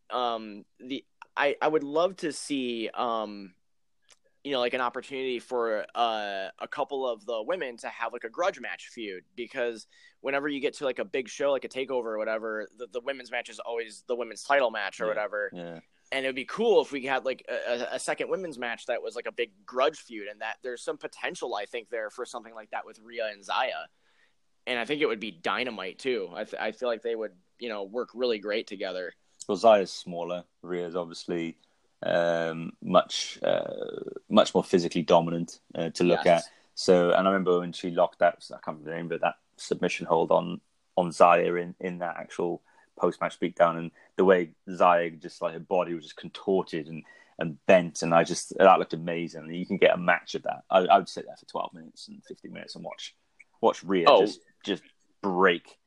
um, 0.09 0.65
the 0.79 1.03
I 1.35 1.55
I 1.61 1.67
would 1.67 1.83
love 1.83 2.17
to 2.17 2.31
see 2.31 2.89
um 2.93 3.53
you 4.43 4.51
know 4.51 4.59
like 4.59 4.73
an 4.73 4.81
opportunity 4.81 5.39
for 5.39 5.85
uh, 5.95 6.47
a 6.59 6.67
couple 6.67 7.07
of 7.07 7.25
the 7.25 7.41
women 7.43 7.77
to 7.77 7.87
have 7.89 8.13
like 8.13 8.23
a 8.23 8.29
grudge 8.29 8.59
match 8.59 8.89
feud 8.91 9.23
because 9.35 9.87
whenever 10.21 10.47
you 10.47 10.59
get 10.59 10.73
to 10.75 10.85
like 10.85 10.99
a 10.99 11.05
big 11.05 11.27
show 11.27 11.51
like 11.51 11.65
a 11.65 11.69
takeover 11.69 12.05
or 12.05 12.17
whatever 12.17 12.67
the, 12.77 12.87
the 12.91 13.01
women's 13.01 13.31
match 13.31 13.49
is 13.49 13.59
always 13.59 14.03
the 14.07 14.15
women's 14.15 14.43
title 14.43 14.71
match 14.71 14.99
or 14.99 15.05
yeah, 15.05 15.09
whatever 15.09 15.49
yeah. 15.53 15.79
and 16.11 16.25
it 16.25 16.29
would 16.29 16.35
be 16.35 16.45
cool 16.45 16.81
if 16.81 16.91
we 16.91 17.03
had 17.05 17.25
like 17.25 17.45
a, 17.49 17.87
a, 17.91 17.99
second 17.99 18.29
women's 18.29 18.57
match 18.57 18.85
that 18.85 19.01
was 19.01 19.15
like 19.15 19.27
a 19.27 19.31
big 19.31 19.51
grudge 19.65 19.99
feud 19.99 20.27
and 20.27 20.41
that 20.41 20.55
there's 20.63 20.83
some 20.83 20.97
potential 20.97 21.55
i 21.55 21.65
think 21.65 21.89
there 21.89 22.09
for 22.09 22.25
something 22.25 22.53
like 22.55 22.69
that 22.71 22.85
with 22.85 22.99
Rhea 23.03 23.29
and 23.31 23.43
Xia 23.43 23.85
and 24.67 24.79
i 24.79 24.85
think 24.85 25.01
it 25.01 25.07
would 25.07 25.19
be 25.19 25.31
dynamite 25.31 25.99
too 25.99 26.29
i, 26.33 26.43
th- 26.43 26.61
I 26.61 26.71
feel 26.71 26.87
like 26.89 27.01
they 27.01 27.15
would 27.15 27.33
you 27.59 27.69
know 27.69 27.83
work 27.83 28.09
really 28.13 28.39
great 28.39 28.67
together 28.67 29.13
well, 29.49 29.57
Xia's 29.57 29.91
smaller. 29.91 30.43
Rhea's 30.61 30.95
obviously 30.95 31.57
um, 32.03 32.71
much 32.81 33.39
uh, 33.43 33.73
much 34.29 34.53
more 34.53 34.63
physically 34.63 35.01
dominant 35.01 35.59
uh, 35.75 35.89
to 35.91 36.03
look 36.03 36.25
yes. 36.25 36.45
at. 36.45 36.51
So, 36.75 37.11
and 37.11 37.27
I 37.27 37.31
remember 37.31 37.59
when 37.59 37.73
she 37.73 37.91
locked 37.91 38.19
that, 38.19 38.43
I 38.51 38.53
can't 38.63 38.77
remember 38.77 38.89
the 38.89 38.95
name, 38.95 39.07
but 39.09 39.21
that 39.21 39.35
submission 39.57 40.05
hold 40.05 40.31
on 40.31 40.61
on 40.95 41.09
Xia 41.09 41.61
in, 41.61 41.75
in 41.79 41.99
that 41.99 42.17
actual 42.17 42.61
post 42.97 43.21
match 43.21 43.39
beatdown, 43.39 43.77
and 43.77 43.91
the 44.17 44.25
way 44.25 44.51
Xia 44.67 45.21
just 45.21 45.41
like 45.41 45.53
her 45.53 45.59
body 45.59 45.93
was 45.93 46.03
just 46.03 46.17
contorted 46.17 46.87
and 46.87 47.03
and 47.37 47.57
bent, 47.65 48.01
and 48.01 48.13
I 48.13 48.23
just 48.23 48.53
that 48.57 48.79
looked 48.79 48.93
amazing. 48.93 49.43
And 49.43 49.55
you 49.55 49.65
can 49.65 49.77
get 49.77 49.93
a 49.93 49.97
match 49.97 50.35
of 50.35 50.43
that. 50.43 50.63
I, 50.69 50.79
I 50.79 50.97
would 50.97 51.09
sit 51.09 51.25
there 51.25 51.37
for 51.37 51.45
twelve 51.45 51.73
minutes 51.73 52.07
and 52.07 52.23
fifteen 52.25 52.53
minutes 52.53 52.75
and 52.75 52.83
watch 52.83 53.15
watch 53.61 53.83
Rhea 53.83 54.05
oh. 54.07 54.21
just 54.21 54.41
just 54.65 54.83
break 55.21 55.77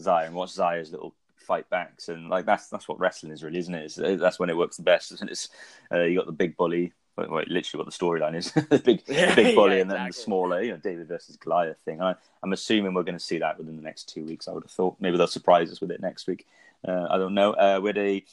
Xia 0.00 0.26
and 0.26 0.34
watch 0.34 0.50
Xia's 0.50 0.92
little 0.92 1.14
fight 1.48 1.68
backs, 1.70 2.08
and 2.10 2.28
like 2.28 2.44
that's 2.44 2.68
that's 2.68 2.86
what 2.86 3.00
wrestling 3.00 3.32
is 3.32 3.42
really, 3.42 3.58
isn't 3.58 3.74
it? 3.74 3.84
It's, 3.86 4.20
that's 4.20 4.38
when 4.38 4.50
it 4.50 4.56
works 4.56 4.76
the 4.76 4.82
best, 4.82 5.10
isn't 5.12 5.30
it? 5.30 5.48
Uh, 5.90 6.02
you 6.02 6.18
got 6.18 6.26
the 6.26 6.32
big 6.32 6.56
bully, 6.56 6.92
well, 7.16 7.42
literally 7.48 7.84
what 7.84 7.90
the 7.90 7.98
storyline 7.98 8.36
is: 8.36 8.52
the 8.70 8.78
big 8.78 9.04
the 9.06 9.32
big 9.34 9.56
bully, 9.56 9.76
yeah, 9.76 9.82
and 9.82 9.90
then 9.90 10.06
the 10.06 10.12
smaller, 10.12 10.62
you 10.62 10.72
know, 10.72 10.76
David 10.76 11.08
versus 11.08 11.36
Goliath 11.36 11.78
thing. 11.78 12.02
I, 12.02 12.14
am 12.44 12.52
assuming 12.52 12.94
we're 12.94 13.02
going 13.02 13.18
to 13.18 13.24
see 13.24 13.38
that 13.38 13.58
within 13.58 13.76
the 13.76 13.82
next 13.82 14.08
two 14.08 14.24
weeks. 14.24 14.46
I 14.46 14.52
would 14.52 14.64
have 14.64 14.70
thought 14.70 14.96
maybe 15.00 15.16
they'll 15.16 15.26
surprise 15.26 15.72
us 15.72 15.80
with 15.80 15.90
it 15.90 16.00
next 16.00 16.26
week. 16.26 16.46
Uh, 16.86 17.06
I 17.10 17.16
don't 17.16 17.34
know. 17.34 17.52
Uh, 17.52 17.80
with 17.82 17.96
a 17.96 18.24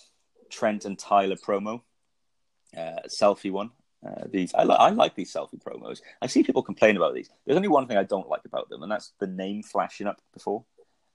Trent 0.50 0.86
and 0.86 1.00
Tyler 1.00 1.38
promo, 1.38 1.82
uh, 2.78 3.08
selfie 3.08 3.52
one. 3.52 3.72
Uh, 4.06 4.26
these 4.30 4.54
I, 4.54 4.66
li- 4.66 4.76
I 4.78 4.90
like 4.90 5.16
these 5.16 5.34
selfie 5.34 5.60
promos. 5.60 6.02
I 6.22 6.28
see 6.28 6.44
people 6.44 6.62
complain 6.62 6.96
about 6.96 7.16
these. 7.16 7.30
There's 7.46 7.56
only 7.56 7.70
one 7.70 7.88
thing 7.88 7.98
I 7.98 8.04
don't 8.04 8.30
like 8.30 8.46
about 8.46 8.70
them, 8.70 8.84
and 8.84 8.92
that's 8.92 9.14
the 9.20 9.28
name 9.28 9.64
flashing 9.64 10.06
up 10.06 10.22
before. 10.34 10.64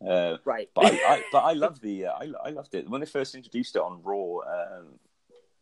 Uh, 0.07 0.39
Right. 0.45 0.69
but 0.75 0.87
I, 0.87 0.89
I 1.15 1.23
but 1.33 1.39
I 1.41 1.53
love 1.65 1.81
the 1.81 2.07
uh, 2.07 2.13
I, 2.13 2.33
I 2.47 2.51
loved 2.51 2.75
it 2.75 2.89
when 2.89 3.01
they 3.01 3.07
first 3.07 3.35
introduced 3.35 3.77
it 3.77 3.83
on 3.83 4.01
Raw. 4.03 4.39
Um, 4.41 4.99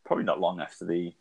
probably 0.05 0.25
not 0.25 0.41
long 0.41 0.61
after 0.61 0.85
the 0.85 1.13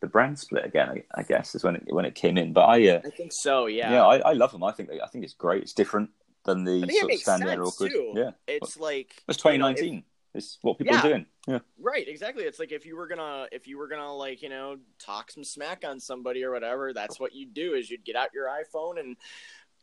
the 0.00 0.06
brand 0.06 0.38
split 0.38 0.64
again. 0.66 0.88
I, 0.90 1.20
I 1.20 1.22
guess 1.22 1.54
is 1.54 1.64
when 1.64 1.76
it 1.76 1.84
when 1.86 2.04
it 2.04 2.14
came 2.14 2.36
in. 2.36 2.52
But 2.52 2.64
I 2.64 2.88
uh, 2.88 3.00
I 3.04 3.10
think 3.10 3.32
so. 3.32 3.66
Yeah. 3.66 3.92
yeah, 3.92 4.04
I, 4.06 4.18
I 4.18 4.32
love 4.34 4.52
them. 4.52 4.62
I 4.62 4.72
think 4.72 4.90
I 5.02 5.06
think 5.06 5.24
it's 5.24 5.34
great. 5.34 5.62
It's 5.62 5.72
different 5.72 6.10
than 6.44 6.64
the 6.64 6.72
I 6.72 6.80
think 6.80 6.90
it 6.90 6.94
sort 6.96 7.02
of 7.04 7.08
makes 7.08 7.22
standard 7.22 7.48
sense 7.48 7.68
awkward. 7.68 7.90
too. 7.92 8.12
Yeah, 8.14 8.30
It's 8.46 8.76
like 8.78 9.22
it's 9.28 9.42
you 9.44 9.56
know, 9.58 9.68
if- 9.68 9.76
2019. 9.78 10.04
it's 10.34 10.58
what 10.60 10.76
people 10.76 10.92
Yeah. 10.94 11.00
are 11.00 11.08
doing. 11.08 11.26
Yeah, 11.46 11.58
Right, 11.78 12.06
exactly. 12.08 12.44
It's 12.44 12.58
like 12.58 12.72
if 12.72 12.84
you 12.84 12.96
were 12.96 13.06
gonna 13.06 13.46
if 13.52 13.66
you 13.66 13.78
were 13.78 13.88
gonna 13.88 14.12
like, 14.14 14.42
you 14.42 14.50
know, 14.50 14.76
talk 14.98 15.30
some 15.30 15.44
smack 15.44 15.84
on 15.86 16.00
somebody 16.00 16.44
or 16.44 16.50
whatever, 16.52 16.92
that's 16.92 17.18
what 17.18 17.34
you'd 17.34 17.54
do 17.54 17.72
is 17.74 17.90
you'd 17.90 18.04
get 18.04 18.16
out 18.16 18.34
your 18.34 18.48
iPhone 18.48 19.00
and 19.00 19.16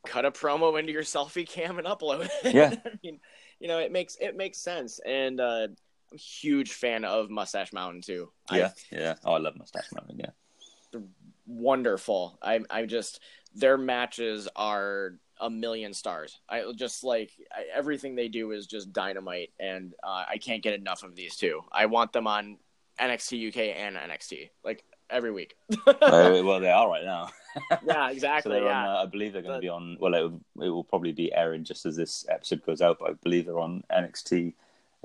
cut 0.06 0.26
a 0.26 0.32
promo 0.32 0.80
into 0.80 0.92
your 0.92 1.04
selfie 1.04 1.48
cam 1.48 1.78
and 1.78 1.88
upload 1.88 2.30
it. 2.44 2.54
Yeah. 2.54 2.74
I 2.86 2.92
mean, 3.04 3.20
you 3.60 3.68
know, 3.68 3.80
it 3.80 3.92
makes 3.92 4.18
it 4.20 4.36
makes 4.36 4.58
sense. 4.60 5.00
And 5.06 5.40
uh 5.40 5.68
I'm 5.68 5.76
a 6.14 6.18
huge 6.18 6.74
fan 6.74 7.06
of 7.06 7.30
Mustache 7.30 7.72
Mountain 7.74 8.02
too. 8.02 8.32
I- 8.50 8.58
yeah, 8.58 8.72
yeah. 8.92 9.16
Oh, 9.24 9.34
I 9.34 9.38
love 9.38 9.56
Mustache 9.58 9.88
Mountain. 9.94 10.20
Yeah. 10.20 11.00
wonderful. 11.48 12.38
I 12.42 12.60
I 12.70 12.86
just 12.86 13.20
their 13.54 13.78
matches 13.78 14.48
are 14.56 15.16
a 15.40 15.50
million 15.50 15.94
stars. 15.94 16.40
I 16.48 16.64
just 16.76 17.04
like 17.04 17.32
I, 17.52 17.66
everything 17.74 18.16
they 18.16 18.28
do 18.28 18.52
is 18.52 18.68
just 18.68 18.94
dynamite, 18.94 19.52
and 19.60 19.94
uh, 20.04 20.24
I 20.30 20.38
can't 20.38 20.62
get 20.64 20.74
enough 20.74 21.04
of 21.04 21.16
these 21.16 21.36
two. 21.36 21.62
I 21.72 21.88
want 21.88 22.14
them 22.14 22.28
on 22.28 22.58
NXT 23.00 23.48
UK 23.50 23.76
and 23.78 23.96
NXT 23.96 24.50
like 24.64 24.84
every 25.12 25.32
week. 25.32 25.56
uh, 25.88 25.94
well, 26.02 26.60
they 26.60 26.72
are 26.72 26.88
right 26.88 27.04
now. 27.04 27.30
yeah, 27.86 28.10
exactly. 28.10 28.54
they're 28.54 28.64
yeah, 28.64 28.88
on, 28.88 28.96
uh, 28.96 29.00
I 29.02 29.06
believe 29.06 29.34
they're 29.34 29.42
going 29.42 29.56
to 29.56 29.62
be 29.62 29.70
on. 29.70 29.98
Well, 30.00 30.14
it, 30.14 30.32
it 30.64 30.70
will 30.70 30.84
probably 30.84 31.12
be 31.12 31.34
airing 31.34 31.64
just 31.64 31.86
as 31.86 31.96
this 31.96 32.26
episode 32.30 32.64
goes 32.66 32.82
out. 32.82 33.00
But 33.00 33.10
I 33.10 33.14
believe 33.24 33.46
they're 33.46 33.60
on 33.60 33.84
NXT 33.92 34.54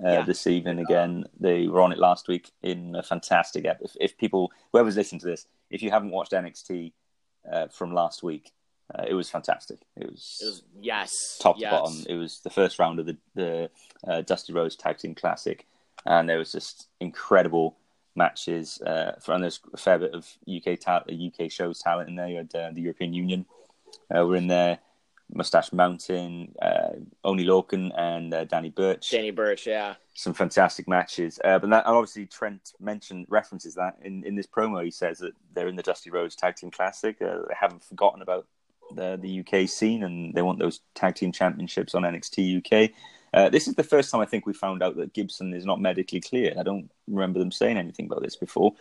uh, 0.05 0.09
Yeah. 0.09 0.23
this 0.23 0.47
evening 0.47 0.79
again. 0.79 1.25
They 1.39 1.67
were 1.67 1.81
on 1.81 1.93
it 1.93 1.99
last 1.99 2.29
week 2.29 2.53
in 2.63 2.95
a 2.95 3.03
fantastic 3.03 3.65
ep. 3.67 3.81
If, 3.83 3.97
if 4.01 4.17
people, 4.17 4.53
whoever's 4.73 4.97
listening 4.97 5.21
to 5.21 5.27
this, 5.27 5.47
if 5.71 5.83
you 5.83 5.91
haven't 5.91 6.11
watched 6.11 6.33
NXT 6.33 6.93
uh, 7.51 7.67
from 7.69 7.93
last 7.93 8.23
week, 8.23 8.53
uh, 8.95 9.05
it 9.09 9.15
was 9.15 9.29
fantastic. 9.29 9.81
It 9.97 10.09
was, 10.09 10.39
it 10.41 10.47
was 10.47 10.63
yes, 10.81 11.39
top 11.41 11.57
yes. 11.59 11.73
to 11.73 11.77
bottom. 11.77 12.05
It 12.09 12.15
was 12.15 12.41
the 12.41 12.51
first 12.51 12.79
round 12.79 13.01
of 13.01 13.07
the 13.07 13.17
the 13.35 13.71
uh, 14.07 14.21
Dusty 14.21 14.53
Rhodes 14.53 14.77
Tag 14.77 14.99
Team 14.99 15.15
Classic, 15.15 15.67
and 16.05 16.29
there 16.29 16.39
was 16.39 16.53
just 16.53 16.87
incredible 17.01 17.77
matches. 18.17 18.81
Uh, 18.81 19.13
for, 19.21 19.33
and 19.33 19.43
there's 19.43 19.61
a 19.73 19.77
fair 19.77 19.99
bit 19.99 20.15
of 20.15 20.27
UK 20.49 20.79
ta- 20.79 21.05
UK 21.09 21.51
shows 21.51 21.81
talent 21.81 22.09
in 22.09 22.17
there. 22.17 22.29
You 22.29 22.37
had 22.39 22.55
uh, 22.55 22.71
the 22.73 22.83
European 22.83 23.13
Union 23.13 23.47
uh, 24.15 24.25
were 24.27 24.37
in 24.37 24.47
there, 24.47 24.79
Mustache 25.33 25.73
Mountain, 25.73 26.55
uh, 26.63 26.91
Oni 27.25 27.45
Lorcan, 27.45 27.93
and 27.97 28.33
uh, 28.33 28.45
Danny 28.45 28.71
Burch. 28.71 29.11
Danny 29.11 29.31
Burch. 29.31 29.67
Yeah, 29.67 29.95
Some 30.15 30.35
fantastic 30.35 30.89
matches. 30.89 31.41
Uh, 31.45 31.59
but 31.59 31.71
that, 31.71 31.87
and 31.87 31.97
obviously 31.97 32.27
Trent 32.27 32.73
mentioned 32.81 33.27
references 33.29 33.75
that 33.75 33.97
in, 34.03 34.25
in 34.25 34.35
this 34.37 34.47
promo. 34.47 34.85
He 34.85 34.91
says 34.91 35.19
that 35.19 35.33
they're 35.55 35.69
in 35.69 35.77
the 35.77 35.83
Dusty 35.83 36.11
Rhodes 36.11 36.37
Tag 36.37 36.57
Team 36.57 36.71
Classic. 36.71 37.21
Uh, 37.21 37.39
they 37.49 37.55
haven't 37.59 37.85
forgotten 37.85 38.23
about 38.23 38.47
the, 38.95 39.19
the 39.21 39.41
UK 39.41 39.69
scene, 39.69 40.05
and 40.05 40.35
they 40.35 40.43
want 40.43 40.59
those 40.59 40.81
tag 40.95 41.15
team 41.17 41.33
championships 41.33 41.95
on 41.95 42.03
NXT 42.03 42.59
UK. 42.59 42.91
Uh, 43.37 43.51
this 43.51 43.69
is 43.69 43.75
the 43.75 43.85
first 43.85 44.11
time 44.11 44.23
I 44.23 44.25
think 44.25 44.47
we 44.47 44.55
found 44.55 44.83
out 44.83 44.97
that 44.97 45.13
Gibson 45.13 45.53
is 45.53 45.67
not 45.67 45.79
medically 45.79 46.21
cleared. 46.21 46.57
I 46.57 46.63
don't 46.63 46.91
remember 47.07 47.39
them 47.39 47.53
saying 47.53 47.77
anything 47.77 48.07
about 48.07 48.23
this 48.23 48.35
before. 48.35 48.73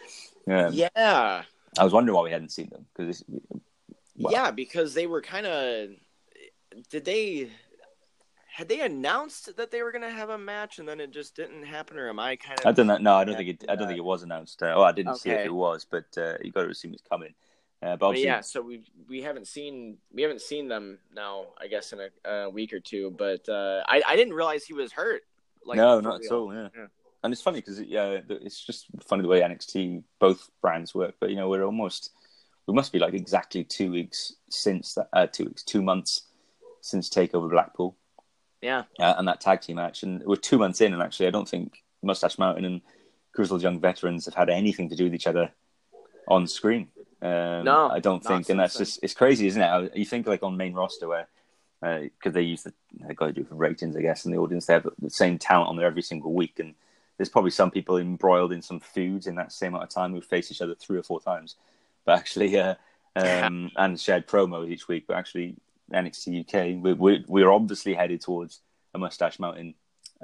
Um, 0.47 0.71
yeah, 0.71 1.43
I 1.77 1.83
was 1.83 1.91
wondering 1.91 2.15
why 2.15 2.23
we 2.23 2.31
hadn't 2.31 2.53
seen 2.53 2.69
them 2.69 2.85
because 2.95 3.21
Well- 4.15 4.31
yeah, 4.31 4.51
because 4.51 4.93
they 4.93 5.07
were 5.07 5.21
kind 5.21 5.45
of. 5.45 5.89
Did 6.89 7.03
they? 7.03 7.49
Had 8.47 8.69
they 8.69 8.79
announced 8.79 9.57
that 9.57 9.71
they 9.71 9.83
were 9.83 9.91
going 9.91 10.01
to 10.03 10.09
have 10.09 10.29
a 10.29 10.37
match 10.37 10.79
and 10.79 10.87
then 10.87 11.01
it 11.01 11.11
just 11.11 11.35
didn't 11.35 11.63
happen, 11.63 11.97
or 11.97 12.07
am 12.07 12.19
I 12.19 12.37
kind 12.37 12.57
of? 12.57 12.65
I 12.65 12.71
don't 12.71 12.87
know. 12.87 12.97
No, 12.97 13.15
I 13.15 13.25
don't 13.25 13.35
think 13.35 13.49
it. 13.49 13.65
I 13.67 13.75
don't 13.75 13.87
think 13.87 13.97
it 13.97 14.05
was 14.05 14.23
announced. 14.23 14.63
Uh, 14.63 14.73
oh, 14.73 14.83
I 14.83 14.93
didn't 14.93 15.17
see 15.17 15.31
if 15.31 15.45
it 15.45 15.53
was, 15.53 15.85
but 15.89 16.05
uh, 16.17 16.35
you 16.41 16.53
got 16.53 16.63
to 16.63 16.69
assume 16.69 16.93
it's 16.93 17.03
coming. 17.09 17.33
Uh, 17.85 17.95
but 17.95 18.13
But 18.13 18.19
yeah, 18.19 18.41
so 18.41 18.61
we 18.61 18.81
we 19.07 19.21
haven't 19.21 19.47
seen 19.47 19.97
we 20.11 20.23
haven't 20.23 20.41
seen 20.41 20.67
them 20.67 20.97
now. 21.13 21.47
I 21.59 21.67
guess 21.67 21.93
in 21.93 21.99
a, 21.99 22.29
a 22.29 22.49
week 22.49 22.73
or 22.73 22.79
two. 22.79 23.11
But 23.11 23.47
uh, 23.47 23.83
I 23.87 24.01
I 24.07 24.15
didn't 24.15 24.33
realize 24.33 24.65
he 24.65 24.73
was 24.73 24.91
hurt. 24.91 25.21
Like 25.63 25.77
no, 25.77 25.99
not 25.99 26.23
at 26.23 26.31
all. 26.31 26.53
Yeah. 26.53 26.69
Yeah. 26.75 26.87
and 27.23 27.31
it's 27.31 27.41
funny 27.41 27.59
because 27.59 27.79
yeah, 27.81 28.21
it's 28.29 28.63
just 28.63 28.87
funny 29.07 29.21
the 29.21 29.27
way 29.27 29.41
NXT 29.41 30.03
both 30.19 30.49
brands 30.61 30.95
work. 30.95 31.15
But 31.19 31.29
you 31.29 31.35
know, 31.35 31.47
we're 31.47 31.63
almost 31.63 32.11
we 32.67 32.73
must 32.73 32.91
be 32.91 32.99
like 32.99 33.13
exactly 33.13 33.63
two 33.63 33.91
weeks 33.91 34.33
since 34.49 34.95
that 34.95 35.09
uh, 35.13 35.27
two 35.27 35.45
weeks, 35.45 35.61
two 35.61 35.83
months 35.83 36.23
since 36.81 37.09
Takeover 37.09 37.49
Blackpool 37.49 37.95
Yeah, 38.61 38.83
uh, 38.99 39.15
and 39.17 39.27
that 39.27 39.41
tag 39.41 39.61
team 39.61 39.75
match, 39.75 40.01
and 40.01 40.23
we're 40.23 40.37
two 40.37 40.57
months 40.57 40.81
in, 40.81 40.93
and 40.93 41.01
actually, 41.01 41.27
I 41.27 41.31
don't 41.31 41.47
think 41.47 41.83
Mustache 42.01 42.39
Mountain 42.39 42.65
and 42.65 42.81
Grizzled 43.33 43.61
Young 43.61 43.79
Veterans 43.79 44.25
have 44.25 44.33
had 44.33 44.49
anything 44.49 44.89
to 44.89 44.95
do 44.95 45.03
with 45.03 45.13
each 45.13 45.27
other 45.27 45.51
on 46.27 46.47
screen. 46.47 46.87
Um, 47.21 47.63
No, 47.65 47.89
I 47.89 47.99
don't 47.99 48.23
think, 48.23 48.49
and 48.49 48.59
that's 48.59 48.77
just 48.77 48.99
it's 49.03 49.13
crazy, 49.13 49.47
isn't 49.47 49.61
it? 49.61 49.95
You 49.97 50.05
think 50.05 50.27
like 50.27 50.43
on 50.43 50.57
main 50.57 50.73
roster 50.73 51.07
where 51.07 51.27
because 51.81 52.33
they 52.33 52.41
use 52.41 52.63
the 52.63 52.73
they 52.99 53.13
got 53.13 53.27
to 53.27 53.33
do 53.33 53.43
for 53.43 53.55
ratings, 53.55 53.95
I 53.95 54.01
guess, 54.01 54.25
and 54.25 54.33
the 54.33 54.37
audience 54.39 54.65
they 54.65 54.73
have 54.73 54.87
the 54.99 55.09
same 55.09 55.37
talent 55.37 55.69
on 55.69 55.75
there 55.75 55.85
every 55.87 56.01
single 56.01 56.33
week, 56.33 56.59
and 56.59 56.73
there's 57.17 57.29
probably 57.29 57.51
some 57.51 57.71
people 57.71 57.97
embroiled 57.97 58.51
in 58.51 58.61
some 58.61 58.79
feuds 58.79 59.27
in 59.27 59.35
that 59.35 59.51
same 59.51 59.69
amount 59.73 59.83
of 59.83 59.89
time 59.89 60.13
who 60.13 60.21
face 60.21 60.51
each 60.51 60.61
other 60.61 60.75
three 60.75 60.97
or 60.97 61.03
four 61.03 61.19
times, 61.21 61.55
but 62.05 62.17
actually, 62.17 62.57
uh, 62.59 62.75
um, 63.15 63.71
and 63.77 63.99
shared 63.99 64.27
promos 64.27 64.69
each 64.69 64.87
week, 64.87 65.05
but 65.07 65.15
actually 65.17 65.55
NXT 65.93 66.41
UK, 66.41 66.83
we're 66.83 66.95
we're, 66.95 67.23
we're 67.27 67.51
obviously 67.51 67.93
headed 67.93 68.21
towards 68.21 68.61
a 68.93 68.97
Mustache 68.97 69.37
Mountain 69.39 69.75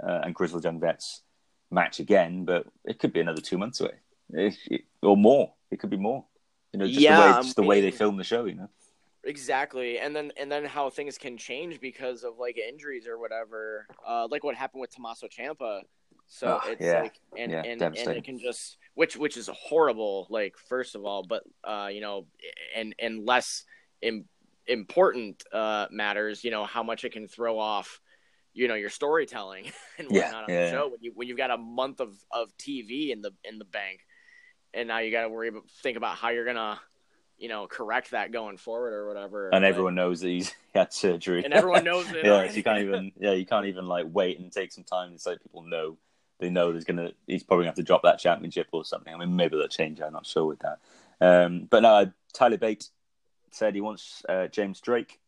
uh, 0.02 0.22
and 0.24 0.34
Grizzled 0.34 0.64
Young 0.64 0.80
Vets 0.80 1.22
match 1.70 2.00
again, 2.00 2.44
but 2.46 2.66
it 2.86 2.98
could 3.00 3.14
be 3.14 3.20
another 3.20 3.42
two 3.42 3.58
months 3.58 3.80
away, 3.82 3.94
It- 4.34 4.58
it- 4.70 4.86
or 5.02 5.16
more. 5.18 5.54
It 5.70 5.80
could 5.80 5.90
be 5.90 5.98
more. 5.98 6.26
You 6.74 6.80
know, 6.80 6.88
just 6.88 6.98
Yeah, 6.98 7.16
the 7.16 7.20
way 7.20 7.34
just 7.34 7.56
the 7.56 7.64
way 7.64 7.82
they 7.82 7.92
film 7.92 8.18
the 8.18 8.24
show. 8.24 8.46
You 8.46 8.56
know. 8.56 8.70
exactly. 9.24 10.00
And 10.00 10.16
then 10.16 10.32
and 10.38 10.52
then 10.52 10.66
how 10.66 10.90
things 10.90 11.18
can 11.18 11.38
change 11.38 11.80
because 11.80 12.24
of 12.24 12.38
like 12.40 12.58
injuries 12.58 13.08
or 13.08 13.20
whatever. 13.20 13.88
Uh, 14.08 14.28
like 14.30 14.44
what 14.44 14.56
happened 14.56 14.82
with 14.82 14.94
Tommaso 14.94 15.28
Ciampa. 15.28 15.82
So 16.28 16.48
Oh, 16.48 16.62
it's 16.64 16.82
yeah. 16.82 17.02
like 17.02 17.20
and 17.36 17.52
Yeah, 17.52 17.62
and, 17.64 17.82
and 17.98 18.12
it 18.12 18.24
can 18.24 18.40
just 18.40 18.78
which 18.96 19.18
which 19.18 19.38
is 19.38 19.50
horrible. 19.54 20.28
Like 20.30 20.56
first 20.58 20.96
of 20.96 21.06
all, 21.06 21.24
but 21.24 21.44
uh, 21.64 21.90
you 21.92 22.02
know, 22.02 22.28
and 22.76 22.96
and 23.00 23.26
less 23.26 23.64
Im- 24.02 24.26
important 24.68 25.44
uh 25.52 25.88
matters. 25.92 26.44
You 26.44 26.52
know 26.52 26.66
how 26.66 26.84
much 26.84 27.04
it 27.04 27.12
can 27.12 27.28
throw 27.28 27.60
off. 27.60 28.00
You 28.54 28.68
know 28.68 28.76
your 28.76 28.90
storytelling 28.90 29.72
and 29.98 30.10
Yeah, 30.10 30.32
whatnot 30.32 30.44
on 30.46 30.50
yeah. 30.50 30.56
the 30.62 30.70
show 30.70 30.88
when 30.90 31.00
you 31.02 31.12
when 31.16 31.28
you've 31.28 31.38
got 31.38 31.52
a 31.52 31.58
month 31.58 32.00
of, 32.00 32.18
of 32.32 32.56
TV 32.58 33.12
in 33.12 33.22
the 33.22 33.32
in 33.44 33.60
the 33.60 33.66
bank, 33.66 34.02
and 34.74 34.88
now 34.88 35.00
you 35.00 35.12
got 35.12 35.24
to 35.24 35.30
worry 35.30 35.48
about 35.50 35.70
think 35.84 35.98
about 35.98 36.16
how 36.18 36.30
you're 36.30 36.46
gonna, 36.46 36.80
you 37.38 37.50
know, 37.50 37.68
correct 37.68 38.12
that 38.12 38.32
going 38.32 38.58
forward 38.58 38.94
or 38.94 39.08
whatever. 39.08 39.46
And 39.50 39.64
But- 39.64 39.68
everyone 39.68 39.96
knows 39.96 40.22
that 40.22 40.30
he's 40.30 40.54
had 40.74 40.94
surgery. 40.94 41.44
and 41.44 41.54
everyone 41.54 41.84
knows 41.84 42.10
it. 42.12 42.26
yeah, 42.26 42.48
so 42.48 42.54
you 42.56 42.64
can't 42.64 42.80
even 42.82 43.12
yeah 43.20 43.34
you 43.34 43.46
can't 43.46 43.66
even 43.66 43.86
like 43.88 44.06
wait 44.10 44.40
and 44.40 44.52
take 44.52 44.72
some 44.72 44.84
time 44.84 45.10
and 45.10 45.22
so 45.22 45.36
people 45.38 45.64
know 45.64 45.98
they 46.40 46.50
know 46.50 46.72
there's 46.72 46.86
gonna 46.86 47.12
he's 47.28 47.44
probably 47.44 47.64
gonna 47.64 47.70
have 47.72 47.76
to 47.76 47.84
drop 47.84 48.04
that 48.04 48.20
championship 48.20 48.68
or 48.72 48.84
something. 48.86 49.14
I 49.14 49.18
mean 49.18 49.36
maybe 49.36 49.58
they'll 49.58 49.68
change. 49.68 50.02
I'm 50.02 50.14
not 50.14 50.26
sure 50.26 50.46
with 50.46 50.60
that. 50.60 50.80
Um, 51.20 51.68
but 51.70 51.82
no, 51.84 52.12
Tyler 52.34 52.58
Bate 52.58 52.88
said 53.52 53.76
he 53.76 53.82
wants 53.82 54.24
uh, 54.28 54.48
James 54.48 54.80
Drake 54.82 55.20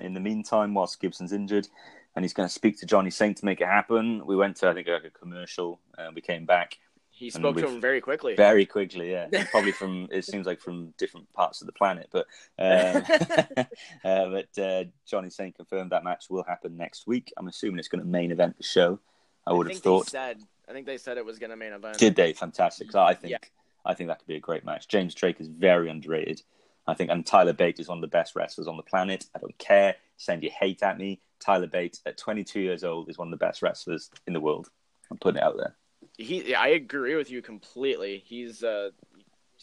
in 0.00 0.12
the 0.14 0.20
meantime 0.20 0.74
whilst 0.74 1.00
Gibson's 1.00 1.32
injured, 1.32 1.66
and 2.14 2.24
he's 2.24 2.34
going 2.34 2.46
to 2.48 2.52
speak 2.54 2.78
to 2.80 2.86
Johnny 2.86 3.10
Saint 3.10 3.38
to 3.38 3.44
make 3.46 3.60
it 3.60 3.66
happen. 3.66 4.26
We 4.26 4.36
went 4.36 4.56
to 4.58 4.68
I 4.68 4.74
think 4.74 4.88
like 4.88 5.04
a 5.04 5.10
commercial, 5.10 5.80
and 5.96 6.14
we 6.14 6.20
came 6.20 6.44
back 6.44 6.78
he 7.18 7.30
spoke 7.30 7.56
to 7.56 7.66
him 7.66 7.80
very 7.80 8.00
quickly. 8.00 8.36
very 8.36 8.64
quickly. 8.64 9.10
Yeah, 9.10 9.26
probably 9.50 9.72
from 9.72 10.08
it 10.12 10.24
seems 10.24 10.46
like 10.46 10.60
from 10.60 10.94
different 10.98 11.32
parts 11.32 11.60
of 11.60 11.66
the 11.66 11.72
planet, 11.72 12.08
but 12.12 12.26
um, 12.58 13.02
uh, 14.04 14.28
but 14.28 14.58
uh, 14.62 14.84
Johnny 15.04 15.28
Saint 15.28 15.56
confirmed 15.56 15.90
that 15.90 16.04
match 16.04 16.26
will 16.30 16.44
happen 16.44 16.76
next 16.76 17.08
week. 17.08 17.32
I'm 17.36 17.48
assuming 17.48 17.80
it's 17.80 17.88
going 17.88 18.02
to 18.02 18.08
main 18.08 18.30
event 18.30 18.56
the 18.56 18.62
show. 18.62 19.00
I 19.44 19.52
would 19.52 19.66
have 19.66 19.74
think 19.74 19.84
thought. 19.84 20.06
They 20.06 20.10
said, 20.10 20.38
I 20.68 20.72
think 20.72 20.86
they 20.86 20.98
said 20.98 21.16
it 21.16 21.24
was 21.24 21.40
going 21.40 21.50
to 21.50 21.56
main 21.56 21.72
event. 21.72 21.98
Did 21.98 22.14
they? 22.14 22.32
Fantastic. 22.34 22.92
So 22.92 23.00
I 23.00 23.14
think 23.14 23.32
Yeah. 23.32 23.38
I 23.84 23.94
think 23.94 24.08
that 24.08 24.18
could 24.18 24.28
be 24.28 24.36
a 24.36 24.40
great 24.40 24.64
match. 24.64 24.86
James 24.86 25.14
Drake 25.14 25.40
is 25.40 25.48
very 25.48 25.90
underrated. 25.90 26.42
I 26.86 26.94
think, 26.94 27.10
and 27.10 27.26
Tyler 27.26 27.52
Bate 27.52 27.80
is 27.80 27.88
one 27.88 27.98
of 27.98 28.02
the 28.02 28.08
best 28.08 28.36
wrestlers 28.36 28.68
on 28.68 28.76
the 28.76 28.82
planet. 28.82 29.26
I 29.34 29.38
don't 29.38 29.56
care. 29.58 29.96
Send 30.16 30.42
your 30.42 30.52
hate 30.52 30.82
at 30.82 30.98
me. 30.98 31.20
Tyler 31.40 31.66
Bate, 31.66 31.98
at 32.06 32.16
22 32.16 32.60
years 32.60 32.84
old, 32.84 33.08
is 33.08 33.18
one 33.18 33.28
of 33.28 33.32
the 33.32 33.44
best 33.44 33.62
wrestlers 33.62 34.10
in 34.26 34.32
the 34.32 34.40
world. 34.40 34.70
I'm 35.10 35.18
putting 35.18 35.38
it 35.38 35.44
out 35.44 35.56
there. 35.56 35.74
He, 36.18 36.54
I 36.54 36.68
agree 36.68 37.14
with 37.14 37.30
you 37.30 37.40
completely. 37.40 38.22
He's 38.26 38.62
uh, 38.62 38.90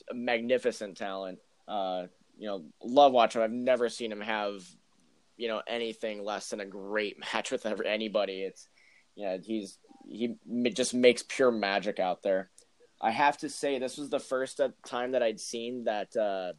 a 0.10 0.14
magnificent 0.14 0.98
talent. 0.98 1.40
Uh, 1.68 2.06
you 2.38 2.48
know, 2.48 2.64
love 2.82 3.12
watching. 3.12 3.42
I've 3.42 3.52
never 3.52 3.90
seen 3.90 4.12
him 4.12 4.22
have, 4.22 4.64
you 5.36 5.50
know, 5.50 5.62
anything 5.68 6.24
less 6.24 6.50
than 6.50 6.62
a 6.62 6.66
great 6.66 7.20
match 7.34 7.52
with 7.52 7.66
ever, 7.66 7.84
anybody. 7.84 8.42
It's, 8.42 8.68
yeah, 9.16 9.38
he's 9.38 9.78
he 10.08 10.36
just 10.74 10.94
makes 10.94 11.24
pure 11.28 11.52
magic 11.52 12.00
out 12.00 12.24
there. 12.24 12.50
I 13.02 13.12
have 13.12 13.38
to 13.40 13.50
say, 13.50 13.78
this 13.78 13.98
was 13.98 14.10
the 14.10 14.20
first 14.20 14.62
time 14.86 15.12
that 15.12 15.24
I'd 15.24 15.40
seen 15.40 15.86
that 15.86 16.16
uh, 16.16 16.54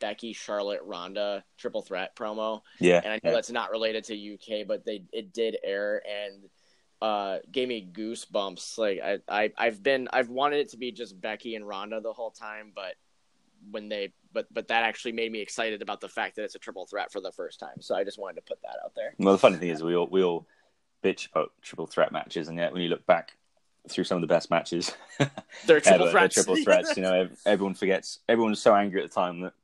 Becky, 0.00 0.32
Charlotte, 0.32 0.80
Ronda 0.84 1.44
triple 1.58 1.82
threat 1.82 2.16
promo. 2.16 2.62
Yeah, 2.80 3.00
and 3.04 3.12
I 3.12 3.16
know 3.16 3.30
yeah. 3.30 3.32
that's 3.32 3.50
not 3.50 3.70
related 3.70 4.04
to 4.04 4.34
UK, 4.34 4.66
but 4.66 4.84
they 4.84 5.04
it 5.12 5.32
did 5.32 5.58
air 5.62 6.02
and 6.06 6.48
uh, 7.02 7.38
gave 7.50 7.66
me 7.66 7.86
goosebumps. 7.92 8.78
Like 8.78 9.00
I, 9.04 9.18
I 9.28 9.52
I've 9.58 9.82
been 9.82 10.08
I've 10.12 10.28
wanted 10.28 10.60
it 10.60 10.70
to 10.70 10.76
be 10.76 10.92
just 10.92 11.20
Becky 11.20 11.56
and 11.56 11.66
Ronda 11.66 12.00
the 12.00 12.12
whole 12.12 12.30
time, 12.30 12.70
but 12.74 12.94
when 13.70 13.88
they 13.88 14.12
but 14.32 14.46
but 14.52 14.68
that 14.68 14.84
actually 14.84 15.12
made 15.12 15.32
me 15.32 15.40
excited 15.40 15.82
about 15.82 16.00
the 16.00 16.08
fact 16.08 16.36
that 16.36 16.44
it's 16.44 16.54
a 16.54 16.60
triple 16.60 16.86
threat 16.86 17.10
for 17.10 17.20
the 17.20 17.32
first 17.32 17.58
time. 17.58 17.80
So 17.80 17.96
I 17.96 18.04
just 18.04 18.20
wanted 18.20 18.36
to 18.36 18.42
put 18.42 18.62
that 18.62 18.76
out 18.84 18.92
there. 18.94 19.14
Well, 19.18 19.34
the 19.34 19.38
funny 19.38 19.56
thing 19.56 19.70
is, 19.70 19.82
we 19.82 19.96
all 19.96 20.06
we 20.06 20.22
all 20.22 20.46
bitch 21.02 21.28
about 21.32 21.50
triple 21.60 21.88
threat 21.88 22.12
matches, 22.12 22.48
and 22.48 22.56
yet 22.56 22.72
when 22.72 22.82
you 22.82 22.88
look 22.88 23.04
back 23.04 23.36
through 23.88 24.04
some 24.04 24.16
of 24.16 24.20
the 24.20 24.32
best 24.32 24.48
matches, 24.48 24.92
they're 25.66 25.80
triple 25.80 26.02
ever, 26.02 26.10
threats. 26.12 26.36
They're 26.36 26.44
triple 26.44 26.62
threats. 26.62 26.96
you 26.96 27.02
know, 27.02 27.28
everyone 27.44 27.74
forgets. 27.74 28.20
Everyone 28.28 28.52
was 28.52 28.62
so 28.62 28.76
angry 28.76 29.02
at 29.02 29.10
the 29.10 29.14
time 29.14 29.40
that 29.40 29.54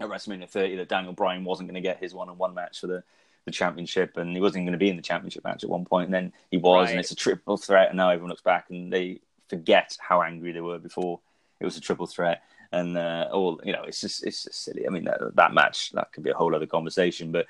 at 0.00 0.08
WrestleMania 0.08 0.50
30 0.50 0.74
that 0.76 0.88
Daniel 0.88 1.12
Bryan 1.12 1.44
wasn't 1.44 1.68
going 1.68 1.80
to 1.80 1.80
get 1.80 2.00
his 2.00 2.12
one-on-one 2.12 2.52
match 2.52 2.80
for 2.80 2.88
the 2.88 3.04
the 3.44 3.50
championship, 3.52 4.16
and 4.16 4.34
he 4.34 4.40
wasn't 4.40 4.64
going 4.64 4.72
to 4.72 4.78
be 4.78 4.88
in 4.88 4.96
the 4.96 5.02
championship 5.02 5.44
match 5.44 5.64
at 5.64 5.70
one 5.70 5.84
point, 5.84 6.06
and 6.06 6.14
then 6.14 6.32
he 6.50 6.56
was, 6.56 6.86
Right. 6.86 6.90
and 6.92 7.00
it's 7.00 7.10
a 7.10 7.16
triple 7.16 7.56
threat, 7.56 7.88
and 7.88 7.96
now 7.96 8.10
everyone 8.10 8.30
looks 8.30 8.42
back 8.42 8.70
and 8.70 8.92
they 8.92 9.20
forget 9.48 9.96
how 10.00 10.22
angry 10.22 10.52
they 10.52 10.60
were 10.60 10.78
before 10.78 11.20
it 11.60 11.64
was 11.64 11.76
a 11.76 11.80
triple 11.80 12.06
threat, 12.06 12.42
and 12.72 12.96
uh, 12.96 13.28
all 13.32 13.60
you 13.64 13.72
know, 13.72 13.82
it's 13.84 14.00
just 14.00 14.24
it's 14.26 14.44
just 14.44 14.64
silly. 14.64 14.86
I 14.86 14.90
mean, 14.90 15.04
that, 15.04 15.20
that 15.36 15.52
match 15.54 15.92
that 15.92 16.10
could 16.12 16.24
be 16.24 16.30
a 16.30 16.34
whole 16.34 16.54
other 16.54 16.66
conversation, 16.66 17.32
but. 17.32 17.46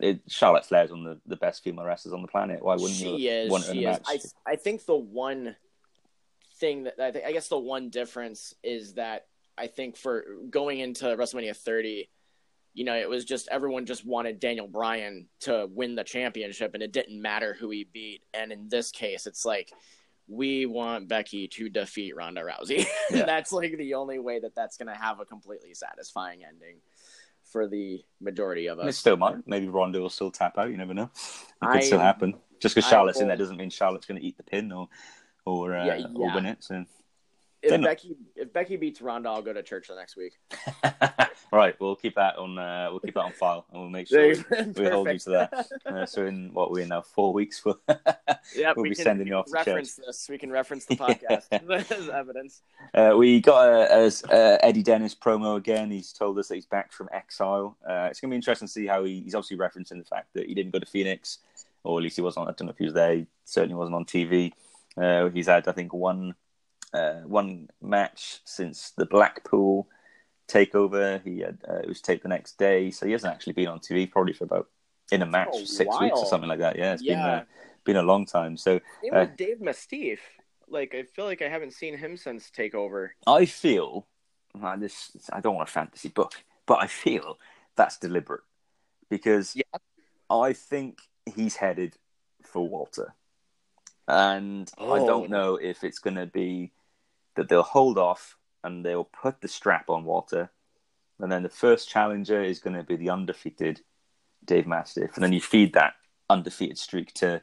It, 0.00 0.20
Charlotte 0.26 0.64
Flair's 0.64 0.90
one 0.90 1.06
of 1.06 1.16
the, 1.16 1.20
the 1.26 1.36
best 1.36 1.62
female 1.62 1.84
wrestlers 1.84 2.12
on 2.14 2.22
the 2.22 2.28
planet. 2.28 2.62
Why 2.62 2.74
wouldn't 2.74 2.92
she 2.92 3.14
you 3.16 3.30
is. 3.30 3.50
want 3.50 3.64
her 3.66 3.72
in 3.72 3.78
She 3.78 3.84
a 3.84 3.90
is. 3.92 3.98
match? 3.98 4.20
I 4.46 4.52
I 4.52 4.56
think 4.56 4.84
the 4.86 4.96
one 4.96 5.54
thing 6.58 6.84
that 6.84 6.98
I 6.98 7.10
think 7.12 7.24
I 7.26 7.32
guess 7.32 7.48
the 7.48 7.58
one 7.58 7.90
difference 7.90 8.54
is 8.62 8.94
that 8.94 9.26
I 9.56 9.66
think 9.66 9.96
for 9.96 10.24
going 10.50 10.80
into 10.80 11.04
WrestleMania 11.04 11.54
30, 11.56 12.08
you 12.76 12.84
know, 12.84 12.94
it 12.94 13.08
was 13.08 13.24
just 13.24 13.48
everyone 13.50 13.86
just 13.86 14.04
wanted 14.04 14.38
Daniel 14.38 14.68
Bryan 14.68 15.26
to 15.40 15.66
win 15.72 15.94
the 15.94 16.04
championship, 16.04 16.74
and 16.74 16.82
it 16.82 16.92
didn't 16.92 17.20
matter 17.20 17.56
who 17.58 17.70
he 17.70 17.88
beat. 17.90 18.22
And 18.34 18.52
in 18.52 18.68
this 18.68 18.90
case, 18.90 19.26
it's 19.26 19.46
like 19.46 19.72
we 20.28 20.66
want 20.66 21.08
Becky 21.08 21.48
to 21.48 21.70
defeat 21.70 22.14
Ronda 22.14 22.42
Rousey. 22.42 22.86
Yeah. 23.10 23.24
that's 23.24 23.50
like 23.50 23.78
the 23.78 23.94
only 23.94 24.18
way 24.18 24.40
that 24.40 24.54
that's 24.54 24.76
going 24.76 24.88
to 24.88 25.00
have 25.00 25.20
a 25.20 25.24
completely 25.24 25.72
satisfying 25.72 26.44
ending 26.44 26.76
for 27.44 27.66
the 27.66 28.04
majority 28.20 28.66
of 28.66 28.78
And 28.78 28.88
it 28.88 28.92
still 28.92 29.16
might. 29.16 29.36
Maybe 29.46 29.68
Ronda 29.68 30.00
will 30.00 30.10
still 30.10 30.30
tap 30.30 30.58
out. 30.58 30.68
You 30.70 30.76
never 30.76 30.92
know. 30.92 31.04
It 31.62 31.66
could 31.66 31.76
I- 31.76 31.80
still 31.80 32.00
happen. 32.00 32.34
Just 32.60 32.74
because 32.74 32.90
Charlotte's 32.90 33.20
in 33.20 33.28
there 33.28 33.36
doesn't 33.38 33.56
mean 33.56 33.70
Charlotte's 33.70 34.06
going 34.06 34.20
to 34.20 34.26
eat 34.26 34.36
the 34.36 34.42
pin 34.42 34.70
or 34.72 34.88
or 35.46 35.76
uh, 35.76 35.84
Yeah, 35.84 36.06
or 36.14 36.34
win 36.34 36.46
it. 36.46 36.62
So 36.64 36.84
If 37.62 37.82
Becky 37.82 38.16
if 38.36 38.52
Becky 38.52 38.76
beats 38.76 39.00
Ronda, 39.00 39.28
I'll 39.30 39.42
go 39.42 39.52
to 39.52 39.62
church 39.62 39.88
the 39.88 39.96
next 39.96 40.16
week. 40.16 40.38
right, 41.52 41.74
we'll 41.80 41.96
keep 41.96 42.14
that 42.16 42.36
on. 42.36 42.58
Uh, 42.58 42.88
we'll 42.90 43.00
keep 43.00 43.14
that 43.14 43.24
on 43.24 43.32
file, 43.32 43.66
and 43.72 43.80
we'll 43.80 43.90
make 43.90 44.08
sure 44.08 44.36
Perfect. 44.36 44.78
we 44.78 44.86
hold 44.86 45.08
you 45.08 45.18
to 45.18 45.30
that. 45.30 45.66
Uh, 45.84 46.06
so 46.06 46.26
in 46.26 46.52
what 46.52 46.70
we're 46.70 46.80
in 46.80 46.88
now, 46.88 47.02
four 47.02 47.32
weeks, 47.32 47.64
we'll, 47.64 47.80
Yeah, 48.54 48.72
we'll 48.76 48.82
we 48.82 48.90
be 48.90 48.94
can 48.94 49.04
sending 49.04 49.26
you 49.26 49.34
off 49.34 49.46
to 49.46 49.52
reference 49.52 49.94
this. 49.94 50.28
We 50.28 50.38
can 50.38 50.50
reference 50.50 50.84
the 50.84 50.96
podcast 50.96 51.90
as 51.90 52.08
evidence. 52.08 52.62
Uh, 52.94 53.14
we 53.16 53.40
got 53.40 53.68
a, 53.68 54.04
a, 54.04 54.10
a 54.30 54.64
Eddie 54.64 54.82
Dennis 54.82 55.14
promo 55.14 55.56
again. 55.56 55.90
He's 55.90 56.12
told 56.12 56.38
us 56.38 56.48
that 56.48 56.56
he's 56.56 56.66
back 56.66 56.92
from 56.92 57.08
exile. 57.12 57.76
Uh, 57.88 58.08
it's 58.10 58.20
going 58.20 58.30
to 58.30 58.34
be 58.34 58.36
interesting 58.36 58.68
to 58.68 58.72
see 58.72 58.86
how 58.86 59.04
he, 59.04 59.22
he's 59.22 59.34
obviously 59.34 59.56
referencing 59.56 59.98
the 59.98 60.04
fact 60.04 60.34
that 60.34 60.46
he 60.46 60.54
didn't 60.54 60.72
go 60.72 60.78
to 60.78 60.86
Phoenix, 60.86 61.38
or 61.84 61.98
at 61.98 62.02
least 62.02 62.16
he 62.16 62.22
wasn't. 62.22 62.48
I 62.48 62.52
don't 62.52 62.66
know 62.66 62.72
if 62.72 62.78
he 62.78 62.84
was 62.84 62.94
there. 62.94 63.14
He 63.14 63.26
certainly 63.44 63.76
wasn't 63.76 63.96
on 63.96 64.04
TV. 64.04 64.52
Uh, 64.96 65.28
he's 65.30 65.46
had, 65.46 65.68
I 65.68 65.72
think, 65.72 65.92
one 65.92 66.34
uh, 66.96 67.20
one 67.26 67.68
match 67.82 68.40
since 68.44 68.92
the 68.96 69.06
Blackpool 69.06 69.88
takeover. 70.48 71.22
He 71.22 71.40
had 71.40 71.58
uh, 71.68 71.78
it 71.78 71.88
was 71.88 72.00
taped 72.00 72.22
the 72.22 72.28
next 72.28 72.58
day, 72.58 72.90
so 72.90 73.06
he 73.06 73.12
hasn't 73.12 73.32
actually 73.32 73.52
been 73.54 73.68
on 73.68 73.80
TV 73.80 74.10
probably 74.10 74.32
for 74.32 74.44
about 74.44 74.68
in 75.12 75.22
a 75.22 75.26
match 75.26 75.56
a 75.56 75.60
for 75.60 75.66
six 75.66 76.00
weeks 76.00 76.18
or 76.18 76.26
something 76.26 76.48
like 76.48 76.58
that. 76.60 76.76
Yeah, 76.76 76.92
it's 76.94 77.02
been 77.02 77.18
Yeah. 77.18 77.36
uh, 77.36 77.44
been 77.84 77.96
a 77.96 78.02
long 78.02 78.26
time. 78.26 78.56
So 78.56 78.80
Uh, 79.12 79.26
Dave 79.36 79.60
Mastiff. 79.60 80.20
Like 80.68 80.94
I 80.94 81.04
feel 81.04 81.26
like 81.26 81.42
I 81.42 81.48
haven't 81.48 81.74
seen 81.74 81.96
him 81.96 82.16
since 82.16 82.50
Takeover. 82.50 83.10
I 83.26 83.44
feel 83.46 84.06
uh, 84.60 84.76
this. 84.76 85.16
I 85.32 85.40
don't 85.40 85.54
want 85.54 85.68
a 85.68 85.72
fantasy 85.72 86.08
book, 86.08 86.32
but 86.66 86.82
I 86.82 86.86
feel 86.88 87.38
that's 87.76 87.98
deliberate 87.98 88.42
because 89.08 89.54
Yeah. 89.54 89.78
I 90.28 90.52
think 90.54 90.98
he's 91.36 91.54
headed 91.56 91.96
for 92.42 92.68
Walter, 92.68 93.14
and 94.08 94.70
I 94.78 94.98
Oh. 95.00 95.06
don't 95.06 95.30
know 95.30 95.54
if 95.56 95.84
it's 95.84 96.00
going 96.00 96.16
to 96.16 96.26
be 96.26 96.72
that 97.36 97.48
they'll 97.48 97.62
hold 97.62 97.98
off 97.98 98.36
and 98.64 98.84
they'll 98.84 99.04
put 99.04 99.40
the 99.40 99.48
strap 99.48 99.88
on 99.88 100.04
Walter, 100.04 100.50
and 101.20 101.30
then 101.30 101.42
the 101.42 101.48
first 101.48 101.88
challenger 101.88 102.42
is 102.42 102.58
going 102.58 102.76
to 102.76 102.82
be 102.82 102.96
the 102.96 103.10
undefeated 103.10 103.80
Dave 104.44 104.66
Mastiff, 104.66 105.14
and 105.14 105.22
then 105.22 105.32
you 105.32 105.40
feed 105.40 105.74
that 105.74 105.94
undefeated 106.28 106.78
streak 106.78 107.12
to 107.14 107.42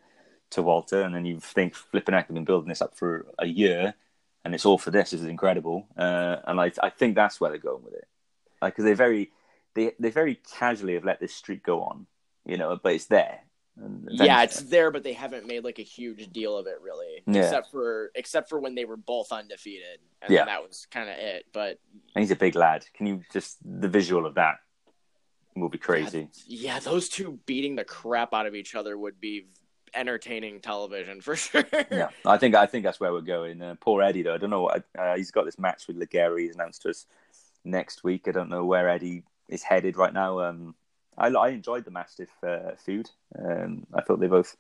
to 0.52 0.62
Walter, 0.62 1.02
and 1.02 1.16
then 1.16 1.26
you 1.26 1.40
think 1.40 1.74
flipping 1.76 2.14
heck, 2.14 2.30
we've 2.30 2.36
been 2.36 2.46
building 2.46 2.70
this 2.70 2.82
up 2.82 2.96
for 2.96 3.26
a 3.40 3.48
year, 3.48 3.96
and 4.46 4.54
it's 4.54 4.66
all 4.66 4.78
for 4.78 4.92
this. 4.92 5.12
This 5.12 5.22
is 5.22 5.28
incredible, 5.28 5.88
uh, 5.98 6.38
and 6.46 6.60
I 6.60 6.72
I 6.82 6.90
think 6.90 7.16
that's 7.16 7.40
where 7.40 7.50
they're 7.50 7.60
going 7.60 7.84
with 7.84 7.94
it, 7.94 8.08
like 8.62 8.74
because 8.74 8.86
they 8.86 8.94
very 8.94 9.32
they 9.76 9.94
they 10.00 10.12
very 10.12 10.40
casually 10.58 10.94
have 10.94 11.06
let 11.06 11.20
this 11.20 11.34
streak 11.36 11.64
go 11.64 11.82
on, 11.84 12.08
you 12.46 12.58
know, 12.58 12.80
but 12.82 12.94
it's 12.94 13.06
there. 13.06 13.42
Yeah, 14.08 14.44
it's 14.44 14.62
there, 14.62 14.92
but 14.92 15.04
they 15.04 15.14
haven't 15.14 15.48
made 15.48 15.64
like 15.64 15.80
a 15.80 15.84
huge 15.84 16.32
deal 16.32 16.56
of 16.56 16.68
it 16.68 16.80
really, 16.82 17.24
Yeah. 17.26 17.42
except 17.44 17.72
for 17.72 18.12
except 18.14 18.48
for 18.50 18.60
when 18.60 18.76
they 18.76 18.86
were 18.86 18.98
both 18.98 19.32
undefeated, 19.32 20.00
and 20.22 20.32
Yeah. 20.32 20.46
that 20.46 20.62
was 20.62 20.86
kind 20.92 21.10
of 21.10 21.18
it. 21.18 21.46
But 21.54 21.80
and 22.16 22.22
he's 22.22 22.32
a 22.32 22.36
big 22.36 22.56
lad. 22.56 22.86
Can 22.94 23.08
you 23.08 23.24
just 23.32 23.58
the 23.66 23.88
visual 23.88 24.26
of 24.26 24.36
that 24.36 24.58
will 25.56 25.70
be 25.70 25.78
crazy. 25.78 26.30
yeah, 26.48 26.80
those 26.80 27.10
two 27.10 27.40
beating 27.46 27.76
the 27.76 27.84
crap 27.84 28.34
out 28.34 28.46
of 28.48 28.56
each 28.56 28.74
other 28.76 28.98
would 28.98 29.20
be 29.20 29.48
entertaining 29.96 30.60
television 30.60 31.22
for 31.22 31.36
sure. 31.44 31.64
Yeah, 31.92 32.10
I 32.26 32.38
think 32.38 32.56
I 32.56 32.66
think 32.68 32.84
that's 32.84 33.00
where 33.00 33.12
we're 33.12 33.22
going. 33.22 33.62
Uh, 33.62 33.76
poor 33.80 34.02
Eddie 34.04 34.22
though. 34.24 34.36
I 34.36 34.38
don't 34.38 34.50
know 34.52 34.64
what 34.64 34.84
uh, 34.98 35.16
he's 35.16 35.32
got 35.32 35.46
this 35.46 35.58
match 35.60 35.88
with 35.88 35.98
Ligero. 36.00 36.40
He's 36.40 36.54
announced 36.56 36.84
to 36.84 36.90
us 36.90 37.06
next 37.64 38.04
week. 38.04 38.28
I 38.28 38.32
don't 38.32 38.50
know 38.50 38.66
where 38.66 38.88
Eddie 38.90 39.24
is 39.50 39.64
headed 39.64 39.98
right 39.98 40.14
now. 40.14 40.40
Um, 40.40 40.76
I, 41.18 41.28
I 41.28 41.50
enjoyed 41.50 41.86
the 41.86 41.92
Mastiff 41.92 42.30
uh, 42.46 42.72
feud. 42.78 43.10
Um, 43.38 43.86
I 43.94 44.02
thought 44.02 44.20
they 44.20 44.28
both 44.28 44.56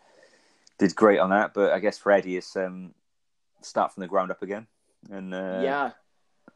did 0.80 0.96
great 0.96 1.20
on 1.20 1.30
that. 1.32 1.54
But 1.54 1.72
I 1.72 1.80
guess 1.80 1.98
for 1.98 2.12
Eddie, 2.12 2.38
it's 2.38 2.56
um, 2.56 2.94
start 3.62 3.94
from 3.94 4.02
the 4.02 4.08
ground 4.08 4.32
up 4.32 4.42
again. 4.42 4.68
And 5.12 5.34
uh, 5.34 5.62
yeah. 5.64 5.92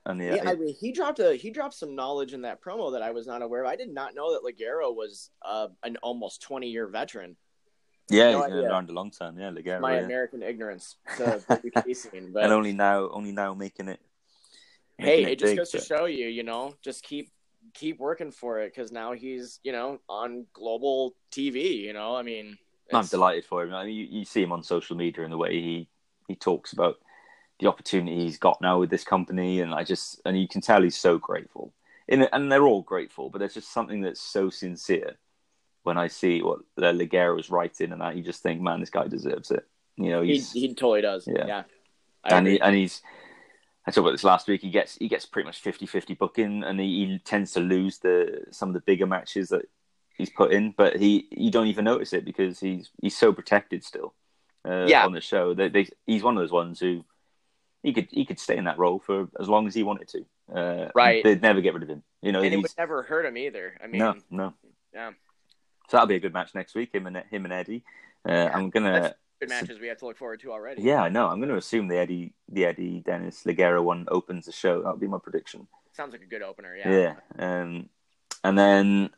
and 0.06 0.22
Yeah, 0.22 0.36
yeah, 0.36 0.50
I 0.50 0.56
mean, 0.56 0.76
he 0.80 0.92
dropped 0.92 1.20
a 1.20 1.36
he 1.36 1.50
dropped 1.50 1.74
some 1.74 1.96
knowledge 1.96 2.34
in 2.34 2.42
that 2.42 2.62
promo 2.62 2.94
that 2.94 3.02
I 3.02 3.12
was 3.12 3.28
not 3.28 3.42
aware 3.42 3.64
of. 3.64 3.70
I 3.70 3.76
did 3.76 3.94
not 3.94 4.16
know 4.16 4.34
that 4.34 4.44
Ligero 4.44 4.94
was 4.96 5.30
uh, 5.44 5.68
an 5.84 5.98
almost 5.98 6.42
twenty 6.42 6.70
year 6.70 6.88
veteran. 6.88 7.36
yeah, 8.10 8.32
no 8.32 8.44
he's 8.44 8.54
been 8.54 8.66
around 8.66 8.90
a 8.90 8.94
long 8.94 9.12
time. 9.12 9.38
Yeah, 9.38 9.52
Ligero. 9.52 9.82
My 9.82 10.00
yeah. 10.00 10.06
American 10.06 10.44
ignorance 10.44 10.96
to 11.18 11.44
the 11.86 11.94
scene, 11.94 12.32
but 12.34 12.44
and 12.44 12.54
only 12.54 12.74
now, 12.74 13.10
only 13.10 13.32
now 13.32 13.54
making 13.54 13.90
it. 13.90 14.00
hey, 14.98 15.06
making 15.06 15.30
it 15.30 15.40
just 15.40 15.52
big, 15.52 15.58
goes 15.58 15.72
to 15.72 15.82
show 15.82 16.06
you, 16.06 16.28
you 16.28 16.44
know, 16.44 16.74
just 16.82 17.04
keep 17.04 17.32
keep 17.78 18.00
working 18.00 18.32
for 18.32 18.60
it 18.60 18.74
because 18.74 18.92
now 18.92 19.14
he's 19.14 19.60
you 19.64 19.72
know 19.72 20.00
on 20.10 20.46
global 20.54 21.16
TV. 21.32 21.78
You 21.78 21.94
know, 21.94 22.16
I 22.16 22.24
mean, 22.24 22.58
I'm 22.92 23.06
delighted 23.06 23.46
for 23.46 23.64
him. 23.64 23.74
I 23.74 23.86
mean, 23.86 23.96
you, 23.96 24.08
you 24.10 24.26
see 24.26 24.44
him 24.44 24.52
on 24.52 24.64
social 24.64 24.96
media 24.96 25.24
and 25.24 25.32
the 25.32 25.38
way 25.38 25.54
he, 25.54 25.90
he 26.28 26.36
talks 26.36 26.74
about 26.74 26.98
the 27.60 27.68
opportunity 27.68 28.24
he's 28.24 28.38
got 28.38 28.62
now 28.62 28.80
with 28.80 28.90
this 28.90 29.04
company, 29.04 29.62
and 29.62 29.74
I 29.74 29.84
just 29.84 30.22
and 30.26 30.40
you 30.40 30.48
can 30.48 30.62
tell 30.62 30.82
he's 30.82 30.98
so 30.98 31.18
grateful. 31.18 31.74
In 32.08 32.28
and 32.32 32.52
they're 32.52 32.68
all 32.68 32.82
grateful, 32.82 33.30
but 33.30 33.40
there's 33.40 33.54
just 33.54 33.74
something 33.74 34.02
that's 34.02 34.22
so 34.22 34.50
sincere 34.50 35.18
when 35.84 35.98
I 35.98 36.08
see 36.08 36.42
what 36.42 36.60
the 36.76 37.36
is 37.38 37.50
writing, 37.50 37.92
and 37.92 38.02
that 38.02 38.16
you 38.16 38.24
just 38.24 38.44
think, 38.44 38.62
man, 38.62 38.80
this 38.80 38.90
guy 38.90 39.08
deserves 39.08 39.52
it. 39.52 39.66
You 39.98 40.12
know, 40.12 40.22
He, 40.22 40.38
he 40.40 40.68
totally 40.74 41.02
does. 41.02 41.28
Yeah. 41.28 41.46
Yeah, 41.48 41.64
and 42.26 42.48
he, 42.48 42.62
and 42.62 42.76
he's. 42.76 43.02
I 43.88 43.92
talked 43.92 44.00
about 44.00 44.12
this 44.12 44.24
last 44.26 44.48
week. 44.50 44.62
He 44.62 44.70
gets 44.70 44.98
he 44.98 45.08
gets 45.08 45.26
pretty 45.26 45.46
much 45.48 45.64
50-50 45.64 46.18
booking, 46.18 46.64
and 46.64 46.78
he, 46.80 47.06
he 47.06 47.20
tends 47.20 47.54
to 47.54 47.62
lose 47.62 48.00
the 48.00 48.44
some 48.52 48.68
of 48.70 48.74
the 48.74 48.82
bigger 48.82 49.08
matches 49.08 49.48
that 49.50 49.64
he's 50.18 50.30
put 50.30 50.52
in, 50.52 50.74
but 50.76 50.98
he 50.98 51.28
you 51.32 51.50
don't 51.52 51.68
even 51.68 51.86
notice 51.86 52.12
it 52.12 52.26
because 52.26 52.60
he's 52.60 52.90
he's 53.02 53.18
so 53.18 53.32
protected 53.32 53.84
still. 53.86 54.14
Uh, 54.68 54.86
Yeah. 54.88 55.06
on 55.06 55.14
the 55.14 55.22
show, 55.22 55.54
they, 55.54 55.70
they, 55.70 55.88
he's 56.06 56.22
one 56.24 56.36
of 56.36 56.44
those 56.44 56.52
ones 56.52 56.82
who 56.82 57.06
he 57.82 57.94
could 57.94 58.10
he 58.12 58.26
could 58.26 58.40
stay 58.40 58.58
in 58.58 58.66
that 58.66 58.78
role 58.78 59.00
for 59.00 59.30
as 59.40 59.48
long 59.48 59.68
as 59.68 59.74
he 59.74 59.84
wanted 59.84 60.10
to. 60.10 60.26
Uh, 60.54 60.90
Right. 60.94 61.24
they'd 61.24 61.42
never 61.42 61.62
get 61.62 61.74
rid 61.74 61.84
of 61.84 61.90
him. 61.90 62.04
You 62.22 62.34
know, 62.34 62.42
and 62.42 62.54
it 62.54 62.58
would 62.58 62.72
never 62.78 63.04
hurt 63.04 63.26
him 63.26 63.38
either. 63.38 63.78
I 63.82 63.88
mean, 63.88 64.00
no, 64.00 64.16
no. 64.30 64.54
yeah, 64.94 65.12
So 65.90 65.96
that'll 65.98 66.08
be 66.08 66.16
a 66.16 66.20
good 66.20 66.34
match 66.34 66.54
next 66.54 66.76
week. 66.76 66.94
Him 66.94 67.08
and 67.08 67.24
him 67.32 67.46
and 67.46 67.54
Eddie. 67.54 67.84
Uh, 68.28 68.50
I'm 68.54 68.70
gonna. 68.70 68.92
That's- 68.92 69.14
good 69.40 69.50
matches 69.50 69.80
we 69.80 69.88
have 69.88 69.98
to 70.00 70.06
look 70.06 70.18
forward 70.18 70.40
to 70.42 70.52
already. 70.52 70.82
Yeah, 70.82 71.02
I 71.02 71.10
know. 71.10 71.28
I'm 71.28 71.40
going 71.40 71.50
to 71.50 71.58
assume 71.58 71.88
the 71.88 71.98
Eddie, 71.98 72.34
the 72.50 72.66
Eddie 72.66 73.02
Dennis 73.06 73.44
Ligero 73.44 73.84
one 73.84 74.06
opens 74.10 74.46
the 74.46 74.52
show. 74.52 74.82
That'll 74.82 74.98
be 74.98 75.08
my 75.08 75.20
prediction. 75.20 75.68
sounds 75.94 76.14
like 76.14 76.22
a 76.22 76.26
good 76.26 76.42
opener. 76.42 76.76
Yeah, 76.76 77.16
Yeah. 77.40 77.62
Um, 77.62 77.90
and 78.44 78.58
then, 78.58 79.10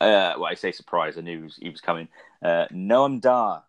uh, 0.00 0.34
well, 0.36 0.46
I 0.46 0.54
say 0.54 0.72
surprise. 0.72 1.16
I 1.16 1.20
knew 1.20 1.38
he 1.38 1.42
was, 1.44 1.56
he 1.56 1.70
was 1.70 1.80
coming. 1.80 2.08
Uh, 2.42 2.66
Noam 2.72 3.20
Dar 3.20 3.64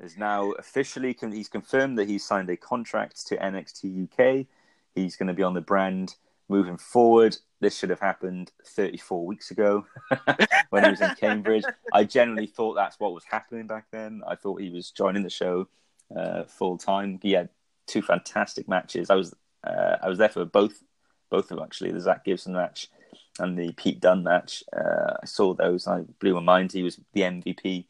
is 0.00 0.16
now 0.16 0.52
officially 0.52 1.16
he's 1.32 1.48
confirmed 1.48 1.98
that 1.98 2.08
he's 2.08 2.24
signed 2.24 2.50
a 2.50 2.56
contract 2.56 3.26
to 3.28 3.36
NXT 3.36 4.04
UK. 4.04 4.46
He's 4.94 5.16
going 5.16 5.28
to 5.28 5.34
be 5.34 5.42
on 5.42 5.54
the 5.54 5.60
brand 5.60 6.14
moving 6.48 6.76
forward. 6.76 7.36
This 7.60 7.78
should 7.78 7.90
have 7.90 8.00
happened 8.00 8.52
34 8.66 9.24
weeks 9.24 9.50
ago 9.50 9.86
when 10.70 10.84
he 10.84 10.90
was 10.90 11.00
in 11.00 11.14
Cambridge. 11.14 11.64
I 11.92 12.04
generally 12.04 12.46
thought 12.46 12.74
that's 12.74 13.00
what 13.00 13.14
was 13.14 13.24
happening 13.24 13.66
back 13.66 13.86
then. 13.90 14.22
I 14.26 14.34
thought 14.34 14.60
he 14.60 14.70
was 14.70 14.90
joining 14.90 15.22
the 15.22 15.30
show 15.30 15.68
uh, 16.14 16.44
full 16.44 16.76
time. 16.76 17.18
He 17.22 17.32
had 17.32 17.48
two 17.86 18.02
fantastic 18.02 18.68
matches. 18.68 19.10
I 19.10 19.14
was 19.14 19.34
uh, 19.66 19.96
I 20.02 20.08
was 20.08 20.18
there 20.18 20.28
for 20.28 20.44
both 20.44 20.82
both 21.30 21.50
of 21.50 21.56
them 21.56 21.64
actually. 21.64 21.92
The 21.92 22.00
Zack 22.00 22.24
Gibson 22.24 22.52
match 22.52 22.88
and 23.38 23.58
the 23.58 23.72
Pete 23.72 24.00
Dunne 24.00 24.22
match. 24.22 24.62
Uh, 24.72 25.14
I 25.22 25.26
saw 25.26 25.54
those. 25.54 25.86
I 25.86 26.02
blew 26.20 26.34
my 26.34 26.40
mind. 26.40 26.72
He 26.72 26.82
was 26.82 27.00
the 27.12 27.22
MVP 27.22 27.86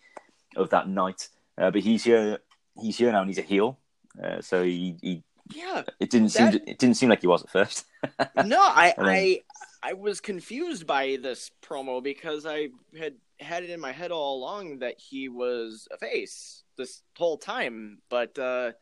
of 0.56 0.70
that 0.70 0.88
night. 0.88 1.28
Uh, 1.58 1.70
but 1.70 1.82
he's 1.82 2.04
here. 2.04 2.38
He's 2.80 2.98
here 2.98 3.12
now, 3.12 3.20
and 3.20 3.30
he's 3.30 3.38
a 3.38 3.42
heel. 3.42 3.78
Uh, 4.22 4.40
so 4.40 4.62
he, 4.62 4.96
he 5.00 5.22
yeah, 5.52 5.82
it 6.00 6.10
didn't 6.10 6.32
that... 6.34 6.52
seem. 6.52 6.62
It 6.66 6.78
didn't 6.78 6.96
seem 6.96 7.08
like 7.08 7.20
he 7.20 7.26
was 7.26 7.42
at 7.42 7.50
first. 7.50 7.86
no, 8.44 8.60
I, 8.60 8.94
then... 8.96 9.06
I, 9.06 9.40
I 9.82 9.92
was 9.92 10.20
confused 10.20 10.86
by 10.86 11.18
this 11.20 11.50
promo 11.62 12.02
because 12.02 12.46
I 12.46 12.68
had 12.98 13.14
had 13.40 13.64
it 13.64 13.70
in 13.70 13.80
my 13.80 13.92
head 13.92 14.10
all 14.10 14.38
along 14.38 14.78
that 14.78 14.98
he 14.98 15.28
was 15.28 15.88
a 15.92 15.98
face 15.98 16.62
this 16.76 17.02
whole 17.16 17.36
time, 17.36 17.98
but 18.08 18.38
uh, 18.38 18.72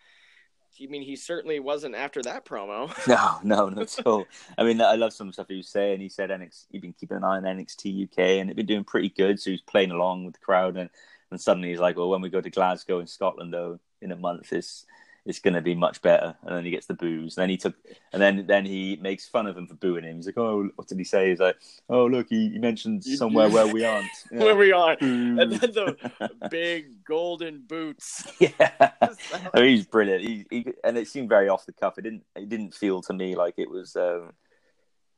I 0.80 0.86
mean, 0.86 1.02
he 1.02 1.16
certainly 1.16 1.60
wasn't 1.60 1.94
after 1.94 2.22
that 2.22 2.44
promo. 2.44 2.90
no, 3.08 3.40
no, 3.42 3.68
not 3.68 3.98
at 3.98 4.06
all. 4.06 4.26
I 4.56 4.64
mean, 4.64 4.80
I 4.80 4.94
love 4.94 5.12
some 5.12 5.32
stuff 5.32 5.48
he 5.48 5.56
was 5.56 5.68
saying. 5.68 6.00
He 6.00 6.08
said 6.08 6.30
NXT, 6.30 6.66
he'd 6.70 6.82
been 6.82 6.94
keeping 6.94 7.18
an 7.18 7.24
eye 7.24 7.36
on 7.36 7.42
NXT 7.42 8.04
UK, 8.04 8.18
and 8.18 8.48
it'd 8.48 8.56
been 8.56 8.66
doing 8.66 8.84
pretty 8.84 9.10
good. 9.10 9.40
So 9.40 9.50
he's 9.50 9.60
playing 9.60 9.90
along 9.90 10.24
with 10.24 10.34
the 10.34 10.40
crowd, 10.40 10.76
and 10.76 10.88
and 11.30 11.40
suddenly 11.40 11.70
he's 11.70 11.80
like, 11.80 11.96
well, 11.96 12.10
when 12.10 12.20
we 12.20 12.28
go 12.28 12.40
to 12.40 12.50
Glasgow 12.50 13.00
in 13.00 13.06
Scotland, 13.06 13.52
though, 13.52 13.80
in 14.00 14.12
a 14.12 14.16
month, 14.16 14.52
it's 14.52 14.86
it's 15.24 15.38
going 15.38 15.54
to 15.54 15.60
be 15.60 15.74
much 15.74 16.02
better. 16.02 16.34
And 16.42 16.56
then 16.56 16.64
he 16.64 16.70
gets 16.70 16.86
the 16.86 16.94
boos. 16.94 17.36
And 17.36 17.42
then 17.42 17.50
he 17.50 17.56
took, 17.56 17.74
and 18.12 18.20
then 18.20 18.44
then 18.46 18.64
he 18.64 18.98
makes 19.00 19.28
fun 19.28 19.46
of 19.46 19.56
him 19.56 19.66
for 19.66 19.74
booing 19.74 20.04
him. 20.04 20.16
He's 20.16 20.26
like, 20.26 20.38
oh, 20.38 20.68
what 20.74 20.88
did 20.88 20.98
he 20.98 21.04
say? 21.04 21.30
He's 21.30 21.38
like, 21.38 21.56
oh, 21.88 22.06
look, 22.06 22.28
he, 22.28 22.50
he 22.50 22.58
mentioned 22.58 23.04
somewhere 23.04 23.48
where 23.48 23.66
we 23.66 23.84
aren't. 23.84 24.08
Yeah. 24.32 24.44
where 24.44 24.56
we 24.56 24.72
are. 24.72 24.96
And 25.00 25.38
then 25.38 25.72
the 25.72 26.30
big 26.50 27.04
golden 27.04 27.62
boots. 27.66 28.26
Yeah, 28.40 28.50
I 28.70 29.60
mean, 29.60 29.76
he's 29.76 29.86
brilliant. 29.86 30.22
He, 30.22 30.46
he, 30.50 30.66
and 30.82 30.96
it 30.96 31.06
seemed 31.06 31.28
very 31.28 31.48
off 31.48 31.66
the 31.66 31.72
cuff. 31.72 31.98
It 31.98 32.02
didn't 32.02 32.24
it 32.34 32.48
didn't 32.48 32.74
feel 32.74 33.02
to 33.02 33.12
me 33.12 33.36
like 33.36 33.54
it 33.56 33.70
was. 33.70 33.94
Um, 33.94 34.32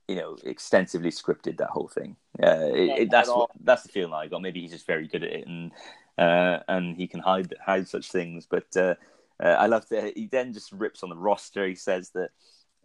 you 0.08 0.16
know, 0.16 0.36
extensively 0.44 1.10
scripted 1.10 1.56
that 1.56 1.70
whole 1.70 1.88
thing. 1.88 2.16
Uh, 2.42 2.68
it, 2.74 3.00
it, 3.00 3.10
that's 3.10 3.28
what, 3.28 3.50
that's 3.62 3.84
the 3.84 3.88
feeling 3.88 4.12
I 4.12 4.26
got. 4.26 4.42
Maybe 4.42 4.60
he's 4.60 4.72
just 4.72 4.86
very 4.86 5.08
good 5.08 5.24
at 5.24 5.32
it, 5.32 5.46
and 5.46 5.72
uh, 6.18 6.58
and 6.68 6.96
he 6.96 7.06
can 7.06 7.20
hide 7.20 7.54
hide 7.64 7.88
such 7.88 8.10
things. 8.10 8.46
But 8.46 8.76
uh, 8.76 8.94
I 9.48 9.66
love 9.66 9.88
that 9.90 10.16
he 10.16 10.26
then 10.26 10.52
just 10.52 10.72
rips 10.72 11.02
on 11.02 11.10
the 11.10 11.16
roster. 11.16 11.66
He 11.66 11.74
says 11.74 12.10
that 12.10 12.30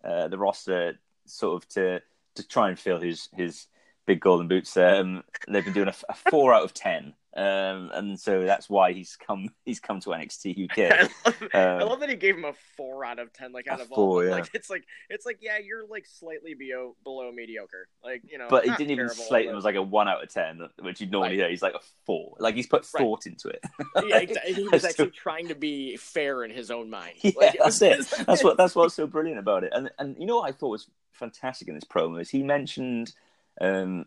uh, 0.04 0.28
the 0.28 0.38
roster 0.38 1.00
sort 1.26 1.62
of 1.62 1.70
to 1.70 2.02
to 2.36 2.48
try 2.48 2.70
and 2.70 2.80
fill 2.80 3.00
his 3.00 3.30
his 3.34 3.68
big 4.06 4.20
golden 4.20 4.48
boots. 4.48 4.76
Um, 4.78 5.24
they've 5.48 5.64
been 5.64 5.74
doing 5.74 5.88
a, 5.88 5.96
a 6.10 6.14
four 6.14 6.54
out 6.54 6.64
of 6.64 6.74
ten 6.74 7.14
um, 7.40 7.90
and 7.94 8.20
so 8.20 8.44
that's 8.44 8.70
why 8.70 8.92
he's 8.92 9.16
come. 9.16 9.48
He's 9.66 9.80
come 9.80 10.02
to 10.02 10.10
NXT 10.10 10.70
UK. 10.70 11.10
I, 11.26 11.30
love, 11.30 11.42
um, 11.42 11.50
I 11.54 11.84
love 11.84 12.00
that 12.02 12.10
he 12.10 12.16
gave 12.16 12.36
him 12.36 12.44
a 12.44 12.54
four 12.76 13.06
out 13.06 13.18
of 13.18 13.32
ten. 13.32 13.54
Like 13.54 13.68
out 13.68 13.80
of 13.80 13.88
four, 13.88 13.98
all, 13.98 14.26
yeah. 14.26 14.32
like 14.32 14.50
it's 14.54 14.70
like 14.70 14.84
it's 15.10 15.26
like 15.26 15.38
yeah, 15.40 15.58
you're 15.58 15.88
like 15.88 16.06
slightly 16.06 16.54
below 16.54 16.98
below 17.04 17.32
mediocre. 17.32 17.88
Like 18.04 18.24
you 18.30 18.38
know, 18.38 18.48
but 18.50 18.66
he 18.66 18.72
didn't 18.72 18.92
even 18.92 19.10
slate 19.10 19.48
him 19.48 19.56
as 19.56 19.64
like 19.64 19.76
a 19.76 19.82
one 19.82 20.10
out 20.10 20.22
of 20.22 20.30
ten, 20.30 20.68
which 20.82 21.00
you'd 21.00 21.12
normally 21.12 21.30
right. 21.30 21.40
hear. 21.40 21.50
He's 21.50 21.62
like 21.62 21.76
a 21.76 21.80
four. 22.06 22.36
Like 22.40 22.56
he's 22.56 22.68
put 22.68 22.86
right. 22.94 23.02
thought 23.02 23.26
into 23.26 23.48
it. 23.48 23.64
yeah, 24.06 24.54
he 24.54 24.68
was 24.68 24.84
actually 24.84 25.12
trying 25.12 25.48
to 25.48 25.56
be 25.56 25.96
fair 25.96 26.44
in 26.44 26.52
his 26.52 26.72
own 26.72 26.90
mind. 26.90 27.14
Yeah, 27.22 27.32
like, 27.38 27.56
it 27.56 27.62
that's 27.64 27.82
it. 27.82 28.06
that's 28.26 28.44
what 28.44 28.58
that's 28.58 28.76
what's 28.76 28.96
so 28.96 29.08
brilliant 29.08 29.40
about 29.40 29.64
it. 29.64 29.72
And 29.74 29.90
and 29.98 30.18
you 30.20 30.26
know 30.26 30.38
what 30.38 30.50
I 30.50 30.52
thought 30.52 30.70
was 30.70 30.90
fantastic 31.14 31.70
in 31.70 31.76
this 31.76 31.86
promo 31.86 32.20
is 32.20 32.30
he 32.30 32.44
mentioned. 32.44 33.14
Um, 33.62 34.06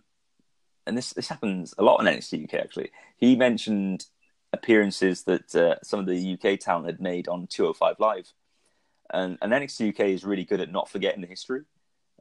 and 0.86 0.96
this 0.96 1.12
this 1.12 1.28
happens 1.28 1.74
a 1.78 1.82
lot 1.82 2.00
in 2.00 2.06
NXT 2.06 2.44
UK 2.44 2.54
actually. 2.54 2.90
He 3.16 3.36
mentioned 3.36 4.06
appearances 4.52 5.22
that 5.24 5.54
uh, 5.54 5.76
some 5.82 6.00
of 6.00 6.06
the 6.06 6.34
UK 6.34 6.58
talent 6.58 6.86
had 6.86 7.00
made 7.00 7.28
on 7.28 7.46
205 7.46 7.96
Live, 7.98 8.32
and, 9.12 9.38
and 9.40 9.52
NXT 9.52 9.90
UK 9.90 10.00
is 10.06 10.24
really 10.24 10.44
good 10.44 10.60
at 10.60 10.70
not 10.70 10.88
forgetting 10.88 11.20
the 11.20 11.26
history 11.26 11.62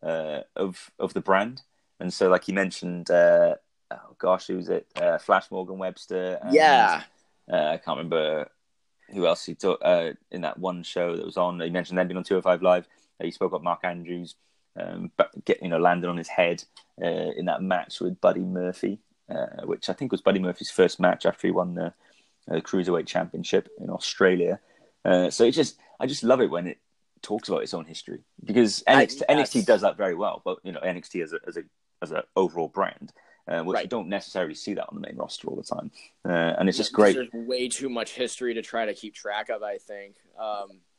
uh, 0.03 0.41
of 0.55 0.91
of 0.99 1.14
the 1.14 1.22
brand. 1.22 1.62
And 1.99 2.12
so, 2.12 2.30
like 2.30 2.45
he 2.45 2.51
mentioned, 2.51 3.12
uh, 3.12 3.55
oh 3.91 4.16
gosh, 4.18 4.47
who 4.47 4.57
was 4.57 4.70
it? 4.70 4.88
Uh, 4.95 5.18
Flash 5.18 5.51
Morgan 5.51 5.78
Webster. 5.78 6.39
And, 6.41 6.53
yeah, 6.53 7.03
uh, 7.51 7.55
I 7.55 7.78
can't 7.78 7.97
remember 7.97 8.49
who 9.14 9.28
else 9.28 9.45
he 9.45 9.55
took 9.55 9.80
uh, 9.84 10.12
in 10.32 10.41
that 10.41 10.57
one 10.57 10.84
show 10.84 11.16
that 11.16 11.26
was 11.26 11.38
on. 11.38 11.59
He 11.59 11.70
mentioned 11.70 11.97
them 11.97 12.07
being 12.07 12.18
on 12.18 12.24
205 12.24 12.62
Live. 12.62 12.88
he 13.22 13.32
spoke 13.32 13.53
up 13.53 13.62
Mark 13.62 13.82
Andrews 13.84 14.36
um, 14.80 15.11
get 15.45 15.61
you 15.61 15.69
know 15.69 15.80
landed 15.80 16.09
on 16.09 16.17
his 16.17 16.28
head 16.28 16.63
uh, 17.01 17.32
in 17.36 17.45
that 17.45 17.61
match 17.61 17.99
with 17.99 18.22
Buddy 18.22 18.41
Murphy, 18.41 18.99
uh, 19.30 19.65
which 19.65 19.89
I 19.89 19.93
think 19.93 20.11
was 20.11 20.22
Buddy 20.22 20.39
Murphy's 20.39 20.72
first 20.72 20.99
match 20.99 21.26
after 21.26 21.47
he 21.47 21.51
won 21.51 21.76
the 21.76 21.93
uh, 22.49 22.59
cruiserweight 22.61 23.07
championship 23.07 23.69
in 23.80 23.89
Australia. 23.89 24.59
Uh, 25.03 25.30
so 25.30 25.43
it 25.45 25.51
just 25.51 25.78
I 25.99 26.07
just 26.07 26.24
love 26.24 26.41
it 26.41 26.49
when 26.49 26.67
it 26.67 26.78
talks 27.22 27.49
about 27.49 27.63
its 27.63 27.74
own 27.74 27.86
history 27.86 28.24
because 28.43 28.84
NXT, 28.88 29.24
NXT 29.30 29.65
does 29.65 29.82
that 29.82 29.97
very 29.97 30.15
well. 30.15 30.41
But 30.43 30.59
you 30.63 30.72
know 30.72 30.80
NXT 30.80 31.24
as 31.24 31.34
a 31.34 31.39
as 31.47 31.57
a 31.57 31.63
as 32.01 32.11
an 32.11 32.22
overall 32.36 32.67
brand. 32.67 33.11
Uh, 33.47 33.63
which 33.63 33.74
right. 33.74 33.86
you 33.86 33.89
don't 33.89 34.07
necessarily 34.07 34.53
see 34.53 34.76
that 34.76 34.88
on 34.88 34.93
the 34.93 35.01
main 35.01 35.17
roster 35.17 35.47
all 35.47 35.55
the 35.55 35.63
time, 35.63 35.91
uh, 36.26 36.55
and 36.59 36.69
it's 36.69 36.78
just 36.78 36.93
great. 36.93 37.15
There's 37.15 37.28
way 37.34 37.67
too 37.67 37.89
much 37.89 38.11
history 38.11 38.53
to 38.53 38.61
try 38.61 38.86
to 38.86 38.93
keep 38.93 39.15
track 39.15 39.49
of. 39.49 39.63
I 39.63 39.80
think. 39.80 40.15
Um, 40.39 40.69
yeah, 40.69 40.90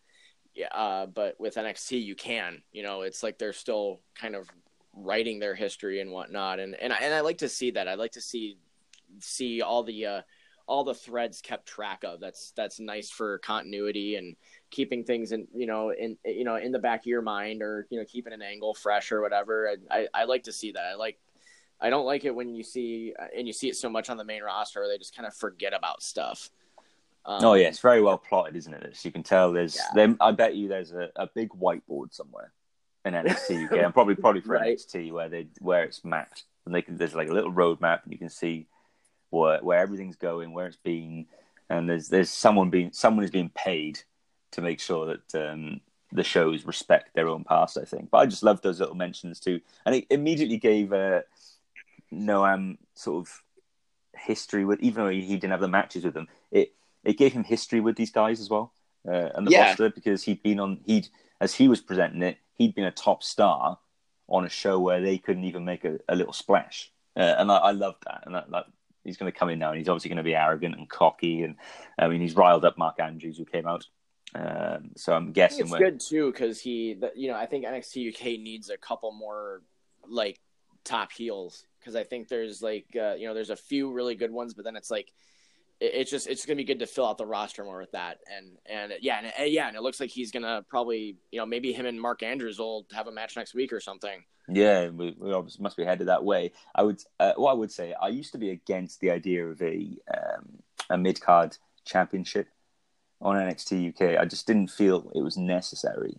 uh, 0.73 1.07
but 1.07 1.39
with 1.41 1.55
NXT 1.55 2.03
you 2.03 2.15
can. 2.15 2.63
You 2.73 2.83
know, 2.83 3.03
it's 3.03 3.23
like 3.23 3.39
they're 3.39 3.53
still 3.53 4.01
kind 4.15 4.35
of 4.35 4.49
writing 4.95 5.39
their 5.39 5.55
history 5.55 6.01
and 6.01 6.11
whatnot, 6.11 6.61
and 6.61 6.75
and 6.75 6.93
I, 6.93 6.97
and 6.99 7.15
I 7.15 7.21
like 7.21 7.39
to 7.39 7.49
see 7.49 7.71
that. 7.73 7.89
I 7.89 7.95
like 7.95 8.13
to 8.13 8.21
see 8.21 8.59
see 9.21 9.63
all 9.63 9.83
the 9.83 10.07
uh, 10.07 10.23
all 10.67 10.85
the 10.85 10.95
threads 10.95 11.41
kept 11.41 11.67
track 11.67 12.05
of. 12.05 12.21
That's 12.21 12.53
that's 12.57 12.81
nice 12.81 13.11
for 13.11 13.39
continuity 13.39 14.17
and 14.17 14.37
keeping 14.71 15.05
things 15.05 15.33
in 15.33 15.47
you 15.55 15.67
know 15.67 15.91
in 15.91 16.17
you 16.25 16.45
know 16.45 16.57
in 16.57 16.73
the 16.73 16.79
back 16.79 17.01
of 17.01 17.07
your 17.07 17.23
mind 17.23 17.63
or 17.63 17.87
you 17.91 17.99
know 17.99 18.05
keeping 18.05 18.33
an 18.33 18.43
angle 18.43 18.75
fresh 18.75 19.13
or 19.13 19.21
whatever. 19.21 19.77
I 19.91 19.99
I, 19.99 20.09
I 20.15 20.25
like 20.25 20.45
to 20.45 20.53
see 20.53 20.73
that. 20.73 20.85
I 20.85 20.95
like. 20.95 21.19
I 21.85 21.91
don't 21.91 22.07
like 22.07 22.25
it 22.25 22.33
when 22.33 22.55
you 22.55 22.63
see 22.63 23.13
and 23.37 23.45
you 23.45 23.53
see 23.53 23.69
it 23.69 23.75
so 23.75 23.89
much 23.89 24.09
on 24.09 24.17
the 24.17 24.23
main 24.23 24.45
roster 24.45 24.87
they 24.87 24.99
just 24.99 25.17
kind 25.17 25.27
of 25.27 25.35
forget 25.35 25.75
about 25.75 26.01
stuff. 26.01 26.49
Um, 27.25 27.45
oh 27.45 27.55
yeah, 27.55 27.69
it's 27.69 27.79
very 27.79 28.03
well 28.03 28.19
plotted, 28.19 28.57
isn't 28.57 28.75
it? 28.75 28.97
So 28.97 29.09
you 29.09 29.13
can 29.13 29.23
tell 29.23 29.53
there's. 29.53 29.77
Yeah. 29.77 29.83
There, 29.95 30.17
I 30.21 30.33
bet 30.33 30.57
you 30.57 30.69
there's 30.69 30.93
a, 30.93 31.11
a 31.17 31.29
big 31.29 31.51
whiteboard 31.51 32.13
somewhere 32.13 32.53
in 33.05 33.15
NXT 33.15 33.67
UK, 33.67 33.73
and 33.85 33.95
probably 33.95 34.15
probably 34.15 34.41
for 34.41 34.55
right. 34.55 34.77
NXT 34.77 35.13
where 35.13 35.29
they 35.29 35.47
where 35.61 35.85
it's 35.85 36.05
mapped, 36.05 36.45
and 36.67 36.75
they 36.75 36.83
can 36.83 36.97
there's 36.97 37.15
like 37.15 37.29
a 37.29 37.33
little 37.33 37.53
roadmap, 37.53 38.03
and 38.05 38.13
you 38.13 38.19
can 38.19 38.29
see 38.29 38.67
where 39.31 39.61
where 39.63 39.79
everything's 39.79 40.17
going, 40.17 40.53
where 40.53 40.67
it's 40.67 40.77
been, 40.77 41.27
and 41.69 41.89
there's 41.89 42.09
there's 42.09 42.31
someone 42.31 42.71
being 42.71 42.91
someone 42.93 43.25
is 43.25 43.31
being 43.31 43.51
paid 43.55 44.01
to 44.53 44.61
make 44.61 44.81
sure 44.81 45.07
that 45.07 45.51
um, 45.51 45.81
the 46.11 46.25
shows 46.25 46.65
respect 46.65 47.15
their 47.15 47.29
own 47.29 47.45
past. 47.45 47.79
I 47.79 47.85
think, 47.85 48.11
but 48.11 48.19
I 48.19 48.27
just 48.27 48.43
love 48.43 48.61
those 48.63 48.81
little 48.81 48.97
mentions 48.97 49.39
too, 49.39 49.61
and 49.87 49.95
it 49.95 50.07
immediately 50.11 50.59
gave 50.59 50.93
uh, 50.93 51.23
Noam 52.13 52.79
sort 52.95 53.27
of 53.27 53.43
history 54.15 54.65
with, 54.65 54.81
even 54.81 55.05
though 55.05 55.11
he 55.11 55.37
didn't 55.37 55.51
have 55.51 55.61
the 55.61 55.69
matches 55.69 56.05
with 56.05 56.15
them. 56.15 56.29
It 56.51 56.73
it 57.05 57.19
gave 57.19 57.33
him 57.33 57.45
history 57.45 57.81
with 57.81 57.97
these 57.97 58.11
guys 58.11 58.41
as 58.41 58.51
well 58.51 58.73
uh, 59.09 59.31
and 59.35 59.47
the 59.47 59.51
yeah. 59.51 59.69
roster 59.69 59.91
because 59.91 60.23
he'd 60.23 60.43
been 60.43 60.61
on 60.61 60.81
he'd 60.85 61.09
as 61.41 61.55
he 61.55 61.69
was 61.69 61.81
presenting 61.81 62.23
it 62.23 62.39
he'd 62.55 62.75
been 62.75 62.85
a 62.85 62.91
top 62.91 63.23
star 63.23 63.79
on 64.29 64.45
a 64.45 64.49
show 64.49 64.79
where 64.81 65.01
they 65.01 65.19
couldn't 65.19 65.45
even 65.45 65.65
make 65.65 65.85
a, 65.85 65.99
a 66.09 66.17
little 66.17 66.33
splash. 66.33 66.91
Uh, 67.17 67.35
and 67.39 67.53
I, 67.53 67.57
I 67.57 67.71
love 67.73 67.97
that. 68.07 68.23
And 68.25 68.35
that, 68.35 68.51
that 68.51 68.65
he's 69.05 69.17
going 69.17 69.31
to 69.31 69.39
come 69.39 69.51
in 69.51 69.59
now 69.59 69.71
and 69.71 69.79
he's 69.79 69.89
obviously 69.89 70.09
going 70.09 70.17
to 70.17 70.23
be 70.23 70.35
arrogant 70.35 70.77
and 70.77 70.89
cocky 70.89 71.43
and 71.43 71.57
I 71.99 72.09
mean 72.09 72.21
he's 72.21 72.37
riled 72.37 72.65
up 72.65 72.79
Mark 72.79 72.99
Andrews 72.99 73.37
who 73.37 73.45
came 73.45 73.67
out. 73.67 73.85
Um, 74.35 74.93
so 74.97 75.13
I'm 75.13 75.33
guessing 75.33 75.67
it's 75.67 75.77
good 75.77 76.01
too 76.01 76.33
because 76.33 76.59
he 76.59 76.97
you 77.15 77.29
know 77.29 77.37
I 77.37 77.45
think 77.45 77.67
NXT 77.67 78.15
UK 78.15 78.41
needs 78.41 78.71
a 78.71 78.79
couple 78.79 79.13
more 79.13 79.63
like 80.09 80.41
top 80.85 81.13
heels. 81.13 81.67
Because 81.79 81.97
I 81.97 82.05
think 82.05 82.29
there's 82.29 82.63
like 82.63 82.87
uh, 82.97 83.15
you 83.15 83.27
know 83.27 83.35
there's 83.35 83.51
a 83.51 83.57
few 83.57 83.93
really 83.93 84.15
good 84.15 84.31
ones 84.31 84.55
but 84.55 84.65
then 84.65 84.77
it's 84.77 84.91
like 84.91 85.13
it's 85.83 86.11
just 86.11 86.29
it's 86.29 86.47
gonna 86.47 86.57
be 86.57 86.65
good 86.65 86.79
to 86.79 86.87
fill 86.87 87.07
out 87.07 87.19
the 87.19 87.27
roster 87.27 87.65
more 87.65 87.81
with 87.81 87.91
that 87.91 88.19
and 88.35 88.57
and 88.67 88.93
yeah 89.01 89.21
and, 89.37 89.53
yeah 89.53 89.67
and 89.67 89.77
it 89.77 89.83
looks 89.83 89.99
like 89.99 90.11
he's 90.11 90.31
gonna 90.31 90.65
probably 90.69 91.17
you 91.33 91.39
know 91.39 91.47
maybe 91.47 91.73
him 91.73 91.87
and 91.87 92.01
Mark 92.01 92.23
Andrews 92.23 92.59
will 92.59 92.87
have 92.93 93.09
a 93.09 93.13
match 93.13 93.37
next 93.37 93.55
week 93.55 93.73
or 93.73 93.81
something. 93.81 94.23
Yeah, 94.49 94.89
we, 94.89 95.15
we 95.19 95.33
must 95.61 95.77
be 95.77 95.85
headed 95.85 96.09
that 96.09 96.25
way. 96.25 96.53
I 96.75 96.83
would 96.83 97.03
uh, 97.19 97.33
what 97.37 97.51
I 97.51 97.55
would 97.55 97.73
say 97.73 97.95
I 98.01 98.09
used 98.09 98.33
to 98.33 98.39
be 98.39 98.51
against 98.51 99.01
the 99.01 99.11
idea 99.11 99.47
of 99.47 99.61
a 99.61 99.97
um, 100.13 100.63
a 100.91 100.97
mid 100.99 101.21
card 101.21 101.57
championship 101.85 102.49
on 103.21 103.37
NXT 103.37 103.89
UK. 103.91 104.21
I 104.21 104.25
just 104.25 104.47
didn't 104.47 104.69
feel 104.69 105.11
it 105.15 105.23
was 105.23 105.37
necessary. 105.37 106.17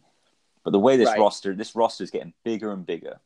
But 0.64 0.72
the 0.72 0.80
way 0.80 0.98
this 0.98 1.08
right. 1.08 1.20
roster 1.20 1.56
this 1.56 1.76
roster 1.76 2.04
is 2.04 2.12
getting 2.12 2.34
bigger 2.44 2.72
and 2.72 2.86
bigger, 2.86 3.20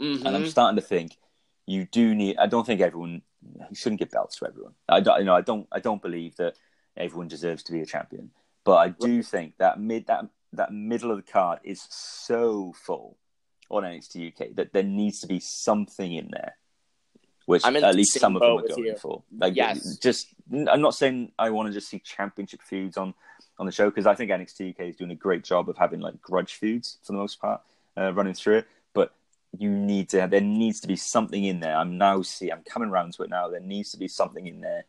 mm-hmm. 0.00 0.26
and 0.26 0.36
I'm 0.36 0.48
starting 0.48 0.76
to 0.76 0.86
think 0.86 1.18
you 1.66 1.86
do 1.90 2.14
need. 2.14 2.36
I 2.38 2.46
don't 2.46 2.66
think 2.66 2.80
everyone 2.80 3.22
you 3.70 3.74
shouldn't 3.74 3.98
give 3.98 4.10
belts 4.10 4.38
to 4.38 4.46
everyone. 4.46 4.72
I 4.88 5.00
don't, 5.00 5.18
you 5.20 5.24
know, 5.24 5.34
I 5.34 5.40
don't, 5.40 5.66
I 5.72 5.80
don't 5.80 6.02
believe 6.02 6.36
that 6.36 6.54
everyone 6.96 7.28
deserves 7.28 7.62
to 7.64 7.72
be 7.72 7.80
a 7.80 7.86
champion. 7.86 8.30
But 8.64 8.76
I 8.76 8.88
do 8.90 9.22
think 9.22 9.54
that 9.58 9.80
mid 9.80 10.06
that 10.06 10.26
that 10.52 10.72
middle 10.72 11.10
of 11.10 11.16
the 11.16 11.32
card 11.32 11.58
is 11.64 11.82
so 11.90 12.72
full 12.76 13.16
on 13.70 13.82
NXT 13.82 14.32
UK 14.32 14.54
that 14.56 14.72
there 14.72 14.82
needs 14.82 15.20
to 15.20 15.26
be 15.26 15.40
something 15.40 16.12
in 16.12 16.28
there, 16.30 16.56
which 17.46 17.62
I'm 17.64 17.74
at 17.76 17.94
least 17.96 18.18
some 18.20 18.36
of 18.36 18.42
them 18.42 18.58
are 18.58 18.68
going 18.68 18.84
you. 18.84 18.96
for. 18.96 19.22
Like, 19.36 19.56
Yes. 19.56 19.96
just 19.96 20.28
I'm 20.68 20.80
not 20.80 20.94
saying 20.94 21.32
I 21.38 21.50
want 21.50 21.68
to 21.68 21.72
just 21.72 21.88
see 21.88 21.98
championship 21.98 22.60
feuds 22.62 22.96
on 22.96 23.14
on 23.58 23.66
the 23.66 23.72
show 23.72 23.90
because 23.90 24.06
I 24.06 24.14
think 24.14 24.30
NXT 24.30 24.70
UK 24.70 24.80
is 24.88 24.96
doing 24.96 25.10
a 25.10 25.16
great 25.16 25.42
job 25.44 25.68
of 25.68 25.76
having 25.76 26.00
like 26.00 26.20
grudge 26.20 26.54
feuds 26.54 26.98
for 27.02 27.12
the 27.12 27.18
most 27.18 27.40
part, 27.40 27.62
uh, 27.96 28.12
running 28.12 28.34
through 28.34 28.58
it. 28.58 28.66
You 29.58 29.70
need 29.70 30.08
to 30.10 30.26
there 30.30 30.40
needs 30.40 30.80
to 30.80 30.88
be 30.88 30.96
something 30.96 31.44
in 31.44 31.60
there. 31.60 31.76
I'm 31.76 31.98
now 31.98 32.22
see 32.22 32.50
I'm 32.50 32.62
coming 32.62 32.88
around 32.88 33.12
to 33.14 33.22
it 33.22 33.30
now. 33.30 33.48
There 33.48 33.60
needs 33.60 33.90
to 33.92 33.98
be 33.98 34.08
something 34.08 34.46
in 34.46 34.60
there 34.60 34.86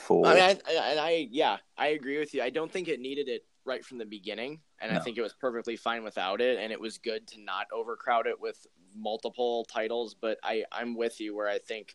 for 0.00 0.26
I 0.26 0.34
mean, 0.34 0.42
I, 0.42 0.50
I, 0.68 0.90
and 0.90 1.00
I, 1.00 1.28
yeah, 1.30 1.56
I 1.76 1.88
agree 1.88 2.18
with 2.18 2.34
you. 2.34 2.42
I 2.42 2.50
don't 2.50 2.70
think 2.70 2.88
it 2.88 3.00
needed 3.00 3.28
it 3.28 3.44
right 3.64 3.84
from 3.84 3.98
the 3.98 4.04
beginning, 4.04 4.60
and 4.80 4.92
I 4.92 5.00
think 5.00 5.18
it 5.18 5.22
was 5.22 5.32
perfectly 5.32 5.76
fine 5.76 6.04
without 6.04 6.40
it. 6.40 6.58
And 6.58 6.72
it 6.72 6.80
was 6.80 6.98
good 6.98 7.26
to 7.28 7.40
not 7.40 7.66
overcrowd 7.72 8.26
it 8.26 8.40
with 8.40 8.66
multiple 8.94 9.64
titles. 9.64 10.14
But 10.14 10.38
I, 10.42 10.64
I'm 10.70 10.96
with 10.96 11.20
you 11.20 11.34
where 11.34 11.48
I 11.48 11.58
think, 11.58 11.94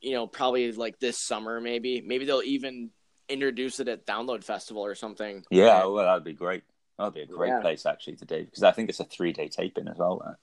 you 0.00 0.12
know, 0.12 0.26
probably 0.26 0.70
like 0.72 0.98
this 0.98 1.18
summer, 1.18 1.60
maybe, 1.60 2.00
maybe 2.00 2.24
they'll 2.24 2.42
even 2.42 2.90
introduce 3.28 3.80
it 3.80 3.88
at 3.88 4.06
Download 4.06 4.44
Festival 4.44 4.84
or 4.84 4.94
something. 4.94 5.44
Yeah, 5.50 5.84
well, 5.86 6.04
that'd 6.04 6.24
be 6.24 6.32
great. 6.32 6.62
That'd 6.98 7.14
be 7.14 7.22
a 7.22 7.26
great 7.26 7.48
Yeah. 7.48 7.60
place 7.60 7.86
actually 7.86 8.16
to 8.16 8.24
do 8.24 8.44
because 8.44 8.62
I 8.62 8.70
think 8.70 8.88
it's 8.88 9.00
a 9.00 9.04
three 9.04 9.32
day 9.32 9.48
taping 9.48 9.88
as 9.88 9.98
well. 9.98 10.22
That. 10.24 10.36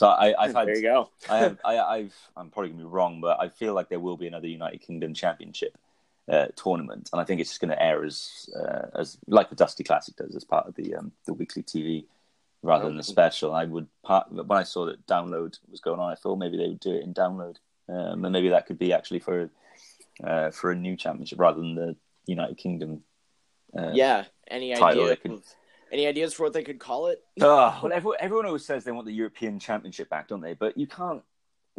So 0.00 0.08
I, 0.08 0.34
I've 0.42 0.54
had, 0.54 0.66
there 0.66 0.76
you 0.76 0.82
go. 0.82 1.10
I 1.28 1.38
have, 1.40 1.58
I, 1.64 1.76
I've, 1.78 2.14
I'm 2.34 2.48
probably 2.48 2.70
gonna 2.70 2.84
be 2.84 2.88
wrong, 2.88 3.20
but 3.20 3.38
I 3.38 3.50
feel 3.50 3.74
like 3.74 3.90
there 3.90 4.00
will 4.00 4.16
be 4.16 4.26
another 4.26 4.46
United 4.46 4.80
Kingdom 4.80 5.12
Championship 5.12 5.76
uh, 6.26 6.46
tournament, 6.56 7.10
and 7.12 7.20
I 7.20 7.24
think 7.24 7.38
it's 7.38 7.50
just 7.50 7.60
going 7.60 7.68
to 7.76 7.82
air 7.82 8.02
as, 8.02 8.48
uh, 8.58 8.86
as 8.98 9.18
like 9.26 9.50
the 9.50 9.56
Dusty 9.56 9.84
Classic 9.84 10.16
does 10.16 10.34
as 10.34 10.42
part 10.42 10.66
of 10.66 10.74
the 10.74 10.94
um, 10.94 11.12
the 11.26 11.34
weekly 11.34 11.62
TV 11.62 12.06
rather 12.62 12.86
than 12.86 12.96
the 12.96 13.02
special. 13.02 13.52
I 13.52 13.66
would 13.66 13.88
part 14.02 14.32
when 14.32 14.50
I 14.50 14.62
saw 14.62 14.86
that 14.86 15.06
download 15.06 15.58
was 15.70 15.80
going 15.80 16.00
on, 16.00 16.10
I 16.10 16.14
thought 16.14 16.36
maybe 16.36 16.56
they 16.56 16.68
would 16.68 16.80
do 16.80 16.94
it 16.94 17.02
in 17.02 17.12
download, 17.12 17.56
um, 17.90 18.24
and 18.24 18.32
maybe 18.32 18.48
that 18.48 18.64
could 18.64 18.78
be 18.78 18.94
actually 18.94 19.20
for 19.20 19.50
uh, 20.24 20.50
for 20.50 20.70
a 20.70 20.76
new 20.76 20.96
championship 20.96 21.38
rather 21.38 21.60
than 21.60 21.74
the 21.74 21.94
United 22.24 22.56
Kingdom. 22.56 23.02
Uh, 23.76 23.90
yeah. 23.92 24.24
Any 24.48 24.74
title 24.76 25.04
idea? 25.04 25.16
could- 25.16 25.32
of- 25.32 25.54
Any 25.92 26.06
ideas 26.06 26.34
for 26.34 26.44
what 26.44 26.52
they 26.52 26.62
could 26.62 26.78
call 26.78 27.08
it? 27.08 27.22
Oh, 27.40 27.78
well, 27.82 27.92
everyone, 27.92 28.18
everyone 28.20 28.46
always 28.46 28.64
says 28.64 28.84
they 28.84 28.92
want 28.92 29.06
the 29.06 29.12
European 29.12 29.58
Championship 29.58 30.08
back, 30.08 30.28
don't 30.28 30.40
they? 30.40 30.54
But 30.54 30.76
you 30.76 30.86
can't 30.86 31.22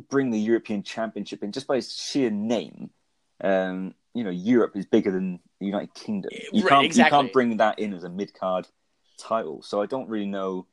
bring 0.09 0.31
the 0.31 0.39
European 0.39 0.83
Championship 0.83 1.43
in 1.43 1.51
just 1.51 1.67
by 1.67 1.79
sheer 1.79 2.29
name. 2.29 2.89
Um, 3.43 3.93
you 4.13 4.23
know, 4.23 4.29
Europe 4.29 4.75
is 4.75 4.85
bigger 4.85 5.11
than 5.11 5.39
the 5.59 5.65
United 5.65 5.93
Kingdom. 5.93 6.31
You 6.51 6.63
Right, 6.63 6.69
can't, 6.69 6.85
exactly. 6.85 7.17
you 7.17 7.23
can't 7.23 7.33
bring 7.33 7.57
that 7.57 7.79
in 7.79 7.93
as 7.93 8.03
a 8.03 8.09
mid 8.09 8.33
card 8.33 8.67
title. 9.17 9.61
So 9.61 9.81
I 9.81 9.85
don't 9.85 10.09
really 10.09 10.25
know. 10.25 10.67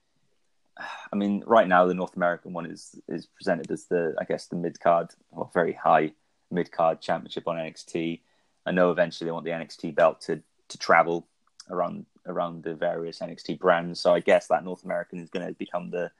I 1.12 1.16
mean, 1.16 1.44
right 1.46 1.68
now 1.68 1.86
the 1.86 1.94
North 1.94 2.16
American 2.16 2.52
one 2.52 2.66
is 2.66 2.98
is 3.08 3.26
presented 3.26 3.70
as 3.70 3.86
the, 3.86 4.14
I 4.20 4.24
guess, 4.24 4.46
the 4.46 4.56
mid 4.56 4.80
card, 4.80 5.08
or 5.30 5.48
very 5.54 5.72
high 5.72 6.12
mid 6.50 6.72
card 6.72 7.00
championship 7.00 7.46
on 7.46 7.56
NXT. 7.56 8.20
I 8.66 8.72
know 8.72 8.90
eventually 8.90 9.26
they 9.26 9.32
want 9.32 9.44
the 9.44 9.52
NXT 9.52 9.94
belt 9.94 10.20
to 10.22 10.42
to 10.68 10.78
travel 10.78 11.26
around 11.70 12.04
around 12.28 12.62
the 12.62 12.74
various 12.74 13.20
NXT 13.20 13.58
brands. 13.58 14.00
So 14.00 14.12
I 14.14 14.20
guess 14.20 14.48
that 14.48 14.64
North 14.64 14.84
American 14.84 15.18
is 15.20 15.30
going 15.30 15.46
to 15.46 15.52
become 15.54 15.90
the 15.90 16.10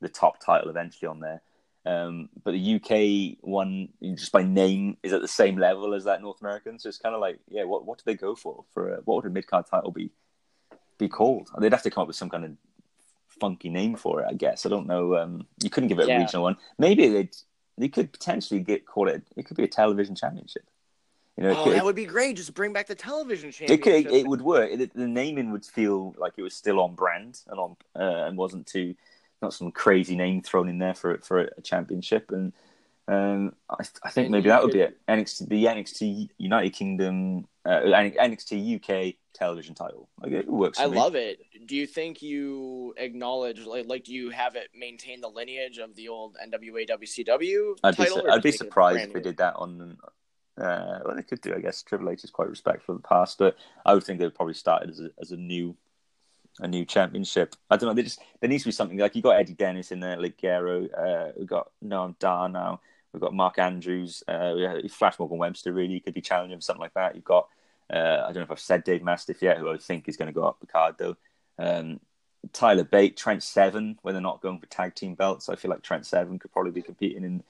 the 0.00 0.08
top 0.08 0.44
title 0.44 0.68
eventually 0.68 1.08
on 1.08 1.20
there. 1.20 1.42
Um, 1.84 2.28
but 2.44 2.52
the 2.52 2.74
UK 2.76 3.38
one, 3.40 3.88
just 4.02 4.32
by 4.32 4.42
name, 4.42 4.96
is 5.02 5.12
at 5.12 5.20
the 5.20 5.28
same 5.28 5.56
level 5.58 5.94
as 5.94 6.04
that 6.04 6.22
North 6.22 6.40
American. 6.40 6.78
So 6.78 6.88
it's 6.88 6.98
kind 6.98 7.14
of 7.14 7.20
like, 7.20 7.38
yeah, 7.48 7.64
what 7.64 7.84
what 7.84 7.98
do 7.98 8.04
they 8.06 8.14
go 8.14 8.34
for? 8.34 8.64
For 8.72 8.94
a, 8.94 8.96
what 9.04 9.16
would 9.16 9.26
a 9.26 9.30
mid 9.30 9.46
card 9.46 9.66
title 9.70 9.90
be 9.90 10.10
be 10.98 11.08
called? 11.08 11.50
They'd 11.58 11.72
have 11.72 11.82
to 11.82 11.90
come 11.90 12.02
up 12.02 12.08
with 12.08 12.16
some 12.16 12.30
kind 12.30 12.44
of 12.44 12.52
funky 13.28 13.68
name 13.68 13.96
for 13.96 14.22
it, 14.22 14.26
I 14.28 14.34
guess. 14.34 14.66
I 14.66 14.68
don't 14.68 14.86
know. 14.86 15.16
Um, 15.16 15.46
you 15.62 15.70
couldn't 15.70 15.88
give 15.88 15.98
it 15.98 16.08
a 16.08 16.18
regional 16.18 16.44
one. 16.44 16.56
Maybe 16.78 17.08
they'd 17.08 17.34
they 17.78 17.88
could 17.88 18.12
potentially 18.12 18.60
get 18.60 18.86
call 18.86 19.08
it. 19.08 19.22
It 19.36 19.46
could 19.46 19.56
be 19.56 19.64
a 19.64 19.68
television 19.68 20.14
championship. 20.14 20.64
You 21.36 21.44
know, 21.44 21.50
it 21.50 21.56
Oh, 21.56 21.64
could- 21.64 21.72
that 21.74 21.84
would 21.84 21.96
be 21.96 22.04
great. 22.04 22.36
Just 22.36 22.52
bring 22.54 22.72
back 22.72 22.86
the 22.86 22.94
television 22.94 23.48
it 23.48 23.52
championship. 23.52 24.04
could, 24.10 24.14
it 24.14 24.26
would 24.26 24.42
work. 24.42 24.70
It, 24.70 24.94
the 24.94 25.08
naming 25.08 25.50
would 25.52 25.64
feel 25.64 26.14
like 26.18 26.34
it 26.36 26.42
was 26.42 26.54
still 26.54 26.78
on 26.80 26.94
brand 26.94 27.40
and 27.48 27.58
on 27.58 27.76
uh, 27.98 28.26
and 28.26 28.36
wasn't 28.36 28.66
too 28.66 28.94
not 29.40 29.52
some 29.54 29.72
crazy 29.72 30.14
name 30.14 30.40
thrown 30.42 30.68
in 30.68 30.78
there 30.78 30.94
for 30.94 31.18
for 31.18 31.40
a 31.56 31.60
championship. 31.62 32.30
And 32.30 32.52
um, 33.08 33.54
I, 33.70 33.82
I 34.04 34.10
think 34.10 34.30
maybe 34.30 34.48
that 34.50 34.62
would 34.62 34.72
be 34.72 34.80
it. 34.80 34.98
NXT 35.08 35.48
the 35.48 35.64
NXT 35.64 36.28
United 36.38 36.70
Kingdom 36.74 37.46
uh, 37.64 37.80
NXT 37.80 38.76
UK 38.76 39.14
television 39.34 39.74
title. 39.74 40.08
Like 40.20 40.32
it 40.32 40.46
works. 40.48 40.78
For 40.78 40.84
I 40.84 40.88
me. 40.88 40.96
love 40.98 41.14
it. 41.14 41.40
Do 41.66 41.74
you 41.76 41.86
think 41.86 42.20
you 42.22 42.94
acknowledge 42.98 43.64
like 43.66 43.86
like 43.88 44.04
do 44.04 44.12
you 44.12 44.28
have 44.30 44.54
it 44.54 44.68
maintain 44.78 45.20
the 45.22 45.28
lineage 45.28 45.78
of 45.78 45.94
the 45.96 46.08
old 46.08 46.36
NWA 46.46 46.88
WCW 46.88 47.76
I'd 47.82 47.96
be 47.96 48.04
title? 48.04 48.18
su- 48.18 48.28
I'd 48.28 48.42
be 48.42 48.50
you 48.50 48.52
think 48.52 48.54
it's 48.54 48.58
surprised 48.58 49.00
if 49.00 49.12
they 49.14 49.18
new? 49.20 49.24
did 49.24 49.36
that 49.38 49.54
on. 49.56 49.96
Uh, 50.58 51.00
well, 51.04 51.16
they 51.16 51.22
could 51.22 51.40
do. 51.40 51.54
I 51.54 51.60
guess 51.60 51.82
Triple 51.82 52.10
H 52.10 52.24
is 52.24 52.30
quite 52.30 52.48
respectful 52.48 52.94
of 52.94 53.02
the 53.02 53.08
past, 53.08 53.38
but 53.38 53.56
I 53.86 53.94
would 53.94 54.04
think 54.04 54.18
they 54.18 54.26
would 54.26 54.34
probably 54.34 54.54
start 54.54 54.84
it 54.84 54.90
as 54.90 55.00
a, 55.00 55.10
as 55.20 55.32
a 55.32 55.36
new 55.36 55.76
a 56.60 56.68
new 56.68 56.84
championship. 56.84 57.56
I 57.70 57.76
don't 57.76 57.88
know. 57.88 57.94
They 57.94 58.02
just 58.02 58.20
there 58.40 58.50
needs 58.50 58.62
to 58.64 58.68
be 58.68 58.72
something 58.72 58.98
like 58.98 59.16
you 59.16 59.22
got 59.22 59.38
Eddie 59.38 59.54
Dennis 59.54 59.92
in 59.92 60.00
there, 60.00 60.20
like 60.20 60.40
Guerrero. 60.40 60.86
Uh, 60.88 61.32
we 61.38 61.46
got 61.46 61.70
Noam 61.82 62.18
Dar 62.18 62.48
now. 62.48 62.80
We've 63.12 63.22
got 63.22 63.34
Mark 63.34 63.58
Andrews. 63.58 64.22
Uh, 64.28 64.54
Flash 64.90 65.18
Morgan 65.18 65.38
Webster. 65.38 65.72
Really, 65.72 66.00
could 66.00 66.14
be 66.14 66.20
challenging 66.20 66.60
something 66.60 66.80
like 66.80 66.94
that. 66.94 67.14
You've 67.14 67.24
got. 67.24 67.48
Uh, 67.90 68.22
I 68.22 68.26
don't 68.26 68.36
know 68.36 68.42
if 68.42 68.50
I've 68.50 68.60
said 68.60 68.84
Dave 68.84 69.02
Mastiff 69.02 69.42
yet, 69.42 69.58
who 69.58 69.70
I 69.70 69.76
think 69.76 70.08
is 70.08 70.16
going 70.16 70.28
to 70.28 70.38
go 70.38 70.44
up 70.44 70.60
the 70.60 70.66
card 70.66 70.96
though. 70.98 71.16
Um, 71.58 72.00
Tyler 72.52 72.84
Bate, 72.84 73.16
Trent 73.16 73.42
Seven, 73.42 73.98
when 74.02 74.14
they're 74.14 74.22
not 74.22 74.40
going 74.40 74.58
for 74.58 74.66
tag 74.66 74.94
team 74.94 75.14
belts, 75.14 75.48
I 75.48 75.56
feel 75.56 75.70
like 75.70 75.82
Trent 75.82 76.06
Seven 76.06 76.38
could 76.38 76.52
probably 76.52 76.72
be 76.72 76.82
competing 76.82 77.24
in 77.24 77.42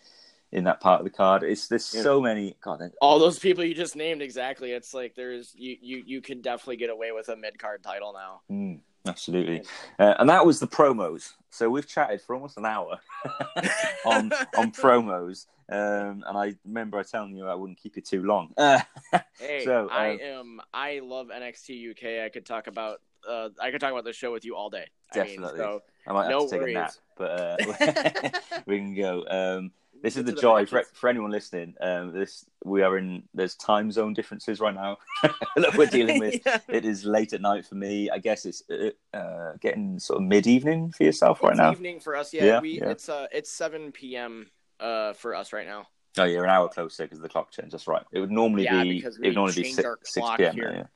in 0.53 0.65
that 0.65 0.81
part 0.81 1.01
of 1.01 1.05
the 1.05 1.11
card. 1.11 1.43
It's 1.43 1.67
there's 1.69 1.93
Yeah. 1.95 2.03
so 2.03 2.21
many. 2.21 2.57
God, 2.63 2.81
All 3.01 3.19
those 3.19 3.39
people 3.39 3.65
you 3.65 3.75
just 3.75 3.97
named 3.97 4.23
exactly. 4.23 4.73
It's 4.73 4.93
like 4.95 5.15
there's 5.15 5.55
you 5.57 5.77
you 5.81 6.03
you 6.07 6.21
can 6.21 6.41
definitely 6.41 6.77
get 6.77 6.91
away 6.91 7.13
with 7.13 7.29
a 7.29 7.37
mid 7.37 7.59
card 7.59 7.83
title 7.83 8.13
now. 8.13 8.43
mm, 8.51 8.79
absolutely. 9.07 9.63
Uh, 9.99 10.15
and 10.19 10.29
that 10.29 10.45
was 10.45 10.61
the 10.61 10.67
promos. 10.67 11.33
So 11.51 11.69
we've 11.71 11.87
chatted 11.89 12.21
for 12.23 12.35
almost 12.35 12.57
an 12.59 12.67
hour 12.67 12.99
on 14.07 14.31
on 14.57 14.73
promos. 14.73 15.47
Um, 15.71 16.23
and 16.27 16.37
I 16.37 16.55
remember 16.67 16.99
I 16.99 17.03
telling 17.03 17.35
you 17.35 17.47
I 17.47 17.55
wouldn't 17.55 17.79
keep 17.79 17.97
you 17.97 18.03
too 18.03 18.23
long. 18.25 18.53
Uh, 18.57 18.81
Hey, 19.39 19.65
So, 19.65 19.89
I 19.91 20.13
um, 20.15 20.21
am. 20.21 20.61
I 20.75 20.99
love 21.03 21.29
NXT 21.29 21.91
UK. 21.93 22.25
I 22.25 22.29
could 22.29 22.45
talk 22.45 22.67
about. 22.67 23.01
Uh, 23.27 23.51
I 23.61 23.71
could 23.71 23.81
talk 23.81 23.93
about 23.93 24.05
the 24.05 24.13
show 24.13 24.33
with 24.33 24.45
you 24.45 24.57
all 24.57 24.69
day. 24.69 24.87
I 25.15 25.19
mean, 25.23 25.27
Definitely. 25.41 25.59
so 25.61 25.83
I 26.07 26.13
might 26.13 26.23
have 26.25 26.31
No 26.33 26.45
to 26.47 26.51
take 26.51 26.61
worries. 26.61 26.77
a 26.77 26.81
nap, 26.81 26.93
but 27.17 27.31
uh, 27.31 28.31
we 28.67 28.79
can 28.79 28.95
go. 28.95 29.25
Um, 29.29 29.71
this 30.03 30.17
is 30.17 30.25
the 30.25 30.33
joy 30.33 30.67
for, 30.67 30.83
for 30.93 31.09
anyone 31.09 31.31
listening. 31.31 31.75
Um, 31.81 32.13
this 32.13 32.45
we 32.65 32.83
are 32.83 32.99
in. 32.99 33.23
There's 33.35 33.55
time 33.55 33.91
zone 33.93 34.13
differences 34.15 34.61
right 34.61 34.75
now 34.75 34.99
that 35.57 35.77
we're 35.77 35.87
dealing 35.87 36.19
with. 36.19 36.41
Yeah. 36.47 36.59
It 36.69 36.85
is 36.85 37.05
late 37.05 37.33
at 37.33 37.41
night 37.41 37.65
for 37.67 37.75
me. 37.77 38.11
I 38.11 38.19
guess 38.19 38.45
it's 38.47 38.63
uh, 38.71 38.91
uh, 39.17 39.53
getting 39.61 39.99
sort 39.99 40.19
of 40.23 40.29
mid 40.29 40.47
evening 40.47 40.91
for 40.93 41.05
yourself 41.05 41.43
right 41.43 41.53
It's 41.53 41.59
now. 41.59 41.71
evening 41.73 42.01
for 42.01 42.17
us. 42.17 42.33
Yeah, 42.35 42.45
Yeah, 42.45 42.61
we 42.61 42.79
yeah. 42.79 42.89
it's 42.91 43.09
uh 43.09 43.27
it's 43.33 43.51
seven 43.51 43.93
p.m. 43.93 44.51
uh 44.81 45.13
for 45.15 45.35
us 45.35 45.53
right 45.53 45.67
now. 45.67 45.87
Oh, 46.19 46.25
you're 46.25 46.45
an 46.45 46.51
hour 46.51 46.69
closer 46.69 47.05
because 47.05 47.21
the 47.21 47.29
clock 47.29 47.51
changed. 47.53 47.73
That's 47.73 47.87
right. 47.87 48.03
It 48.13 48.21
would 48.21 48.31
normally 48.31 48.65
Yeah, 48.65 48.83
be. 48.83 48.95
because 48.97 49.17
It 49.17 49.21
would 49.23 49.29
we 49.29 49.35
normally 49.35 49.63
be 49.63 49.73
six, 49.73 49.87
our 49.87 49.99
6 50.03 50.15
clock 50.15 50.39
p.m. 50.39 50.55
here. 50.55 50.91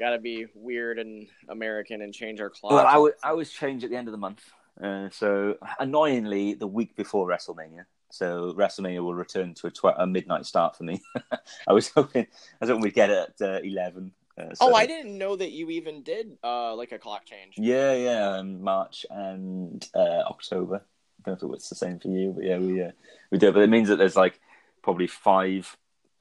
Got 0.00 0.10
to 0.10 0.18
be 0.18 0.46
weird 0.56 0.98
and 0.98 1.28
American 1.48 2.02
and 2.02 2.12
change 2.12 2.40
our 2.40 2.50
clock. 2.50 2.72
Well, 2.72 2.86
I 2.86 2.98
would 2.98 3.12
I 3.22 3.28
always 3.30 3.50
change 3.52 3.84
at 3.84 3.90
the 3.90 3.96
end 3.96 4.08
of 4.08 4.12
the 4.12 4.18
month. 4.18 4.42
Uh, 4.82 5.08
so 5.10 5.56
annoyingly, 5.78 6.54
the 6.54 6.66
week 6.66 6.96
before 6.96 7.28
WrestleMania. 7.28 7.84
So 8.14 8.52
WrestleMania 8.56 9.02
will 9.02 9.14
return 9.14 9.54
to 9.54 9.66
a, 9.66 9.70
tw- 9.70 9.96
a 9.98 10.06
midnight 10.06 10.46
start 10.46 10.76
for 10.76 10.84
me. 10.84 11.02
I 11.68 11.72
was 11.72 11.88
hoping 11.90 12.22
I 12.26 12.56
was 12.60 12.70
hoping 12.70 12.82
we'd 12.82 12.94
get 12.94 13.10
it 13.10 13.34
at 13.40 13.46
uh, 13.48 13.60
eleven. 13.64 14.12
Uh, 14.38 14.54
so- 14.54 14.70
Oh, 14.70 14.74
I 14.74 14.86
didn't 14.86 15.18
know 15.18 15.34
that 15.34 15.50
you 15.50 15.68
even 15.70 16.02
did 16.02 16.38
uh 16.44 16.74
like 16.76 16.92
a 16.92 16.98
clock 16.98 17.24
change. 17.24 17.54
Yeah, 17.56 17.92
yeah, 17.94 18.28
um, 18.36 18.62
March 18.62 19.04
and 19.10 19.84
uh, 19.96 20.22
October. 20.28 20.82
I 21.26 21.30
don't 21.30 21.42
know 21.42 21.48
if 21.50 21.56
it's 21.56 21.68
the 21.68 21.74
same 21.74 21.98
for 21.98 22.08
you, 22.08 22.32
but 22.36 22.44
yeah, 22.44 22.58
we 22.58 22.82
uh, 22.82 22.92
we 23.32 23.38
do. 23.38 23.50
But 23.50 23.62
it 23.62 23.70
means 23.70 23.88
that 23.88 23.96
there's 23.96 24.16
like 24.16 24.40
probably 24.82 25.08
five 25.08 25.76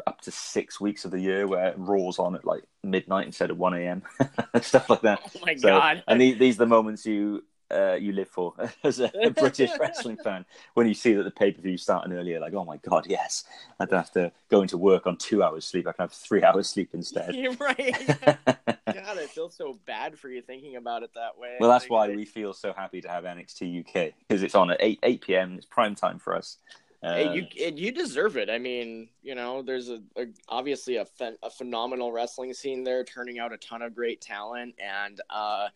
up 0.07 0.19
to 0.21 0.31
six 0.31 0.81
weeks 0.81 1.05
of 1.05 1.11
the 1.11 1.19
year 1.19 1.45
where 1.47 1.73
Raw's 1.77 2.17
on 2.17 2.33
at 2.35 2.43
like 2.43 2.63
midnight 2.83 3.27
instead 3.27 3.51
of 3.51 3.57
one 3.59 3.75
a.m. 3.75 4.01
and 4.53 4.63
stuff 4.63 4.89
like 4.89 5.01
that. 5.01 5.19
Oh 5.37 5.45
my 5.45 5.55
So, 5.55 5.67
god. 5.69 6.03
and 6.07 6.19
these, 6.19 6.39
these 6.39 6.55
are 6.55 6.65
the 6.65 6.65
moments 6.65 7.05
you 7.05 7.43
uh, 7.71 7.93
you 7.93 8.11
live 8.13 8.29
for 8.29 8.53
as 8.83 8.99
a, 8.99 9.11
a 9.23 9.29
British 9.29 9.71
wrestling 9.79 10.17
fan 10.17 10.45
when 10.73 10.87
you 10.87 10.93
see 10.93 11.13
that 11.13 11.23
the 11.23 11.31
pay 11.31 11.51
per 11.51 11.61
view 11.61 11.77
starting 11.77 12.13
earlier. 12.13 12.39
Like, 12.39 12.53
oh 12.53 12.65
my 12.65 12.77
god, 12.77 13.05
yes! 13.07 13.43
I 13.79 13.85
don't 13.85 13.99
have 13.99 14.11
to 14.11 14.31
go 14.49 14.61
into 14.61 14.77
work 14.77 15.07
on 15.07 15.17
two 15.17 15.43
hours 15.43 15.65
sleep. 15.65 15.87
I 15.87 15.91
can 15.91 16.03
have 16.03 16.11
three 16.13 16.43
hours 16.43 16.69
sleep 16.69 16.89
instead. 16.93 17.35
You're 17.35 17.53
right. 17.53 17.95
God, 18.25 19.17
I 19.17 19.27
feel 19.27 19.49
so 19.49 19.77
bad 19.85 20.17
for 20.17 20.29
you 20.29 20.41
thinking 20.41 20.75
about 20.75 21.03
it 21.03 21.11
that 21.15 21.37
way. 21.37 21.57
well, 21.59 21.69
that's 21.69 21.85
Like, 21.85 21.91
why 21.91 22.09
we 22.15 22.25
feel 22.25 22.53
so 22.53 22.73
happy 22.73 23.01
to 23.01 23.09
have 23.09 23.23
NXT 23.23 23.79
UK 23.87 24.13
because 24.27 24.43
it's 24.43 24.55
on 24.55 24.71
at 24.71 24.77
eight 24.79 24.99
eight 25.03 25.21
p.m. 25.21 25.55
It's 25.57 25.65
prime 25.65 25.95
time 25.95 26.19
for 26.19 26.35
us. 26.35 26.57
Hey, 27.01 27.33
you 27.33 27.45
you 27.75 27.91
deserve 27.91 28.37
it. 28.37 28.49
I 28.49 28.59
mean, 28.59 29.09
you 29.21 29.35
know, 29.35 29.61
there's 29.61 29.89
a, 29.89 29.99
a 30.15 30.27
obviously 30.47 30.95
a, 30.97 31.05
phen- 31.05 31.35
a 31.43 31.49
phenomenal 31.49 32.13
wrestling 32.13 32.53
scene 32.53 32.85
there, 32.85 33.03
turning 33.03 33.39
out 33.39 33.51
a 33.51 33.57
ton 33.57 33.81
of 33.81 33.93
great 33.93 34.21
talent, 34.21 34.75
and 34.79 35.19
uh, 35.29 35.67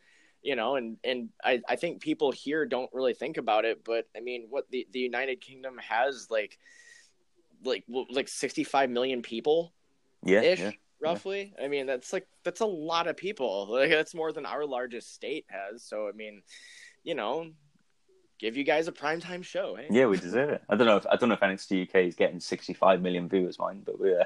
you 0.47 0.55
know, 0.55 0.77
and 0.77 0.95
and 1.03 1.27
I, 1.43 1.61
I 1.67 1.75
think 1.75 1.99
people 1.99 2.31
here 2.31 2.65
don't 2.65 2.89
really 2.93 3.13
think 3.13 3.35
about 3.35 3.65
it, 3.65 3.83
but 3.83 4.07
I 4.15 4.21
mean, 4.21 4.47
what 4.49 4.63
the 4.71 4.87
the 4.93 4.99
United 4.99 5.41
Kingdom 5.41 5.77
has 5.77 6.27
like 6.29 6.57
like 7.65 7.83
like 8.09 8.29
65 8.29 8.89
million 8.89 9.21
people, 9.21 9.73
yeah, 10.23 10.39
ish, 10.39 10.59
yeah. 10.59 10.71
roughly. 11.01 11.53
I 11.61 11.67
mean, 11.67 11.85
that's 11.85 12.13
like 12.13 12.27
that's 12.45 12.61
a 12.61 12.65
lot 12.65 13.07
of 13.07 13.17
people. 13.17 13.67
Like 13.69 13.89
that's 13.89 14.15
more 14.15 14.31
than 14.31 14.45
our 14.45 14.65
largest 14.65 15.13
state 15.13 15.43
has. 15.49 15.83
So 15.83 16.07
I 16.07 16.13
mean, 16.13 16.41
you 17.03 17.13
know, 17.13 17.51
give 18.39 18.55
you 18.55 18.63
guys 18.63 18.87
a 18.87 18.91
primetime 18.91 19.43
show. 19.43 19.75
Eh? 19.75 19.87
Yeah, 19.89 20.05
we 20.07 20.17
deserve 20.17 20.49
it. 20.49 20.63
I 20.69 20.75
don't 20.75 20.87
know 20.87 20.97
if 20.97 21.05
I 21.07 21.15
don't 21.15 21.29
know 21.29 21.35
if 21.35 21.41
NXT 21.41 21.89
UK 21.89 21.95
is 22.07 22.15
getting 22.15 22.39
65 22.39 23.01
million 23.01 23.27
viewers, 23.27 23.59
mind, 23.59 23.83
but 23.85 23.99
we. 23.99 24.15
Uh, 24.15 24.23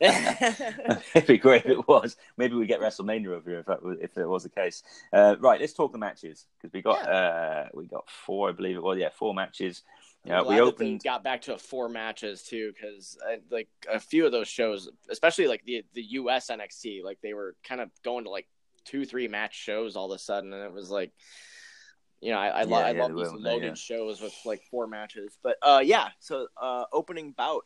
it'd 1.14 1.26
be 1.26 1.38
great 1.38 1.64
if 1.64 1.70
it 1.70 1.88
was. 1.88 2.16
Maybe 2.36 2.54
we 2.54 2.66
get 2.66 2.80
WrestleMania 2.80 3.28
over 3.28 3.50
here 3.50 3.60
if 3.60 3.66
that 3.66 3.82
was, 3.82 3.98
if 4.00 4.16
it 4.16 4.26
was 4.26 4.42
the 4.42 4.48
case. 4.48 4.82
Uh, 5.12 5.36
right, 5.40 5.60
let's 5.60 5.72
talk 5.72 5.92
the 5.92 5.98
matches 5.98 6.46
because 6.58 6.72
we 6.72 6.82
got 6.82 7.00
Yeah. 7.04 7.10
uh, 7.10 7.68
we 7.74 7.86
got 7.86 8.08
four, 8.08 8.48
I 8.48 8.52
believe 8.52 8.76
it 8.76 8.82
was. 8.82 8.98
Yeah, 8.98 9.10
four 9.10 9.34
matches. 9.34 9.82
Yeah, 10.24 10.42
we 10.42 10.60
opened. 10.60 11.02
got 11.02 11.24
back 11.24 11.42
to 11.42 11.56
four 11.56 11.88
matches 11.88 12.42
too, 12.42 12.72
because 12.74 13.16
like 13.50 13.68
a 13.90 13.98
few 13.98 14.26
of 14.26 14.32
those 14.32 14.48
shows, 14.48 14.90
especially 15.08 15.46
like 15.46 15.64
the 15.64 15.82
the 15.94 16.02
US 16.02 16.50
NXT, 16.50 17.02
like 17.02 17.18
they 17.22 17.32
were 17.32 17.56
kind 17.64 17.80
of 17.80 17.90
going 18.04 18.24
to 18.24 18.30
like 18.30 18.46
two, 18.84 19.04
three 19.04 19.28
match 19.28 19.54
shows 19.54 19.96
all 19.96 20.12
of 20.12 20.16
a 20.16 20.18
sudden, 20.18 20.52
and 20.52 20.62
it 20.62 20.72
was 20.72 20.90
like, 20.90 21.12
you 22.20 22.30
know, 22.32 22.38
I 22.38 22.48
I, 22.48 22.62
lo- 22.62 22.78
Yeah, 22.78 22.86
I 22.86 22.90
yeah, 22.92 23.02
love 23.02 23.16
these 23.16 23.32
loaded 23.32 23.66
yeah. 23.68 23.74
shows 23.74 24.20
with 24.20 24.34
like 24.44 24.62
four 24.70 24.86
matches, 24.86 25.38
but 25.42 25.56
uh, 25.62 25.80
yeah. 25.82 26.08
So 26.18 26.48
uh, 26.60 26.84
opening 26.92 27.32
bout, 27.32 27.64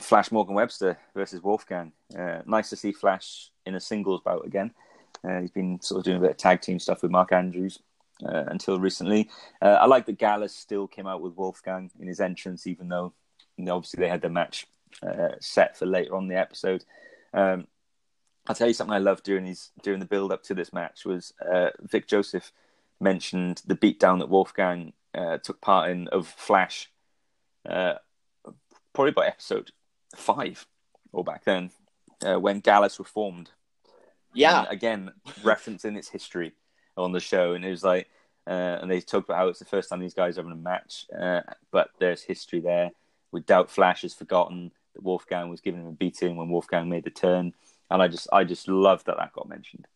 Flash 0.00 0.30
Morgan 0.30 0.54
Webster 0.54 0.98
versus 1.14 1.42
Wolfgang. 1.42 1.92
Uh, 2.16 2.42
nice 2.46 2.70
to 2.70 2.76
see 2.76 2.92
Flash 2.92 3.50
in 3.66 3.74
a 3.74 3.80
singles 3.80 4.20
bout 4.24 4.46
again. 4.46 4.72
Uh, 5.26 5.40
he's 5.40 5.50
been 5.50 5.80
sort 5.80 6.00
of 6.00 6.04
doing 6.04 6.18
a 6.18 6.20
bit 6.20 6.30
of 6.32 6.36
tag 6.36 6.60
team 6.60 6.78
stuff 6.78 7.02
with 7.02 7.10
Mark 7.10 7.32
Andrews 7.32 7.78
uh, 8.26 8.44
until 8.48 8.78
recently. 8.78 9.30
Uh, 9.62 9.78
I 9.80 9.86
like 9.86 10.06
that 10.06 10.18
Gallus 10.18 10.54
still 10.54 10.86
came 10.86 11.06
out 11.06 11.22
with 11.22 11.36
Wolfgang 11.36 11.90
in 11.98 12.06
his 12.06 12.20
entrance, 12.20 12.66
even 12.66 12.88
though 12.88 13.14
you 13.56 13.64
know, 13.64 13.76
obviously 13.76 14.00
they 14.00 14.08
had 14.08 14.22
the 14.22 14.28
match 14.28 14.66
uh, 15.02 15.30
set 15.40 15.76
for 15.76 15.86
later 15.86 16.14
on 16.16 16.24
in 16.24 16.28
the 16.28 16.38
episode. 16.38 16.84
Um, 17.32 17.66
I'll 18.46 18.54
tell 18.54 18.68
you 18.68 18.74
something 18.74 18.94
I 18.94 18.98
loved 18.98 19.24
during 19.24 19.46
his 19.46 19.70
during 19.82 20.00
the 20.00 20.06
build 20.06 20.30
up 20.32 20.42
to 20.44 20.54
this 20.54 20.72
match 20.72 21.04
was 21.04 21.32
uh, 21.40 21.70
Vic 21.80 22.06
Joseph 22.06 22.52
mentioned 23.00 23.62
the 23.66 23.76
beatdown 23.76 24.18
that 24.18 24.28
Wolfgang 24.28 24.92
uh, 25.14 25.38
took 25.38 25.60
part 25.60 25.90
in 25.90 26.08
of 26.08 26.26
Flash, 26.26 26.90
uh, 27.68 27.94
probably 28.92 29.12
by 29.12 29.26
episode 29.26 29.70
five 30.16 30.66
or 31.12 31.24
back 31.24 31.44
then 31.44 31.70
uh, 32.24 32.38
when 32.38 32.60
Gallus 32.60 32.98
were 32.98 33.04
formed. 33.04 33.50
yeah, 34.32 34.60
And 34.60 34.68
again, 34.68 35.12
referencing 35.42 35.96
its 35.96 36.08
history 36.08 36.52
on 36.96 37.12
the 37.12 37.20
show, 37.20 37.52
and 37.52 37.64
it 37.64 37.70
was 37.70 37.84
like, 37.84 38.08
uh, 38.46 38.78
and 38.80 38.90
they 38.90 39.00
talked 39.00 39.28
about 39.28 39.38
how 39.38 39.48
it's 39.48 39.58
the 39.58 39.64
first 39.64 39.88
time 39.88 40.00
these 40.00 40.14
guys 40.14 40.36
are 40.36 40.42
having 40.42 40.52
a 40.52 40.62
match, 40.62 41.06
uh, 41.18 41.40
but 41.70 41.90
there's 41.98 42.22
history 42.22 42.60
there. 42.60 42.90
We 43.32 43.40
doubt 43.40 43.70
Flash 43.70 44.02
has 44.02 44.14
forgotten 44.14 44.70
that 44.94 45.02
Wolfgang 45.02 45.48
was 45.48 45.60
giving 45.60 45.80
him 45.80 45.88
a 45.88 45.92
beating 45.92 46.36
when 46.36 46.50
Wolfgang 46.50 46.88
made 46.88 47.04
the 47.04 47.10
turn, 47.10 47.52
and 47.90 48.02
I 48.02 48.08
just, 48.08 48.28
I 48.32 48.44
just 48.44 48.68
love 48.68 49.04
that 49.04 49.16
that 49.16 49.32
got 49.32 49.48
mentioned. 49.48 49.86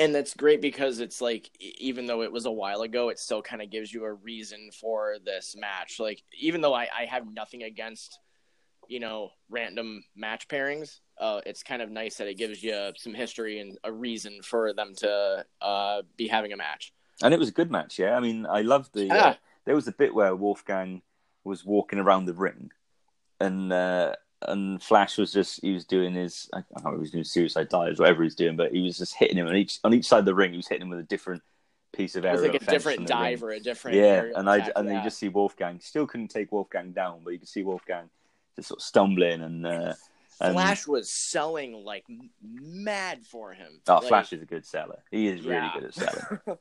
And 0.00 0.14
that's 0.14 0.34
great 0.34 0.60
because 0.60 0.98
it's 0.98 1.20
like 1.20 1.50
even 1.60 2.06
though 2.06 2.22
it 2.22 2.32
was 2.32 2.46
a 2.46 2.50
while 2.50 2.82
ago 2.82 3.10
it 3.10 3.18
still 3.18 3.42
kind 3.42 3.62
of 3.62 3.70
gives 3.70 3.92
you 3.92 4.04
a 4.04 4.12
reason 4.12 4.70
for 4.72 5.16
this 5.24 5.54
match 5.56 6.00
like 6.00 6.22
even 6.38 6.60
though 6.60 6.74
i, 6.74 6.88
I 6.96 7.04
have 7.04 7.32
nothing 7.32 7.62
against 7.62 8.18
you 8.88 8.98
know 8.98 9.30
random 9.48 10.02
match 10.16 10.48
pairings 10.48 11.00
uh, 11.20 11.40
it's 11.44 11.62
kind 11.62 11.82
of 11.82 11.90
nice 11.90 12.16
that 12.16 12.26
it 12.28 12.38
gives 12.38 12.62
you 12.62 12.92
some 12.96 13.12
history 13.12 13.60
and 13.60 13.78
a 13.84 13.92
reason 13.92 14.40
for 14.42 14.72
them 14.72 14.94
to 14.96 15.44
uh, 15.60 16.00
be 16.16 16.26
having 16.26 16.52
a 16.52 16.56
match 16.56 16.92
And 17.22 17.34
it 17.34 17.38
was 17.38 17.50
a 17.50 17.52
good 17.52 17.70
match, 17.70 17.98
yeah. 17.98 18.16
I 18.16 18.20
mean, 18.20 18.46
I 18.46 18.62
loved 18.62 18.94
the. 18.94 19.10
Uh, 19.10 19.14
Yeah. 19.14 19.34
there 19.66 19.74
was 19.74 19.86
a 19.86 19.92
bit 19.92 20.14
where 20.14 20.34
Wolfgang 20.34 21.02
was 21.44 21.62
walking 21.66 21.98
around 21.98 22.24
the 22.24 22.32
ring, 22.32 22.72
and 23.38 23.70
uh, 23.70 24.14
and 24.48 24.82
Flash 24.82 25.18
was 25.18 25.32
just 25.32 25.60
he 25.62 25.72
was 25.72 25.84
doing 25.84 26.14
his 26.14 26.48
I 26.52 26.62
don't 26.74 26.84
know 26.84 26.92
he 26.92 27.00
was 27.00 27.10
doing 27.10 27.24
suicide 27.24 27.68
dives 27.68 28.00
whatever 28.00 28.22
he's 28.22 28.34
doing, 28.34 28.56
but 28.56 28.72
he 28.72 28.80
was 28.80 28.98
just 28.98 29.14
hitting 29.14 29.36
him 29.36 29.46
on 29.46 29.56
each 29.56 29.78
on 29.84 29.94
each 29.94 30.06
side 30.06 30.20
of 30.20 30.24
the 30.24 30.34
ring. 30.34 30.52
He 30.52 30.56
was 30.56 30.68
hitting 30.68 30.82
him 30.82 30.90
with 30.90 31.00
a 31.00 31.04
different 31.04 31.42
piece 31.92 32.16
of 32.16 32.24
it 32.24 32.32
was 32.32 32.42
like 32.42 32.54
a 32.54 32.58
different 32.58 33.06
dive 33.06 33.42
or 33.42 33.50
a 33.50 33.60
different 33.60 33.96
Yeah, 33.96 34.24
and 34.34 34.48
I 34.48 34.56
attack, 34.56 34.72
and 34.76 34.86
then 34.86 34.94
yeah. 34.94 35.00
you 35.00 35.06
just 35.06 35.18
see 35.18 35.28
Wolfgang 35.28 35.80
still 35.80 36.06
couldn't 36.06 36.28
take 36.28 36.52
Wolfgang 36.52 36.92
down, 36.92 37.20
but 37.24 37.30
you 37.32 37.38
could 37.38 37.48
see 37.48 37.62
Wolfgang 37.62 38.08
just 38.56 38.68
sort 38.68 38.80
of 38.80 38.84
stumbling 38.84 39.42
and. 39.42 39.66
Uh, 39.66 39.94
and 40.42 40.54
flash 40.54 40.86
was 40.86 41.10
selling 41.10 41.84
like 41.84 42.06
mad 42.42 43.26
for 43.26 43.52
him 43.52 43.68
oh, 43.88 43.96
Like, 43.96 44.08
Flash 44.08 44.32
is 44.32 44.40
a 44.40 44.46
good 44.46 44.64
seller. 44.64 45.02
He 45.10 45.28
is 45.28 45.42
really 45.42 45.68
good 45.74 45.84
at 45.84 45.94
selling. 45.94 46.40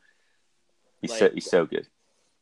He's 1.02 1.12
Like- 1.12 1.20
so 1.20 1.30
he's 1.34 1.50
so 1.50 1.66
good. 1.66 1.88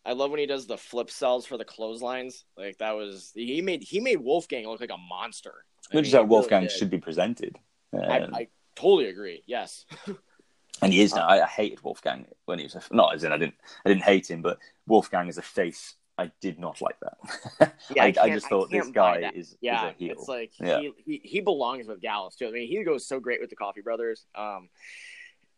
I 0.07 0.13
love 0.13 0.31
when 0.31 0.39
he 0.39 0.45
does 0.45 0.65
the 0.65 0.77
flip 0.77 1.11
cells 1.11 1.45
for 1.45 1.57
the 1.57 1.65
clotheslines. 1.65 2.45
Like 2.57 2.77
that 2.77 2.95
was 2.95 3.33
he 3.35 3.61
made 3.61 3.83
he 3.83 3.99
made 3.99 4.17
Wolfgang 4.21 4.65
look 4.65 4.79
like 4.79 4.89
a 4.89 4.97
monster. 4.97 5.65
I 5.91 5.97
Which 5.97 6.03
mean, 6.03 6.05
is 6.05 6.13
how 6.13 6.19
he 6.19 6.23
really 6.23 6.29
Wolfgang 6.29 6.69
should 6.69 6.89
be 6.89 6.97
presented. 6.97 7.57
I, 7.93 8.19
Um, 8.19 8.33
I 8.33 8.47
totally 8.75 9.07
agree. 9.07 9.43
Yes. 9.45 9.85
and 10.81 10.93
he 10.93 11.01
is 11.01 11.13
now. 11.13 11.27
I, 11.27 11.43
I 11.43 11.47
hated 11.47 11.83
Wolfgang 11.83 12.25
when 12.45 12.57
he 12.57 12.63
was 12.63 12.75
a, 12.75 12.81
not 12.91 13.15
as 13.15 13.25
in 13.25 13.33
I 13.33 13.37
didn't 13.37 13.55
I 13.85 13.89
didn't 13.89 14.03
hate 14.03 14.29
him, 14.29 14.41
but 14.41 14.59
Wolfgang 14.85 15.27
as 15.27 15.37
a 15.37 15.41
face, 15.41 15.95
I 16.17 16.31
did 16.39 16.57
not 16.57 16.81
like 16.81 16.97
that. 17.01 17.73
Yeah, 17.93 18.03
I, 18.03 18.13
I, 18.21 18.29
just 18.29 18.47
thought 18.47 18.69
this 18.71 18.87
guy 18.89 19.31
is 19.35 19.57
Yeah, 19.59 19.89
is 19.89 19.93
a 19.93 19.97
heel. 19.97 20.15
it's 20.17 20.27
like 20.29 20.51
Yeah. 20.59 20.79
he, 20.79 20.91
he 21.05 21.21
he 21.23 21.41
belongs 21.41 21.85
with 21.85 21.99
Gallus 21.99 22.35
too. 22.35 22.47
I 22.47 22.51
mean, 22.51 22.67
he 22.69 22.81
goes 22.83 23.05
so 23.05 23.19
great 23.19 23.41
with 23.41 23.49
the 23.49 23.55
Coffey 23.57 23.81
Brothers. 23.81 24.25
Um, 24.35 24.69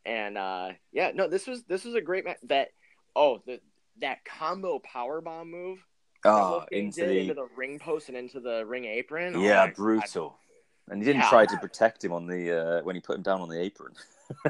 and 0.06 0.38
uh, 0.40 0.70
yeah, 0.92 1.12
no, 1.14 1.28
this 1.28 1.46
was 1.46 1.64
this 1.66 1.86
was 1.86 1.94
a 1.94 2.02
great 2.02 2.26
match. 2.26 2.38
That 2.44 2.70
oh, 3.16 3.42
the 3.46 3.60
that 4.02 4.24
combo 4.26 4.80
power 4.80 5.22
bomb 5.22 5.52
move. 5.52 5.86
oh, 6.26 6.66
into 6.72 7.06
the, 7.06 7.18
into 7.18 7.34
the 7.34 7.48
ring 7.56 7.80
post 7.80 8.10
and 8.10 8.18
into 8.18 8.40
the 8.40 8.66
ring 8.66 8.86
apron. 8.86 9.36
Oh 9.36 9.42
yeah, 9.42 9.68
God. 9.68 9.76
brutal. 9.76 10.38
And 10.90 11.02
he 11.02 11.06
didn't 11.06 11.22
Yeah. 11.22 11.30
try 11.30 11.46
to 11.46 11.58
protect 11.58 12.04
him 12.04 12.12
on 12.12 12.26
the 12.26 12.80
uh, 12.80 12.82
when 12.84 12.96
he 12.96 13.02
put 13.02 13.16
him 13.16 13.22
down 13.22 13.42
on 13.42 13.50
the 13.50 13.62
apron. 13.62 13.94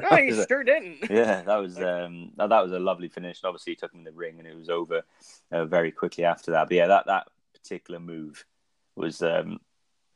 No, 0.02 0.16
he 0.16 0.32
sure 0.48 0.64
didn't. 0.64 0.98
yeah, 1.10 1.42
that 1.42 1.56
was 1.56 1.76
um, 1.82 2.32
that, 2.36 2.48
that 2.48 2.62
was 2.62 2.72
a 2.72 2.78
lovely 2.78 3.08
finish. 3.08 3.42
And 3.42 3.48
obviously, 3.48 3.72
he 3.72 3.76
took 3.76 3.92
him 3.92 4.00
in 4.00 4.04
the 4.04 4.12
ring, 4.12 4.38
and 4.38 4.48
it 4.48 4.56
was 4.56 4.70
over 4.70 5.02
uh, 5.52 5.64
very 5.66 5.92
quickly 5.92 6.24
after 6.24 6.50
that. 6.52 6.68
But 6.68 6.76
yeah, 6.76 6.86
that 6.86 7.06
that 7.06 7.28
particular 7.52 8.00
move 8.00 8.44
was 8.96 9.22
um, 9.22 9.60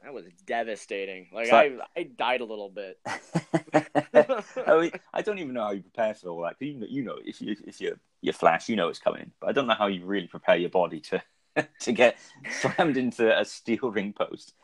That 0.04 0.12
was 0.12 0.26
devastating. 0.46 1.28
Like 1.32 1.46
So- 1.46 1.56
I 1.56 1.78
I 1.96 2.02
died 2.04 2.40
a 2.42 2.44
little 2.44 2.68
bit. 2.68 2.98
I 3.06 4.78
mean, 4.80 4.92
I 5.12 5.22
don't 5.22 5.38
even 5.38 5.54
know 5.54 5.64
how 5.64 5.70
you 5.72 5.82
prepare 5.82 6.14
for 6.14 6.28
all 6.28 6.42
that. 6.42 6.58
'cause 6.58 6.68
You 6.68 6.74
know, 6.74 6.86
you 6.88 7.02
know, 7.02 7.18
if 7.24 7.40
you 7.40 7.56
if 7.66 7.80
you 7.80 7.98
you 8.20 8.32
flash, 8.32 8.68
you 8.68 8.76
know 8.76 8.88
it's 8.88 8.98
coming. 8.98 9.32
But 9.40 9.48
I 9.48 9.52
don't 9.52 9.66
know 9.66 9.74
how 9.74 9.86
you 9.86 10.04
really 10.04 10.26
prepare 10.26 10.56
your 10.56 10.70
body 10.70 11.00
to 11.00 11.22
to 11.80 11.92
get 11.92 12.18
slammed 12.60 12.96
into 12.96 13.38
a 13.38 13.44
steel 13.44 13.90
ring 13.90 14.12
post. 14.12 14.54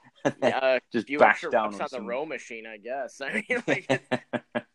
Yeah, 0.42 0.78
just 0.92 1.06
few 1.06 1.18
bash 1.18 1.42
down 1.50 1.74
on 1.74 1.80
on 1.80 1.88
the 1.90 2.00
row 2.02 2.26
machine, 2.26 2.66
I 2.66 2.76
guess. 2.76 3.20
I 3.20 3.44
mean, 3.48 3.62
like, 3.66 3.86
but 4.12 4.66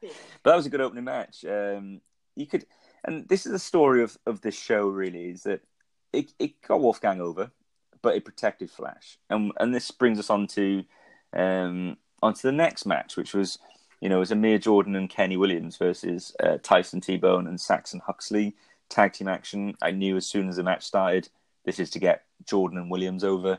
that 0.43 0.55
was 0.55 0.65
a 0.65 0.69
good 0.69 0.81
opening 0.81 1.03
match. 1.03 1.45
Um, 1.45 2.01
you 2.35 2.47
could, 2.47 2.65
and 3.03 3.27
this 3.29 3.45
is 3.45 3.51
the 3.51 3.59
story 3.59 4.01
of, 4.03 4.17
of 4.25 4.41
this 4.41 4.55
show. 4.59 4.87
Really, 4.87 5.29
is 5.29 5.43
that 5.43 5.61
it, 6.11 6.31
it 6.39 6.61
got 6.61 6.81
Wolfgang 6.81 7.21
over, 7.21 7.51
but 8.05 8.15
it 8.15 8.23
protected 8.23 8.69
Flash, 8.69 9.17
and 9.31 9.51
and 9.59 9.73
this 9.73 9.89
brings 9.89 10.19
us 10.19 10.29
on 10.29 10.45
to 10.45 10.83
um, 11.33 11.97
onto 12.21 12.41
the 12.43 12.51
next 12.51 12.85
match, 12.85 13.17
which 13.17 13.33
was 13.33 13.57
you 13.99 14.09
know 14.09 14.19
was 14.19 14.31
Amir 14.31 14.59
Jordan 14.59 14.95
and 14.95 15.09
Kenny 15.09 15.37
Williams 15.37 15.75
versus 15.75 16.35
uh, 16.39 16.59
Tyson 16.61 17.01
T 17.01 17.17
Bone 17.17 17.47
and 17.47 17.59
Saxon 17.59 18.01
Huxley 18.05 18.55
tag 18.89 19.13
team 19.13 19.27
action. 19.27 19.75
I 19.81 19.89
knew 19.89 20.17
as 20.17 20.27
soon 20.27 20.47
as 20.47 20.57
the 20.57 20.63
match 20.63 20.83
started, 20.85 21.29
this 21.65 21.79
is 21.79 21.89
to 21.89 21.99
get 21.99 22.25
Jordan 22.45 22.77
and 22.77 22.91
Williams 22.91 23.23
over. 23.23 23.57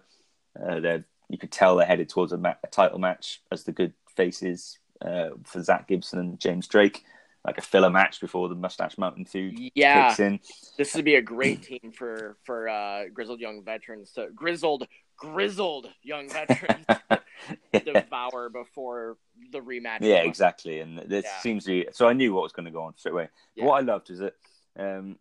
Uh, 0.57 0.79
they're 0.79 1.05
you 1.29 1.39
could 1.39 1.51
tell 1.51 1.75
they're 1.75 1.87
headed 1.89 2.09
towards 2.09 2.31
a, 2.31 2.39
ma- 2.39 2.55
a 2.63 2.69
title 2.69 3.01
match 3.01 3.43
as 3.51 3.65
the 3.65 3.73
good 3.73 3.95
faces 4.15 4.79
uh, 5.03 5.31
for 5.43 5.61
Zack 5.61 5.89
Gibson 5.89 6.21
and 6.21 6.39
James 6.39 6.69
Drake, 6.69 7.05
like 7.47 7.59
a 7.59 7.63
filler 7.63 7.91
match 7.91 8.21
before 8.21 8.49
the 8.49 8.55
Mustache 8.57 8.99
Mountain 8.99 9.25
feud 9.25 9.55
yeah, 9.75 10.09
kicks 10.09 10.21
in. 10.21 10.41
this 10.77 10.95
would 10.95 11.05
be 11.05 11.15
a 11.15 11.23
great 11.23 11.63
team 11.63 11.93
for 11.97 12.37
for 12.45 12.69
uh, 12.69 13.05
grizzled 13.15 13.41
young 13.41 13.63
veterans 13.65 14.11
to 14.13 14.29
grizzled 14.35 14.87
grizzled 15.17 15.89
young 16.03 16.29
veterans 16.29 16.85
to 17.73 17.81
devour 17.81 18.49
before 18.51 19.17
the 19.53 19.61
rematch. 19.61 19.99
yeah, 20.01 20.17
exactly. 20.17 20.81
And 20.81 20.99
this 20.99 21.25
Yeah. 21.25 21.39
seems 21.41 21.65
to 21.65 21.71
be 21.71 21.89
so. 21.93 22.09
I 22.09 22.13
knew 22.13 22.35
what 22.35 22.43
was 22.43 22.53
going 22.53 22.67
to 22.67 22.73
go 22.73 22.83
on 22.83 22.97
straight 22.99 23.13
away. 23.13 23.29
Yeah. 23.55 23.65
What 23.67 23.75
I 23.77 23.81
loved 23.81 24.11
was 24.11 24.19
that 24.19 24.35
um, 24.79 25.17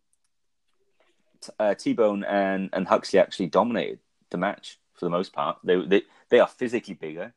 uh, 1.60 1.76
T 1.76 1.94
Bone 1.94 2.24
and 2.24 2.70
and 2.74 2.88
Huxley 2.88 3.20
actually 3.20 3.48
dominated 3.48 4.00
the 4.32 4.38
match 4.38 4.80
for 4.96 5.06
the 5.06 5.10
most 5.12 5.32
part. 5.34 5.60
They 5.64 5.80
they 5.86 6.02
they 6.30 6.40
are 6.40 6.48
physically 6.48 6.96
bigger. 6.96 7.34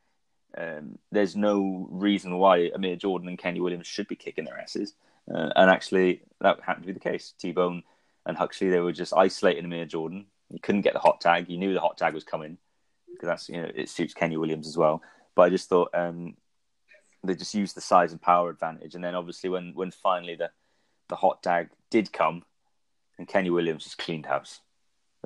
Um, 0.58 0.98
there's 1.12 1.36
no 1.36 1.86
reason 1.90 2.36
why 2.36 2.70
Amir 2.74 2.96
Jordan 2.96 3.28
and 3.28 3.38
Kenny 3.38 3.60
Williams 3.60 3.86
should 3.86 4.08
be 4.08 4.16
kicking 4.16 4.44
their 4.44 4.58
asses. 4.58 4.94
Uh, 5.32 5.50
and 5.54 5.70
actually, 5.70 6.22
that 6.40 6.60
happened 6.60 6.84
to 6.84 6.92
be 6.92 6.98
the 6.98 7.00
case. 7.00 7.34
T 7.38 7.52
Bone 7.52 7.82
and 8.26 8.36
Huxley, 8.36 8.68
they 8.68 8.80
were 8.80 8.92
just 8.92 9.14
isolating 9.14 9.64
Amir 9.64 9.84
Jordan. 9.86 10.26
He 10.50 10.58
couldn't 10.58 10.80
get 10.80 10.94
the 10.94 10.98
hot 10.98 11.20
tag. 11.20 11.46
He 11.46 11.58
knew 11.58 11.74
the 11.74 11.80
hot 11.80 11.98
tag 11.98 12.14
was 12.14 12.24
coming. 12.24 12.58
because 13.12 13.28
that's 13.28 13.48
you 13.48 13.62
know 13.62 13.70
it 13.74 13.88
suits 13.88 14.14
Kenny 14.14 14.36
Williams 14.36 14.66
as 14.66 14.76
well. 14.76 15.02
But 15.34 15.42
I 15.42 15.48
just 15.50 15.68
thought 15.68 15.90
um, 15.94 16.36
they 17.22 17.34
just 17.34 17.54
used 17.54 17.76
the 17.76 17.80
size 17.80 18.12
and 18.12 18.20
power 18.20 18.50
advantage, 18.50 18.94
and 18.94 19.04
then 19.04 19.14
obviously 19.14 19.50
when 19.50 19.72
when 19.74 19.90
finally 19.90 20.34
the 20.34 20.50
the 21.08 21.16
hot 21.16 21.42
tag 21.42 21.68
did 21.90 22.12
come, 22.12 22.44
and 23.18 23.28
Kenny 23.28 23.50
Williams 23.50 23.84
just 23.84 23.98
cleaned 23.98 24.26
house. 24.26 24.60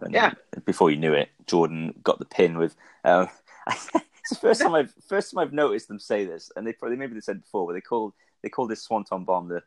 And 0.01 0.13
Yeah. 0.13 0.33
Before 0.65 0.91
you 0.91 0.97
knew 0.97 1.13
it, 1.13 1.31
Jordan 1.47 1.95
got 2.03 2.19
the 2.19 2.25
pin 2.25 2.59
with. 2.59 2.75
Uh, 3.05 3.27
it's 4.23 4.31
the 4.31 4.37
first 4.37 4.61
time 4.61 4.75
I've 4.75 4.93
first 5.09 5.33
time 5.33 5.39
I've 5.41 5.53
noticed 5.53 5.89
them 5.89 5.99
say 5.99 6.25
this, 6.25 6.51
and 6.57 6.67
they 6.67 6.73
probably 6.73 6.97
maybe 6.97 7.15
they 7.15 7.21
said 7.21 7.43
before, 7.43 7.67
but 7.67 7.75
they 7.75 7.81
called 7.81 8.15
they 8.43 8.49
called 8.49 8.71
this 8.71 8.83
Swanton 8.83 9.25
bomb 9.25 9.49
the 9.49 9.63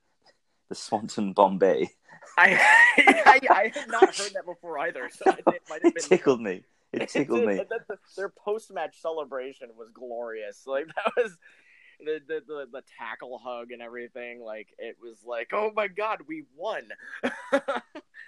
the 0.70 0.76
Swanton 0.76 1.34
Bombay. 1.34 1.90
I, 2.38 2.54
I 2.98 3.40
I 3.50 3.72
had 3.74 3.88
not 3.90 4.16
heard 4.16 4.34
that 4.34 4.46
before 4.46 4.80
either, 4.80 5.10
so 5.12 5.30
I 5.32 5.38
it 5.52 5.62
might 5.70 5.84
have 5.84 5.94
It 5.96 6.02
tickled 6.04 6.42
me. 6.42 6.64
It 6.92 7.10
tickled 7.10 7.46
me. 7.46 7.56
The- 7.58 7.68
the- 7.88 7.98
their 8.16 8.30
post 8.30 8.74
match 8.74 9.00
celebration 9.02 9.70
was 9.78 9.90
glorious. 9.94 10.64
Like 10.66 10.88
that 10.88 11.12
was 11.18 11.38
the, 12.00 12.20
the 12.28 12.42
the 12.48 12.68
the 12.72 12.82
tackle 12.98 13.38
hug 13.44 13.72
and 13.72 13.82
everything. 13.82 14.42
Like 14.42 14.70
it 14.80 14.96
was 15.02 15.18
like, 15.26 15.50
oh 15.54 15.72
my 15.76 15.88
god, 15.88 16.20
we 16.28 16.46
won. 16.56 16.84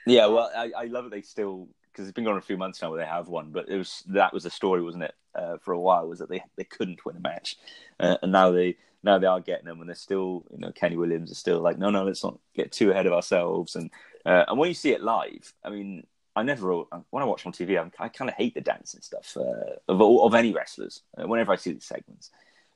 Yeah, 0.05 0.27
well, 0.27 0.49
I, 0.55 0.71
I 0.77 0.85
love 0.85 1.05
it. 1.07 1.11
They 1.11 1.21
still 1.21 1.67
because 1.97 2.07
it's 2.07 2.15
been 2.15 2.23
going 2.23 2.37
a 2.37 2.41
few 2.41 2.57
months 2.57 2.79
now 2.79 2.91
where 2.91 2.99
they 2.99 3.09
have 3.09 3.27
one, 3.27 3.49
but 3.49 3.67
it 3.67 3.75
was 3.75 4.03
that 4.09 4.31
was 4.31 4.43
the 4.43 4.51
story, 4.51 4.83
wasn't 4.83 5.03
it? 5.03 5.15
Uh, 5.33 5.57
for 5.57 5.73
a 5.73 5.79
while, 5.79 6.07
was 6.07 6.19
that 6.19 6.29
they 6.29 6.43
they 6.55 6.63
couldn't 6.63 7.03
win 7.03 7.15
a 7.17 7.19
match, 7.19 7.57
uh, 7.99 8.17
and 8.21 8.31
now 8.31 8.51
they 8.51 8.77
now 9.01 9.17
they 9.17 9.25
are 9.25 9.39
getting 9.39 9.65
them, 9.65 9.79
and 9.79 9.89
they're 9.89 9.95
still 9.95 10.45
you 10.51 10.59
know 10.59 10.71
Kenny 10.71 10.95
Williams 10.95 11.31
is 11.31 11.39
still 11.39 11.59
like 11.59 11.79
no 11.79 11.89
no 11.89 12.03
let's 12.03 12.23
not 12.23 12.37
get 12.55 12.71
too 12.71 12.91
ahead 12.91 13.07
of 13.07 13.13
ourselves, 13.13 13.75
and 13.75 13.89
uh, 14.27 14.45
and 14.47 14.59
when 14.59 14.69
you 14.69 14.75
see 14.75 14.91
it 14.91 15.01
live, 15.01 15.53
I 15.63 15.69
mean. 15.69 16.05
I 16.35 16.43
never 16.43 16.83
when 17.09 17.23
I 17.23 17.25
watch 17.25 17.47
on 17.47 17.51
TV, 17.51 17.81
I'm, 17.81 17.91
I 17.97 18.09
kind 18.09 18.29
of 18.29 18.35
hate 18.35 18.53
the 18.53 18.61
dancing 18.61 19.01
stuff 19.01 19.35
uh, 19.37 19.77
of 19.87 19.99
of 19.99 20.35
any 20.35 20.53
wrestlers. 20.53 21.01
Uh, 21.17 21.27
whenever 21.27 21.51
I 21.51 21.55
see 21.55 21.73
these 21.73 21.85
segments, 21.85 22.29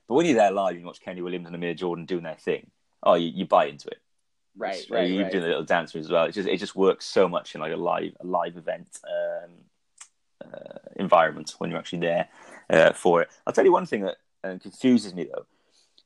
but 0.08 0.16
when 0.16 0.26
you're 0.26 0.34
there 0.34 0.50
live, 0.50 0.72
and 0.72 0.80
you 0.80 0.86
watch 0.86 1.00
Kenny 1.00 1.22
Williams 1.22 1.46
and 1.46 1.54
Amir 1.54 1.74
Jordan 1.74 2.04
doing 2.04 2.24
their 2.24 2.34
thing. 2.34 2.72
Oh, 3.04 3.14
you, 3.14 3.28
you 3.28 3.46
buy 3.46 3.66
into 3.66 3.86
it. 3.86 4.01
Right, 4.56 4.84
right, 4.90 5.08
You 5.08 5.22
right. 5.22 5.32
do 5.32 5.40
the 5.40 5.48
little 5.48 5.64
dancer 5.64 5.98
as 5.98 6.10
well. 6.10 6.24
It 6.24 6.32
just 6.32 6.48
it 6.48 6.58
just 6.58 6.76
works 6.76 7.06
so 7.06 7.28
much 7.28 7.54
in 7.54 7.60
like 7.60 7.72
a 7.72 7.76
live 7.76 8.16
a 8.20 8.26
live 8.26 8.56
event 8.56 8.98
um, 9.06 9.50
uh, 10.44 10.78
environment 10.96 11.54
when 11.58 11.70
you're 11.70 11.78
actually 11.78 12.00
there 12.00 12.28
uh, 12.70 12.92
for 12.92 13.22
it. 13.22 13.28
I'll 13.46 13.52
tell 13.52 13.64
you 13.64 13.72
one 13.72 13.86
thing 13.86 14.02
that 14.02 14.16
uh, 14.44 14.58
confuses 14.60 15.14
me 15.14 15.24
though. 15.24 15.46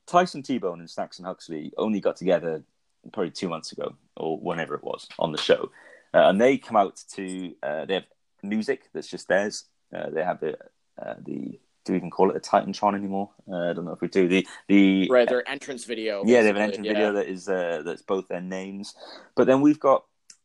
Tyson 0.05 0.41
T-Bone 0.41 0.79
and 0.79 0.89
Saxon 0.89 1.25
Huxley 1.25 1.73
only 1.77 1.99
got 1.99 2.15
together 2.15 2.63
probably 3.11 3.31
two 3.31 3.49
months 3.49 3.73
ago 3.73 3.95
or 4.15 4.37
whenever 4.39 4.73
it 4.75 4.83
was 4.83 5.07
on 5.19 5.31
the 5.31 5.37
show, 5.37 5.71
uh, 6.13 6.29
and 6.29 6.39
they 6.39 6.57
come 6.57 6.77
out 6.77 7.01
to 7.13 7.53
uh, 7.63 7.85
they 7.85 7.95
have 7.95 8.05
music 8.43 8.89
that's 8.93 9.07
just 9.07 9.27
theirs. 9.27 9.65
Uh, 9.93 10.09
they 10.09 10.23
have 10.23 10.39
the 10.39 10.57
uh, 11.01 11.15
the 11.25 11.59
do 11.87 11.93
we 11.93 11.97
even 11.97 12.11
call 12.11 12.29
it 12.29 12.35
a 12.35 12.39
Titantron 12.39 12.93
anymore? 12.95 13.29
Uh, 13.49 13.69
I 13.69 13.73
don't 13.73 13.85
know 13.85 13.93
if 13.93 14.01
we 14.01 14.09
do 14.09 14.27
the 14.27 14.45
the 14.67 15.07
Right, 15.09 15.27
their 15.27 15.47
entrance 15.49 15.85
video. 15.85 16.23
yeah, 16.25 16.41
they 16.41 16.47
have 16.47 16.57
an 16.57 16.61
entrance 16.63 16.87
video 16.87 17.13
that 17.13 17.27
is 17.27 17.47
uh, 17.49 17.81
that's 17.85 18.01
both 18.01 18.27
their 18.27 18.41
names. 18.41 18.93
But 19.35 19.47
then 19.47 19.61
we've 19.61 19.79
got 19.79 20.03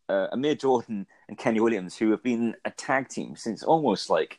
uh, 0.09 0.28
Amir 0.32 0.55
Jordan 0.55 1.07
and 1.28 1.36
Kenny 1.36 1.59
Williams, 1.61 1.97
who 1.97 2.11
have 2.12 2.22
been 2.22 2.55
a 2.64 2.70
tag 2.70 3.09
team 3.09 3.34
since 3.36 3.62
almost 3.64 4.09
like 4.09 4.38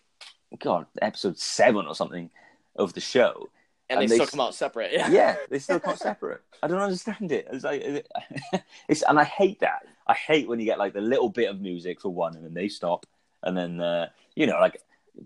God, 0.60 0.86
episode 1.02 1.38
seven 1.38 1.86
or 1.88 1.94
something 1.96 2.30
of 2.78 2.94
the 2.94 3.02
show. 3.02 3.50
and 3.90 4.00
they 4.00 4.04
and 4.04 4.12
they 4.12 4.16
still 4.16 4.24
s- 4.24 4.30
come 4.32 4.40
out 4.40 4.56
separate. 4.56 4.94
Yeah, 4.94 5.10
Yeah, 5.10 5.36
they 5.50 5.60
still 5.60 5.80
come 5.82 5.92
out 5.94 6.00
separate. 6.10 6.42
I 6.64 6.68
don't 6.68 6.80
understand 6.82 7.32
it. 7.34 7.48
It's 7.52 7.66
like 7.66 7.84
it's 8.88 9.02
and 9.04 9.20
I 9.20 9.26
hate 9.26 9.60
that. 9.60 9.86
I 10.08 10.14
hate 10.14 10.48
when 10.48 10.60
you 10.60 10.66
get 10.66 10.80
like 10.80 10.94
the 10.94 11.02
little 11.02 11.30
bit 11.30 11.50
of 11.50 11.60
music 11.60 12.00
for 12.02 12.10
one, 12.10 12.36
and 12.36 12.46
then 12.46 12.54
they 12.54 12.70
stop, 12.70 13.06
and 13.44 13.58
then 13.58 13.82
uh, 13.82 14.08
you 14.36 14.48
know 14.48 14.60
like 14.60 14.78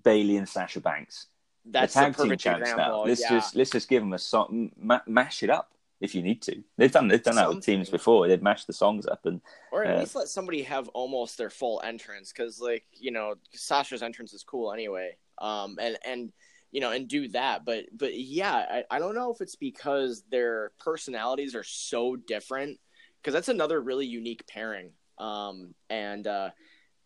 Bayley 0.03 0.35
and 0.37 0.47
Sasha 0.49 0.81
Banks 0.81 1.27
that's 1.71 1.93
the 1.93 2.01
the 2.01 2.13
perfect 2.13 2.45
example. 2.45 2.75
now. 2.77 3.03
Let's 3.03 3.21
yeah. 3.21 3.29
just 3.29 3.55
let's 3.55 3.71
just 3.71 3.89
give 3.89 4.01
them 4.01 4.13
a 4.13 4.19
song, 4.19 4.71
ma- 4.77 5.01
mash 5.07 5.43
it 5.43 5.49
up 5.49 5.71
if 5.99 6.13
you 6.13 6.21
need 6.21 6.41
to. 6.43 6.63
They've 6.77 6.91
done 6.91 7.07
they've 7.07 7.23
done 7.23 7.35
that 7.35 7.49
with 7.49 7.63
teams 7.63 7.89
before. 7.89 8.27
They've 8.27 8.41
mashed 8.41 8.67
the 8.67 8.73
songs 8.73 9.05
up, 9.07 9.25
and 9.25 9.41
Or 9.71 9.83
at 9.83 9.95
Uh, 9.95 9.99
least 9.99 10.15
let 10.15 10.27
somebody 10.27 10.63
have 10.63 10.87
almost 10.89 11.37
their 11.37 11.49
full 11.49 11.81
entrance, 11.83 12.31
because 12.31 12.59
like 12.59 12.85
you 12.93 13.11
know 13.11 13.35
Sasha's 13.53 14.03
entrance 14.03 14.33
is 14.33 14.43
cool 14.43 14.71
anyway. 14.71 15.17
Um, 15.39 15.77
and 15.79 15.97
and 16.05 16.31
you 16.71 16.81
know 16.81 16.91
and 16.91 17.07
do 17.07 17.27
that, 17.29 17.65
but 17.65 17.85
but 17.95 18.17
yeah, 18.17 18.53
I, 18.53 18.83
I 18.91 18.99
don't 18.99 19.15
know 19.15 19.31
if 19.33 19.41
it's 19.41 19.55
because 19.55 20.23
their 20.29 20.71
personalities 20.79 21.55
are 21.55 21.63
so 21.63 22.15
different, 22.15 22.79
because 23.21 23.33
that's 23.33 23.49
another 23.49 23.81
really 23.81 24.05
unique 24.05 24.45
pairing. 24.47 24.91
Um, 25.17 25.73
and 25.89 26.27
uh, 26.27 26.49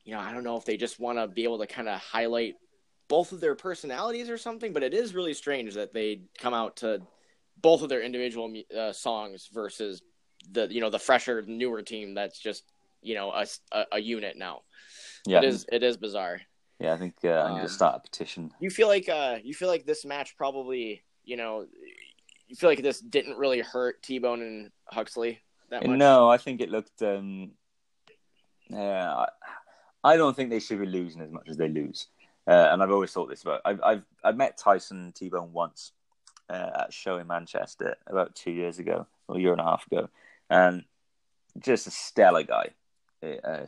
you 0.03 0.13
know 0.13 0.19
I 0.19 0.33
don't 0.33 0.43
know 0.43 0.57
if 0.57 0.65
they 0.65 0.77
just 0.77 0.99
want 0.99 1.17
to 1.17 1.27
be 1.27 1.43
able 1.43 1.59
to 1.59 1.67
kind 1.67 1.87
of 1.87 1.99
highlight 1.99 2.55
both 3.11 3.29
of 3.33 3.39
their 3.41 3.55
personalities 3.55 4.29
or 4.29 4.37
something, 4.37 4.71
but 4.75 4.83
it 4.83 4.93
is 5.01 5.13
really 5.13 5.33
strange 5.43 5.73
that 5.75 5.91
they 5.93 6.09
come 6.43 6.53
out 6.61 6.77
to 6.77 6.89
both 7.67 7.81
of 7.83 7.89
their 7.89 8.01
individual 8.09 8.47
uh, 8.81 8.93
songs 8.93 9.49
versus 9.53 10.01
the 10.55 10.63
you 10.75 10.81
know 10.83 10.89
the 10.89 11.03
fresher 11.07 11.43
newer 11.45 11.81
team 11.83 12.07
that's 12.19 12.39
just 12.39 12.63
you 13.09 13.13
know 13.17 13.27
a, 13.31 13.45
a, 13.79 13.81
a 13.97 13.99
unit 13.99 14.35
now 14.37 14.55
yeah, 15.31 15.37
it 15.39 15.43
is 15.43 15.65
it 15.77 15.83
is 15.83 15.97
bizarre 15.97 16.37
yeah. 16.79 16.93
I 16.95 16.97
think 16.97 17.13
uh, 17.23 17.29
I'm 17.43 17.49
going 17.51 17.61
Um, 17.61 17.67
to 17.67 17.73
start 17.79 17.95
a 17.97 17.99
petition. 17.99 18.49
you 18.59 18.71
feel 18.77 18.87
like 18.95 19.07
uh 19.19 19.37
you 19.47 19.53
feel 19.53 19.67
like 19.73 19.85
this 19.85 20.03
match 20.13 20.29
probably 20.43 21.03
you 21.31 21.37
know 21.41 21.53
you 22.47 22.55
feel 22.55 22.69
like 22.73 22.81
this 22.81 22.99
didn't 23.01 23.37
really 23.43 23.61
hurt 23.73 24.01
t-bone 24.01 24.41
and 24.41 24.71
huxley 24.97 25.33
that 25.69 25.85
much 25.85 25.99
No, 25.99 26.13
I 26.35 26.37
think 26.43 26.59
it 26.65 26.69
looked. 26.75 26.99
Um, 27.11 27.51
yeah, 28.69 29.13
I, 29.23 29.27
I 30.11 30.17
don't 30.19 30.35
think 30.35 30.49
they 30.49 30.59
should 30.65 30.79
be 30.79 30.85
losing 30.99 31.21
as 31.21 31.31
much 31.37 31.47
as 31.49 31.57
they 31.57 31.69
lose. 31.69 32.07
Uh, 32.47 32.69
and 32.71 32.81
I've 32.81 32.91
always 32.91 33.11
thought 33.11 33.29
this 33.29 33.43
about. 33.43 33.61
I've 33.65 33.81
I've 33.83 34.03
I've 34.23 34.37
met 34.37 34.57
Tyson 34.57 35.13
T 35.15 35.29
Bone 35.29 35.53
once 35.53 35.91
uh, 36.49 36.69
at 36.75 36.89
a 36.89 36.91
show 36.91 37.17
in 37.17 37.27
Manchester 37.27 37.95
about 38.07 38.35
two 38.35 38.51
years 38.51 38.79
ago 38.79 39.07
or 39.27 39.37
a 39.37 39.39
year 39.39 39.51
and 39.51 39.61
a 39.61 39.65
half 39.65 39.85
ago, 39.87 40.09
and 40.49 40.83
just 41.59 41.87
a 41.87 41.91
stellar 41.91 42.43
guy. 42.43 42.69
Uh, 43.23 43.65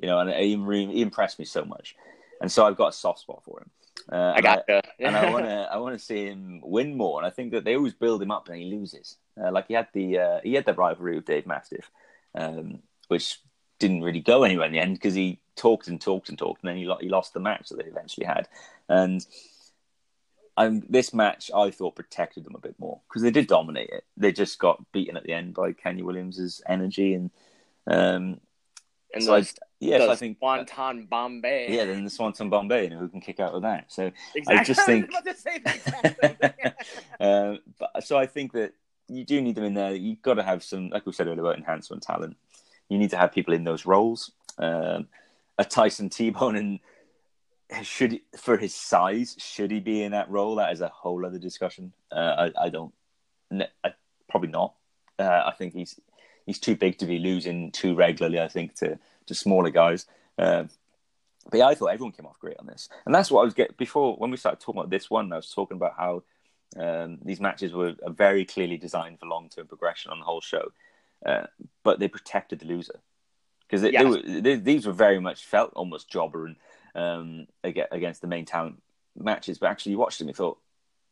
you 0.00 0.06
know, 0.06 0.20
and 0.20 0.30
he, 0.30 0.56
he 0.92 1.02
impressed 1.02 1.38
me 1.38 1.44
so 1.44 1.64
much, 1.64 1.96
and 2.40 2.50
so 2.50 2.66
I've 2.66 2.76
got 2.76 2.88
a 2.88 2.92
soft 2.92 3.20
spot 3.20 3.42
for 3.44 3.60
him. 3.60 3.70
Uh, 4.10 4.16
i 4.16 4.34
and 4.36 4.42
got 4.42 4.64
and 5.00 5.16
I 5.16 5.30
want 5.30 5.44
to 5.44 5.68
I 5.72 5.76
want 5.76 5.98
to 5.98 6.04
see 6.04 6.26
him 6.26 6.60
win 6.62 6.96
more. 6.96 7.20
And 7.20 7.26
I 7.26 7.30
think 7.30 7.52
that 7.52 7.64
they 7.64 7.76
always 7.76 7.94
build 7.94 8.22
him 8.22 8.30
up 8.30 8.48
and 8.48 8.56
he 8.56 8.70
loses. 8.70 9.16
Uh, 9.40 9.52
like 9.52 9.68
he 9.68 9.74
had 9.74 9.88
the 9.92 10.18
uh, 10.18 10.40
he 10.42 10.54
had 10.54 10.64
the 10.64 10.74
rivalry 10.74 11.16
with 11.16 11.26
Dave 11.26 11.46
Mastiff, 11.46 11.90
um, 12.34 12.80
which 13.08 13.40
didn't 13.78 14.02
really 14.02 14.20
go 14.20 14.44
anywhere 14.44 14.66
in 14.66 14.72
the 14.72 14.78
end 14.78 14.94
because 14.94 15.14
he 15.14 15.38
talked 15.56 15.88
and 15.88 16.00
talked 16.00 16.28
and 16.28 16.38
talked, 16.38 16.62
and 16.62 16.68
then 16.68 16.76
he, 16.76 16.90
he 17.00 17.08
lost 17.08 17.34
the 17.34 17.40
match 17.40 17.68
that 17.68 17.78
they 17.78 17.90
eventually 17.90 18.26
had. 18.26 18.48
And 18.88 19.24
um, 20.56 20.82
this 20.88 21.14
match 21.14 21.50
I 21.54 21.70
thought 21.70 21.94
protected 21.94 22.44
them 22.44 22.56
a 22.56 22.60
bit 22.60 22.74
more 22.78 23.00
because 23.08 23.22
they 23.22 23.30
did 23.30 23.46
dominate 23.46 23.90
it. 23.90 24.04
They 24.16 24.32
just 24.32 24.58
got 24.58 24.84
beaten 24.92 25.16
at 25.16 25.24
the 25.24 25.32
end 25.32 25.54
by 25.54 25.72
Kenny 25.72 26.02
Williams's 26.02 26.62
energy 26.66 27.14
and. 27.14 27.30
Um, 27.86 28.40
and 29.14 29.24
so 29.24 29.34
I, 29.34 29.40
those, 29.40 29.54
yes, 29.80 30.06
I 30.06 30.16
think 30.16 30.36
Swanton 30.38 31.06
Bombay. 31.06 31.68
yeah. 31.70 31.86
Then 31.86 32.04
the 32.04 32.10
Swanton 32.10 32.50
Bombay, 32.50 32.84
you 32.84 32.90
know, 32.90 32.98
who 32.98 33.08
can 33.08 33.22
kick 33.22 33.40
out 33.40 33.54
of 33.54 33.62
that? 33.62 33.90
So 33.90 34.10
exactly. 34.34 34.56
I 34.58 34.64
just 34.64 34.80
think- 34.86 35.10
was 35.10 35.20
about 35.20 35.34
to 35.34 35.40
say 35.40 35.58
the 35.58 35.74
exact 35.74 36.20
same 36.20 36.34
thing. 36.34 36.72
um, 37.20 37.58
but 37.78 38.04
so 38.04 38.18
I 38.18 38.26
think 38.26 38.52
that 38.52 38.74
you 39.08 39.24
do 39.24 39.40
need 39.40 39.54
them 39.54 39.64
in 39.64 39.74
there. 39.74 39.94
You've 39.94 40.20
got 40.20 40.34
to 40.34 40.42
have 40.42 40.62
some, 40.62 40.90
like 40.90 41.06
we 41.06 41.12
said 41.12 41.26
earlier 41.26 41.40
about 41.40 41.56
enhancement 41.56 42.02
talent. 42.02 42.36
You 42.88 42.98
need 42.98 43.10
to 43.10 43.16
have 43.16 43.32
people 43.32 43.54
in 43.54 43.64
those 43.64 43.86
roles. 43.86 44.32
Um, 44.58 45.08
a 45.58 45.64
Tyson 45.64 46.08
T-Bone, 46.08 46.56
and 46.56 46.80
should 47.82 48.20
for 48.36 48.56
his 48.56 48.74
size, 48.74 49.36
should 49.38 49.70
he 49.70 49.80
be 49.80 50.02
in 50.02 50.12
that 50.12 50.30
role? 50.30 50.56
That 50.56 50.72
is 50.72 50.80
a 50.80 50.88
whole 50.88 51.24
other 51.24 51.38
discussion. 51.38 51.92
Uh, 52.10 52.50
I, 52.56 52.64
I 52.64 52.68
don't, 52.70 52.94
I, 53.52 53.92
probably 54.28 54.50
not. 54.50 54.74
Uh, 55.18 55.42
I 55.46 55.52
think 55.56 55.74
he's 55.74 56.00
he's 56.46 56.58
too 56.58 56.76
big 56.76 56.98
to 56.98 57.06
be 57.06 57.18
losing 57.18 57.70
too 57.72 57.94
regularly. 57.94 58.40
I 58.40 58.48
think 58.48 58.74
to 58.76 58.98
to 59.26 59.34
smaller 59.34 59.70
guys. 59.70 60.06
Um, 60.38 60.70
but 61.50 61.58
yeah, 61.58 61.66
I 61.66 61.74
thought 61.74 61.86
everyone 61.86 62.12
came 62.12 62.26
off 62.26 62.38
great 62.38 62.58
on 62.58 62.66
this, 62.66 62.88
and 63.04 63.14
that's 63.14 63.30
what 63.30 63.42
I 63.42 63.44
was 63.44 63.54
getting 63.54 63.74
before 63.76 64.16
when 64.16 64.30
we 64.30 64.36
started 64.36 64.60
talking 64.60 64.80
about 64.80 64.90
this 64.90 65.10
one. 65.10 65.32
I 65.32 65.36
was 65.36 65.50
talking 65.50 65.76
about 65.76 65.94
how 65.96 66.22
um, 66.76 67.18
these 67.24 67.40
matches 67.40 67.72
were 67.72 67.94
very 68.06 68.44
clearly 68.44 68.76
designed 68.76 69.18
for 69.18 69.26
long 69.26 69.48
term 69.48 69.66
progression 69.66 70.12
on 70.12 70.20
the 70.20 70.24
whole 70.24 70.40
show, 70.40 70.72
uh, 71.26 71.46
but 71.82 71.98
they 71.98 72.08
protected 72.08 72.60
the 72.60 72.66
loser 72.66 73.00
because 73.68 73.82
Yes. 73.82 74.62
these 74.62 74.86
were 74.86 74.92
very 74.92 75.20
much 75.20 75.44
felt 75.44 75.72
almost 75.74 76.10
jobber 76.10 76.46
and 76.46 76.56
um, 76.94 77.46
against 77.64 78.20
the 78.20 78.26
main 78.26 78.44
talent 78.44 78.82
matches. 79.16 79.58
But 79.58 79.70
actually, 79.70 79.92
you 79.92 79.98
watched 79.98 80.18
them, 80.18 80.28
you 80.28 80.34
thought 80.34 80.58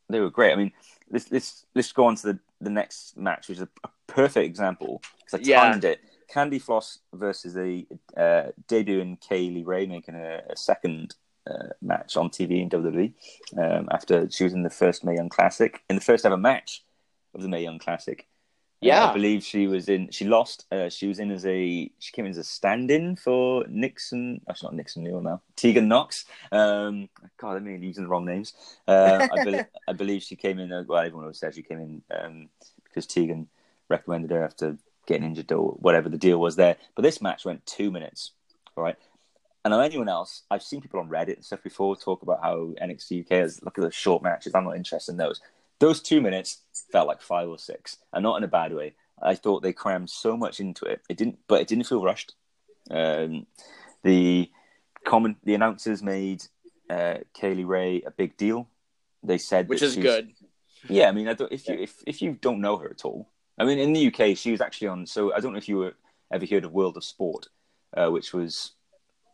they 0.08 0.20
were 0.20 0.30
great. 0.30 0.52
I 0.52 0.56
mean, 0.56 0.72
let's 1.10 1.30
let's 1.30 1.66
let's 1.74 1.92
go 1.92 2.06
on 2.06 2.16
to 2.16 2.32
the, 2.32 2.38
the 2.60 2.70
next 2.70 3.16
match, 3.16 3.48
which 3.48 3.58
is 3.58 3.62
a, 3.62 3.68
a 3.84 3.88
perfect 4.06 4.46
example 4.46 5.02
because 5.18 5.40
I 5.40 5.42
Yeah. 5.42 5.60
timed 5.60 5.84
it. 5.84 6.00
Candy 6.28 6.58
Floss 6.58 6.98
versus 7.12 7.54
the 7.54 7.86
uh, 8.16 8.50
debuting 8.68 9.20
Kay 9.20 9.48
Lee 9.50 9.62
Ray 9.62 9.86
making 9.86 10.16
a, 10.16 10.42
a 10.50 10.56
second 10.56 11.14
uh, 11.48 11.68
match 11.80 12.16
on 12.16 12.30
TV 12.30 12.60
in 12.62 12.68
WWE 12.68 13.12
um, 13.56 13.88
after 13.92 14.28
she 14.28 14.42
was 14.42 14.52
in 14.52 14.64
the 14.64 14.70
first 14.70 15.04
Mae 15.04 15.14
Young 15.14 15.28
Classic, 15.28 15.82
in 15.88 15.94
the 15.94 16.02
first 16.02 16.26
ever 16.26 16.36
match 16.36 16.82
of 17.32 17.42
the 17.42 17.48
Mae 17.48 17.62
Young 17.62 17.78
Classic. 17.78 18.26
Yeah. 18.80 19.06
I 19.06 19.12
believe 19.12 19.42
she 19.42 19.66
was 19.66 19.88
in. 19.88 20.10
She 20.10 20.26
lost. 20.26 20.66
Uh, 20.70 20.88
she 20.88 21.06
was 21.06 21.18
in 21.18 21.30
as 21.30 21.46
a. 21.46 21.90
She 21.98 22.12
came 22.12 22.26
in 22.26 22.30
as 22.30 22.38
a 22.38 22.44
stand-in 22.44 23.16
for 23.16 23.64
Nixon. 23.68 24.40
Actually, 24.48 24.68
not 24.68 24.74
Nixon 24.76 25.02
Newell 25.04 25.22
now. 25.22 25.40
Tegan 25.56 25.88
Nox. 25.88 26.26
Um, 26.52 27.08
God, 27.38 27.56
I 27.56 27.60
mean 27.60 27.82
using 27.82 28.04
the 28.04 28.10
wrong 28.10 28.26
names. 28.26 28.52
Uh, 28.86 29.26
I, 29.32 29.44
be- 29.44 29.60
I 29.88 29.92
believe 29.92 30.22
she 30.22 30.36
came 30.36 30.58
in. 30.58 30.72
Uh, 30.72 30.84
well, 30.86 30.98
everyone 30.98 31.24
always 31.24 31.38
says 31.38 31.54
she 31.54 31.62
came 31.62 31.80
in 31.80 32.02
um, 32.16 32.48
because 32.84 33.06
Tegan 33.06 33.48
recommended 33.88 34.30
her 34.30 34.44
after 34.44 34.76
getting 35.06 35.24
injured 35.24 35.50
or 35.52 35.70
whatever 35.72 36.08
the 36.08 36.18
deal 36.18 36.38
was 36.38 36.56
there. 36.56 36.76
But 36.94 37.02
this 37.02 37.22
match 37.22 37.44
went 37.44 37.64
two 37.64 37.90
minutes. 37.90 38.32
All 38.76 38.84
right. 38.84 38.96
And 39.64 39.74
on 39.74 39.82
anyone 39.82 40.08
else, 40.08 40.42
I've 40.50 40.62
seen 40.62 40.80
people 40.80 41.00
on 41.00 41.08
Reddit 41.08 41.36
and 41.36 41.44
stuff 41.44 41.62
before 41.62 41.96
talk 41.96 42.22
about 42.22 42.40
how 42.40 42.72
NXT 42.80 43.22
UK 43.22 43.30
has 43.30 43.62
look 43.64 43.76
at 43.78 43.82
the 43.82 43.90
short 43.90 44.22
matches. 44.22 44.54
I'm 44.54 44.64
not 44.64 44.76
interested 44.76 45.12
in 45.12 45.18
those. 45.18 45.40
Those 45.78 46.00
two 46.00 46.20
minutes 46.20 46.62
felt 46.90 47.08
like 47.08 47.20
five 47.20 47.48
or 47.48 47.58
six, 47.58 47.98
and 48.12 48.22
not 48.22 48.36
in 48.36 48.44
a 48.44 48.48
bad 48.48 48.72
way. 48.72 48.94
I 49.20 49.34
thought 49.34 49.62
they 49.62 49.72
crammed 49.72 50.10
so 50.10 50.36
much 50.36 50.60
into 50.60 50.84
it. 50.84 51.02
It 51.08 51.16
didn't, 51.16 51.38
but 51.48 51.60
it 51.60 51.68
didn't 51.68 51.86
feel 51.86 52.02
rushed. 52.02 52.34
Um, 52.90 53.46
the 54.02 54.50
comment, 55.04 55.38
the 55.44 55.54
announcers 55.54 56.02
made 56.02 56.44
uh, 56.90 57.18
Kay 57.34 57.54
Lee 57.54 57.64
Ray 57.64 58.02
a 58.02 58.10
big 58.10 58.36
deal. 58.36 58.68
They 59.22 59.38
said, 59.38 59.68
which 59.68 59.82
is 59.82 59.96
good. 59.96 60.32
Yeah, 60.88 61.08
I 61.08 61.12
mean, 61.12 61.28
I 61.28 61.34
don't, 61.34 61.52
if 61.52 61.66
you 61.68 61.74
if 61.74 61.94
if 62.06 62.22
you 62.22 62.38
don't 62.40 62.60
know 62.60 62.76
her 62.76 62.88
at 62.88 63.04
all, 63.04 63.28
I 63.58 63.64
mean, 63.64 63.78
in 63.78 63.92
the 63.92 64.06
UK, 64.08 64.36
she 64.36 64.52
was 64.52 64.60
actually 64.60 64.88
on. 64.88 65.06
So 65.06 65.32
I 65.34 65.40
don't 65.40 65.52
know 65.52 65.58
if 65.58 65.68
you 65.68 65.78
were 65.78 65.94
ever 66.32 66.46
heard 66.46 66.64
of 66.64 66.72
World 66.72 66.96
of 66.96 67.04
Sport, 67.04 67.48
uh, 67.96 68.08
which 68.08 68.32
was 68.32 68.72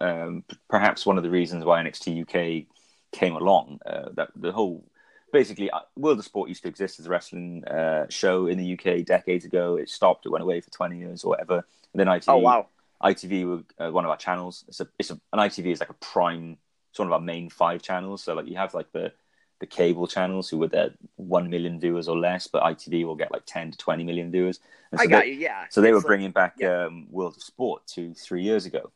um, 0.00 0.44
p- 0.48 0.56
perhaps 0.68 1.04
one 1.04 1.16
of 1.18 1.24
the 1.24 1.30
reasons 1.30 1.64
why 1.64 1.82
NXT 1.82 2.22
UK 2.22 2.66
came 3.12 3.36
along. 3.36 3.80
Uh, 3.84 4.10
that 4.14 4.30
the 4.36 4.52
whole 4.52 4.84
basically 5.32 5.70
uh, 5.70 5.80
World 5.96 6.18
of 6.18 6.24
Sport 6.24 6.48
used 6.48 6.62
to 6.62 6.68
exist 6.68 7.00
as 7.00 7.06
a 7.06 7.10
wrestling 7.10 7.64
uh, 7.64 8.06
show 8.08 8.46
in 8.46 8.58
the 8.58 8.74
UK 8.74 9.04
decades 9.04 9.44
ago. 9.44 9.76
It 9.76 9.88
stopped. 9.88 10.26
It 10.26 10.30
went 10.30 10.42
away 10.42 10.60
for 10.60 10.70
twenty 10.70 10.98
years 10.98 11.24
or 11.24 11.30
whatever. 11.30 11.56
And 11.92 12.00
then 12.00 12.06
ITV, 12.06 12.24
Oh 12.28 12.38
wow. 12.38 12.66
ITV 13.02 13.46
were 13.78 13.84
uh, 13.86 13.90
one 13.90 14.04
of 14.04 14.10
our 14.10 14.16
channels. 14.16 14.64
It's 14.68 14.80
a, 14.80 14.86
it's 14.98 15.10
a, 15.10 15.14
an 15.32 15.40
ITV 15.40 15.66
is 15.72 15.80
like 15.80 15.90
a 15.90 15.94
prime. 15.94 16.56
It's 16.90 16.98
one 16.98 17.08
of 17.08 17.12
our 17.12 17.20
main 17.20 17.50
five 17.50 17.82
channels. 17.82 18.22
So 18.22 18.34
like 18.34 18.46
you 18.46 18.56
have 18.56 18.74
like 18.74 18.92
the 18.92 19.12
the 19.60 19.66
cable 19.66 20.06
channels 20.08 20.48
who 20.48 20.58
were 20.58 20.68
there 20.68 20.90
one 21.16 21.48
million 21.48 21.78
viewers 21.80 22.08
or 22.08 22.16
less, 22.18 22.46
but 22.48 22.62
ITV 22.62 23.04
will 23.06 23.14
get 23.16 23.32
like 23.32 23.42
ten 23.46 23.70
to 23.70 23.78
twenty 23.78 24.04
million 24.04 24.30
viewers. 24.30 24.60
And 24.90 25.00
I 25.00 25.04
so 25.04 25.10
got 25.10 25.20
they, 25.24 25.30
you. 25.30 25.38
Yeah. 25.38 25.64
So 25.70 25.80
they 25.80 25.88
It's 25.88 25.92
were 25.94 25.98
like- 26.00 26.06
bringing 26.06 26.30
back 26.32 26.54
yeah. 26.58 26.84
um, 26.86 27.06
World 27.10 27.36
of 27.36 27.42
Sport 27.42 27.82
two 27.86 28.14
three 28.14 28.42
years 28.42 28.66
ago. 28.66 28.90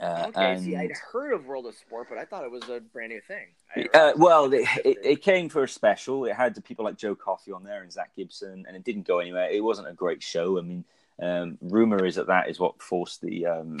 Uh, 0.00 0.26
Okay, 0.28 0.52
and, 0.52 0.62
see, 0.62 0.76
I'd 0.76 0.92
heard 1.12 1.32
of 1.32 1.46
World 1.46 1.66
of 1.66 1.74
Sport, 1.74 2.06
but 2.08 2.18
I 2.18 2.24
thought 2.24 2.44
it 2.44 2.50
was 2.50 2.68
a 2.68 2.80
brand 2.80 3.10
new 3.10 3.20
thing. 3.20 3.88
Uh, 3.92 4.12
well, 4.16 4.52
it, 4.52 4.66
it, 4.84 4.98
it 5.02 5.22
came 5.22 5.48
for 5.48 5.64
a 5.64 5.68
special. 5.68 6.24
It 6.24 6.34
had 6.34 6.62
people 6.64 6.84
like 6.84 6.96
Joe 6.96 7.14
Coffey 7.14 7.52
on 7.52 7.64
there 7.64 7.82
and 7.82 7.92
Zack 7.92 8.14
Gibson, 8.16 8.64
and 8.66 8.76
it 8.76 8.84
didn't 8.84 9.06
go 9.06 9.18
anywhere. 9.18 9.50
It 9.50 9.62
wasn't 9.62 9.88
a 9.88 9.92
great 9.92 10.22
show. 10.22 10.58
I 10.58 10.62
mean, 10.62 10.84
um, 11.20 11.58
rumor 11.60 12.04
is 12.04 12.14
that 12.14 12.28
that 12.28 12.48
is 12.48 12.60
what 12.60 12.80
forced 12.80 13.20
the 13.20 13.46
um, 13.46 13.78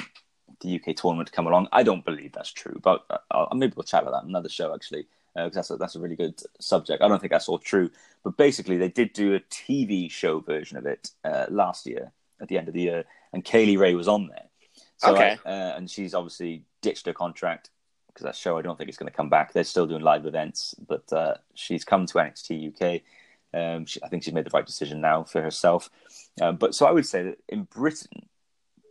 the 0.60 0.80
UK 0.80 0.96
tournament 0.96 1.28
to 1.28 1.32
come 1.32 1.46
along. 1.46 1.68
I 1.72 1.82
don't 1.82 2.04
believe 2.04 2.32
that's 2.32 2.52
true, 2.52 2.78
but 2.82 3.04
uh, 3.10 3.18
I'll, 3.30 3.48
maybe 3.54 3.74
we'll 3.76 3.84
chat 3.84 4.02
about 4.02 4.12
that 4.12 4.28
another 4.28 4.48
show 4.48 4.74
actually, 4.74 5.06
because 5.34 5.54
that's 5.54 5.70
a, 5.70 5.76
that's 5.76 5.94
a 5.94 6.00
really 6.00 6.16
good 6.16 6.40
subject. 6.58 7.02
I 7.02 7.08
don't 7.08 7.20
think 7.20 7.30
that's 7.30 7.48
all 7.48 7.58
true, 7.58 7.90
but 8.24 8.36
basically 8.36 8.76
they 8.76 8.88
did 8.88 9.12
do 9.12 9.34
a 9.34 9.40
TV 9.40 10.10
show 10.10 10.40
version 10.40 10.76
of 10.78 10.86
it 10.86 11.10
uh, 11.24 11.46
last 11.48 11.86
year 11.86 12.10
at 12.40 12.48
the 12.48 12.58
end 12.58 12.66
of 12.66 12.74
the 12.74 12.82
year, 12.82 13.04
and 13.32 13.44
Kay 13.44 13.66
Lee 13.66 13.76
Ray 13.76 13.94
was 13.94 14.08
on 14.08 14.26
there. 14.26 14.47
So 14.98 15.12
Okay. 15.14 15.38
I- 15.44 15.48
uh, 15.48 15.76
and 15.76 15.90
she's 15.90 16.14
obviously 16.14 16.64
ditched 16.82 17.06
her 17.06 17.12
contract 17.12 17.70
because 18.08 18.24
that 18.24 18.36
show 18.36 18.58
I 18.58 18.62
don't 18.62 18.76
think 18.76 18.88
it's 18.88 18.98
going 18.98 19.10
to 19.10 19.16
come 19.16 19.28
back. 19.30 19.52
They're 19.52 19.64
still 19.64 19.86
doing 19.86 20.02
live 20.02 20.26
events, 20.26 20.74
but 20.86 21.10
uh, 21.12 21.36
she's 21.54 21.84
come 21.84 22.04
to 22.06 22.14
NXT 22.18 22.74
UK. 22.74 23.02
Um, 23.54 23.86
she, 23.86 24.00
I 24.02 24.08
think 24.08 24.24
she's 24.24 24.34
made 24.34 24.44
the 24.44 24.50
right 24.52 24.66
decision 24.66 25.00
now 25.00 25.22
for 25.24 25.40
herself. 25.40 25.88
Um, 26.40 26.56
but 26.56 26.74
so 26.74 26.84
I 26.86 26.90
would 26.90 27.06
say 27.06 27.22
that 27.22 27.38
in 27.48 27.62
Britain, 27.64 28.28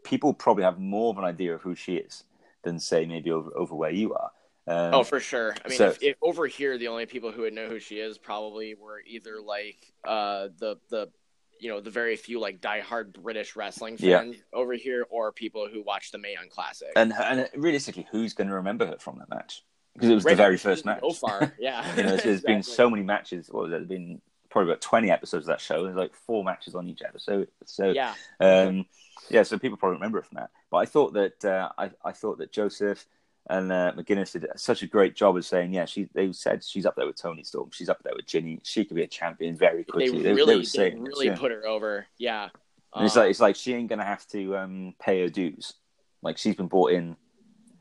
people 0.03 0.33
probably 0.33 0.63
have 0.63 0.79
more 0.79 1.11
of 1.11 1.17
an 1.17 1.25
idea 1.25 1.53
of 1.53 1.61
who 1.61 1.75
she 1.75 1.97
is 1.97 2.23
than 2.63 2.79
say 2.79 3.05
maybe 3.05 3.29
over 3.31 3.51
over 3.55 3.75
where 3.75 3.91
you 3.91 4.13
are. 4.15 4.31
Um, 4.65 4.93
Oh, 4.95 5.03
for 5.03 5.19
sure. 5.19 5.55
I 5.63 5.67
mean, 5.69 5.77
so- 5.77 5.89
if, 5.89 6.01
if 6.01 6.15
over 6.21 6.47
here, 6.47 6.77
the 6.77 6.87
only 6.87 7.05
people 7.05 7.31
who 7.31 7.41
would 7.41 7.53
know 7.53 7.67
who 7.67 7.79
she 7.79 7.99
is 7.99 8.17
probably 8.17 8.75
were 8.75 9.01
either 9.05 9.41
like 9.41 9.93
uh, 10.05 10.47
the 10.57 10.77
the 10.89 11.09
you 11.59 11.69
know 11.69 11.79
the 11.79 11.89
very 11.91 12.15
few 12.15 12.39
like 12.39 12.61
diehard 12.61 13.13
British 13.13 13.55
wrestling 13.55 13.97
Yeah. 13.99 14.19
fans 14.19 14.37
over 14.53 14.73
here, 14.73 15.05
or 15.09 15.31
people 15.31 15.67
who 15.71 15.81
watch 15.83 16.11
the 16.11 16.17
Mae 16.17 16.33
Young 16.33 16.49
Classic. 16.49 16.89
and 16.95 17.13
and 17.13 17.49
realistically, 17.55 18.07
who's 18.11 18.33
going 18.33 18.47
to 18.49 18.55
remember 18.55 18.85
her 18.85 18.97
from 18.99 19.19
that 19.19 19.29
match? 19.29 19.63
Because 19.93 20.09
it 20.09 20.13
was 20.15 20.25
Right 20.25 20.33
the 20.33 20.43
very 20.43 20.57
first 20.57 20.85
match. 20.85 21.01
Go 21.01 21.11
far, 21.11 21.53
yeah. 21.59 21.95
you 21.95 22.03
know, 22.03 22.09
there's, 22.09 22.23
there's 22.23 22.41
been 22.41 22.61
so 22.63 22.87
many 22.89 23.01
matches. 23.01 23.49
What 23.49 23.63
was 23.63 23.69
it? 23.71 23.77
There's 23.77 23.87
been 23.87 24.21
probably 24.51 24.71
about 24.71 24.81
20 24.81 25.09
episodes 25.09 25.45
of 25.45 25.47
that 25.47 25.59
show. 25.59 25.83
There's 25.83 25.95
like 25.95 26.13
four 26.15 26.43
matches 26.43 26.75
on 26.75 26.87
each 26.87 27.01
episode. 27.01 27.47
So 27.65 27.89
Yeah, 27.91 28.13
Um, 28.39 28.85
yeah, 29.29 29.41
so 29.43 29.57
people 29.57 29.77
probably 29.77 29.95
remember 29.95 30.19
it 30.19 30.25
from 30.25 30.35
that. 30.35 30.51
But 30.69 30.77
I 30.77 30.85
thought 30.85 31.13
that 31.13 31.43
uh, 31.43 31.69
I, 31.77 31.89
I 32.05 32.11
thought 32.11 32.37
that 32.37 32.51
Joseph 32.51 33.05
and 33.49 33.71
uh, 33.71 33.93
McGuinness 33.95 34.33
did 34.33 34.45
such 34.57 34.83
a 34.83 34.87
great 34.87 35.15
job 35.15 35.37
of 35.37 35.45
saying, 35.45 35.73
yeah, 35.73 35.85
she. 35.85 36.09
They 36.13 36.31
said 36.33 36.63
she's 36.63 36.85
up 36.85 36.95
there 36.95 37.07
with 37.07 37.15
Toni 37.21 37.43
Storm. 37.43 37.69
She's 37.71 37.89
up 37.89 38.01
there 38.03 38.13
with 38.15 38.25
Jinny. 38.25 38.59
She 38.63 38.83
could 38.85 38.95
be 38.95 39.03
a 39.03 39.07
champion 39.07 39.55
very 39.55 39.79
they 39.79 39.83
quickly. 39.83 40.21
really, 40.33 40.41
were 40.41 40.45
they 40.45 40.61
this, 40.61 40.75
really 40.75 41.27
yeah. 41.27 41.35
put 41.35 41.51
her 41.51 41.65
over. 41.65 42.05
Yeah, 42.17 42.49
And 42.93 43.05
it's 43.05 43.15
Uh, 43.15 43.21
like 43.21 43.29
it's 43.29 43.39
like 43.39 43.55
she 43.55 43.73
ain't 43.73 43.89
gonna 43.89 44.03
have 44.03 44.27
to 44.29 44.57
um, 44.57 44.95
pay 44.99 45.21
her 45.21 45.29
dues. 45.29 45.73
Like 46.21 46.37
she's 46.37 46.55
been 46.55 46.67
brought 46.67 46.91
in, 46.91 47.15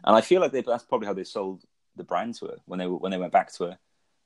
and 0.04 0.16
I 0.16 0.20
feel 0.20 0.40
like 0.40 0.52
they, 0.52 0.60
that's 0.62 0.84
probably 0.84 1.06
how 1.06 1.14
they 1.14 1.24
sold 1.24 1.62
the 1.96 2.04
brand 2.04 2.34
to 2.36 2.46
her 2.46 2.56
when 2.66 2.78
they 2.78 2.86
when 2.86 3.10
they 3.10 3.18
went 3.18 3.32
back 3.32 3.52
to 3.54 3.64
her 3.64 3.78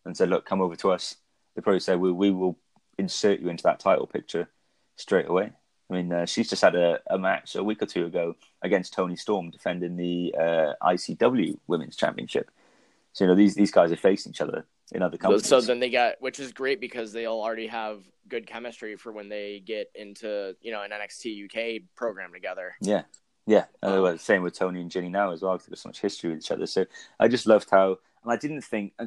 and 0.05 0.17
said, 0.17 0.29
"Look, 0.29 0.45
come 0.45 0.61
over 0.61 0.77
to 0.77 0.91
us." 0.91 1.17
They 1.55 1.63
probably 1.63 1.81
said, 1.81 2.01
"We 2.01 2.13
we 2.13 2.31
will 2.31 2.59
insert 2.99 3.41
you 3.41 3.49
into 3.49 3.63
that 3.63 3.81
title 3.81 4.07
picture 4.07 4.49
straight 4.97 5.29
away." 5.29 5.53
I 5.91 5.95
mean, 5.95 6.13
uh, 6.13 6.25
she's 6.25 6.49
just 6.49 6.63
had 6.63 6.77
a, 6.77 7.01
a 7.09 7.19
match 7.19 7.57
a 7.57 7.65
week 7.65 7.83
or 7.83 7.87
two 7.87 8.07
ago 8.07 8.37
against 8.63 8.93
Toni 8.93 9.17
Storm 9.17 9.51
defending 9.51 9.97
the 9.97 10.35
uh, 10.39 10.73
ICW 10.83 11.59
Women's 11.67 11.97
Championship. 11.97 12.51
So 13.13 13.25
you 13.25 13.29
know 13.29 13.35
these 13.35 13.57
these 13.57 13.73
guys 13.73 13.91
are 13.91 13.97
facing 13.97 14.31
each 14.31 14.41
other 14.41 14.65
in 14.93 15.03
other 15.03 15.19
companies. 15.19 15.47
so 15.47 15.61
then 15.61 15.81
they 15.81 15.91
got, 15.91 16.15
which 16.21 16.39
is 16.39 16.53
great 16.53 16.81
because 16.81 17.13
they'll 17.13 17.33
already 17.33 17.67
have 17.67 18.03
good 18.29 18.47
chemistry 18.47 18.97
for 18.97 19.13
when 19.13 19.29
they 19.29 19.63
get 19.65 19.91
into 19.97 20.55
you 20.61 20.71
know 20.71 20.83
an 20.83 20.93
NXT 20.93 21.47
UK 21.47 21.83
program 21.97 22.33
together. 22.33 22.75
Yeah, 22.81 23.03
yeah. 23.47 23.65
And 23.83 24.07
Um, 24.07 24.19
same 24.19 24.43
with 24.43 24.57
Toni 24.57 24.81
and 24.81 24.91
Jinny 24.91 25.09
now 25.09 25.33
as 25.33 25.43
well 25.43 25.55
because 25.55 25.67
there's 25.67 25.81
so 25.81 25.89
much 25.89 26.01
history 26.01 26.31
with 26.31 26.39
each 26.39 26.53
other. 26.53 26.67
So 26.67 26.87
I 27.19 27.27
just 27.27 27.47
loved 27.47 27.69
how, 27.69 27.99
and 28.23 28.33
I 28.33 28.37
didn't 28.37 28.63
think 28.63 28.93
uh, 28.99 29.07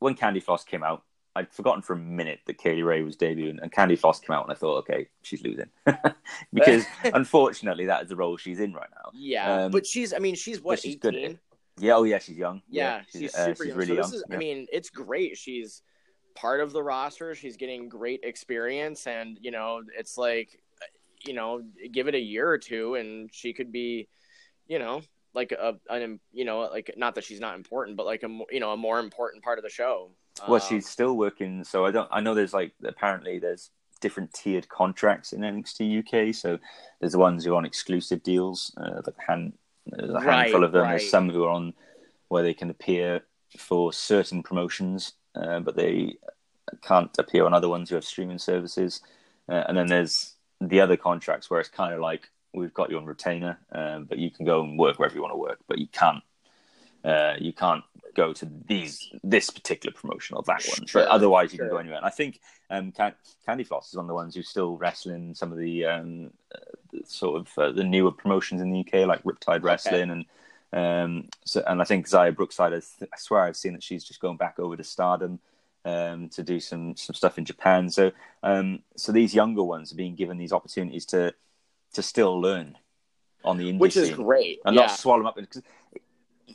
when 0.00 0.14
Candy 0.14 0.40
Floss 0.40 0.64
came 0.64 0.82
out, 0.82 1.04
I'd 1.36 1.52
forgotten 1.52 1.82
for 1.82 1.92
a 1.92 1.98
minute 1.98 2.40
that 2.46 2.58
Kay 2.58 2.76
Lee 2.76 2.82
Ray 2.82 3.02
was 3.02 3.16
debuting, 3.16 3.62
and 3.62 3.70
Candy 3.70 3.96
Floss 3.96 4.20
came 4.20 4.34
out, 4.34 4.44
and 4.44 4.52
I 4.52 4.56
thought, 4.56 4.78
okay, 4.78 5.08
she's 5.22 5.42
losing 5.42 5.68
because 6.52 6.84
unfortunately 7.04 7.86
that 7.86 8.02
is 8.02 8.08
the 8.08 8.16
role 8.16 8.36
she's 8.36 8.60
in 8.60 8.72
right 8.72 8.88
now. 8.94 9.10
Yeah, 9.14 9.64
Um, 9.64 9.70
but 9.70 9.86
she's, 9.86 10.12
I 10.12 10.18
mean, 10.18 10.34
she's 10.34 10.60
what 10.60 10.80
she's 10.80 10.96
good 10.96 11.14
at. 11.14 11.36
Yeah, 11.78 11.96
oh 11.96 12.02
yeah, 12.04 12.18
she's 12.18 12.36
young. 12.36 12.62
Yeah, 12.68 13.02
she's, 13.12 13.34
uh, 13.34 13.46
super 13.46 13.64
she's 13.64 13.68
young. 13.68 13.78
really 13.78 13.88
so 13.88 14.02
young. 14.02 14.14
is, 14.14 14.24
yeah. 14.28 14.34
I 14.34 14.38
mean, 14.38 14.66
it's 14.72 14.90
great. 14.90 15.36
She's 15.36 15.82
part 16.34 16.60
of 16.60 16.72
the 16.72 16.82
roster. 16.82 17.34
She's 17.34 17.56
getting 17.56 17.88
great 17.88 18.20
experience, 18.24 19.06
and 19.06 19.38
you 19.40 19.50
know, 19.50 19.82
it's 19.96 20.18
like, 20.18 20.60
you 21.24 21.34
know, 21.34 21.62
give 21.92 22.08
it 22.08 22.14
a 22.14 22.20
year 22.20 22.48
or 22.48 22.58
two, 22.58 22.94
and 22.96 23.30
she 23.32 23.52
could 23.52 23.70
be, 23.70 24.08
you 24.66 24.78
know, 24.78 25.02
like 25.34 25.52
a, 25.52 25.76
an, 25.88 26.20
you 26.32 26.44
know, 26.44 26.60
like 26.60 26.94
not 26.96 27.14
that 27.14 27.24
she's 27.24 27.40
not 27.40 27.54
important, 27.54 27.96
but 27.96 28.06
like 28.06 28.22
a, 28.22 28.38
you 28.50 28.60
know, 28.60 28.72
a 28.72 28.76
more 28.76 28.98
important 28.98 29.44
part 29.44 29.58
of 29.58 29.62
the 29.64 29.70
show. 29.70 30.10
Well, 30.46 30.60
Um, 30.62 30.68
she's 30.68 30.88
still 30.88 31.16
working. 31.16 31.64
So 31.64 31.84
I 31.86 31.90
don't. 31.90 32.08
I 32.12 32.20
know 32.20 32.34
there's 32.34 32.54
like 32.54 32.72
apparently 32.84 33.38
there's 33.38 33.70
different 34.00 34.32
tiered 34.32 34.68
contracts 34.68 35.32
in 35.32 35.40
NXT 35.40 35.98
UK. 36.00 36.34
So 36.34 36.58
there's 37.00 37.12
the 37.12 37.18
ones 37.18 37.44
who 37.44 37.52
are 37.54 37.56
on 37.56 37.64
exclusive 37.64 38.22
deals, 38.22 38.72
uh, 38.76 39.00
like 39.04 39.14
a 39.18 39.32
hand, 39.32 39.54
there's 39.86 40.10
a 40.10 40.14
Right, 40.14 40.42
handful 40.44 40.64
of 40.64 40.72
them. 40.72 40.82
right. 40.82 40.90
There's 40.90 41.10
some 41.10 41.30
who 41.30 41.44
are 41.44 41.50
on 41.50 41.74
where 42.28 42.42
they 42.42 42.54
can 42.54 42.70
appear 42.70 43.22
for 43.58 43.92
certain 43.92 44.42
promotions, 44.42 45.14
uh, 45.34 45.60
but 45.60 45.74
they 45.76 46.16
can't 46.82 47.10
appear 47.18 47.44
on 47.46 47.54
other 47.54 47.68
ones 47.68 47.88
who 47.88 47.94
have 47.96 48.04
streaming 48.04 48.38
services. 48.38 49.00
Uh, 49.48 49.64
and 49.66 49.76
then 49.76 49.86
there's 49.86 50.34
the 50.60 50.80
other 50.80 50.96
contracts 50.96 51.48
where 51.50 51.58
it's 51.58 51.70
kind 51.70 51.94
of 51.94 52.00
like 52.00 52.28
we've 52.54 52.74
got 52.74 52.90
you 52.90 52.98
on 52.98 53.06
retainer, 53.06 53.58
um, 53.72 54.04
but 54.04 54.18
you 54.18 54.30
can 54.30 54.44
go 54.44 54.60
and 54.62 54.78
work 54.78 54.98
wherever 54.98 55.14
you 55.14 55.22
want 55.22 55.32
to 55.32 55.38
work, 55.38 55.58
but 55.66 55.78
you 55.78 55.86
can't. 55.88 56.22
Uh, 57.04 57.34
you 57.38 57.52
can't 57.52 57.84
go 58.14 58.32
to 58.32 58.48
these 58.66 59.10
this 59.22 59.50
particular 59.50 59.94
promotion 59.94 60.36
or 60.36 60.42
that 60.46 60.64
one, 60.66 60.86
Sure, 60.86 61.02
but 61.02 61.08
otherwise 61.08 61.52
you 61.52 61.56
sure. 61.56 61.66
can 61.66 61.74
go 61.74 61.78
anywhere. 61.78 61.98
And 61.98 62.06
I 62.06 62.10
think 62.10 62.40
um, 62.70 62.92
Can- 62.92 63.14
Candy 63.46 63.64
Floss 63.64 63.88
is 63.88 63.96
one 63.96 64.04
of 64.04 64.08
the 64.08 64.14
ones 64.14 64.34
who's 64.34 64.48
still 64.48 64.76
wrestling 64.76 65.34
some 65.34 65.52
of 65.52 65.58
the, 65.58 65.84
um, 65.84 66.30
uh, 66.54 66.58
the 66.92 67.02
sort 67.06 67.40
of 67.40 67.58
uh, 67.58 67.72
the 67.72 67.84
newer 67.84 68.12
promotions 68.12 68.60
in 68.60 68.70
the 68.70 68.80
UK, 68.80 69.06
like 69.06 69.22
Riptide 69.22 69.62
Wrestling, 69.62 70.10
and 70.10 70.24
um, 70.72 71.28
so 71.44 71.62
and 71.66 71.80
I 71.80 71.84
think 71.84 72.08
Xia 72.08 72.34
Brookside. 72.34 72.72
I, 72.72 72.80
th- 72.80 73.10
I 73.12 73.16
swear 73.18 73.42
I've 73.42 73.56
seen 73.56 73.72
that 73.72 73.82
she's 73.82 74.04
just 74.04 74.20
going 74.20 74.36
back 74.36 74.58
over 74.58 74.76
to 74.76 74.84
Stardom 74.84 75.40
um, 75.84 76.28
to 76.30 76.42
do 76.42 76.60
some 76.60 76.96
some 76.96 77.14
stuff 77.14 77.38
in 77.38 77.44
Japan. 77.44 77.88
So 77.90 78.12
um, 78.42 78.80
so 78.96 79.12
these 79.12 79.34
younger 79.34 79.62
ones 79.62 79.92
are 79.92 79.96
being 79.96 80.14
given 80.14 80.36
these 80.36 80.52
opportunities 80.52 81.06
to 81.06 81.34
to 81.94 82.02
still 82.02 82.40
learn 82.40 82.76
on 83.44 83.56
the 83.56 83.72
indie 83.72 83.78
which 83.78 83.96
is 83.96 84.08
scene 84.08 84.16
great. 84.16 84.60
and 84.64 84.74
yeah. 84.74 84.82
not 84.82 84.90
swallow 84.90 85.20
them 85.20 85.26
up. 85.26 85.36
Because 85.36 85.62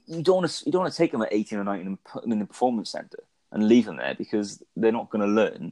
you 0.05 0.21
don't 0.21 0.37
want 0.37 0.49
to 0.49 0.65
you 0.65 0.71
don't 0.71 0.81
want 0.81 0.93
to 0.93 0.97
take 0.97 1.11
them 1.11 1.21
at 1.21 1.33
eighteen 1.33 1.59
or 1.59 1.63
nineteen 1.63 1.87
and 1.87 2.03
put 2.03 2.23
them 2.23 2.31
in 2.31 2.39
the 2.39 2.45
performance 2.45 2.89
center 2.89 3.23
and 3.51 3.67
leave 3.67 3.85
them 3.85 3.97
there 3.97 4.15
because 4.15 4.63
they're 4.75 4.91
not 4.91 5.09
going 5.09 5.21
to 5.21 5.27
learn 5.27 5.71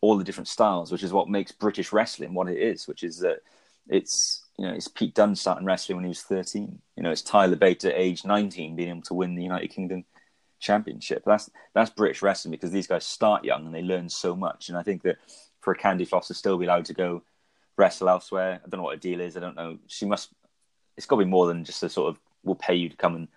all 0.00 0.18
the 0.18 0.24
different 0.24 0.48
styles, 0.48 0.90
which 0.90 1.04
is 1.04 1.12
what 1.12 1.28
makes 1.28 1.52
British 1.52 1.92
wrestling 1.92 2.34
what 2.34 2.48
it 2.48 2.58
is, 2.58 2.88
which 2.88 3.04
is 3.04 3.18
that 3.20 3.38
it's 3.88 4.44
you 4.58 4.66
know 4.66 4.74
it's 4.74 4.88
Pete 4.88 5.14
Dunne 5.14 5.36
starting 5.36 5.64
wrestling 5.64 5.96
when 5.96 6.04
he 6.04 6.08
was 6.08 6.22
13. 6.22 6.80
You 6.96 7.02
know, 7.02 7.10
it's 7.10 7.22
Tyler 7.22 7.56
Bate 7.56 7.84
at 7.84 7.94
age 7.94 8.24
19 8.24 8.76
being 8.76 8.90
able 8.90 9.02
to 9.02 9.14
win 9.14 9.34
the 9.34 9.42
United 9.42 9.68
Kingdom 9.68 10.04
Championship. 10.60 11.22
That's 11.24 11.50
that's 11.74 11.90
British 11.90 12.22
wrestling 12.22 12.50
because 12.50 12.70
these 12.70 12.86
guys 12.86 13.06
start 13.06 13.44
young 13.44 13.66
and 13.66 13.74
they 13.74 13.82
learn 13.82 14.08
so 14.08 14.36
much. 14.36 14.68
And 14.68 14.76
I 14.76 14.82
think 14.82 15.02
that 15.02 15.16
for 15.60 15.72
a 15.72 15.76
Candy 15.76 16.04
Floss 16.04 16.28
to 16.28 16.34
still 16.34 16.58
be 16.58 16.66
allowed 16.66 16.86
to 16.86 16.94
go 16.94 17.22
wrestle 17.76 18.08
elsewhere, 18.08 18.60
I 18.64 18.68
don't 18.68 18.78
know 18.78 18.84
what 18.84 18.96
a 18.96 19.00
deal 19.00 19.20
is. 19.20 19.36
I 19.36 19.40
don't 19.40 19.56
know. 19.56 19.78
She 19.86 20.04
must. 20.04 20.30
It's 20.96 21.06
got 21.06 21.16
to 21.16 21.24
be 21.24 21.30
more 21.30 21.46
than 21.46 21.64
just 21.64 21.82
a 21.82 21.88
sort 21.88 22.10
of 22.10 22.18
we'll 22.44 22.54
pay 22.56 22.74
you 22.74 22.88
to 22.88 22.96
come 22.96 23.14
and 23.14 23.28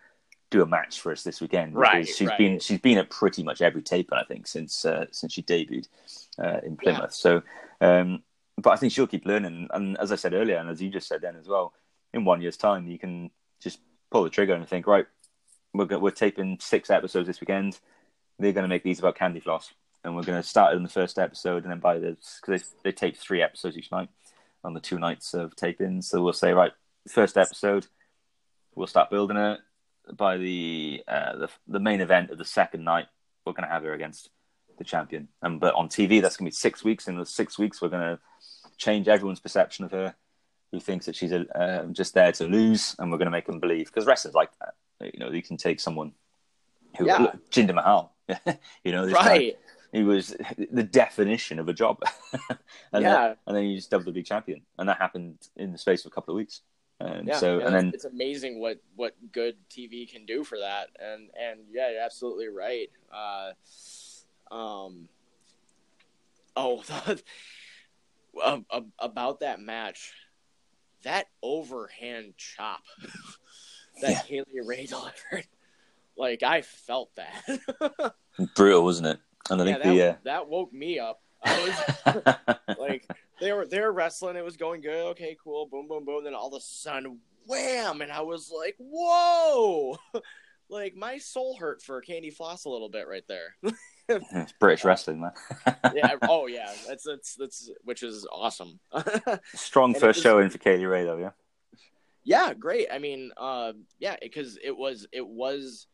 do 0.52 0.62
a 0.62 0.66
match 0.66 1.00
for 1.00 1.12
us 1.12 1.24
this 1.24 1.42
weekend. 1.42 1.76
Right, 1.76 2.08
She's 2.08 2.28
right. 2.28 2.38
been 2.38 2.60
she's 2.60 2.80
been 2.80 2.98
at 2.98 3.10
pretty 3.10 3.44
much 3.44 3.62
every 3.62 3.82
tape, 3.82 4.10
I 4.14 4.24
think, 4.24 4.48
since 4.48 4.86
uh, 4.86 5.06
since 5.12 5.34
she 5.34 5.42
debuted 5.42 5.88
uh, 6.40 6.60
in 6.64 6.78
Plymouth. 6.78 7.02
Yeah. 7.02 7.08
So, 7.10 7.44
um, 7.82 8.24
but 8.58 8.72
I 8.72 8.76
think 8.76 8.94
she'll 8.94 9.08
keep 9.08 9.26
learning. 9.26 9.68
And 9.72 9.98
as 9.98 10.12
I 10.12 10.16
said 10.16 10.34
earlier, 10.34 10.58
and 10.58 10.70
as 10.70 10.82
you 10.82 10.90
just 10.90 11.08
said 11.08 11.22
then 11.22 11.36
as 11.36 11.48
well, 11.48 11.74
in 12.14 12.26
one 12.26 12.42
year's 12.42 12.58
time, 12.58 12.88
you 12.88 13.00
can 13.00 13.32
just 13.62 13.80
pull 14.12 14.24
the 14.24 14.30
trigger 14.30 14.54
and 14.54 14.68
think, 14.68 14.88
right, 14.88 15.06
we're 15.74 15.86
go- 15.86 16.00
we're 16.00 16.12
taping 16.12 16.58
six 16.62 16.90
episodes 16.90 17.28
this 17.28 17.42
weekend. 17.42 17.80
They're 18.40 18.54
going 18.54 18.64
to 18.64 18.70
make 18.70 18.84
these 18.84 19.00
about 19.00 19.16
Candy 19.16 19.40
Floss, 19.40 19.74
and 20.04 20.16
we're 20.16 20.24
going 20.24 20.42
to 20.42 20.48
start 20.48 20.74
it 20.74 20.78
in 20.78 20.84
the 20.84 20.90
first 20.90 21.18
episode, 21.18 21.64
and 21.64 21.72
then 21.72 21.80
by 21.80 22.00
the 22.00 22.18
because 22.42 22.62
they, 22.84 22.90
they 22.90 22.92
tape 22.92 23.18
three 23.18 23.42
episodes 23.42 23.78
each 23.78 23.92
night 23.92 24.10
on 24.64 24.74
the 24.74 24.80
two 24.80 25.00
nights 25.00 25.34
of 25.34 25.56
taping. 25.56 26.02
So 26.02 26.22
we'll 26.22 26.34
say, 26.34 26.54
right, 26.54 26.72
first 27.08 27.38
episode, 27.38 27.88
we'll 28.74 28.88
start 28.88 29.10
building 29.10 29.38
it. 29.38 29.60
By 30.14 30.38
the 30.38 31.04
uh, 31.08 31.36
the 31.38 31.50
the 31.68 31.80
main 31.80 32.02
event 32.02 32.30
of 32.32 32.38
the 32.38 32.46
second 32.46 32.84
night, 32.84 33.08
we're 33.46 33.54
going 33.54 33.68
to 33.68 33.74
have 33.74 33.84
her 33.84 33.94
against 33.94 34.30
the 34.78 34.84
champion. 34.84 35.30
And 35.42 35.60
but 35.60 35.74
on 35.76 35.90
TV, 35.90 36.22
that's 36.22 36.38
going 36.38 36.46
to 36.46 36.52
be 36.52 36.56
six 36.56 36.84
weeks. 36.84 37.08
In 37.08 37.18
the 37.18 37.26
six 37.26 37.58
weeks, 37.58 37.82
we're 37.82 37.90
going 37.90 38.02
to 38.18 38.20
change 38.78 39.08
everyone's 39.08 39.40
perception 39.40 39.86
of 39.86 39.92
her, 39.92 40.16
who 40.72 40.80
thinks 40.80 41.06
that 41.06 41.16
she's 41.16 41.32
a, 41.32 41.46
um, 41.84 41.94
just 41.94 42.14
there 42.14 42.32
to 42.34 42.46
lose, 42.46 42.96
and 43.00 43.12
we're 43.12 43.18
going 43.18 43.26
to 43.28 43.32
make 43.32 43.46
them 43.48 43.60
believe 43.60 43.88
because 43.88 44.06
wrestlers 44.06 44.36
like 44.36 44.52
that. 44.60 44.74
You 45.14 45.20
know, 45.20 45.32
you 45.32 45.42
can 45.42 45.58
take 45.58 45.80
someone 45.80 46.14
who 46.98 47.06
Yeah. 47.08 47.18
look, 47.18 47.50
Jinder 47.52 47.74
Mahal. 47.74 48.14
you 48.84 48.92
know, 48.92 49.06
this 49.06 49.14
guy, 49.14 49.28
Right. 49.28 49.58
he 49.92 50.04
was 50.04 50.36
the 50.72 50.84
definition 50.84 51.60
of 51.60 51.68
a 51.70 51.74
job. 51.74 52.00
and 52.92 53.04
Yeah. 53.04 53.28
Then, 53.30 53.36
and 53.48 53.58
then 53.58 53.64
he's 53.66 53.88
WWE 53.88 54.26
champion, 54.26 54.62
and 54.78 54.88
that 54.90 54.98
happened 54.98 55.38
in 55.56 55.72
the 55.72 55.78
space 55.78 56.06
of 56.06 56.12
a 56.12 56.16
couple 56.16 56.34
of 56.34 56.38
weeks. 56.38 56.62
And 57.00 57.28
Yeah, 57.28 57.40
so, 57.40 57.60
yeah, 57.60 57.66
and 57.66 57.76
then 57.76 57.92
it's 57.94 58.06
amazing 58.06 58.60
what 58.60 58.80
what 58.96 59.16
good 59.32 59.56
TV 59.70 60.10
can 60.10 60.26
do 60.26 60.44
for 60.44 60.60
that, 60.60 60.90
and 61.00 61.30
and 61.40 61.60
yeah, 61.72 61.92
you're 61.92 62.02
absolutely 62.02 62.48
right. 62.48 62.90
Uh, 63.12 63.52
um, 64.54 65.10
oh, 66.56 66.84
um, 68.44 68.66
about 69.00 69.42
that 69.42 69.60
match, 69.60 70.14
that 71.04 71.28
overhand 71.44 72.36
chop 72.38 72.82
that 74.02 74.26
Kay 74.26 74.42
Lee 74.54 74.62
Ray 74.66 74.86
delivered, 74.90 75.48
like 76.18 76.44
I 76.44 76.62
felt 76.62 77.14
that. 77.16 78.14
brutal, 78.56 78.84
wasn't 78.84 79.08
it? 79.08 79.20
And 79.50 79.62
I 79.62 79.66
yeah, 79.66 79.74
think 79.74 79.84
that, 79.84 79.94
the 79.94 80.10
uh, 80.10 80.16
that 80.24 80.48
woke 80.48 80.74
me 80.74 81.00
up. 81.00 81.22
I 81.46 82.36
was 82.66 82.78
like 82.80 83.08
they 83.40 83.54
were 83.54 83.66
they 83.66 83.80
were 83.80 83.92
wrestling. 83.92 84.36
It 84.36 84.44
was 84.44 84.58
going 84.58 84.82
good. 84.82 85.06
Okay, 85.12 85.38
cool. 85.44 85.66
Boom, 85.68 85.88
boom, 85.88 86.06
boom. 86.06 86.24
Then 86.24 86.34
all 86.36 86.48
of 86.48 86.54
a 86.54 86.62
sudden, 86.62 87.20
wham! 87.46 88.02
And 88.02 88.12
I 88.12 88.22
was 88.22 88.52
like, 88.56 88.76
whoa! 88.80 89.98
like 90.70 90.96
my 90.96 91.18
soul 91.18 91.56
hurt 91.58 91.82
for 91.82 92.02
Candy 92.02 92.32
Floss 92.32 92.66
a 92.66 92.70
little 92.70 92.90
bit 92.90 93.08
right 93.08 93.24
there. 93.28 93.56
it's 94.10 94.54
British 94.60 94.84
wrestling, 94.84 95.22
man. 95.22 95.32
yeah. 95.94 96.16
Oh 96.24 96.48
yeah. 96.48 96.72
That's 96.88 97.04
that's 97.04 97.36
that's 97.36 97.72
which 97.84 98.04
is 98.04 98.28
awesome. 98.32 98.80
Strong 99.54 99.92
And 99.94 100.02
first 100.02 100.18
was- 100.18 100.24
show 100.24 100.40
in 100.40 100.50
for 100.50 100.58
Kay 100.58 100.78
Lee 100.78 100.86
Ray, 100.86 101.04
though. 101.04 101.18
Yeah, 101.18 101.32
yeah, 102.24 102.54
great. 102.54 102.88
I 102.92 102.98
mean, 103.00 103.32
uh, 103.38 103.74
yeah, 104.00 104.16
because 104.22 104.58
it 104.64 104.76
was 104.76 105.08
it 105.12 105.26
was 105.26 105.88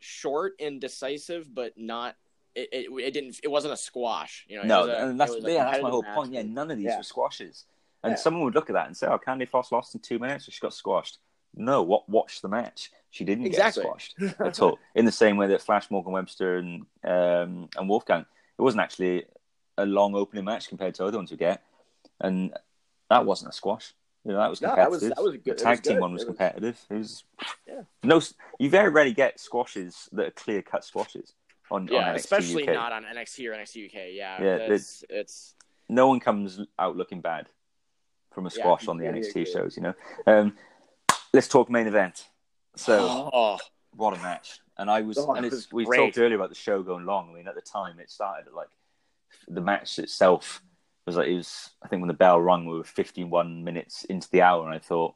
short 0.00 0.54
and 0.60 0.80
decisive, 0.80 1.52
but 1.52 1.72
not. 1.76 2.14
It, 2.60 2.68
it, 2.72 2.86
it 3.06 3.10
didn't. 3.12 3.40
It 3.42 3.48
wasn't 3.56 3.74
a 3.74 3.76
squash. 3.76 4.44
You 4.48 4.56
know. 4.58 4.64
no, 4.64 4.90
a- 4.90 5.08
and 5.08 5.20
that's 5.20 5.32
it 5.32 5.36
was 5.36 5.44
a 5.44 5.52
yeah, 5.52 5.64
that's 5.70 5.82
my 5.82 5.90
whole 5.90 6.02
match. 6.02 6.14
point. 6.16 6.32
Yeah, 6.32 6.42
none 6.42 6.70
of 6.70 6.76
these 6.78 6.86
Yeah. 6.86 6.96
were 6.98 7.02
squashes, 7.02 7.64
and 8.02 8.12
Yeah. 8.12 8.16
someone 8.16 8.42
would 8.44 8.54
look 8.54 8.68
at 8.70 8.74
that 8.74 8.86
and 8.88 8.96
say, 8.96 9.06
"Oh, 9.06 9.18
Candy 9.18 9.46
Floss 9.46 9.70
lost 9.72 9.94
in 9.94 10.00
two 10.00 10.18
minutes, 10.18 10.48
or 10.48 10.50
she 10.50 10.60
got 10.60 10.74
squashed." 10.74 11.18
No, 11.54 11.82
what? 11.82 12.08
Watch 12.08 12.40
the 12.42 12.48
match. 12.48 12.90
She 13.10 13.24
didn't 13.24 13.46
Exactly. 13.46 13.82
get 13.84 13.88
squashed 13.88 14.14
at 14.40 14.60
all. 14.60 14.78
In 14.94 15.04
the 15.06 15.12
same 15.12 15.36
way 15.38 15.46
that 15.46 15.62
Flash 15.62 15.90
Morgan 15.90 16.12
Webster 16.12 16.56
and 16.58 16.84
um, 17.04 17.68
and 17.76 17.88
Wolfgang, 17.88 18.26
it 18.58 18.62
wasn't 18.62 18.82
actually 18.82 19.24
a 19.78 19.86
long 19.86 20.14
opening 20.14 20.44
match 20.44 20.68
compared 20.68 20.94
to 20.96 21.04
other 21.06 21.16
ones 21.16 21.30
we 21.30 21.36
get, 21.36 21.62
and 22.20 22.52
that 23.08 23.24
wasn't 23.24 23.50
a 23.50 23.54
squash. 23.54 23.94
You 24.24 24.32
know, 24.32 24.38
that 24.40 24.50
was 24.50 24.60
No, 24.60 24.74
that 24.76 24.90
was- 24.90 25.00
competitive. 25.00 25.16
that 25.16 25.22
was 25.24 25.34
a 25.34 25.38
good. 25.38 25.44
The 25.44 25.50
It 25.50 25.54
was 25.54 25.62
tag 25.62 25.82
team 25.82 25.92
good. 25.94 26.00
one 26.02 26.12
was 26.12 26.22
It 26.22 26.28
was- 26.28 26.36
competitive. 26.36 26.86
It 26.90 26.94
was 26.94 27.24
Yeah. 27.66 27.82
no. 28.02 28.20
You 28.58 28.68
very 28.68 28.90
rarely 28.90 29.14
get 29.14 29.38
squashes 29.40 30.08
that 30.12 30.26
are 30.26 30.30
clear 30.32 30.60
cut 30.60 30.84
squashes 30.84 31.32
on 31.70 31.88
Yeah, 31.88 32.10
on 32.10 32.16
especially 32.16 32.64
UK. 32.68 32.74
not 32.74 32.92
on 32.92 33.04
NXT 33.04 33.48
or 33.48 33.52
NXT 33.52 33.86
UK. 33.86 33.94
Yeah, 34.12 34.42
Yeah, 34.42 34.56
it's 34.56 35.04
it's 35.08 35.54
no 35.88 36.06
one 36.08 36.20
comes 36.20 36.60
out 36.78 36.96
looking 36.96 37.20
bad 37.20 37.48
from 38.32 38.46
a 38.46 38.50
Yeah, 38.50 38.62
squash 38.62 38.88
on 38.88 38.98
the 38.98 39.04
NXT 39.06 39.30
agree. 39.30 39.44
shows, 39.46 39.76
you 39.76 39.82
know. 39.82 39.94
Um, 40.26 40.56
let's 41.32 41.48
talk 41.48 41.70
main 41.70 41.86
event. 41.86 42.26
So, 42.76 43.30
oh 43.32 43.58
what 43.96 44.16
a 44.16 44.22
match! 44.22 44.60
And 44.76 44.90
I 44.90 45.00
was, 45.00 45.18
Oh, 45.18 45.32
and 45.34 45.44
it's, 45.44 45.54
was 45.54 45.72
we 45.72 45.84
great. 45.84 45.98
talked 45.98 46.18
earlier 46.18 46.36
about 46.36 46.50
the 46.50 46.54
show 46.54 46.82
going 46.82 47.04
long. 47.04 47.30
I 47.30 47.34
mean, 47.34 47.48
at 47.48 47.54
the 47.54 47.60
time, 47.60 47.98
it 47.98 48.10
started 48.10 48.46
at 48.46 48.54
like 48.54 48.68
the 49.48 49.60
match 49.60 49.98
itself 49.98 50.62
was 51.06 51.16
like 51.16 51.28
it 51.28 51.34
was. 51.34 51.70
I 51.82 51.88
think 51.88 52.00
when 52.00 52.08
the 52.08 52.14
bell 52.14 52.40
rung, 52.40 52.66
we 52.66 52.76
were 52.76 52.84
51 52.84 53.64
minutes 53.64 54.04
into 54.04 54.28
the 54.30 54.42
hour, 54.42 54.64
and 54.66 54.74
I 54.74 54.78
thought, 54.78 55.14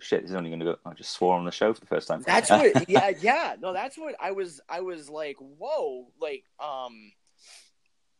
shit, 0.00 0.22
this 0.22 0.30
is 0.30 0.36
only 0.36 0.50
going 0.50 0.60
to 0.60 0.66
go. 0.66 0.76
I 0.84 0.92
just 0.94 1.10
swore 1.12 1.34
on 1.36 1.44
the 1.44 1.50
show 1.52 1.72
for 1.72 1.80
the 1.80 1.86
first 1.86 2.08
time. 2.08 2.22
that's 2.26 2.50
what 2.50 2.88
yeah 2.88 3.10
yeah 3.20 3.56
no 3.60 3.72
that's 3.72 3.96
what 3.96 4.14
I 4.20 4.32
was 4.32 4.60
I 4.68 4.80
was 4.80 5.08
like 5.08 5.36
whoa 5.38 6.08
like 6.20 6.44
um 6.62 7.12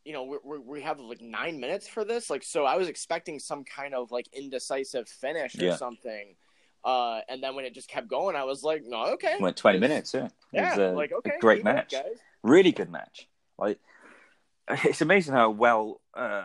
you 0.04 0.12
know 0.12 0.24
we 0.24 0.38
we 0.44 0.58
we 0.58 0.80
have 0.82 1.00
like 1.00 1.20
nine 1.20 1.58
minutes 1.60 1.88
for 1.88 2.04
this 2.04 2.28
like 2.30 2.42
so 2.42 2.64
I 2.64 2.76
was 2.76 2.88
expecting 2.88 3.38
some 3.38 3.64
kind 3.64 3.94
of 3.94 4.10
like 4.12 4.28
indecisive 4.32 5.08
finish 5.08 5.58
or 5.58 5.64
Yeah. 5.64 5.76
something. 5.76 6.36
Uh, 6.84 7.20
and 7.30 7.42
then 7.42 7.54
when 7.56 7.64
it 7.64 7.72
just 7.72 7.88
kept 7.88 8.08
going, 8.08 8.36
I 8.36 8.44
was 8.44 8.62
like, 8.62 8.82
"No, 8.84 9.14
okay." 9.14 9.36
went 9.40 9.56
20 9.56 9.78
It's- 9.78 9.88
minutes. 9.88 10.12
Yeah, 10.12 10.24
It 10.26 10.30
Yeah, 10.52 10.68
was 10.68 10.78
a, 10.78 10.92
like 10.94 11.12
okay, 11.12 11.38
great 11.40 11.60
it 11.60 11.64
match. 11.64 11.92
guys. 11.92 12.18
really 12.42 12.72
good 12.72 12.90
match. 12.90 13.26
Like 13.56 13.78
it's 14.68 15.00
amazing 15.00 15.32
how 15.32 15.48
well 15.50 16.02
uh, 16.12 16.44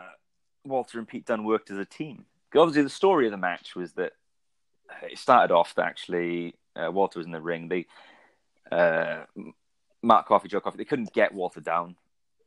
Walter 0.63 0.97
and 0.97 1.05
Pete 1.05 1.25
Dunne 1.25 1.43
worked 1.43 1.71
as 1.71 1.77
a 1.77 1.83
team. 1.83 2.23
Obviously, 2.55 2.83
the 2.83 2.89
story 2.89 3.25
of 3.25 3.31
the 3.31 3.37
match 3.37 3.75
was 3.75 3.91
that 3.93 4.13
it 5.03 5.17
started 5.17 5.53
off 5.53 5.75
that 5.75 5.85
actually 5.85 6.55
uh, 6.75 6.91
Walter 6.91 7.19
was 7.19 7.25
in 7.25 7.31
the 7.31 7.41
ring. 7.41 7.67
They 7.67 7.85
uh, 8.71 9.25
Mark 10.01 10.27
Coffey, 10.27 10.47
Joe 10.47 10.59
Coffey, 10.61 10.77
they 10.77 10.85
couldn't 10.85 11.13
get 11.13 11.33
Walter 11.33 11.59
down, 11.59 11.95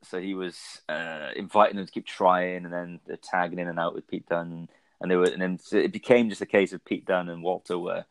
so 0.03 0.21
he 0.21 0.35
was 0.35 0.81
uh, 0.89 1.29
inviting 1.37 1.77
them 1.77 1.87
to 1.87 1.93
keep 1.93 2.07
trying, 2.07 2.65
and 2.65 2.73
then 2.73 3.01
they're 3.07 3.17
tagging 3.17 3.59
in 3.59 3.69
and 3.69 3.79
out 3.79 3.95
with 3.95 4.07
Pete 4.09 4.29
Dunne, 4.29 4.69
and 5.01 5.11
they 5.11 5.17
were, 5.17 5.25
and 5.25 5.43
then 5.43 5.59
so 5.59 5.77
it 5.77 5.93
became 5.93 6.29
just 6.29 6.41
a 6.41 6.47
case 6.47 6.73
of 6.73 6.85
Pete 6.85 7.05
Dunne 7.05 7.29
and 7.29 7.43
Walter 7.43 7.79
were 7.79 8.05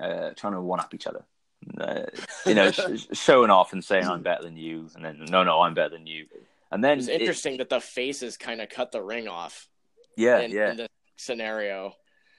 uh, 0.00 0.30
trying 0.36 0.52
to 0.52 0.60
one 0.60 0.80
up 0.80 0.94
each 0.94 1.06
other. 1.06 1.24
Uh, 1.78 2.02
you 2.46 2.54
know, 2.54 2.70
sh- 2.72 3.06
showing 3.12 3.50
off 3.50 3.72
and 3.72 3.84
saying 3.84 4.06
I'm 4.06 4.22
better 4.22 4.44
than 4.44 4.56
you, 4.56 4.88
and 4.94 5.04
then 5.04 5.24
no, 5.28 5.42
no, 5.42 5.60
I'm 5.60 5.74
better 5.74 5.90
than 5.90 6.06
you, 6.06 6.26
and 6.70 6.82
then 6.82 6.98
It's 6.98 7.08
it- 7.08 7.20
interesting 7.20 7.58
that 7.58 7.68
the 7.68 7.80
faces 7.80 8.36
kind 8.36 8.60
of 8.60 8.68
cut 8.68 8.92
the 8.92 9.02
ring 9.02 9.28
off 9.28 9.68
yeah, 10.16 10.38
in, 10.40 10.50
yeah, 10.50 10.70
in 10.70 10.76
this 10.78 10.88
scenario. 11.16 11.94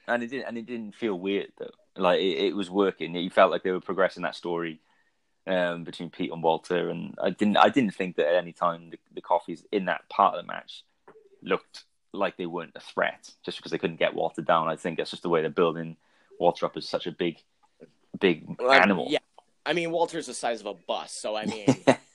And 0.08 0.22
it 0.22 0.28
didn't, 0.28 0.46
and 0.46 0.58
it 0.58 0.66
didn't 0.66 0.94
feel 0.94 1.18
weird 1.18 1.52
though. 1.58 1.70
Like 1.96 2.20
it, 2.20 2.46
it 2.46 2.56
was 2.56 2.70
working. 2.70 3.14
You 3.14 3.30
felt 3.30 3.50
like 3.50 3.62
they 3.62 3.70
were 3.70 3.80
progressing 3.80 4.22
that 4.22 4.34
story 4.34 4.80
um, 5.46 5.84
between 5.84 6.10
Pete 6.10 6.32
and 6.32 6.42
Walter, 6.42 6.90
and 6.90 7.14
I 7.22 7.30
didn't, 7.30 7.56
I 7.56 7.68
didn't 7.68 7.94
think 7.94 8.16
that 8.16 8.28
at 8.28 8.34
any 8.34 8.52
time 8.52 8.90
the, 8.90 8.98
the 9.14 9.22
Coffeys 9.22 9.64
in 9.72 9.86
that 9.86 10.08
part 10.08 10.34
of 10.34 10.44
the 10.44 10.46
match 10.46 10.84
looked 11.42 11.84
like 12.12 12.36
they 12.36 12.46
weren't 12.46 12.72
a 12.74 12.80
threat 12.80 13.30
just 13.44 13.58
because 13.58 13.70
they 13.70 13.78
couldn't 13.78 13.98
get 13.98 14.14
Walter 14.14 14.42
down. 14.42 14.68
I 14.68 14.76
think 14.76 14.98
that's 14.98 15.10
just 15.10 15.22
the 15.22 15.28
way 15.28 15.40
they're 15.40 15.50
building 15.50 15.96
Walter 16.38 16.66
up 16.66 16.76
as 16.76 16.88
such 16.88 17.06
a 17.06 17.12
big, 17.12 17.38
big 18.18 18.56
Well, 18.58 18.72
animal. 18.72 19.06
Yeah. 19.10 19.18
I 19.66 19.74
mean, 19.74 19.90
Walter's 19.90 20.26
the 20.26 20.34
size 20.34 20.60
of 20.60 20.66
a 20.66 20.74
bus, 20.74 21.12
so 21.12 21.36
I 21.36 21.44
mean, 21.46 21.66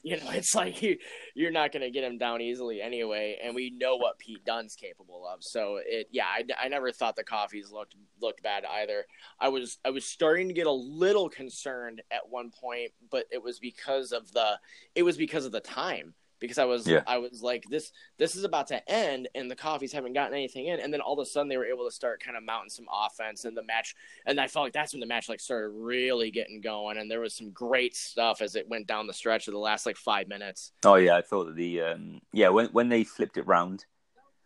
you 0.04 0.18
know, 0.18 0.30
it's 0.32 0.54
like 0.54 0.82
you, 0.82 0.98
you're 1.34 1.52
not 1.52 1.72
going 1.72 1.82
to 1.82 1.90
get 1.90 2.04
him 2.04 2.18
down 2.18 2.42
easily 2.42 2.82
anyway, 2.82 3.38
and 3.44 3.56
we 3.56 3.72
know 3.72 3.96
what 3.96 4.20
Pete 4.20 4.46
Dunne's 4.46 4.76
capable 4.76 5.26
of. 5.26 5.44
So 5.44 5.80
it, 5.86 6.08
yeah, 6.12 6.26
I, 6.26 6.66
I 6.66 6.68
never 6.68 6.92
thought 6.92 7.16
the 7.16 7.24
Coffeys 7.24 7.72
looked 7.72 7.96
looked 8.22 8.44
bad 8.44 8.66
either. 8.66 9.06
I 9.40 9.50
was 9.50 9.80
I 9.84 9.90
was 9.90 10.06
starting 10.06 10.48
to 10.50 10.54
get 10.54 10.68
a 10.68 10.72
little 10.72 11.30
concerned 11.30 12.02
at 12.12 12.30
one 12.30 12.52
point, 12.52 12.92
but 13.10 13.26
it 13.32 13.42
was 13.42 13.60
because 13.60 14.12
of 14.12 14.32
the 14.34 14.60
it 14.94 15.04
was 15.04 15.18
because 15.18 15.46
of 15.46 15.52
the 15.52 15.62
time. 15.62 16.14
Because 16.44 16.58
I 16.58 16.66
was 16.66 16.86
Yeah. 16.86 17.04
I 17.08 17.20
was 17.20 17.42
like 17.42 17.64
this 17.70 17.92
this 18.18 18.36
is 18.36 18.44
about 18.44 18.68
to 18.68 18.92
end 18.92 19.30
and 19.34 19.50
the 19.50 19.56
Coffeys 19.56 19.94
haven't 19.94 20.12
gotten 20.12 20.34
anything 20.34 20.68
in 20.68 20.82
and 20.82 20.94
then 20.94 21.00
all 21.00 21.14
of 21.14 21.20
a 21.20 21.26
sudden 21.26 21.48
they 21.48 21.56
were 21.56 21.66
able 21.66 21.86
to 21.86 21.92
start 21.92 22.22
kind 22.22 22.36
of 22.36 22.44
mounting 22.44 22.70
some 22.70 22.86
offense 22.92 23.46
and 23.46 23.56
the 23.56 23.64
match 23.64 23.96
and 24.26 24.40
I 24.40 24.48
felt 24.48 24.66
like 24.66 24.74
that's 24.74 24.94
when 24.94 25.00
the 25.00 25.06
match 25.06 25.30
like 25.30 25.40
started 25.40 25.70
really 25.70 26.32
getting 26.32 26.60
going, 26.62 26.98
and 26.98 27.10
there 27.10 27.22
was 27.22 27.34
some 27.34 27.52
great 27.52 27.96
stuff 27.96 28.42
as 28.42 28.56
it 28.56 28.68
went 28.68 28.88
down 28.88 29.08
the 29.08 29.14
stretch 29.14 29.48
of 29.48 29.54
the 29.54 29.60
last 29.60 29.86
like 29.86 29.98
five 29.98 30.28
minutes. 30.28 30.72
Oh 30.84 30.96
yeah, 30.96 31.16
I 31.16 31.22
thought 31.22 31.46
that 31.46 31.56
the 31.56 31.82
um, 31.82 32.22
yeah 32.34 32.50
when 32.50 32.68
when 32.68 32.90
they 32.90 33.04
flipped 33.04 33.38
it 33.38 33.48
round 33.48 33.86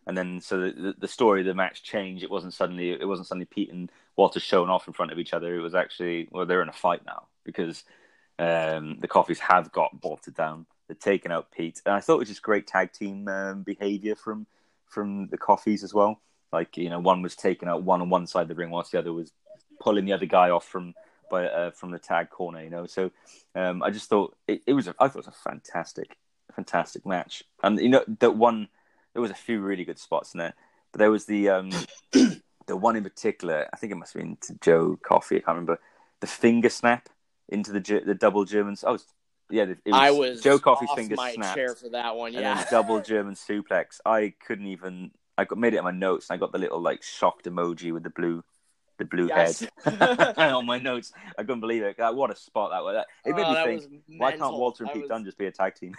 and 0.08 0.16
then 0.16 0.40
so 0.40 0.58
the, 0.58 0.94
the 0.98 1.06
story 1.06 1.40
of 1.40 1.46
the 1.46 1.54
match 1.54 1.82
changed. 1.82 2.24
It 2.24 2.30
wasn't 2.30 2.54
suddenly 2.54 2.90
it 2.90 3.06
wasn't 3.06 3.28
suddenly 3.28 3.44
Pete 3.44 3.70
and 3.70 3.92
Walter 4.16 4.40
showing 4.40 4.70
off 4.70 4.88
in 4.88 4.94
front 4.94 5.12
of 5.12 5.18
each 5.18 5.34
other. 5.34 5.54
It 5.54 5.60
was 5.60 5.74
actually 5.74 6.28
well 6.32 6.46
they're 6.46 6.62
in 6.62 6.70
a 6.70 6.72
fight 6.72 7.02
now 7.06 7.28
because 7.44 7.84
um, 8.38 8.98
the 9.00 9.08
Coffeys 9.08 9.38
have 9.38 9.70
got 9.70 10.02
Walter 10.02 10.30
down. 10.30 10.66
They're 10.88 10.96
taking 10.96 11.32
out 11.32 11.52
Pete, 11.52 11.82
and 11.84 11.94
I 11.94 12.00
thought 12.00 12.16
it 12.16 12.20
was 12.20 12.28
just 12.28 12.42
great 12.42 12.66
tag 12.66 12.92
team 12.92 13.28
um, 13.28 13.62
behavior 13.62 14.16
from 14.16 14.46
from 14.86 15.28
the 15.28 15.38
Coffeys 15.38 15.84
as 15.84 15.92
well. 15.92 16.20
Like 16.52 16.76
you 16.76 16.88
know, 16.88 16.98
one 16.98 17.22
was 17.22 17.36
taking 17.36 17.68
out 17.68 17.82
one 17.82 18.00
on 18.00 18.10
one 18.10 18.26
side 18.26 18.42
of 18.42 18.48
the 18.48 18.54
ring, 18.54 18.70
whilst 18.70 18.92
the 18.92 18.98
other 18.98 19.12
was 19.12 19.32
pulling 19.80 20.06
the 20.06 20.14
other 20.14 20.26
guy 20.26 20.50
off 20.50 20.66
from 20.66 20.94
by 21.30 21.46
uh, 21.46 21.70
from 21.72 21.90
the 21.90 21.98
tag 21.98 22.30
corner. 22.30 22.62
You 22.62 22.70
know, 22.70 22.86
so 22.86 23.10
um, 23.54 23.82
I 23.82 23.90
just 23.90 24.08
thought 24.08 24.36
it, 24.46 24.62
it 24.66 24.72
was 24.72 24.88
a, 24.88 24.94
I 24.98 25.08
thought 25.08 25.24
it 25.24 25.26
was 25.26 25.34
a 25.34 25.48
fantastic, 25.50 26.16
fantastic 26.54 27.04
match. 27.06 27.44
And 27.62 27.78
you 27.78 27.90
know, 27.90 28.04
that 28.20 28.36
one 28.36 28.68
there 29.12 29.22
was 29.22 29.30
a 29.30 29.34
few 29.34 29.60
really 29.60 29.84
good 29.84 29.98
spots 29.98 30.34
in 30.34 30.38
there, 30.38 30.54
but 30.92 30.98
there 30.98 31.10
was 31.10 31.26
the 31.26 31.50
um, 31.50 31.70
the 32.12 32.76
one 32.76 32.96
in 32.96 33.04
particular. 33.04 33.68
I 33.72 33.76
think 33.76 33.92
it 33.92 33.96
must 33.96 34.14
have 34.14 34.22
been 34.22 34.38
to 34.42 34.58
Joe 34.60 34.98
Coffey. 35.02 35.36
I 35.36 35.40
can't 35.40 35.48
remember 35.48 35.80
the 36.20 36.26
finger 36.26 36.68
snap 36.68 37.08
into 37.48 37.72
the 37.72 38.02
the 38.04 38.14
double 38.14 38.44
Germans. 38.44 38.84
Oh, 38.86 38.98
yeah, 39.50 39.62
it 39.64 39.78
was 39.86 39.94
I 39.94 40.10
was 40.10 40.40
Joe 40.42 40.58
Coffey's 40.58 40.88
off 40.90 40.96
finger 40.98 41.14
my 41.16 41.32
snapped, 41.32 41.54
chair 41.56 41.74
for 41.74 41.88
that 41.90 42.16
one. 42.16 42.28
and 42.34 42.40
Yeah, 42.42 42.54
then 42.56 42.66
double 42.70 43.00
German 43.12 43.34
suplex. 43.34 44.00
I 44.04 44.34
couldn't 44.46 44.66
even. 44.66 45.10
I 45.36 45.44
got 45.44 45.58
made 45.58 45.74
it 45.74 45.78
in 45.78 45.84
my 45.84 45.90
notes, 45.92 46.28
and 46.30 46.36
I 46.36 46.38
got 46.38 46.52
the 46.52 46.58
little 46.58 46.80
like 46.80 47.02
shocked 47.02 47.44
emoji 47.46 47.92
with 47.92 48.02
the 48.02 48.10
blue, 48.10 48.42
the 48.98 49.04
blue 49.04 49.28
Yes. 49.28 49.60
head 49.84 50.38
on 50.38 50.66
my 50.66 50.78
notes. 50.78 51.12
I 51.38 51.42
couldn't 51.42 51.60
believe 51.60 51.82
it. 51.82 51.96
Like, 51.98 52.14
what 52.14 52.30
a 52.32 52.36
spot 52.36 52.70
that 52.72 52.82
was. 52.82 52.94
That- 52.94 53.06
It 53.30 53.36
made 53.36 53.44
Oh, 53.46 53.66
me 53.66 53.78
think. 53.80 54.02
Why 54.18 54.32
can't. 54.36 54.54
Walter 54.54 54.84
and 54.84 54.92
Pete 54.92 55.02
was- 55.02 55.08
Dunne 55.08 55.24
just 55.24 55.38
be 55.38 55.46
a 55.46 55.52
tag 55.52 55.74
team? 55.76 55.94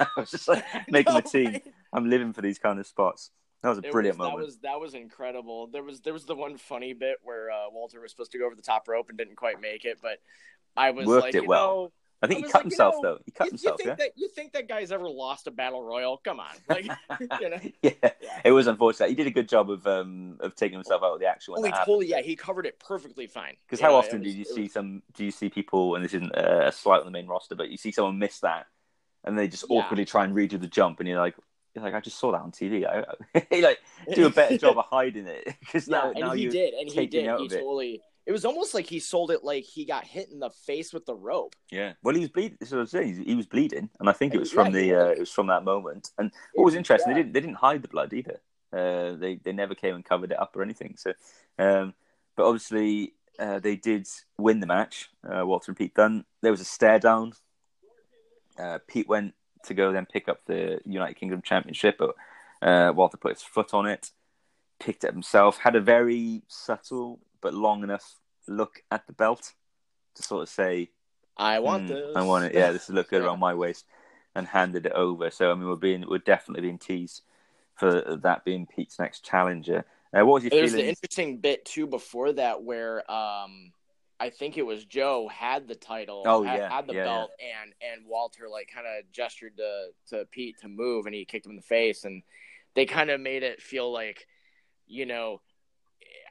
I 0.00 0.06
was 0.16 0.30
just 0.30 0.46
like 0.48 0.64
making 0.88 1.12
No 1.14 1.18
a 1.18 1.22
team. 1.22 1.52
way. 1.54 1.62
I'm 1.92 2.08
living 2.08 2.32
for 2.32 2.40
these 2.42 2.58
kind 2.58 2.78
of 2.78 2.86
spots. 2.86 3.30
That 3.62 3.70
was 3.70 3.78
a 3.78 3.82
It 3.86 3.92
brilliant 3.92 4.18
was, 4.18 4.28
moment. 4.28 4.40
That 4.40 4.44
was 4.46 4.56
that 4.58 4.80
was 4.80 4.94
incredible. 4.94 5.66
There 5.68 5.82
was 5.82 6.00
there 6.02 6.12
was 6.12 6.24
the 6.26 6.34
one 6.36 6.56
funny 6.58 6.92
bit 6.92 7.16
where 7.22 7.50
uh, 7.50 7.70
Walter 7.72 8.00
was 8.00 8.10
supposed 8.12 8.30
to 8.32 8.38
go 8.38 8.46
over 8.46 8.54
the 8.54 8.62
top 8.62 8.86
rope 8.88 9.08
and 9.08 9.16
didn't 9.18 9.36
quite 9.36 9.60
make 9.60 9.84
it, 9.86 9.98
but 10.02 10.18
I 10.76 10.90
was 10.90 11.06
Worked 11.06 11.22
like, 11.24 11.34
it 11.34 11.42
you 11.44 11.48
well. 11.48 11.66
know, 11.66 11.92
I 12.24 12.26
think 12.26 12.44
I 12.44 12.46
he 12.46 12.52
cut 12.52 12.54
like, 12.54 12.64
you 12.64 12.70
himself 12.70 12.94
know, 12.94 13.02
though. 13.02 13.18
He 13.24 13.30
cut 13.30 13.44
you, 13.44 13.50
himself. 13.50 13.76
you 13.78 13.84
think 13.84 13.98
yeah. 13.98 14.04
that 14.04 14.12
you 14.16 14.28
think 14.28 14.52
that 14.52 14.68
guy's 14.68 14.92
ever 14.92 15.08
lost 15.08 15.46
a 15.46 15.50
battle 15.50 15.82
royal? 15.82 16.16
Come 16.18 16.40
on, 16.40 16.54
like 16.68 16.84
you 17.40 17.50
know. 17.50 17.60
yeah, 17.82 18.10
it 18.44 18.52
was 18.52 18.66
unfortunate. 18.66 19.08
He 19.08 19.14
did 19.14 19.26
a 19.26 19.30
good 19.30 19.48
job 19.48 19.70
of 19.70 19.86
um 19.86 20.36
of 20.40 20.54
taking 20.54 20.76
himself 20.76 21.02
out 21.02 21.14
of 21.14 21.20
the 21.20 21.26
action 21.26 21.52
when 21.52 21.64
he 21.64 21.70
that 21.70 21.78
happened. 21.78 21.86
totally 21.94 22.08
yeah, 22.08 22.20
he 22.20 22.36
covered 22.36 22.66
it 22.66 22.78
perfectly 22.80 23.26
fine. 23.26 23.54
Because 23.66 23.80
You 23.80 23.86
how 23.86 23.94
often 23.94 24.20
it 24.20 24.24
do 24.24 24.30
you 24.30 24.44
see 24.44 24.62
was- 24.62 24.72
some? 24.72 25.02
Do 25.14 25.24
you 25.24 25.30
see 25.30 25.48
people, 25.48 25.94
and 25.94 26.04
this 26.04 26.14
isn't 26.14 26.36
uh, 26.36 26.64
a 26.66 26.72
slight 26.72 27.00
on 27.00 27.06
the 27.06 27.12
main 27.12 27.26
roster, 27.26 27.54
but 27.54 27.70
you 27.70 27.76
see 27.76 27.92
someone 27.92 28.18
miss 28.18 28.40
that, 28.40 28.66
and 29.24 29.38
they 29.38 29.48
just 29.48 29.64
awkwardly 29.68 30.04
try 30.04 30.24
and 30.24 30.34
redo 30.34 30.60
the 30.60 30.66
jump, 30.66 31.00
and 31.00 31.08
you're 31.08 31.18
like, 31.18 31.34
you're 31.74 31.84
like, 31.84 31.94
I 31.94 32.00
just 32.00 32.18
saw 32.18 32.32
that 32.32 32.40
on 32.40 32.52
TV. 32.52 32.86
I, 32.86 33.04
I, 33.34 33.60
like 33.60 33.80
do 34.14 34.26
a 34.26 34.30
better 34.30 34.56
job 34.56 34.78
of 34.78 34.84
hiding 34.86 35.26
it 35.26 35.54
because 35.60 35.88
now, 35.88 36.10
and 36.10 36.20
now 36.20 36.32
he 36.32 36.42
you 36.42 36.50
did, 36.50 36.74
and 36.74 36.88
he 36.88 37.06
did. 37.06 37.22
He 37.38 37.48
totally. 37.48 37.92
it. 37.94 38.00
It 38.26 38.32
was 38.32 38.44
almost 38.44 38.72
like 38.74 38.86
he 38.86 39.00
sold 39.00 39.30
it 39.30 39.44
like 39.44 39.64
he 39.64 39.84
got 39.84 40.04
hit 40.04 40.30
in 40.30 40.38
the 40.40 40.50
face 40.50 40.92
with 40.94 41.04
the 41.04 41.14
rope. 41.14 41.54
yeah. 41.70 41.92
Well, 42.02 42.14
he 42.14 42.20
was 42.22 42.30
bleeding. 42.30 42.56
Is 42.60 42.72
what 42.72 42.80
I'm 42.80 42.86
saying. 42.86 43.22
He 43.26 43.34
was 43.34 43.46
bleeding, 43.46 43.90
and 44.00 44.08
I 44.08 44.12
think 44.12 44.34
it 44.34 44.38
was 44.40 44.50
Yeah, 44.52 44.64
from 44.64 44.74
he 44.74 44.90
the 44.90 44.94
uh, 44.94 45.08
it 45.08 45.18
was 45.20 45.30
from 45.30 45.48
that 45.48 45.64
moment. 45.64 46.10
And 46.18 46.30
what 46.54 46.64
was 46.64 46.74
Yeah. 46.74 46.78
interesting, 46.78 47.12
they 47.12 47.20
didn't 47.20 47.32
they 47.34 47.40
didn't 47.40 47.56
hide 47.56 47.82
the 47.82 47.88
blood 47.88 48.12
either. 48.14 48.40
Uh, 48.72 49.16
they 49.16 49.36
they 49.36 49.52
never 49.52 49.74
came 49.74 49.94
and 49.94 50.04
covered 50.04 50.32
it 50.32 50.40
up 50.40 50.56
or 50.56 50.62
anything. 50.62 50.96
So, 50.96 51.12
um, 51.58 51.92
but 52.36 52.46
obviously 52.46 53.12
uh, 53.38 53.58
they 53.58 53.76
did 53.76 54.08
win 54.38 54.60
the 54.60 54.66
match. 54.66 55.10
Uh, 55.22 55.44
Walter 55.46 55.70
and 55.70 55.76
Pete 55.76 55.94
Dunne. 55.94 56.24
There 56.40 56.50
was 56.50 56.60
a 56.60 56.64
stare 56.64 56.98
down. 56.98 57.34
Uh, 58.58 58.78
Pete 58.86 59.08
went 59.08 59.34
to 59.64 59.74
go 59.74 59.92
then 59.92 60.06
pick 60.06 60.28
up 60.28 60.40
the 60.46 60.80
United 60.84 61.14
Kingdom 61.14 61.42
Championship, 61.42 61.98
but 61.98 62.14
uh, 62.62 62.92
Walter 62.94 63.16
put 63.16 63.32
his 63.32 63.42
foot 63.42 63.74
on 63.74 63.86
it, 63.86 64.12
picked 64.78 65.04
it 65.04 65.08
up 65.08 65.14
himself, 65.14 65.58
had 65.58 65.74
a 65.76 65.80
very 65.80 66.42
subtle 66.48 67.18
but 67.44 67.54
long 67.54 67.84
enough 67.84 68.16
look 68.48 68.82
at 68.90 69.06
the 69.06 69.14
belt 69.14 69.54
to 70.16 70.24
sort 70.24 70.42
of 70.44 70.50
say, 70.50 70.90
I 71.36 71.60
want 71.60 71.86
"Hmm, 71.86 71.88
this. 71.88 72.16
I 72.16 72.22
want 72.22 72.46
it. 72.46 72.54
Yeah, 72.54 72.72
this 72.72 72.84
is 72.84 72.90
look 72.90 73.10
good 73.10 73.20
Yeah. 73.22 73.28
around 73.28 73.40
my 73.40 73.54
waist, 73.54 73.86
and 74.34 74.46
handed 74.48 74.86
it 74.86 74.92
over. 74.92 75.30
So 75.30 75.52
I 75.52 75.54
mean, 75.54 75.68
we're 75.68 75.76
being 75.76 76.04
we're 76.08 76.18
definitely 76.18 76.62
being 76.62 76.78
teased 76.78 77.22
for 77.76 78.18
that 78.22 78.44
being 78.44 78.66
Pete's 78.66 78.98
next 78.98 79.24
challenger. 79.24 79.84
Uh, 80.14 80.24
what 80.26 80.34
was 80.34 80.44
your 80.44 80.50
There's 80.50 80.74
the 80.74 80.78
feeling? 80.78 80.88
interesting 80.88 81.38
bit 81.38 81.64
too 81.64 81.86
before 81.86 82.32
that 82.32 82.62
where 82.62 83.10
um 83.10 83.72
I 84.20 84.30
think 84.30 84.56
it 84.56 84.62
was 84.66 84.84
Joe 84.84 85.28
had 85.28 85.66
the 85.66 85.74
title, 85.74 86.24
Oh, 86.26 86.42
had, 86.44 86.56
yeah, 86.56 86.68
had 86.68 86.86
the 86.86 86.94
yeah, 86.94 87.04
belt, 87.04 87.30
and 87.40 87.72
and 87.82 88.06
Walter 88.06 88.48
like 88.48 88.70
kind 88.72 88.86
of 88.86 89.10
gestured 89.12 89.56
to 89.56 89.88
to 90.10 90.24
Pete 90.30 90.60
to 90.60 90.68
move, 90.68 91.06
and 91.06 91.14
he 91.14 91.24
kicked 91.24 91.46
him 91.46 91.50
in 91.52 91.56
the 91.56 91.62
face, 91.62 92.04
and 92.04 92.22
they 92.74 92.86
kind 92.86 93.10
of 93.10 93.20
made 93.20 93.42
it 93.42 93.60
feel 93.60 93.92
like, 93.92 94.26
you 94.86 95.06
know, 95.06 95.40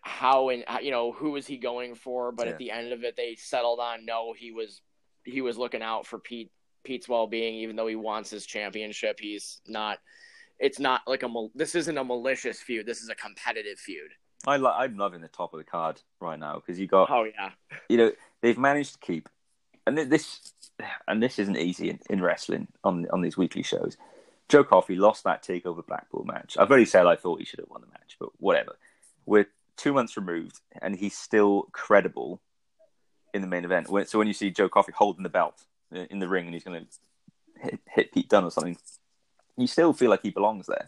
how 0.03 0.49
and 0.49 0.63
you 0.81 0.91
know 0.91 1.11
who 1.11 1.31
was 1.31 1.47
he 1.47 1.57
going 1.57 1.95
for, 1.95 2.31
but 2.31 2.45
Yeah. 2.47 2.53
at 2.53 2.57
the 2.59 2.71
end 2.71 2.91
of 2.91 3.03
it, 3.03 3.15
they 3.15 3.35
settled 3.35 3.79
on 3.79 4.05
no, 4.05 4.33
he 4.37 4.51
was 4.51 4.81
he 5.23 5.41
was 5.41 5.57
looking 5.57 5.81
out 5.81 6.05
for 6.05 6.19
Pete 6.19 6.51
Pete's 6.83 7.07
well 7.07 7.27
being, 7.27 7.55
even 7.55 7.75
though 7.75 7.87
he 7.87 7.95
wants 7.95 8.29
his 8.29 8.45
championship, 8.45 9.19
he's 9.19 9.61
not. 9.67 9.99
It's 10.59 10.79
not 10.79 11.01
like 11.07 11.23
a 11.23 11.47
this 11.55 11.73
isn't 11.75 11.97
a 11.97 12.03
malicious 12.03 12.59
feud. 12.61 12.85
This 12.85 13.01
is 13.01 13.09
a 13.09 13.15
competitive 13.15 13.79
feud. 13.79 14.11
I 14.45 14.57
li- 14.57 14.71
I'm 14.75 14.97
loving 14.97 15.21
the 15.21 15.27
top 15.29 15.53
of 15.53 15.57
the 15.57 15.63
card 15.63 16.01
right 16.19 16.37
now 16.37 16.55
because 16.55 16.79
you 16.79 16.87
got 16.87 17.09
Oh 17.09 17.23
yeah, 17.23 17.51
you 17.89 17.97
know 17.97 18.11
they've 18.41 18.57
managed 18.57 18.93
to 18.93 18.99
keep 18.99 19.29
and 19.87 19.97
this 19.97 20.53
and 21.07 21.23
this 21.23 21.39
isn't 21.39 21.57
easy 21.57 21.89
in, 21.89 21.99
in 22.09 22.21
wrestling 22.21 22.67
on 22.83 23.07
on 23.11 23.21
these 23.21 23.37
weekly 23.37 23.63
shows. 23.63 23.97
Joe 24.49 24.63
Coffey 24.65 24.95
lost 24.95 25.23
that 25.23 25.43
takeover 25.43 25.85
Blackpool 25.85 26.25
match. 26.25 26.57
I've 26.59 26.69
already 26.69 26.85
said 26.85 27.07
I 27.07 27.15
thought 27.15 27.39
he 27.39 27.45
should 27.45 27.59
have 27.59 27.69
won 27.69 27.81
the 27.81 27.87
match, 27.87 28.17
but 28.19 28.29
whatever. 28.39 28.75
We're 29.25 29.47
two 29.77 29.93
months 29.93 30.17
removed, 30.17 30.59
and 30.81 30.95
he's 30.95 31.15
still 31.17 31.67
credible 31.71 32.41
in 33.33 33.41
the 33.41 33.47
main 33.47 33.65
event. 33.65 33.87
So 34.07 34.17
when 34.17 34.27
you 34.27 34.33
see 34.33 34.51
Joe 34.51 34.69
Coffey 34.69 34.91
holding 34.95 35.23
the 35.23 35.29
belt 35.29 35.63
in 35.91 36.19
the 36.19 36.27
ring 36.27 36.45
and 36.45 36.53
he's 36.53 36.63
going 36.63 36.85
to 36.85 37.61
hit, 37.61 37.79
hit 37.89 38.11
Pete 38.13 38.29
Dunne 38.29 38.43
or 38.43 38.51
something, 38.51 38.77
you 39.57 39.67
still 39.67 39.93
feel 39.93 40.09
like 40.09 40.21
he 40.21 40.29
belongs 40.29 40.67
there. 40.67 40.87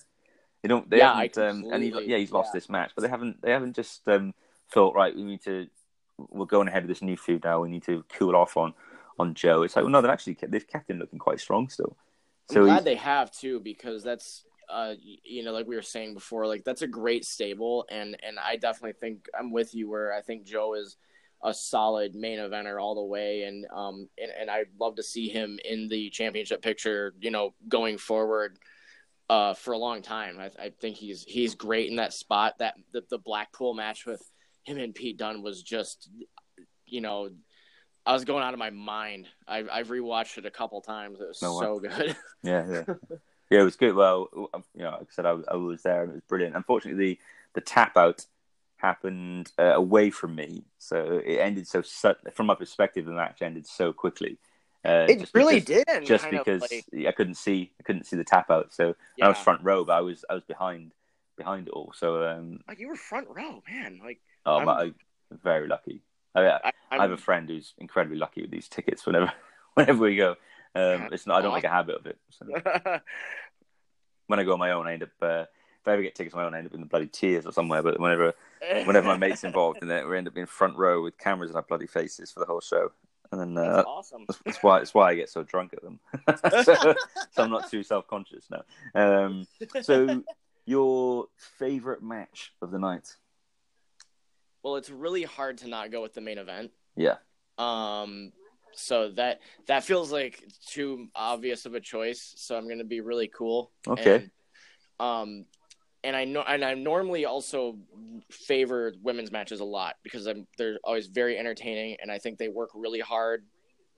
They 0.61 0.69
don't. 0.69 0.89
They 0.89 0.97
Yeah, 0.97 1.13
haven't. 1.15 1.37
Um, 1.37 1.65
and 1.71 1.83
he, 1.83 1.89
completely- 1.89 2.11
yeah, 2.13 2.17
he's 2.17 2.31
lost 2.31 2.49
yeah. 2.53 2.57
this 2.57 2.69
match, 2.69 2.91
but 2.95 3.01
they 3.03 3.09
haven't. 3.09 3.41
They 3.41 3.51
haven't 3.51 3.75
just 3.75 4.07
um, 4.07 4.33
thought 4.71 4.95
right. 4.95 5.15
We 5.15 5.23
need 5.23 5.43
to. 5.43 5.67
We're 6.17 6.45
going 6.45 6.67
ahead 6.67 6.83
with 6.83 6.89
this 6.89 7.01
new 7.01 7.17
feud 7.17 7.43
now. 7.43 7.61
We 7.61 7.69
need 7.69 7.83
to 7.83 8.03
cool 8.09 8.35
off 8.35 8.57
on 8.57 8.73
on 9.19 9.33
Joe. 9.33 9.63
It's 9.63 9.75
like 9.75 9.83
well, 9.83 9.91
no, 9.91 10.01
they've 10.01 10.09
actually 10.11 10.35
kept, 10.35 10.51
they've 10.51 10.67
kept 10.67 10.89
him 10.89 10.97
looking 10.99 11.19
quite 11.19 11.39
strong 11.39 11.69
still. 11.69 11.95
I'm 12.49 12.53
So 12.55 12.63
glad 12.65 12.83
they 12.83 12.95
have 12.95 13.31
too 13.31 13.59
because 13.59 14.03
that's 14.03 14.43
uh 14.69 14.93
you 15.23 15.43
know 15.43 15.51
like 15.51 15.67
we 15.67 15.75
were 15.75 15.81
saying 15.81 16.13
before 16.13 16.47
like 16.47 16.63
that's 16.63 16.81
a 16.81 16.87
great 16.87 17.25
stable 17.25 17.85
and 17.89 18.17
and 18.23 18.39
I 18.39 18.55
definitely 18.55 18.93
think 18.99 19.27
I'm 19.37 19.51
with 19.51 19.73
you 19.75 19.89
where 19.89 20.13
I 20.13 20.21
think 20.21 20.45
Joe 20.45 20.73
is 20.73 20.97
a 21.43 21.53
solid 21.53 22.15
main 22.15 22.39
eventer 22.39 22.81
all 22.81 22.95
the 22.95 23.03
way 23.03 23.43
and 23.43 23.65
um 23.73 24.07
and, 24.17 24.31
and 24.39 24.49
I'd 24.49 24.67
love 24.79 24.95
to 24.95 25.03
see 25.03 25.27
him 25.29 25.59
in 25.63 25.87
the 25.87 26.09
championship 26.09 26.61
picture 26.61 27.13
you 27.19 27.31
know 27.31 27.53
going 27.67 27.97
forward 27.97 28.57
uh 29.29 29.53
for 29.53 29.73
a 29.73 29.77
long 29.77 30.01
time 30.01 30.39
I, 30.39 30.49
I 30.59 30.69
think 30.79 30.95
he's 30.97 31.23
he's 31.23 31.55
great 31.55 31.89
in 31.89 31.97
that 31.97 32.13
spot 32.13 32.55
that 32.59 32.75
the, 32.93 33.03
the 33.09 33.17
Blackpool 33.19 33.73
match 33.73 34.05
with 34.05 34.21
him 34.63 34.77
and 34.77 34.95
Pete 34.95 35.17
Dunne 35.17 35.41
was 35.43 35.61
just 35.61 36.09
you 36.85 37.01
know 37.01 37.29
I 38.07 38.13
was 38.13 38.23
going 38.23 38.43
out 38.43 38.53
of 38.53 38.59
my 38.59 38.69
mind. 38.69 39.25
I, 39.47 39.63
I've 39.71 39.87
rewatched 39.87 40.37
it 40.37 40.45
a 40.45 40.51
couple 40.51 40.79
times. 40.79 41.19
It 41.19 41.27
was 41.27 41.41
No 41.41 41.57
way. 41.57 41.65
so 41.65 41.79
good. 41.79 42.15
Yeah, 42.43 42.63
yeah, 42.69 42.83
yeah. 43.55 43.61
It 43.61 43.65
was 43.65 43.75
good. 43.75 43.95
Well, 43.95 44.29
you 44.33 44.83
know, 44.83 44.91
like 44.91 45.01
I 45.01 45.05
said, 45.11 45.25
I, 45.25 45.33
was- 45.33 45.45
I 45.49 45.55
was 45.55 45.81
there 45.83 46.01
and 46.03 46.11
it 46.11 46.15
was 46.15 46.23
brilliant. 46.27 46.55
Unfortunately, 46.55 47.05
the 47.05 47.19
the 47.53 47.61
tap 47.61 47.95
out 47.97 48.25
happened 48.77 49.51
uh, 49.57 49.63
away 49.75 50.09
from 50.09 50.35
me, 50.35 50.63
so 50.77 51.21
it 51.25 51.37
ended 51.37 51.67
so 51.67 51.81
suddenly. 51.81 52.31
From 52.31 52.47
my 52.47 52.55
perspective, 52.55 53.05
the 53.05 53.13
match 53.13 53.41
ended 53.41 53.65
so 53.65 53.93
quickly. 53.93 54.37
Uh, 54.83 55.07
It 55.09 55.29
really 55.33 55.59
because, 55.61 55.83
did. 55.85 56.05
Just 56.05 56.29
because 56.29 56.63
I 56.63 57.11
couldn't 57.11 57.35
see, 57.35 57.71
I 57.79 57.83
couldn't 57.83 58.05
see 58.05 58.17
the 58.17 58.23
tap 58.23 58.51
out. 58.51 58.73
So 58.73 58.95
I 59.21 59.29
was 59.29 59.37
front 59.37 59.63
row, 59.63 59.83
but 59.85 59.93
I 59.93 60.01
was 60.01 60.25
I 60.29 60.33
was 60.35 60.43
behind 60.43 60.91
behind 61.37 61.67
it 61.67 61.71
all. 61.71 61.93
So 61.95 62.23
um, 62.27 62.59
Like 62.67 62.79
you 62.79 62.87
were 62.89 62.95
front 62.95 63.27
row, 63.29 63.63
man. 63.69 63.99
Like 64.03 64.19
oh, 64.45 64.57
I'm- 64.57 64.69
I'm 64.69 64.95
very 65.43 65.67
lucky. 65.67 66.01
I, 66.35 66.41
I, 66.49 66.71
I 66.91 67.01
have 67.01 67.11
a 67.11 67.17
friend 67.17 67.49
who's 67.49 67.73
incredibly 67.77 68.17
lucky 68.17 68.41
with 68.41 68.51
these 68.51 68.67
tickets. 68.67 69.05
Whenever 69.05 69.31
whenever 69.73 69.99
we 70.03 70.17
go, 70.17 70.31
um, 70.75 71.07
it's 71.13 71.25
not, 71.25 71.39
I 71.39 71.41
don't 71.41 71.53
make 71.53 71.63
a 71.63 71.69
habit 71.69 71.95
of 71.95 72.05
it. 72.05 72.17
So. 72.29 72.45
When 74.27 74.39
I 74.39 74.43
go 74.43 74.53
on 74.53 74.59
my 74.59 74.71
own, 74.71 74.87
I 74.87 74.93
end 74.93 75.03
up 75.03 75.09
uh, 75.21 75.45
if 75.81 75.87
I 75.87 75.93
ever 75.93 76.01
get 76.01 76.15
tickets 76.15 76.33
on 76.33 76.41
my 76.41 76.47
own, 76.47 76.53
I 76.55 76.57
end 76.57 76.67
up 76.67 76.73
in 76.73 76.79
the 76.79 76.87
bloody 76.87 77.07
tears 77.07 77.45
or 77.45 77.51
somewhere. 77.51 77.83
But 77.83 77.99
whenever 77.99 78.33
whenever 78.85 79.07
my 79.07 79.17
mate's 79.17 79.43
involved 79.43 79.83
in 79.83 79.91
it, 79.91 80.07
we 80.07 80.17
end 80.17 80.27
up 80.27 80.37
in 80.37 80.45
front 80.45 80.77
row 80.77 81.03
with 81.03 81.17
cameras 81.17 81.51
in 81.51 81.55
our 81.55 81.61
bloody 81.61 81.87
faces 81.87 82.31
for 82.31 82.39
the 82.39 82.45
whole 82.45 82.61
show. 82.61 82.91
And 83.31 83.41
then 83.41 83.57
uh, 83.57 83.77
That's 83.77 83.87
awesome. 83.87 84.25
that's, 84.27 84.39
that's 84.45 84.63
why 84.63 84.79
that's 84.79 84.93
why 84.93 85.09
I 85.09 85.15
get 85.15 85.29
so 85.29 85.43
drunk 85.43 85.73
at 85.73 85.81
them. 85.83 85.99
so, 86.63 86.95
so 87.31 87.43
I'm 87.43 87.51
not 87.51 87.69
too 87.69 87.83
self 87.83 88.07
conscious 88.07 88.47
now. 88.49 88.63
Um, 88.93 89.47
so 89.81 90.23
your 90.65 91.27
favorite 91.59 92.01
match 92.01 92.53
of 92.61 92.71
the 92.71 92.79
night? 92.79 93.15
well, 94.65 94.77
it's 94.77 94.89
really 94.89 95.21
hard 95.21 95.59
to 95.59 95.67
not 95.67 95.91
go 95.91 96.01
with 96.01 96.15
the 96.15 96.21
main 96.21 96.39
event. 96.39 96.71
Yeah. 96.95 97.17
Um. 97.59 98.31
So 98.75 99.11
that 99.11 99.41
that 99.67 99.83
feels 99.83 100.11
like 100.11 100.43
too 100.67 101.07
obvious 101.15 101.65
of 101.65 101.73
a 101.73 101.79
choice. 101.79 102.33
So 102.37 102.57
I'm 102.57 102.67
gonna 102.67 102.83
be 102.83 103.01
really 103.01 103.27
cool. 103.27 103.71
Okay. 103.87 104.15
And, 104.15 104.31
um, 104.99 105.45
and 106.05 106.15
I 106.15 106.23
know, 106.23 106.43
and 106.47 106.63
I 106.63 106.75
normally 106.75 107.25
also 107.25 107.79
favor 108.31 108.93
women's 109.01 109.31
matches 109.31 109.59
a 109.59 109.65
lot 109.65 109.95
because 110.03 110.27
I'm, 110.27 110.45
they're 110.55 110.77
always 110.83 111.07
very 111.07 111.35
entertaining, 111.35 111.97
and 111.99 112.11
I 112.11 112.19
think 112.19 112.37
they 112.37 112.47
work 112.47 112.69
really 112.75 112.99
hard, 112.99 113.43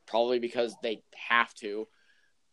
probably 0.06 0.40
because 0.40 0.74
they 0.82 1.04
have 1.16 1.54
to, 1.56 1.86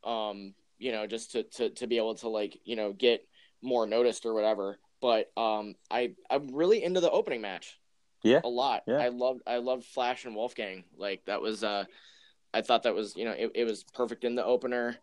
um, 0.02 0.54
you 0.78 0.90
know, 0.90 1.06
just 1.06 1.32
to, 1.32 1.44
to 1.44 1.70
to 1.70 1.86
be 1.86 1.98
able 1.98 2.16
to 2.16 2.28
like 2.28 2.58
you 2.64 2.74
know 2.74 2.92
get 2.92 3.26
more 3.62 3.86
noticed 3.86 4.26
or 4.26 4.34
whatever. 4.34 4.78
But 5.00 5.30
um, 5.36 5.76
I 5.88 6.14
I'm 6.28 6.52
really 6.52 6.82
into 6.82 7.00
the 7.00 7.10
opening 7.10 7.40
match. 7.40 7.78
Yeah, 8.24 8.40
a 8.42 8.48
lot. 8.48 8.82
Yeah. 8.88 8.96
I 8.96 9.08
loved 9.08 9.42
I 9.46 9.58
loved 9.58 9.84
Flash 9.84 10.24
and 10.24 10.34
Wolfgang. 10.34 10.82
Like 10.96 11.24
that 11.26 11.40
was 11.40 11.62
uh, 11.62 11.84
I 12.54 12.62
thought 12.62 12.84
that 12.84 12.94
was 12.94 13.16
you 13.16 13.24
know 13.24 13.32
it, 13.32 13.50
it 13.54 13.64
was 13.64 13.84
perfect 13.94 14.24
in 14.24 14.34
the 14.34 14.44
opener, 14.44 14.96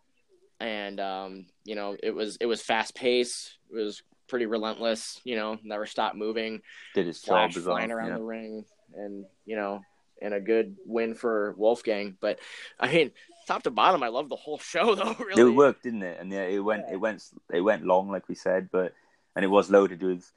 and 0.60 0.98
um, 0.98 1.46
you 1.64 1.74
know 1.74 1.96
it 2.02 2.14
was 2.14 2.36
it 2.40 2.46
was 2.46 2.62
fast 2.62 2.94
paced. 2.94 3.58
It 3.70 3.76
was 3.76 4.02
pretty 4.28 4.46
relentless. 4.46 5.20
You 5.24 5.36
know, 5.36 5.58
never 5.62 5.86
stopped 5.86 6.16
moving. 6.16 6.62
did 6.94 7.06
his 7.06 7.20
Flash 7.20 7.54
job 7.54 7.64
flying 7.64 7.92
around 7.92 8.08
yeah. 8.08 8.16
the 8.16 8.22
ring, 8.22 8.64
and 8.94 9.26
you 9.44 9.56
know, 9.56 9.82
and 10.22 10.34
a 10.34 10.40
good 10.40 10.76
win 10.86 11.14
for 11.14 11.54
Wolfgang. 11.58 12.16
But 12.20 12.38
I 12.80 12.90
mean, 12.92 13.10
top 13.46 13.64
to 13.64 13.70
bottom, 13.70 14.02
I 14.02 14.08
love 14.08 14.28
the 14.28 14.36
whole 14.36 14.58
show 14.72 14.94
though. 14.94 15.14
Really, 15.18 15.42
It 15.42 15.54
worked, 15.54 15.82
didn't 15.82 16.02
it? 16.02 16.18
And 16.20 16.32
yeah, 16.32 16.44
it 16.44 16.60
went, 16.60 16.84
Yeah. 16.88 16.94
it 16.94 17.00
went, 17.00 17.22
it 17.52 17.60
went 17.60 17.84
long, 17.84 18.10
like 18.10 18.28
we 18.28 18.34
said, 18.34 18.70
but 18.72 18.94
and 19.36 19.44
it 19.44 19.48
was 19.48 19.70
loaded 19.70 20.02
with 20.02 20.30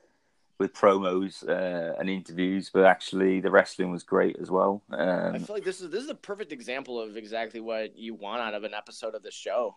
with 0.59 0.73
promos 0.73 1.47
uh, 1.47 1.95
and 1.99 2.09
interviews. 2.09 2.69
But 2.73 2.85
actually, 2.85 3.41
the 3.41 3.51
wrestling 3.51 3.91
was 3.91 4.03
great 4.03 4.37
as 4.41 4.49
well. 4.49 4.81
I 4.91 4.95
Um, 4.95 5.39
feel 5.39 5.55
like 5.55 5.63
this 5.63 5.81
is 5.81 5.89
this 5.89 6.03
is 6.03 6.09
a 6.09 6.15
perfect 6.15 6.51
example 6.51 6.99
of 6.99 7.17
exactly 7.17 7.59
what 7.59 7.97
you 7.97 8.13
want 8.13 8.41
out 8.41 8.53
of 8.53 8.63
an 8.63 8.73
episode 8.73 9.15
of 9.15 9.23
the 9.23 9.31
show. 9.31 9.75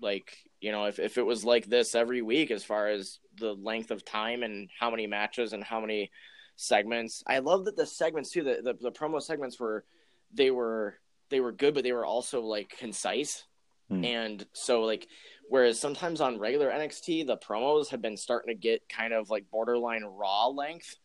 Like, 0.00 0.36
you 0.60 0.72
know, 0.72 0.86
if, 0.86 0.98
if 0.98 1.16
it 1.16 1.22
was 1.22 1.44
like 1.44 1.66
this 1.66 1.94
every 1.94 2.22
week 2.22 2.50
as 2.50 2.64
far 2.64 2.88
as 2.88 3.20
the 3.38 3.54
length 3.54 3.90
of 3.90 4.04
time 4.04 4.42
and 4.42 4.68
how 4.78 4.90
many 4.90 5.06
matches 5.06 5.52
and 5.52 5.62
how 5.62 5.80
many 5.80 6.10
segments. 6.56 7.22
I 7.26 7.38
love 7.38 7.64
that 7.66 7.76
the 7.76 7.86
segments 7.86 8.30
too, 8.30 8.42
the, 8.42 8.60
the, 8.62 8.74
the 8.74 8.92
promo 8.92 9.22
segments 9.22 9.58
were 9.60 9.84
they 10.32 10.50
were 10.50 10.98
they 11.30 11.40
were 11.40 11.52
good, 11.52 11.74
but 11.74 11.84
they 11.84 11.92
were 11.92 12.04
also 12.06 12.42
like 12.42 12.76
concise. 12.76 13.44
Hmm. 13.88 14.04
And 14.04 14.46
so 14.52 14.82
like 14.82 15.06
whereas 15.52 15.78
sometimes 15.78 16.22
on 16.22 16.38
regular 16.38 16.70
NXT 16.70 17.26
the 17.26 17.36
promos 17.36 17.90
have 17.90 18.00
been 18.00 18.16
starting 18.16 18.54
to 18.54 18.58
get 18.58 18.88
kind 18.88 19.12
of 19.12 19.28
like 19.28 19.50
borderline 19.50 20.02
raw 20.02 20.46
length 20.46 20.96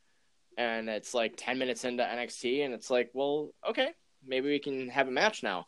and 0.57 0.87
it's 0.87 1.13
like 1.13 1.33
10 1.35 1.59
minutes 1.59 1.83
into 1.83 2.01
NXT 2.01 2.63
and 2.63 2.73
it's 2.73 2.89
like, 2.89 3.09
well, 3.13 3.49
okay, 3.69 3.89
maybe 4.25 4.47
we 4.47 4.59
can 4.59 4.87
have 4.87 5.09
a 5.09 5.11
match 5.11 5.43
now. 5.43 5.65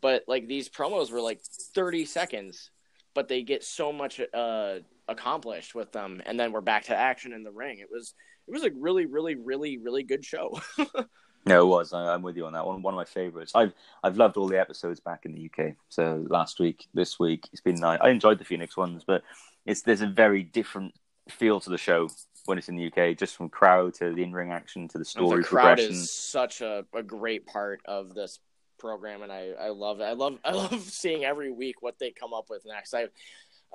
But 0.00 0.24
like 0.26 0.48
these 0.48 0.70
promos 0.70 1.12
were 1.12 1.20
like 1.20 1.42
30 1.74 2.06
seconds, 2.06 2.70
but 3.14 3.28
they 3.28 3.42
get 3.42 3.64
so 3.64 3.92
much 3.92 4.18
uh 4.32 4.76
accomplished 5.08 5.74
with 5.74 5.92
them 5.92 6.22
and 6.24 6.40
then 6.40 6.52
we're 6.52 6.62
back 6.62 6.84
to 6.84 6.96
action 6.96 7.34
in 7.34 7.42
the 7.42 7.52
ring. 7.52 7.80
It 7.80 7.88
was 7.92 8.14
it 8.48 8.50
was 8.50 8.64
a 8.64 8.70
really 8.74 9.04
really 9.04 9.34
really 9.34 9.76
really 9.76 10.04
good 10.04 10.24
show. 10.24 10.58
no, 11.44 11.62
it 11.62 11.66
was. 11.66 11.92
I, 11.92 12.14
I'm 12.14 12.22
with 12.22 12.36
you 12.36 12.46
on 12.46 12.52
that 12.52 12.66
one. 12.66 12.82
One 12.82 12.94
of 12.94 12.98
my 12.98 13.04
favorites. 13.04 13.52
I've 13.54 13.72
I've 14.02 14.16
loved 14.16 14.36
all 14.36 14.48
the 14.48 14.60
episodes 14.60 15.00
back 15.00 15.24
in 15.24 15.32
the 15.32 15.50
UK. 15.50 15.74
So 15.88 16.24
last 16.28 16.60
week, 16.60 16.86
this 16.94 17.18
week, 17.18 17.48
it's 17.52 17.62
been 17.62 17.76
nice. 17.76 17.98
I 18.00 18.10
enjoyed 18.10 18.38
the 18.38 18.44
Phoenix 18.44 18.76
ones, 18.76 19.04
but 19.06 19.22
it's 19.66 19.82
there's 19.82 20.02
a 20.02 20.06
very 20.06 20.42
different 20.42 20.94
feel 21.28 21.60
to 21.60 21.70
the 21.70 21.78
show 21.78 22.08
when 22.46 22.58
it's 22.58 22.68
in 22.68 22.76
the 22.76 22.86
UK, 22.86 23.16
just 23.16 23.36
from 23.36 23.48
crowd 23.48 23.94
to 23.94 24.12
the 24.12 24.22
in 24.22 24.32
ring 24.32 24.50
action 24.50 24.88
to 24.88 24.98
the 24.98 25.04
story 25.04 25.42
the 25.42 25.48
crowd 25.48 25.76
progression. 25.76 25.94
is 25.94 26.12
such 26.12 26.60
a, 26.60 26.84
a 26.94 27.02
great 27.02 27.46
part 27.46 27.80
of 27.84 28.14
this 28.14 28.40
program 28.78 29.22
and 29.22 29.32
I, 29.32 29.52
I 29.58 29.68
love 29.68 30.00
it. 30.00 30.04
I 30.04 30.12
love 30.12 30.38
I 30.44 30.52
love 30.52 30.82
seeing 30.82 31.24
every 31.24 31.50
week 31.50 31.80
what 31.80 31.98
they 31.98 32.10
come 32.10 32.34
up 32.34 32.50
with 32.50 32.66
next. 32.66 32.92
I 32.94 33.06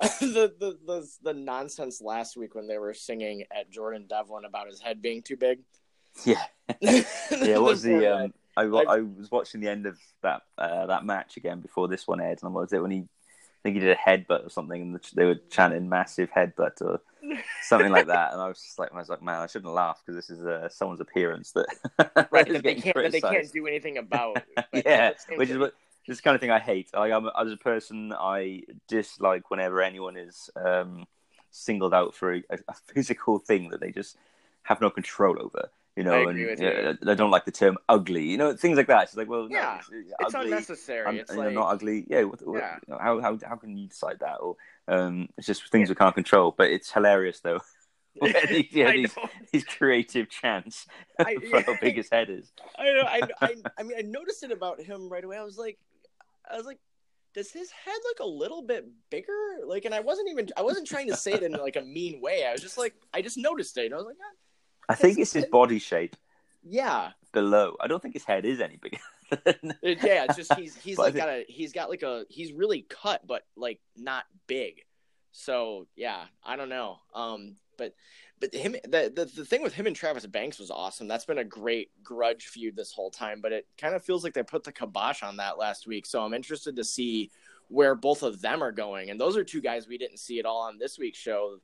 the, 0.20 0.54
the 0.58 0.78
the 0.86 1.08
the 1.22 1.34
nonsense 1.34 2.00
last 2.00 2.36
week 2.36 2.54
when 2.54 2.68
they 2.68 2.78
were 2.78 2.94
singing 2.94 3.44
at 3.50 3.70
Jordan 3.70 4.06
Devlin 4.08 4.44
about 4.44 4.68
his 4.68 4.80
head 4.80 5.02
being 5.02 5.22
too 5.22 5.36
big. 5.36 5.60
Yeah. 6.24 6.42
yeah, 6.80 7.58
what 7.58 7.62
was 7.70 7.82
the 7.88 8.06
um 8.06 8.34
I, 8.56 8.62
I- 8.64 8.96
I 8.96 9.00
was 9.00 9.30
watching 9.30 9.60
the 9.60 9.68
end 9.68 9.86
of 9.86 9.98
that 10.22 10.42
uh, 10.58 10.86
that 10.86 11.04
match 11.04 11.36
again 11.36 11.60
before 11.60 11.88
this 11.88 12.06
one 12.08 12.20
aired, 12.20 12.40
and 12.42 12.52
what 12.54 12.62
was 12.62 12.72
it 12.72 12.82
when 12.82 12.90
he 12.90 12.98
I 13.00 13.60
think 13.62 13.74
he 13.74 13.80
did 13.80 13.90
a 13.90 13.96
headbutt 13.96 14.46
or 14.46 14.50
something, 14.50 14.80
and 14.80 15.00
they 15.14 15.24
were 15.24 15.36
chanting 15.50 15.88
massive 15.88 16.30
headbutt 16.30 16.80
or 16.80 17.00
something 17.62 17.90
like 17.90 18.06
that, 18.06 18.32
and 18.32 18.40
I 18.40 18.48
was 18.48 18.60
just 18.62 18.78
like, 18.78 18.92
I 18.92 18.96
was 18.98 19.08
like, 19.08 19.22
man, 19.22 19.40
I 19.40 19.46
shouldn't 19.46 19.72
laugh 19.72 20.00
because 20.04 20.16
this 20.16 20.30
is 20.36 20.44
uh, 20.46 20.68
someone's 20.68 21.00
appearance 21.00 21.52
that 21.52 21.66
right 22.30 22.46
that 22.48 22.62
they 22.62 22.74
can't 22.74 22.94
that 22.96 23.12
they 23.12 23.20
can't 23.20 23.52
do 23.52 23.66
anything 23.66 23.98
about. 23.98 24.42
Yeah, 24.72 25.12
which 25.36 25.50
is 25.50 25.58
what 25.58 25.74
this 26.06 26.14
is 26.14 26.18
the 26.18 26.22
kind 26.22 26.34
of 26.34 26.40
thing 26.40 26.50
I 26.50 26.58
hate. 26.60 26.88
I 26.94 27.10
am 27.10 27.28
as 27.38 27.52
a 27.52 27.56
person, 27.56 28.12
I 28.18 28.62
dislike 28.88 29.50
whenever 29.50 29.82
anyone 29.82 30.16
is 30.16 30.50
um, 30.56 31.06
singled 31.50 31.92
out 31.94 32.14
for 32.14 32.34
a, 32.34 32.42
a 32.50 32.74
physical 32.94 33.38
thing 33.38 33.70
that 33.70 33.80
they 33.80 33.90
just 33.92 34.16
have 34.62 34.80
no 34.80 34.88
control 34.90 35.36
over. 35.40 35.68
You 35.98 36.04
know, 36.04 36.12
I 36.14 36.30
and 36.30 36.38
you. 36.38 37.10
I 37.10 37.14
don't 37.14 37.32
like 37.32 37.44
the 37.44 37.50
term 37.50 37.76
ugly. 37.88 38.22
You 38.24 38.36
know, 38.38 38.54
things 38.56 38.76
like 38.76 38.86
that. 38.86 39.02
It's 39.02 39.16
like, 39.16 39.28
well, 39.28 39.48
Yeah, 39.50 39.78
it's, 39.78 39.88
it's 39.92 40.12
it's 40.20 40.34
unnecessary. 40.34 41.04
I'm, 41.06 41.16
it's 41.16 41.34
like 41.34 41.52
not 41.52 41.70
ugly. 41.72 42.06
Yeah, 42.08 42.22
what, 42.22 42.46
what, 42.46 42.58
Yeah. 42.60 42.76
you 42.86 42.94
know, 42.94 43.00
how 43.00 43.20
how 43.20 43.36
how 43.44 43.56
can 43.56 43.76
you 43.76 43.88
decide 43.88 44.20
that? 44.20 44.36
Or 44.36 44.54
um, 44.86 45.28
it's 45.36 45.46
just 45.48 45.68
things 45.72 45.88
we 45.88 45.96
can't 45.96 46.14
control. 46.14 46.54
But 46.56 46.70
it's 46.70 46.92
hilarious 46.92 47.40
though. 47.40 47.58
These, 48.48 48.66
yeah, 48.72 48.90
these, 48.92 49.14
these 49.52 49.64
creative 49.64 50.28
chants 50.28 50.86
I- 51.18 51.36
for 51.50 51.60
how 51.62 51.76
big 51.80 51.96
his 51.96 52.08
head 52.10 52.30
is. 52.30 52.50
I 52.76 52.84
know. 52.92 53.02
I, 53.02 53.20
I, 53.40 53.54
I 53.78 53.82
mean, 53.84 53.96
I 53.98 54.02
noticed 54.02 54.42
it 54.42 54.50
about 54.52 54.80
him 54.80 55.08
right 55.08 55.22
away. 55.22 55.36
I 55.36 55.44
was 55.44 55.56
like, 55.58 55.78
I 56.50 56.56
was 56.56 56.66
like, 56.66 56.78
does 57.34 57.52
his 57.52 57.70
head 57.70 57.94
look 58.04 58.20
a 58.20 58.26
little 58.26 58.62
bit 58.62 58.88
bigger? 59.10 59.32
Like, 59.64 59.84
and 59.84 59.94
I 59.94 60.00
wasn't 60.00 60.30
even, 60.30 60.48
I 60.56 60.62
wasn't 60.62 60.88
trying 60.88 61.08
to 61.08 61.16
say 61.16 61.32
it 61.32 61.42
in 61.44 61.52
like 61.52 61.76
a 61.76 61.82
mean 61.82 62.20
way. 62.20 62.44
I 62.44 62.52
was 62.52 62.60
just 62.60 62.78
like, 62.78 62.94
I 63.14 63.22
just 63.22 63.36
noticed 63.36 63.76
it. 63.78 63.86
And 63.86 63.94
I 63.94 63.98
was 63.98 64.06
like, 64.06 64.16
ah, 64.20 64.34
I 64.88 64.94
think 64.94 65.18
it's 65.18 65.32
his 65.32 65.46
body 65.46 65.78
shape 65.78 66.16
yeah, 66.62 67.10
below. 67.32 67.76
I 67.80 67.86
don't 67.86 68.00
think 68.02 68.14
his 68.14 68.24
head 68.24 68.44
is 68.44 68.60
any 68.60 68.76
bigger. 68.76 68.98
Yeah. 69.82 70.24
It's 70.24 70.36
just 70.36 70.54
he's 70.54 70.74
he's 70.76 70.96
But 70.96 71.02
like 71.02 71.12
think- 71.12 71.24
got 71.24 71.28
a 71.28 71.44
he's 71.48 71.72
got 71.72 71.90
like 71.90 72.02
a 72.02 72.24
he's 72.30 72.52
really 72.52 72.86
cut, 72.88 73.26
but 73.26 73.42
like 73.56 73.78
not 73.94 74.24
big. 74.46 74.84
So 75.32 75.86
yeah, 75.96 76.24
I 76.42 76.56
don't 76.56 76.70
know. 76.70 77.00
Um, 77.14 77.56
but 77.76 77.94
but 78.40 78.54
him 78.54 78.72
the, 78.84 79.12
the 79.14 79.30
the 79.36 79.44
thing 79.44 79.62
with 79.62 79.74
him 79.74 79.86
and 79.86 79.94
Travis 79.94 80.24
Banks 80.24 80.58
was 80.58 80.70
awesome. 80.70 81.08
That's 81.08 81.26
been 81.26 81.38
a 81.38 81.44
great 81.44 81.90
grudge 82.02 82.46
feud 82.46 82.74
this 82.74 82.92
whole 82.92 83.10
time, 83.10 83.40
but 83.42 83.52
it 83.52 83.66
kind 83.76 83.94
of 83.94 84.02
feels 84.02 84.24
like 84.24 84.32
they 84.32 84.42
put 84.42 84.64
the 84.64 84.72
kibosh 84.72 85.22
on 85.22 85.36
that 85.36 85.58
last 85.58 85.86
week. 85.86 86.06
So 86.06 86.22
I'm 86.22 86.32
interested 86.32 86.76
to 86.76 86.84
see 86.84 87.30
where 87.68 87.94
both 87.94 88.22
of 88.22 88.40
them 88.40 88.62
are 88.62 88.72
going. 88.72 89.10
And 89.10 89.20
those 89.20 89.36
are 89.36 89.44
two 89.44 89.60
guys 89.60 89.86
we 89.86 89.98
didn't 89.98 90.18
see 90.18 90.38
at 90.38 90.46
all 90.46 90.62
on 90.62 90.78
this 90.78 90.98
week's 90.98 91.18
show. 91.18 91.58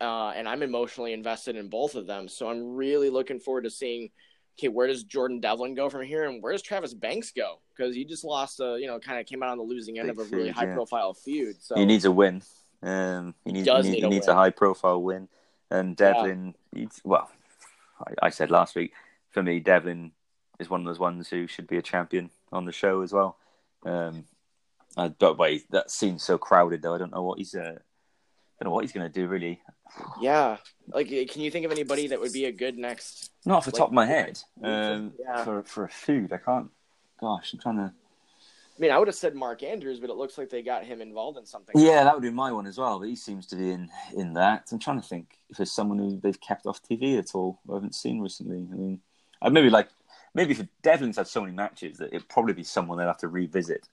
Uh, 0.00 0.30
and 0.30 0.48
I'm 0.48 0.62
emotionally 0.62 1.12
invested 1.12 1.56
in 1.56 1.68
both 1.68 1.94
of 1.94 2.06
them. 2.06 2.26
So 2.26 2.48
I'm 2.48 2.74
really 2.74 3.10
looking 3.10 3.38
forward 3.38 3.64
to 3.64 3.70
seeing 3.70 4.10
okay, 4.58 4.68
where 4.68 4.86
does 4.86 5.04
Jordan 5.04 5.40
Devlin 5.40 5.74
go 5.74 5.88
from 5.88 6.02
here, 6.02 6.24
and 6.24 6.42
where 6.42 6.52
does 6.52 6.62
Travis 6.62 6.92
Banks 6.92 7.30
go? 7.30 7.60
Because 7.74 7.94
he 7.94 8.04
just 8.04 8.24
lost, 8.24 8.60
a, 8.60 8.76
you 8.78 8.86
know, 8.86 8.98
kind 8.98 9.18
of 9.18 9.26
came 9.26 9.42
out 9.42 9.50
on 9.50 9.58
the 9.58 9.64
losing 9.64 9.98
end 9.98 10.08
Big 10.08 10.20
of 10.20 10.26
a 10.26 10.36
really 10.36 10.48
feud, 10.48 10.56
high 10.56 10.66
yeah. 10.66 10.74
profile 10.74 11.14
feud. 11.14 11.56
So 11.60 11.76
he 11.76 11.86
needs 11.86 12.04
a 12.04 12.12
win. 12.12 12.42
Um, 12.82 13.34
he, 13.44 13.52
needs, 13.52 13.66
he, 13.66 13.82
need 13.82 13.94
he 13.94 14.02
a 14.02 14.08
needs 14.08 14.26
win. 14.26 14.36
a 14.36 14.38
high 14.38 14.50
profile 14.50 15.02
win. 15.02 15.28
And 15.70 15.96
Devlin, 15.96 16.54
he's, 16.74 17.00
well, 17.04 17.30
I, 18.06 18.26
I 18.26 18.30
said 18.30 18.50
last 18.50 18.74
week, 18.74 18.92
for 19.30 19.42
me, 19.42 19.60
Devlin 19.60 20.12
is 20.58 20.68
one 20.68 20.80
of 20.80 20.86
those 20.86 20.98
ones 20.98 21.28
who 21.28 21.46
should 21.46 21.66
be 21.66 21.78
a 21.78 21.82
champion 21.82 22.30
on 22.52 22.64
the 22.64 22.72
show 22.72 23.00
as 23.02 23.12
well. 23.12 23.38
Um, 23.84 24.24
I, 24.96 25.08
but 25.08 25.38
wait, 25.38 25.70
that 25.70 25.90
seems 25.90 26.22
so 26.22 26.36
crowded 26.36 26.82
though. 26.82 26.94
I 26.94 26.98
don't 26.98 27.12
know 27.12 27.22
what 27.22 27.38
he's. 27.38 27.54
Uh, 27.54 27.78
don't 28.60 28.68
know 28.68 28.74
what 28.74 28.84
he's 28.84 28.92
going 28.92 29.10
to 29.10 29.12
do 29.12 29.26
really. 29.26 29.60
Yeah, 30.20 30.58
like, 30.92 31.08
can 31.08 31.42
you 31.42 31.50
think 31.50 31.66
of 31.66 31.72
anybody 31.72 32.08
that 32.08 32.20
would 32.20 32.32
be 32.32 32.44
a 32.46 32.52
good 32.52 32.78
next? 32.78 33.30
Not 33.44 33.58
off 33.58 33.64
the 33.64 33.70
Like, 33.70 33.78
top 33.78 33.88
of 33.88 33.94
my 33.94 34.06
head. 34.06 34.40
Um, 34.62 35.12
yeah. 35.18 35.44
For 35.44 35.62
for 35.62 35.84
a 35.84 35.88
food, 35.88 36.32
I 36.32 36.38
can't. 36.38 36.70
Gosh, 37.20 37.52
I'm 37.52 37.60
trying 37.60 37.76
to. 37.76 37.92
I 37.92 38.80
mean, 38.80 38.90
I 38.90 38.98
would 38.98 39.08
have 39.08 39.14
said 39.14 39.34
Mark 39.34 39.62
Andrews, 39.62 40.00
but 40.00 40.08
it 40.08 40.16
looks 40.16 40.38
like 40.38 40.48
they 40.48 40.62
got 40.62 40.84
him 40.84 41.02
involved 41.02 41.36
in 41.36 41.44
something. 41.44 41.74
Yeah, 41.78 42.02
that 42.04 42.14
would 42.14 42.22
be 42.22 42.30
my 42.30 42.50
one 42.50 42.66
as 42.66 42.78
well. 42.78 42.98
But 42.98 43.08
he 43.08 43.16
seems 43.16 43.46
to 43.48 43.56
be 43.56 43.70
in 43.70 43.90
in 44.16 44.32
that. 44.34 44.68
I'm 44.72 44.78
trying 44.78 45.00
to 45.00 45.06
think 45.06 45.38
if 45.50 45.58
there's 45.58 45.70
someone 45.70 45.98
who 45.98 46.18
they've 46.18 46.40
kept 46.40 46.66
off 46.66 46.80
TV 46.82 47.18
at 47.18 47.34
all. 47.34 47.60
I 47.70 47.74
haven't 47.74 47.94
seen 47.94 48.20
recently. 48.20 48.66
I 48.72 48.74
mean, 48.76 49.00
I'd 49.42 49.52
maybe 49.52 49.68
like 49.70 49.88
maybe 50.34 50.52
if 50.52 50.66
Devlin's 50.82 51.16
had 51.18 51.26
so 51.28 51.42
many 51.42 51.52
matches 51.52 51.98
that 51.98 52.14
it'd 52.14 52.28
probably 52.28 52.54
be 52.54 52.64
someone 52.64 52.96
they'll 52.96 53.06
have 53.06 53.18
to 53.18 53.28
revisit. 53.28 53.88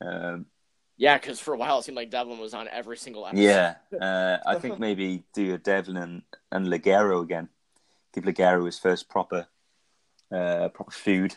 Um, 0.00 0.46
Yeah, 1.00 1.16
because 1.16 1.40
for 1.40 1.54
a 1.54 1.56
while 1.56 1.78
it 1.78 1.84
seemed 1.84 1.96
like 1.96 2.10
Devlin 2.10 2.38
was 2.38 2.52
on 2.52 2.68
every 2.68 2.98
single 2.98 3.26
episode. 3.26 3.40
yeah, 3.42 3.74
uh, 3.98 4.36
I 4.46 4.58
think 4.58 4.78
maybe 4.86 5.24
do 5.32 5.54
a 5.54 5.58
Devlin 5.58 5.96
and, 5.96 6.22
and 6.52 6.66
Ligero 6.66 7.22
again. 7.22 7.48
Give 8.12 8.24
Ligero 8.24 8.66
his 8.66 8.78
first 8.78 9.08
proper 9.08 9.46
uh, 10.30 10.68
proper 10.68 10.90
food. 10.90 11.36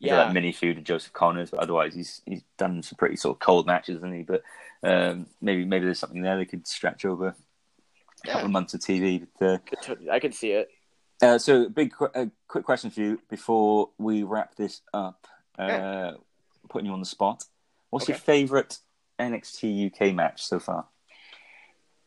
Yeah. 0.00 0.16
that 0.16 0.32
mini 0.32 0.50
food 0.50 0.76
with 0.76 0.86
Joseph 0.86 1.12
Connors, 1.12 1.50
but 1.50 1.60
otherwise 1.60 1.94
he's 1.94 2.20
he's 2.26 2.42
done 2.58 2.82
some 2.82 2.96
pretty 2.96 3.14
sort 3.16 3.36
of 3.36 3.38
cold 3.38 3.66
matches, 3.66 3.94
hasn't 3.96 4.14
he? 4.14 4.22
But 4.22 4.42
um, 4.82 5.26
maybe 5.40 5.64
maybe 5.64 5.84
there's 5.84 5.98
something 6.00 6.22
there 6.22 6.36
they 6.38 6.44
could 6.46 6.66
stretch 6.66 7.04
over 7.04 7.28
a 8.24 8.26
couple 8.26 8.46
of 8.46 8.50
months 8.50 8.74
of 8.74 8.80
TV. 8.80 9.24
But, 9.38 9.46
uh, 9.46 9.58
Could 9.84 10.08
I 10.10 10.18
could 10.18 10.34
see 10.34 10.50
it. 10.52 10.68
uh, 11.22 11.38
so, 11.38 11.68
big 11.68 11.92
qu- 11.92 12.10
uh, 12.14 12.26
quick 12.48 12.64
question 12.64 12.90
for 12.90 13.00
you 13.02 13.20
before 13.28 13.90
we 13.98 14.24
wrap 14.24 14.56
this 14.56 14.80
up. 14.92 15.28
Uh, 15.56 15.66
Yeah. 15.68 16.12
Putting 16.70 16.86
you 16.86 16.92
on 16.92 17.00
the 17.00 17.06
spot. 17.06 17.44
What's 17.90 18.08
your 18.08 18.16
favourite 18.16 18.78
NXT 19.18 19.92
UK 19.92 20.14
match 20.14 20.42
so 20.42 20.58
far? 20.58 20.86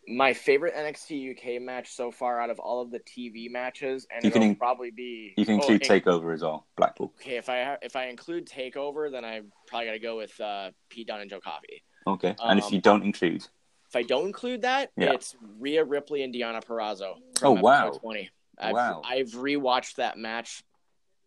My 0.06 0.34
favorite 0.34 0.76
NXT 0.76 1.32
UK 1.32 1.62
match 1.62 1.92
so 1.94 2.12
far 2.12 2.42
out 2.42 2.50
of 2.50 2.60
all 2.60 2.82
of 2.82 2.92
the 2.92 3.00
TV 3.00 3.50
matches, 3.50 4.06
and 4.14 4.24
You 4.26 4.32
can 4.32 4.42
it'll 4.42 4.52
in- 4.52 4.56
probably 4.58 4.92
be 4.92 5.34
You 5.38 5.46
can 5.46 5.54
oh, 5.56 5.58
include 5.60 5.82
in- 5.84 5.90
Takeover 5.90 6.34
as 6.34 6.42
well, 6.42 6.68
Blackpool. 6.76 7.14
Okay, 7.22 7.38
if 7.38 7.48
I 7.50 7.78
if 7.82 7.96
I 7.96 8.08
include 8.08 8.48
Takeover, 8.48 9.10
then 9.12 9.24
I 9.24 9.42
probably 9.68 9.86
got 9.88 9.92
to 9.94 10.00
go 10.00 10.18
with 10.18 10.38
uh, 10.42 10.72
Pete 10.90 11.08
Dunne 11.08 11.22
and 11.22 11.30
Joe 11.30 11.40
Coffey. 11.40 11.84
Okay, 12.06 12.36
and 12.44 12.60
if 12.60 12.66
Um, 12.66 12.74
you 12.74 12.82
don't 12.82 13.04
include, 13.04 13.48
If 13.88 13.96
I 13.96 14.02
don't 14.04 14.26
include 14.26 14.64
that, 14.64 14.92
Yeah. 14.98 15.14
it's 15.14 15.36
Rhea 15.60 15.86
Ripley 15.86 16.24
and 16.24 16.34
Deonna 16.34 16.62
Purrazzo. 16.64 17.16
Oh, 17.42 17.52
wow. 17.52 17.92
Twenty. 17.92 18.30
I've, 18.60 18.74
Wow. 18.74 19.02
I've 19.06 19.30
rewatched 19.30 19.96
that 19.96 20.18
match 20.18 20.64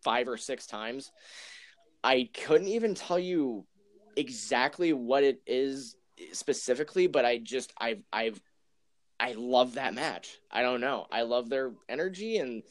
five 0.03 0.27
or 0.27 0.37
six 0.37 0.67
times. 0.67 1.11
I 2.03 2.29
couldn't 2.31 2.67
even 2.67 2.93
tell 2.93 3.17
you 3.17 3.65
exactly 4.17 4.91
what 4.91 5.23
it 5.23 5.41
is 5.47 5.95
specifically, 6.33 7.07
but 7.07 7.25
I 7.25 7.37
just 7.37 7.71
I've 7.77 8.03
I've 8.11 8.41
I 9.19 9.33
love 9.33 9.75
that 9.75 9.93
match. 9.93 10.37
I 10.51 10.61
don't 10.61 10.81
know. 10.81 11.07
I 11.11 11.21
love 11.21 11.49
their 11.49 11.71
energy 11.89 12.37
and 12.37 12.63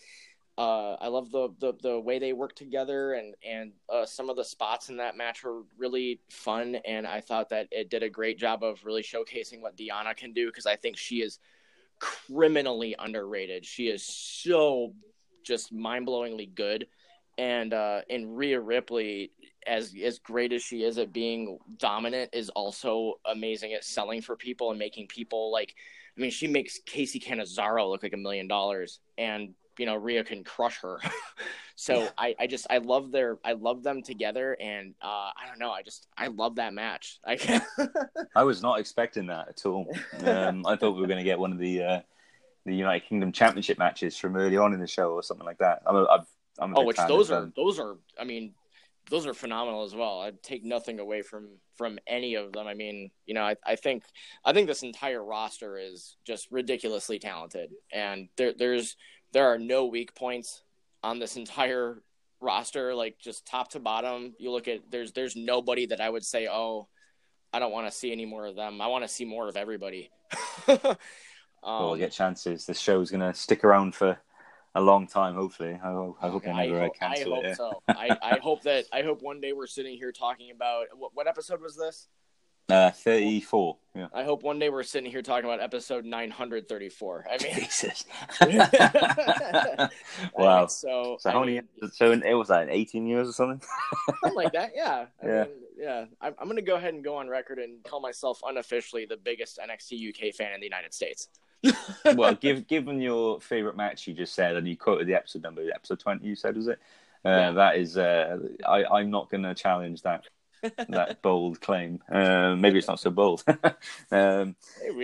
uh, 0.59 0.95
I 0.95 1.09
love 1.09 1.31
the, 1.31 1.49
the 1.61 1.75
the 1.83 2.01
way 2.01 2.19
they 2.19 2.33
work 2.33 2.55
together 2.55 3.15
and 3.15 3.35
and 3.47 3.73
uh, 3.89 4.07
some 4.07 4.31
of 4.31 4.37
the 4.37 4.45
spots 4.45 4.89
in 4.89 4.97
that 4.97 5.17
match 5.17 5.45
were 5.45 5.63
really 5.79 6.21
fun 6.31 6.77
and 6.87 7.07
I 7.07 7.21
thought 7.21 7.51
that 7.51 7.69
it 7.71 7.91
did 7.91 8.03
a 8.03 8.11
great 8.11 8.39
job 8.39 8.63
of 8.63 8.85
really 8.85 9.03
showcasing 9.03 9.61
what 9.61 9.77
Deonna 9.77 10.17
can 10.17 10.33
do 10.33 10.47
because 10.47 10.67
I 10.67 10.77
think 10.77 10.97
she 10.97 11.17
is 11.17 11.39
criminally 11.99 12.95
underrated. 12.99 13.65
She 13.65 13.89
is 13.89 14.05
so 14.05 14.95
just 15.45 15.73
mind-blowingly 15.73 16.55
good 16.55 16.87
and 17.39 17.75
uh 17.75 18.01
and 18.09 18.37
Rhea 18.37 18.61
Ripley 18.61 19.31
as 19.67 19.95
as 20.03 20.19
great 20.19 20.53
as 20.53 20.63
she 20.63 20.83
is 20.83 20.99
at 20.99 21.13
being 21.13 21.59
dominant 21.79 22.31
is 22.33 22.49
also 22.51 23.15
amazing 23.25 23.73
at 23.73 23.85
selling 23.85 24.23
for 24.23 24.37
people 24.37 24.71
and 24.71 24.79
making 24.79 25.07
people 25.09 25.53
like 25.53 25.75
I 26.17 26.21
mean 26.21 26.31
she 26.31 26.47
makes 26.47 26.81
Kacy 26.87 27.23
Catanzaro 27.23 27.89
look 27.89 28.03
like 28.03 28.15
a 28.15 28.19
million 28.19 28.49
dollars 28.49 29.01
and 29.19 29.55
you 29.79 29.85
know 29.85 29.97
Rhea 29.97 30.25
can 30.25 30.43
crush 30.43 30.79
her. 30.81 30.99
so 31.77 32.05
Yeah. 32.05 32.09
I 32.17 32.35
I 32.41 32.47
just 32.47 32.67
I 32.71 32.79
love 32.79 33.13
their 33.13 33.39
I 33.45 33.53
love 33.53 33.83
them 33.83 34.03
together 34.03 34.57
and 34.59 34.95
uh 35.03 35.31
I 35.37 35.47
don't 35.47 35.59
know 35.59 35.71
I 35.71 35.83
just 35.83 36.07
I 36.17 36.29
love 36.29 36.57
that 36.57 36.73
match. 36.73 37.19
I 37.27 37.61
I 38.35 38.45
was 38.45 38.63
not 38.63 38.81
expecting 38.81 39.27
that 39.27 39.49
at 39.49 39.67
all. 39.67 39.87
Um, 40.25 40.65
I 40.67 40.77
thought 40.77 40.93
we 40.93 41.01
were 41.03 41.07
going 41.07 41.19
to 41.19 41.25
get 41.25 41.39
one 41.39 41.53
of 41.53 41.59
the 41.59 41.83
uh, 41.83 42.01
the 42.65 42.75
United 42.75 43.07
Kingdom 43.07 43.33
Championship 43.33 43.79
matches 43.79 44.17
from 44.17 44.37
early 44.37 44.57
on 44.57 44.73
in 44.73 44.81
the 44.81 44.87
show 44.87 45.11
or 45.11 45.23
something 45.23 45.47
like 45.47 45.59
that. 45.59 45.83
I'm 45.87 45.97
a, 45.97 46.05
I've, 46.07 46.27
I'm 46.59 46.75
Oh, 46.77 46.85
which 46.85 46.97
those 47.09 47.31
are 47.31 47.51
those 47.57 47.79
are 47.79 47.97
I 48.19 48.25
mean 48.25 48.55
those 49.09 49.27
are 49.27 49.35
phenomenal 49.35 49.85
as 49.85 49.95
well. 49.95 50.21
I'd 50.21 50.43
take 50.43 50.65
nothing 50.65 50.99
away 50.99 51.23
from 51.23 51.49
from 51.77 51.99
any 52.07 52.35
of 52.35 52.53
them. 52.53 52.67
I 52.67 52.75
mean, 52.75 53.11
you 53.25 53.35
know, 53.35 53.43
I, 53.43 53.57
I 53.65 53.77
think 53.77 54.03
I 54.45 54.53
think 54.53 54.67
this 54.67 54.83
entire 54.83 55.23
roster 55.23 55.79
is 55.79 56.17
just 56.27 56.51
ridiculously 56.51 57.19
talented, 57.19 57.71
and 57.93 58.29
there 58.37 58.53
there's 58.53 58.97
there 59.33 59.53
are 59.53 59.59
no 59.59 59.87
weak 59.87 60.15
points 60.15 60.63
on 61.03 61.19
this 61.19 61.37
entire 61.37 62.03
roster. 62.41 62.95
Like 62.95 63.19
just 63.19 63.47
top 63.47 63.71
to 63.71 63.81
bottom, 63.81 64.35
you 64.39 64.51
look 64.51 64.69
at 64.69 64.91
there's 64.91 65.13
there's 65.13 65.37
nobody 65.37 65.87
that 65.87 66.01
I 66.01 66.09
would 66.09 66.25
say, 66.25 66.49
oh, 66.51 66.89
I 67.53 67.59
don't 67.59 67.73
want 67.73 67.87
to 67.87 67.97
see 67.97 68.13
any 68.13 68.27
more 68.27 68.47
of 68.47 68.57
them. 68.57 68.81
I 68.81 68.89
want 68.89 69.05
to 69.05 69.09
see 69.09 69.25
more 69.25 69.49
of 69.49 69.57
everybody. 69.57 70.11
um, 70.69 70.97
we'll 71.63 71.97
get 71.97 72.13
chances. 72.13 72.67
This 72.67 72.81
show's 72.81 73.11
going 73.11 73.21
to 73.21 73.39
stick 73.39 73.63
around 73.63 73.95
for 73.95 74.19
a 74.77 74.81
long 74.81 75.07
time. 75.07 75.35
Hopefully, 75.35 75.79
I, 75.83 75.91
hope- 75.93 76.17
I 76.23 76.29
hope 76.29 76.45
they 76.45 76.51
I 76.51 76.67
never 76.67 76.79
uh, 76.79 76.85
hope, 76.85 76.93
I 77.01 77.07
cancel 77.17 77.35
hope 77.35 77.45
it. 77.45 77.57
so. 77.57 77.83
I, 77.89 78.17
I 78.23 78.39
hope 78.39 78.63
that 78.63 78.85
I 78.93 79.03
hope 79.03 79.23
one 79.23 79.41
day 79.41 79.53
we're 79.53 79.67
sitting 79.67 79.97
here 79.97 80.13
talking 80.13 80.51
about 80.51 80.87
what, 80.97 81.11
what 81.15 81.27
episode 81.27 81.61
was 81.61 81.77
this? 81.77 82.09
Uh, 82.69 82.91
Thirty-four. 82.91 83.77
Yeah. 83.95 84.09
I 84.13 84.25
hope 84.25 84.43
one 84.43 84.59
day 84.59 84.71
we're 84.71 84.83
sitting 84.83 85.09
here 85.09 85.23
talking 85.23 85.45
about 85.45 85.61
episode 85.61 86.05
934. 86.05 87.27
I 87.31 87.43
mean, 87.43 87.55
Jesus. 87.55 88.05
I 88.41 89.89
wow. 90.37 90.61
mean, 90.61 90.69
so 90.69 91.17
So 91.21 91.31
I 91.31 91.33
how 91.33 91.41
many? 91.41 91.53
mean, 91.61 91.91
So 91.93 92.11
it 92.11 92.35
was 92.35 92.51
like 92.51 92.67
eighteen 92.71 93.07
years 93.07 93.29
or 93.29 93.33
something. 93.33 93.61
something 94.21 94.35
like 94.37 94.53
that. 94.53 94.73
Yeah. 94.75 95.07
I 95.23 95.27
Yeah. 95.27 95.45
Mean, 95.45 95.53
yeah. 95.79 96.05
I'm, 96.21 96.35
I'm 96.41 96.47
going 96.47 96.57
to 96.57 96.63
go 96.63 96.75
ahead 96.77 96.95
and 96.95 97.05
go 97.05 97.17
on 97.17 97.29
record 97.29 97.59
and 97.59 97.85
call 97.85 98.01
myself 98.01 98.41
unofficially 98.45 99.07
the 99.07 99.17
biggest 99.17 99.59
NXT 99.59 100.09
UK 100.11 100.35
fan 100.35 100.53
in 100.53 100.61
the 100.61 100.67
United 100.67 100.93
States. 100.93 101.29
Well, 102.15 102.35
give, 102.35 102.67
given 102.67 103.01
your 103.01 103.41
favorite 103.41 103.77
match 103.77 104.07
you 104.07 104.15
just 104.15 104.35
said, 104.35 104.57
and 104.57 104.67
you 104.69 104.77
quoted 104.77 105.07
the 105.07 105.15
episode 105.15 105.43
number, 105.43 105.63
episode 105.75 106.01
twenty, 106.01 106.27
you 106.27 106.37
said 106.37 106.57
was 106.57 106.69
it? 106.69 106.79
Uh, 107.25 107.29
Yeah. 107.29 107.51
That 107.53 107.77
is, 107.77 107.97
uh, 107.99 108.39
I, 108.67 108.85
I'm 108.85 109.11
not 109.11 109.31
going 109.31 109.43
to 109.43 109.55
challenge 109.55 110.03
that 110.03 110.25
that 110.89 111.23
bold 111.23 111.61
claim. 111.61 112.01
Uh, 112.11 112.55
maybe 112.57 112.79
it's 112.79 112.89
not 112.89 113.01
so 113.01 113.11
bold. 113.11 113.45
um, 114.11 114.57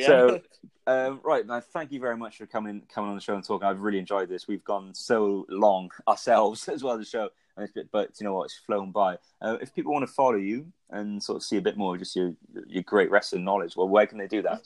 So, 0.07 0.41
um, 0.87 1.21
right 1.25 1.47
now, 1.47 1.61
thank 1.61 1.93
you 1.93 2.01
very 2.01 2.17
much 2.17 2.39
for 2.39 2.47
coming 2.47 2.83
coming 2.93 3.11
on 3.11 3.17
the 3.17 3.21
show 3.23 3.35
and 3.35 3.45
talking. 3.45 3.67
I've 3.67 3.81
really 3.81 3.99
enjoyed 3.99 4.29
this. 4.29 4.49
We've 4.49 4.65
gone 4.65 4.95
so 4.95 5.47
long 5.49 5.91
ourselves 6.09 6.69
as 6.69 6.83
well 6.83 6.95
as 6.95 7.01
the 7.01 7.05
show, 7.11 7.29
and 7.57 7.69
it's, 7.69 7.89
but 7.91 8.11
you 8.21 8.25
know 8.25 8.35
what? 8.35 8.45
It's 8.45 8.57
flown 8.57 8.91
by. 8.93 9.19
Uh, 9.41 9.59
if 9.61 9.75
people 9.75 9.93
want 9.93 10.07
to 10.07 10.13
follow 10.13 10.37
you 10.37 10.73
and 10.91 11.23
sort 11.23 11.37
of 11.37 11.43
see 11.43 11.57
a 11.57 11.63
bit 11.63 11.77
more 11.77 11.95
of 11.95 12.01
just 12.01 12.15
your 12.17 12.35
your 12.67 12.83
great 12.83 13.11
wrestling 13.11 13.45
knowledge, 13.45 13.77
well, 13.77 13.89
where 13.89 14.07
can 14.07 14.19
they 14.19 14.29
do 14.29 14.43
that? 14.43 14.63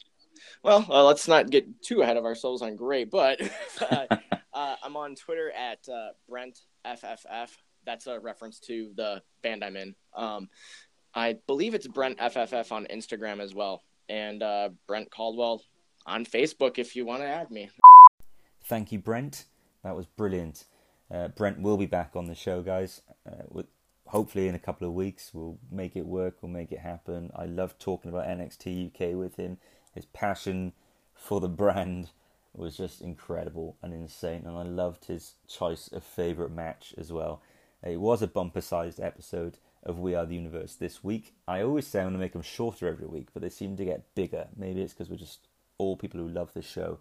Well, 0.62 0.86
uh, 0.88 1.04
let's 1.04 1.28
not 1.28 1.50
get 1.50 1.82
too 1.82 2.02
ahead 2.02 2.16
of 2.16 2.24
ourselves 2.24 2.62
on 2.62 2.76
Gray, 2.76 3.04
but 3.04 3.40
uh, 3.90 4.06
uh, 4.54 4.76
I'm 4.82 4.96
on 4.96 5.14
Twitter 5.14 5.50
at 5.50 5.88
uh, 5.88 6.08
Brent 6.28 6.60
FFF. 6.84 7.50
That's 7.84 8.06
a 8.06 8.18
reference 8.18 8.58
to 8.60 8.92
the 8.96 9.22
band 9.42 9.64
I'm 9.64 9.76
in. 9.76 9.94
Um, 10.14 10.48
I 11.14 11.38
believe 11.46 11.74
it's 11.74 11.86
Brent 11.86 12.18
FFF 12.18 12.72
on 12.72 12.86
Instagram 12.86 13.40
as 13.40 13.54
well, 13.54 13.82
and 14.08 14.42
uh, 14.42 14.70
Brent 14.86 15.10
Caldwell 15.10 15.62
on 16.04 16.24
Facebook 16.24 16.78
if 16.78 16.94
you 16.94 17.06
want 17.06 17.22
to 17.22 17.28
add 17.28 17.50
me. 17.50 17.70
Thank 18.64 18.92
you, 18.92 18.98
Brent. 18.98 19.44
That 19.84 19.96
was 19.96 20.06
brilliant. 20.06 20.64
Uh, 21.10 21.28
Brent 21.28 21.60
will 21.60 21.76
be 21.76 21.86
back 21.86 22.12
on 22.16 22.26
the 22.26 22.34
show, 22.34 22.62
guys. 22.62 23.02
Uh, 23.26 23.44
with 23.48 23.66
hopefully 24.06 24.48
in 24.48 24.54
a 24.54 24.58
couple 24.58 24.86
of 24.86 24.94
weeks, 24.94 25.30
we'll 25.32 25.58
make 25.70 25.96
it 25.96 26.06
work. 26.06 26.36
We'll 26.42 26.52
make 26.52 26.72
it 26.72 26.80
happen. 26.80 27.30
I 27.34 27.46
love 27.46 27.78
talking 27.78 28.10
about 28.10 28.26
NXT 28.26 28.88
UK 28.88 29.16
with 29.16 29.36
him. 29.36 29.58
His 29.96 30.04
passion 30.04 30.74
for 31.14 31.40
the 31.40 31.48
brand 31.48 32.10
was 32.54 32.76
just 32.76 33.00
incredible 33.00 33.76
and 33.82 33.94
insane, 33.94 34.42
and 34.44 34.56
I 34.56 34.62
loved 34.62 35.06
his 35.06 35.36
choice 35.48 35.88
of 35.88 36.04
favorite 36.04 36.52
match 36.52 36.94
as 36.98 37.10
well. 37.10 37.40
It 37.82 37.98
was 37.98 38.20
a 38.20 38.26
bumper-sized 38.26 39.00
episode 39.00 39.56
of 39.82 39.98
We 39.98 40.14
Are 40.14 40.26
the 40.26 40.34
Universe 40.34 40.74
this 40.74 41.02
week. 41.02 41.34
I 41.48 41.62
always 41.62 41.86
say 41.86 42.02
I'm 42.02 42.12
to 42.12 42.18
make 42.18 42.34
them 42.34 42.42
shorter 42.42 42.86
every 42.86 43.06
week, 43.06 43.28
but 43.32 43.40
they 43.40 43.48
seem 43.48 43.76
to 43.78 43.84
get 43.86 44.14
bigger. 44.14 44.48
Maybe 44.54 44.82
it's 44.82 44.92
because 44.92 45.08
we're 45.08 45.16
just 45.16 45.48
all 45.78 45.96
people 45.96 46.20
who 46.20 46.28
love 46.28 46.52
the 46.52 46.60
show 46.60 46.98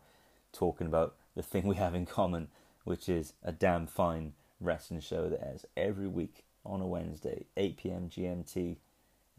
talking 0.53 0.87
about 0.87 1.15
the 1.35 1.43
thing 1.43 1.67
we 1.67 1.75
have 1.75 1.95
in 1.95 2.05
common, 2.05 2.47
which 2.85 3.09
is 3.09 3.33
a 3.43 3.51
damn 3.51 3.87
fine 3.87 4.33
wrestling 4.61 5.01
show 5.01 5.27
that 5.29 5.45
airs 5.45 5.65
every 5.75 6.07
week 6.07 6.45
on 6.65 6.79
a 6.79 6.87
Wednesday, 6.87 7.45
8 7.57 7.75
p.m. 7.75 8.09
GMT. 8.09 8.77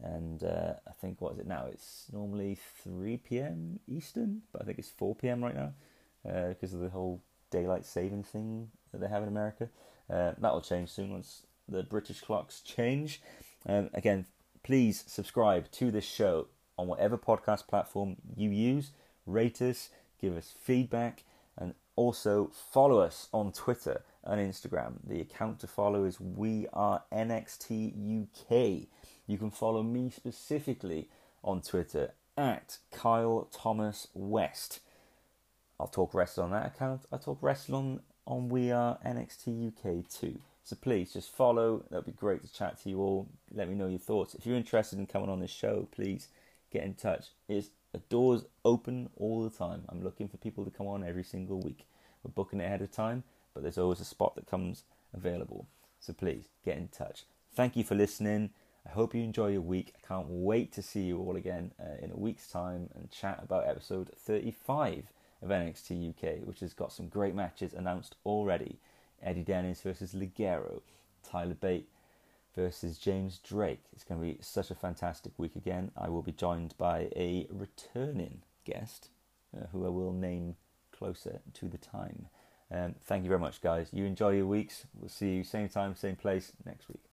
And 0.03 0.43
uh, 0.43 0.73
I 0.87 0.91
think, 1.01 1.21
what 1.21 1.33
is 1.33 1.39
it 1.39 1.47
now? 1.47 1.65
It's 1.71 2.05
normally 2.11 2.57
3 2.83 3.17
p.m. 3.17 3.79
Eastern, 3.87 4.43
but 4.51 4.61
I 4.61 4.65
think 4.65 4.77
it's 4.77 4.89
4 4.89 5.15
p.m. 5.15 5.43
right 5.43 5.55
now 5.55 5.73
because 6.49 6.73
of 6.73 6.81
the 6.81 6.89
whole 6.89 7.21
daylight 7.51 7.85
saving 7.85 8.23
thing 8.23 8.69
that 8.91 9.01
they 9.01 9.07
have 9.07 9.23
in 9.23 9.29
America. 9.29 9.69
Uh, 10.09 10.33
that 10.37 10.53
will 10.53 10.61
change 10.61 10.89
soon 10.89 11.11
once 11.11 11.43
the 11.67 11.83
British 11.83 12.21
clocks 12.21 12.61
change. 12.61 13.21
Um, 13.65 13.89
again, 13.93 14.25
please 14.63 15.03
subscribe 15.07 15.69
to 15.71 15.91
this 15.91 16.05
show 16.05 16.47
on 16.77 16.87
whatever 16.87 17.17
podcast 17.17 17.67
platform 17.67 18.17
you 18.35 18.49
use. 18.49 18.91
Rate 19.25 19.61
us, 19.61 19.89
give 20.21 20.35
us 20.37 20.53
feedback, 20.57 21.23
and 21.57 21.73
also 21.95 22.51
follow 22.71 22.99
us 22.99 23.27
on 23.33 23.51
Twitter 23.51 24.03
and 24.23 24.39
Instagram. 24.39 24.95
The 25.05 25.19
account 25.21 25.59
to 25.61 25.67
follow 25.67 26.05
is 26.05 26.19
We 26.19 26.67
Are 26.71 27.03
NXT 27.11 28.23
UK. 28.23 28.87
You 29.27 29.37
can 29.37 29.51
follow 29.51 29.83
me 29.83 30.09
specifically 30.09 31.09
on 31.43 31.61
Twitter 31.61 32.13
at 32.37 32.77
Kyle 32.91 33.49
Thomas 33.51 34.07
West. 34.13 34.79
I'll 35.79 35.87
talk 35.87 36.13
wrestling 36.13 36.45
on 36.45 36.51
that 36.51 36.67
account. 36.67 37.01
I 37.11 37.17
talk 37.17 37.39
wrestling 37.41 38.01
on, 38.25 38.35
on 38.35 38.49
We 38.49 38.71
Are 38.71 38.97
NXT 39.05 39.67
UK 39.67 40.09
too. 40.09 40.39
So 40.63 40.75
please 40.75 41.13
just 41.13 41.29
follow. 41.29 41.83
That'd 41.89 42.05
be 42.05 42.11
great 42.13 42.43
to 42.43 42.51
chat 42.51 42.81
to 42.83 42.89
you 42.89 42.99
all. 42.99 43.27
Let 43.53 43.69
me 43.69 43.75
know 43.75 43.87
your 43.87 43.99
thoughts. 43.99 44.33
If 44.33 44.45
you're 44.45 44.55
interested 44.55 44.97
in 44.97 45.07
coming 45.07 45.29
on 45.29 45.39
this 45.39 45.51
show, 45.51 45.87
please 45.91 46.29
get 46.71 46.83
in 46.83 46.93
touch. 46.93 47.27
It's 47.47 47.69
the 47.91 47.99
doors 47.99 48.45
open 48.65 49.09
all 49.17 49.43
the 49.43 49.49
time. 49.49 49.83
I'm 49.89 50.03
looking 50.03 50.27
for 50.27 50.37
people 50.37 50.65
to 50.65 50.71
come 50.71 50.87
on 50.87 51.03
every 51.03 51.23
single 51.23 51.59
week. 51.59 51.85
We're 52.23 52.31
booking 52.31 52.59
it 52.59 52.65
ahead 52.65 52.81
of 52.81 52.91
time, 52.91 53.23
but 53.53 53.63
there's 53.63 53.77
always 53.77 53.99
a 53.99 54.05
spot 54.05 54.35
that 54.35 54.49
comes 54.49 54.83
available. 55.13 55.67
So 55.99 56.13
please 56.13 56.49
get 56.65 56.77
in 56.77 56.89
touch. 56.89 57.23
Thank 57.53 57.75
you 57.75 57.83
for 57.83 57.95
listening. 57.95 58.51
I 58.87 58.91
hope 58.93 59.13
you 59.13 59.21
enjoy 59.21 59.47
your 59.47 59.61
week. 59.61 59.93
I 60.01 60.07
can't 60.07 60.27
wait 60.29 60.71
to 60.73 60.81
see 60.81 61.01
you 61.01 61.19
all 61.19 61.35
again 61.35 61.73
uh, 61.79 62.03
in 62.03 62.11
a 62.11 62.17
week's 62.17 62.47
time 62.47 62.89
and 62.95 63.11
chat 63.11 63.39
about 63.43 63.67
episode 63.67 64.11
35 64.17 65.11
of 65.41 65.49
NXT 65.49 66.09
UK, 66.09 66.47
which 66.47 66.61
has 66.61 66.73
got 66.73 66.93
some 66.93 67.09
great 67.09 67.35
matches 67.35 67.73
announced 67.73 68.15
already. 68.25 68.79
Eddie 69.21 69.43
Dennis 69.43 69.81
versus 69.81 70.13
Ligero, 70.13 70.81
Tyler 71.21 71.55
Bate 71.55 71.89
versus 72.55 72.97
James 72.97 73.39
Drake. 73.39 73.83
It's 73.93 74.05
going 74.05 74.21
to 74.21 74.25
be 74.25 74.37
such 74.41 74.71
a 74.71 74.75
fantastic 74.75 75.33
week 75.37 75.55
again. 75.55 75.91
I 75.97 76.07
will 76.07 76.23
be 76.23 76.31
joined 76.31 76.75
by 76.77 77.09
a 77.15 77.47
returning 77.49 78.43
guest, 78.63 79.09
uh, 79.55 79.65
who 79.73 79.85
I 79.85 79.89
will 79.89 80.13
name 80.13 80.55
closer 80.91 81.41
to 81.55 81.67
the 81.67 81.77
time. 81.77 82.27
Um, 82.71 82.95
thank 83.03 83.23
you 83.23 83.29
very 83.29 83.39
much, 83.39 83.61
guys. 83.61 83.89
You 83.91 84.05
enjoy 84.05 84.31
your 84.31 84.47
weeks. 84.47 84.85
We'll 84.97 85.09
see 85.09 85.35
you 85.35 85.43
same 85.43 85.67
time, 85.67 85.95
same 85.95 86.15
place 86.15 86.53
next 86.65 86.87
week. 86.87 87.06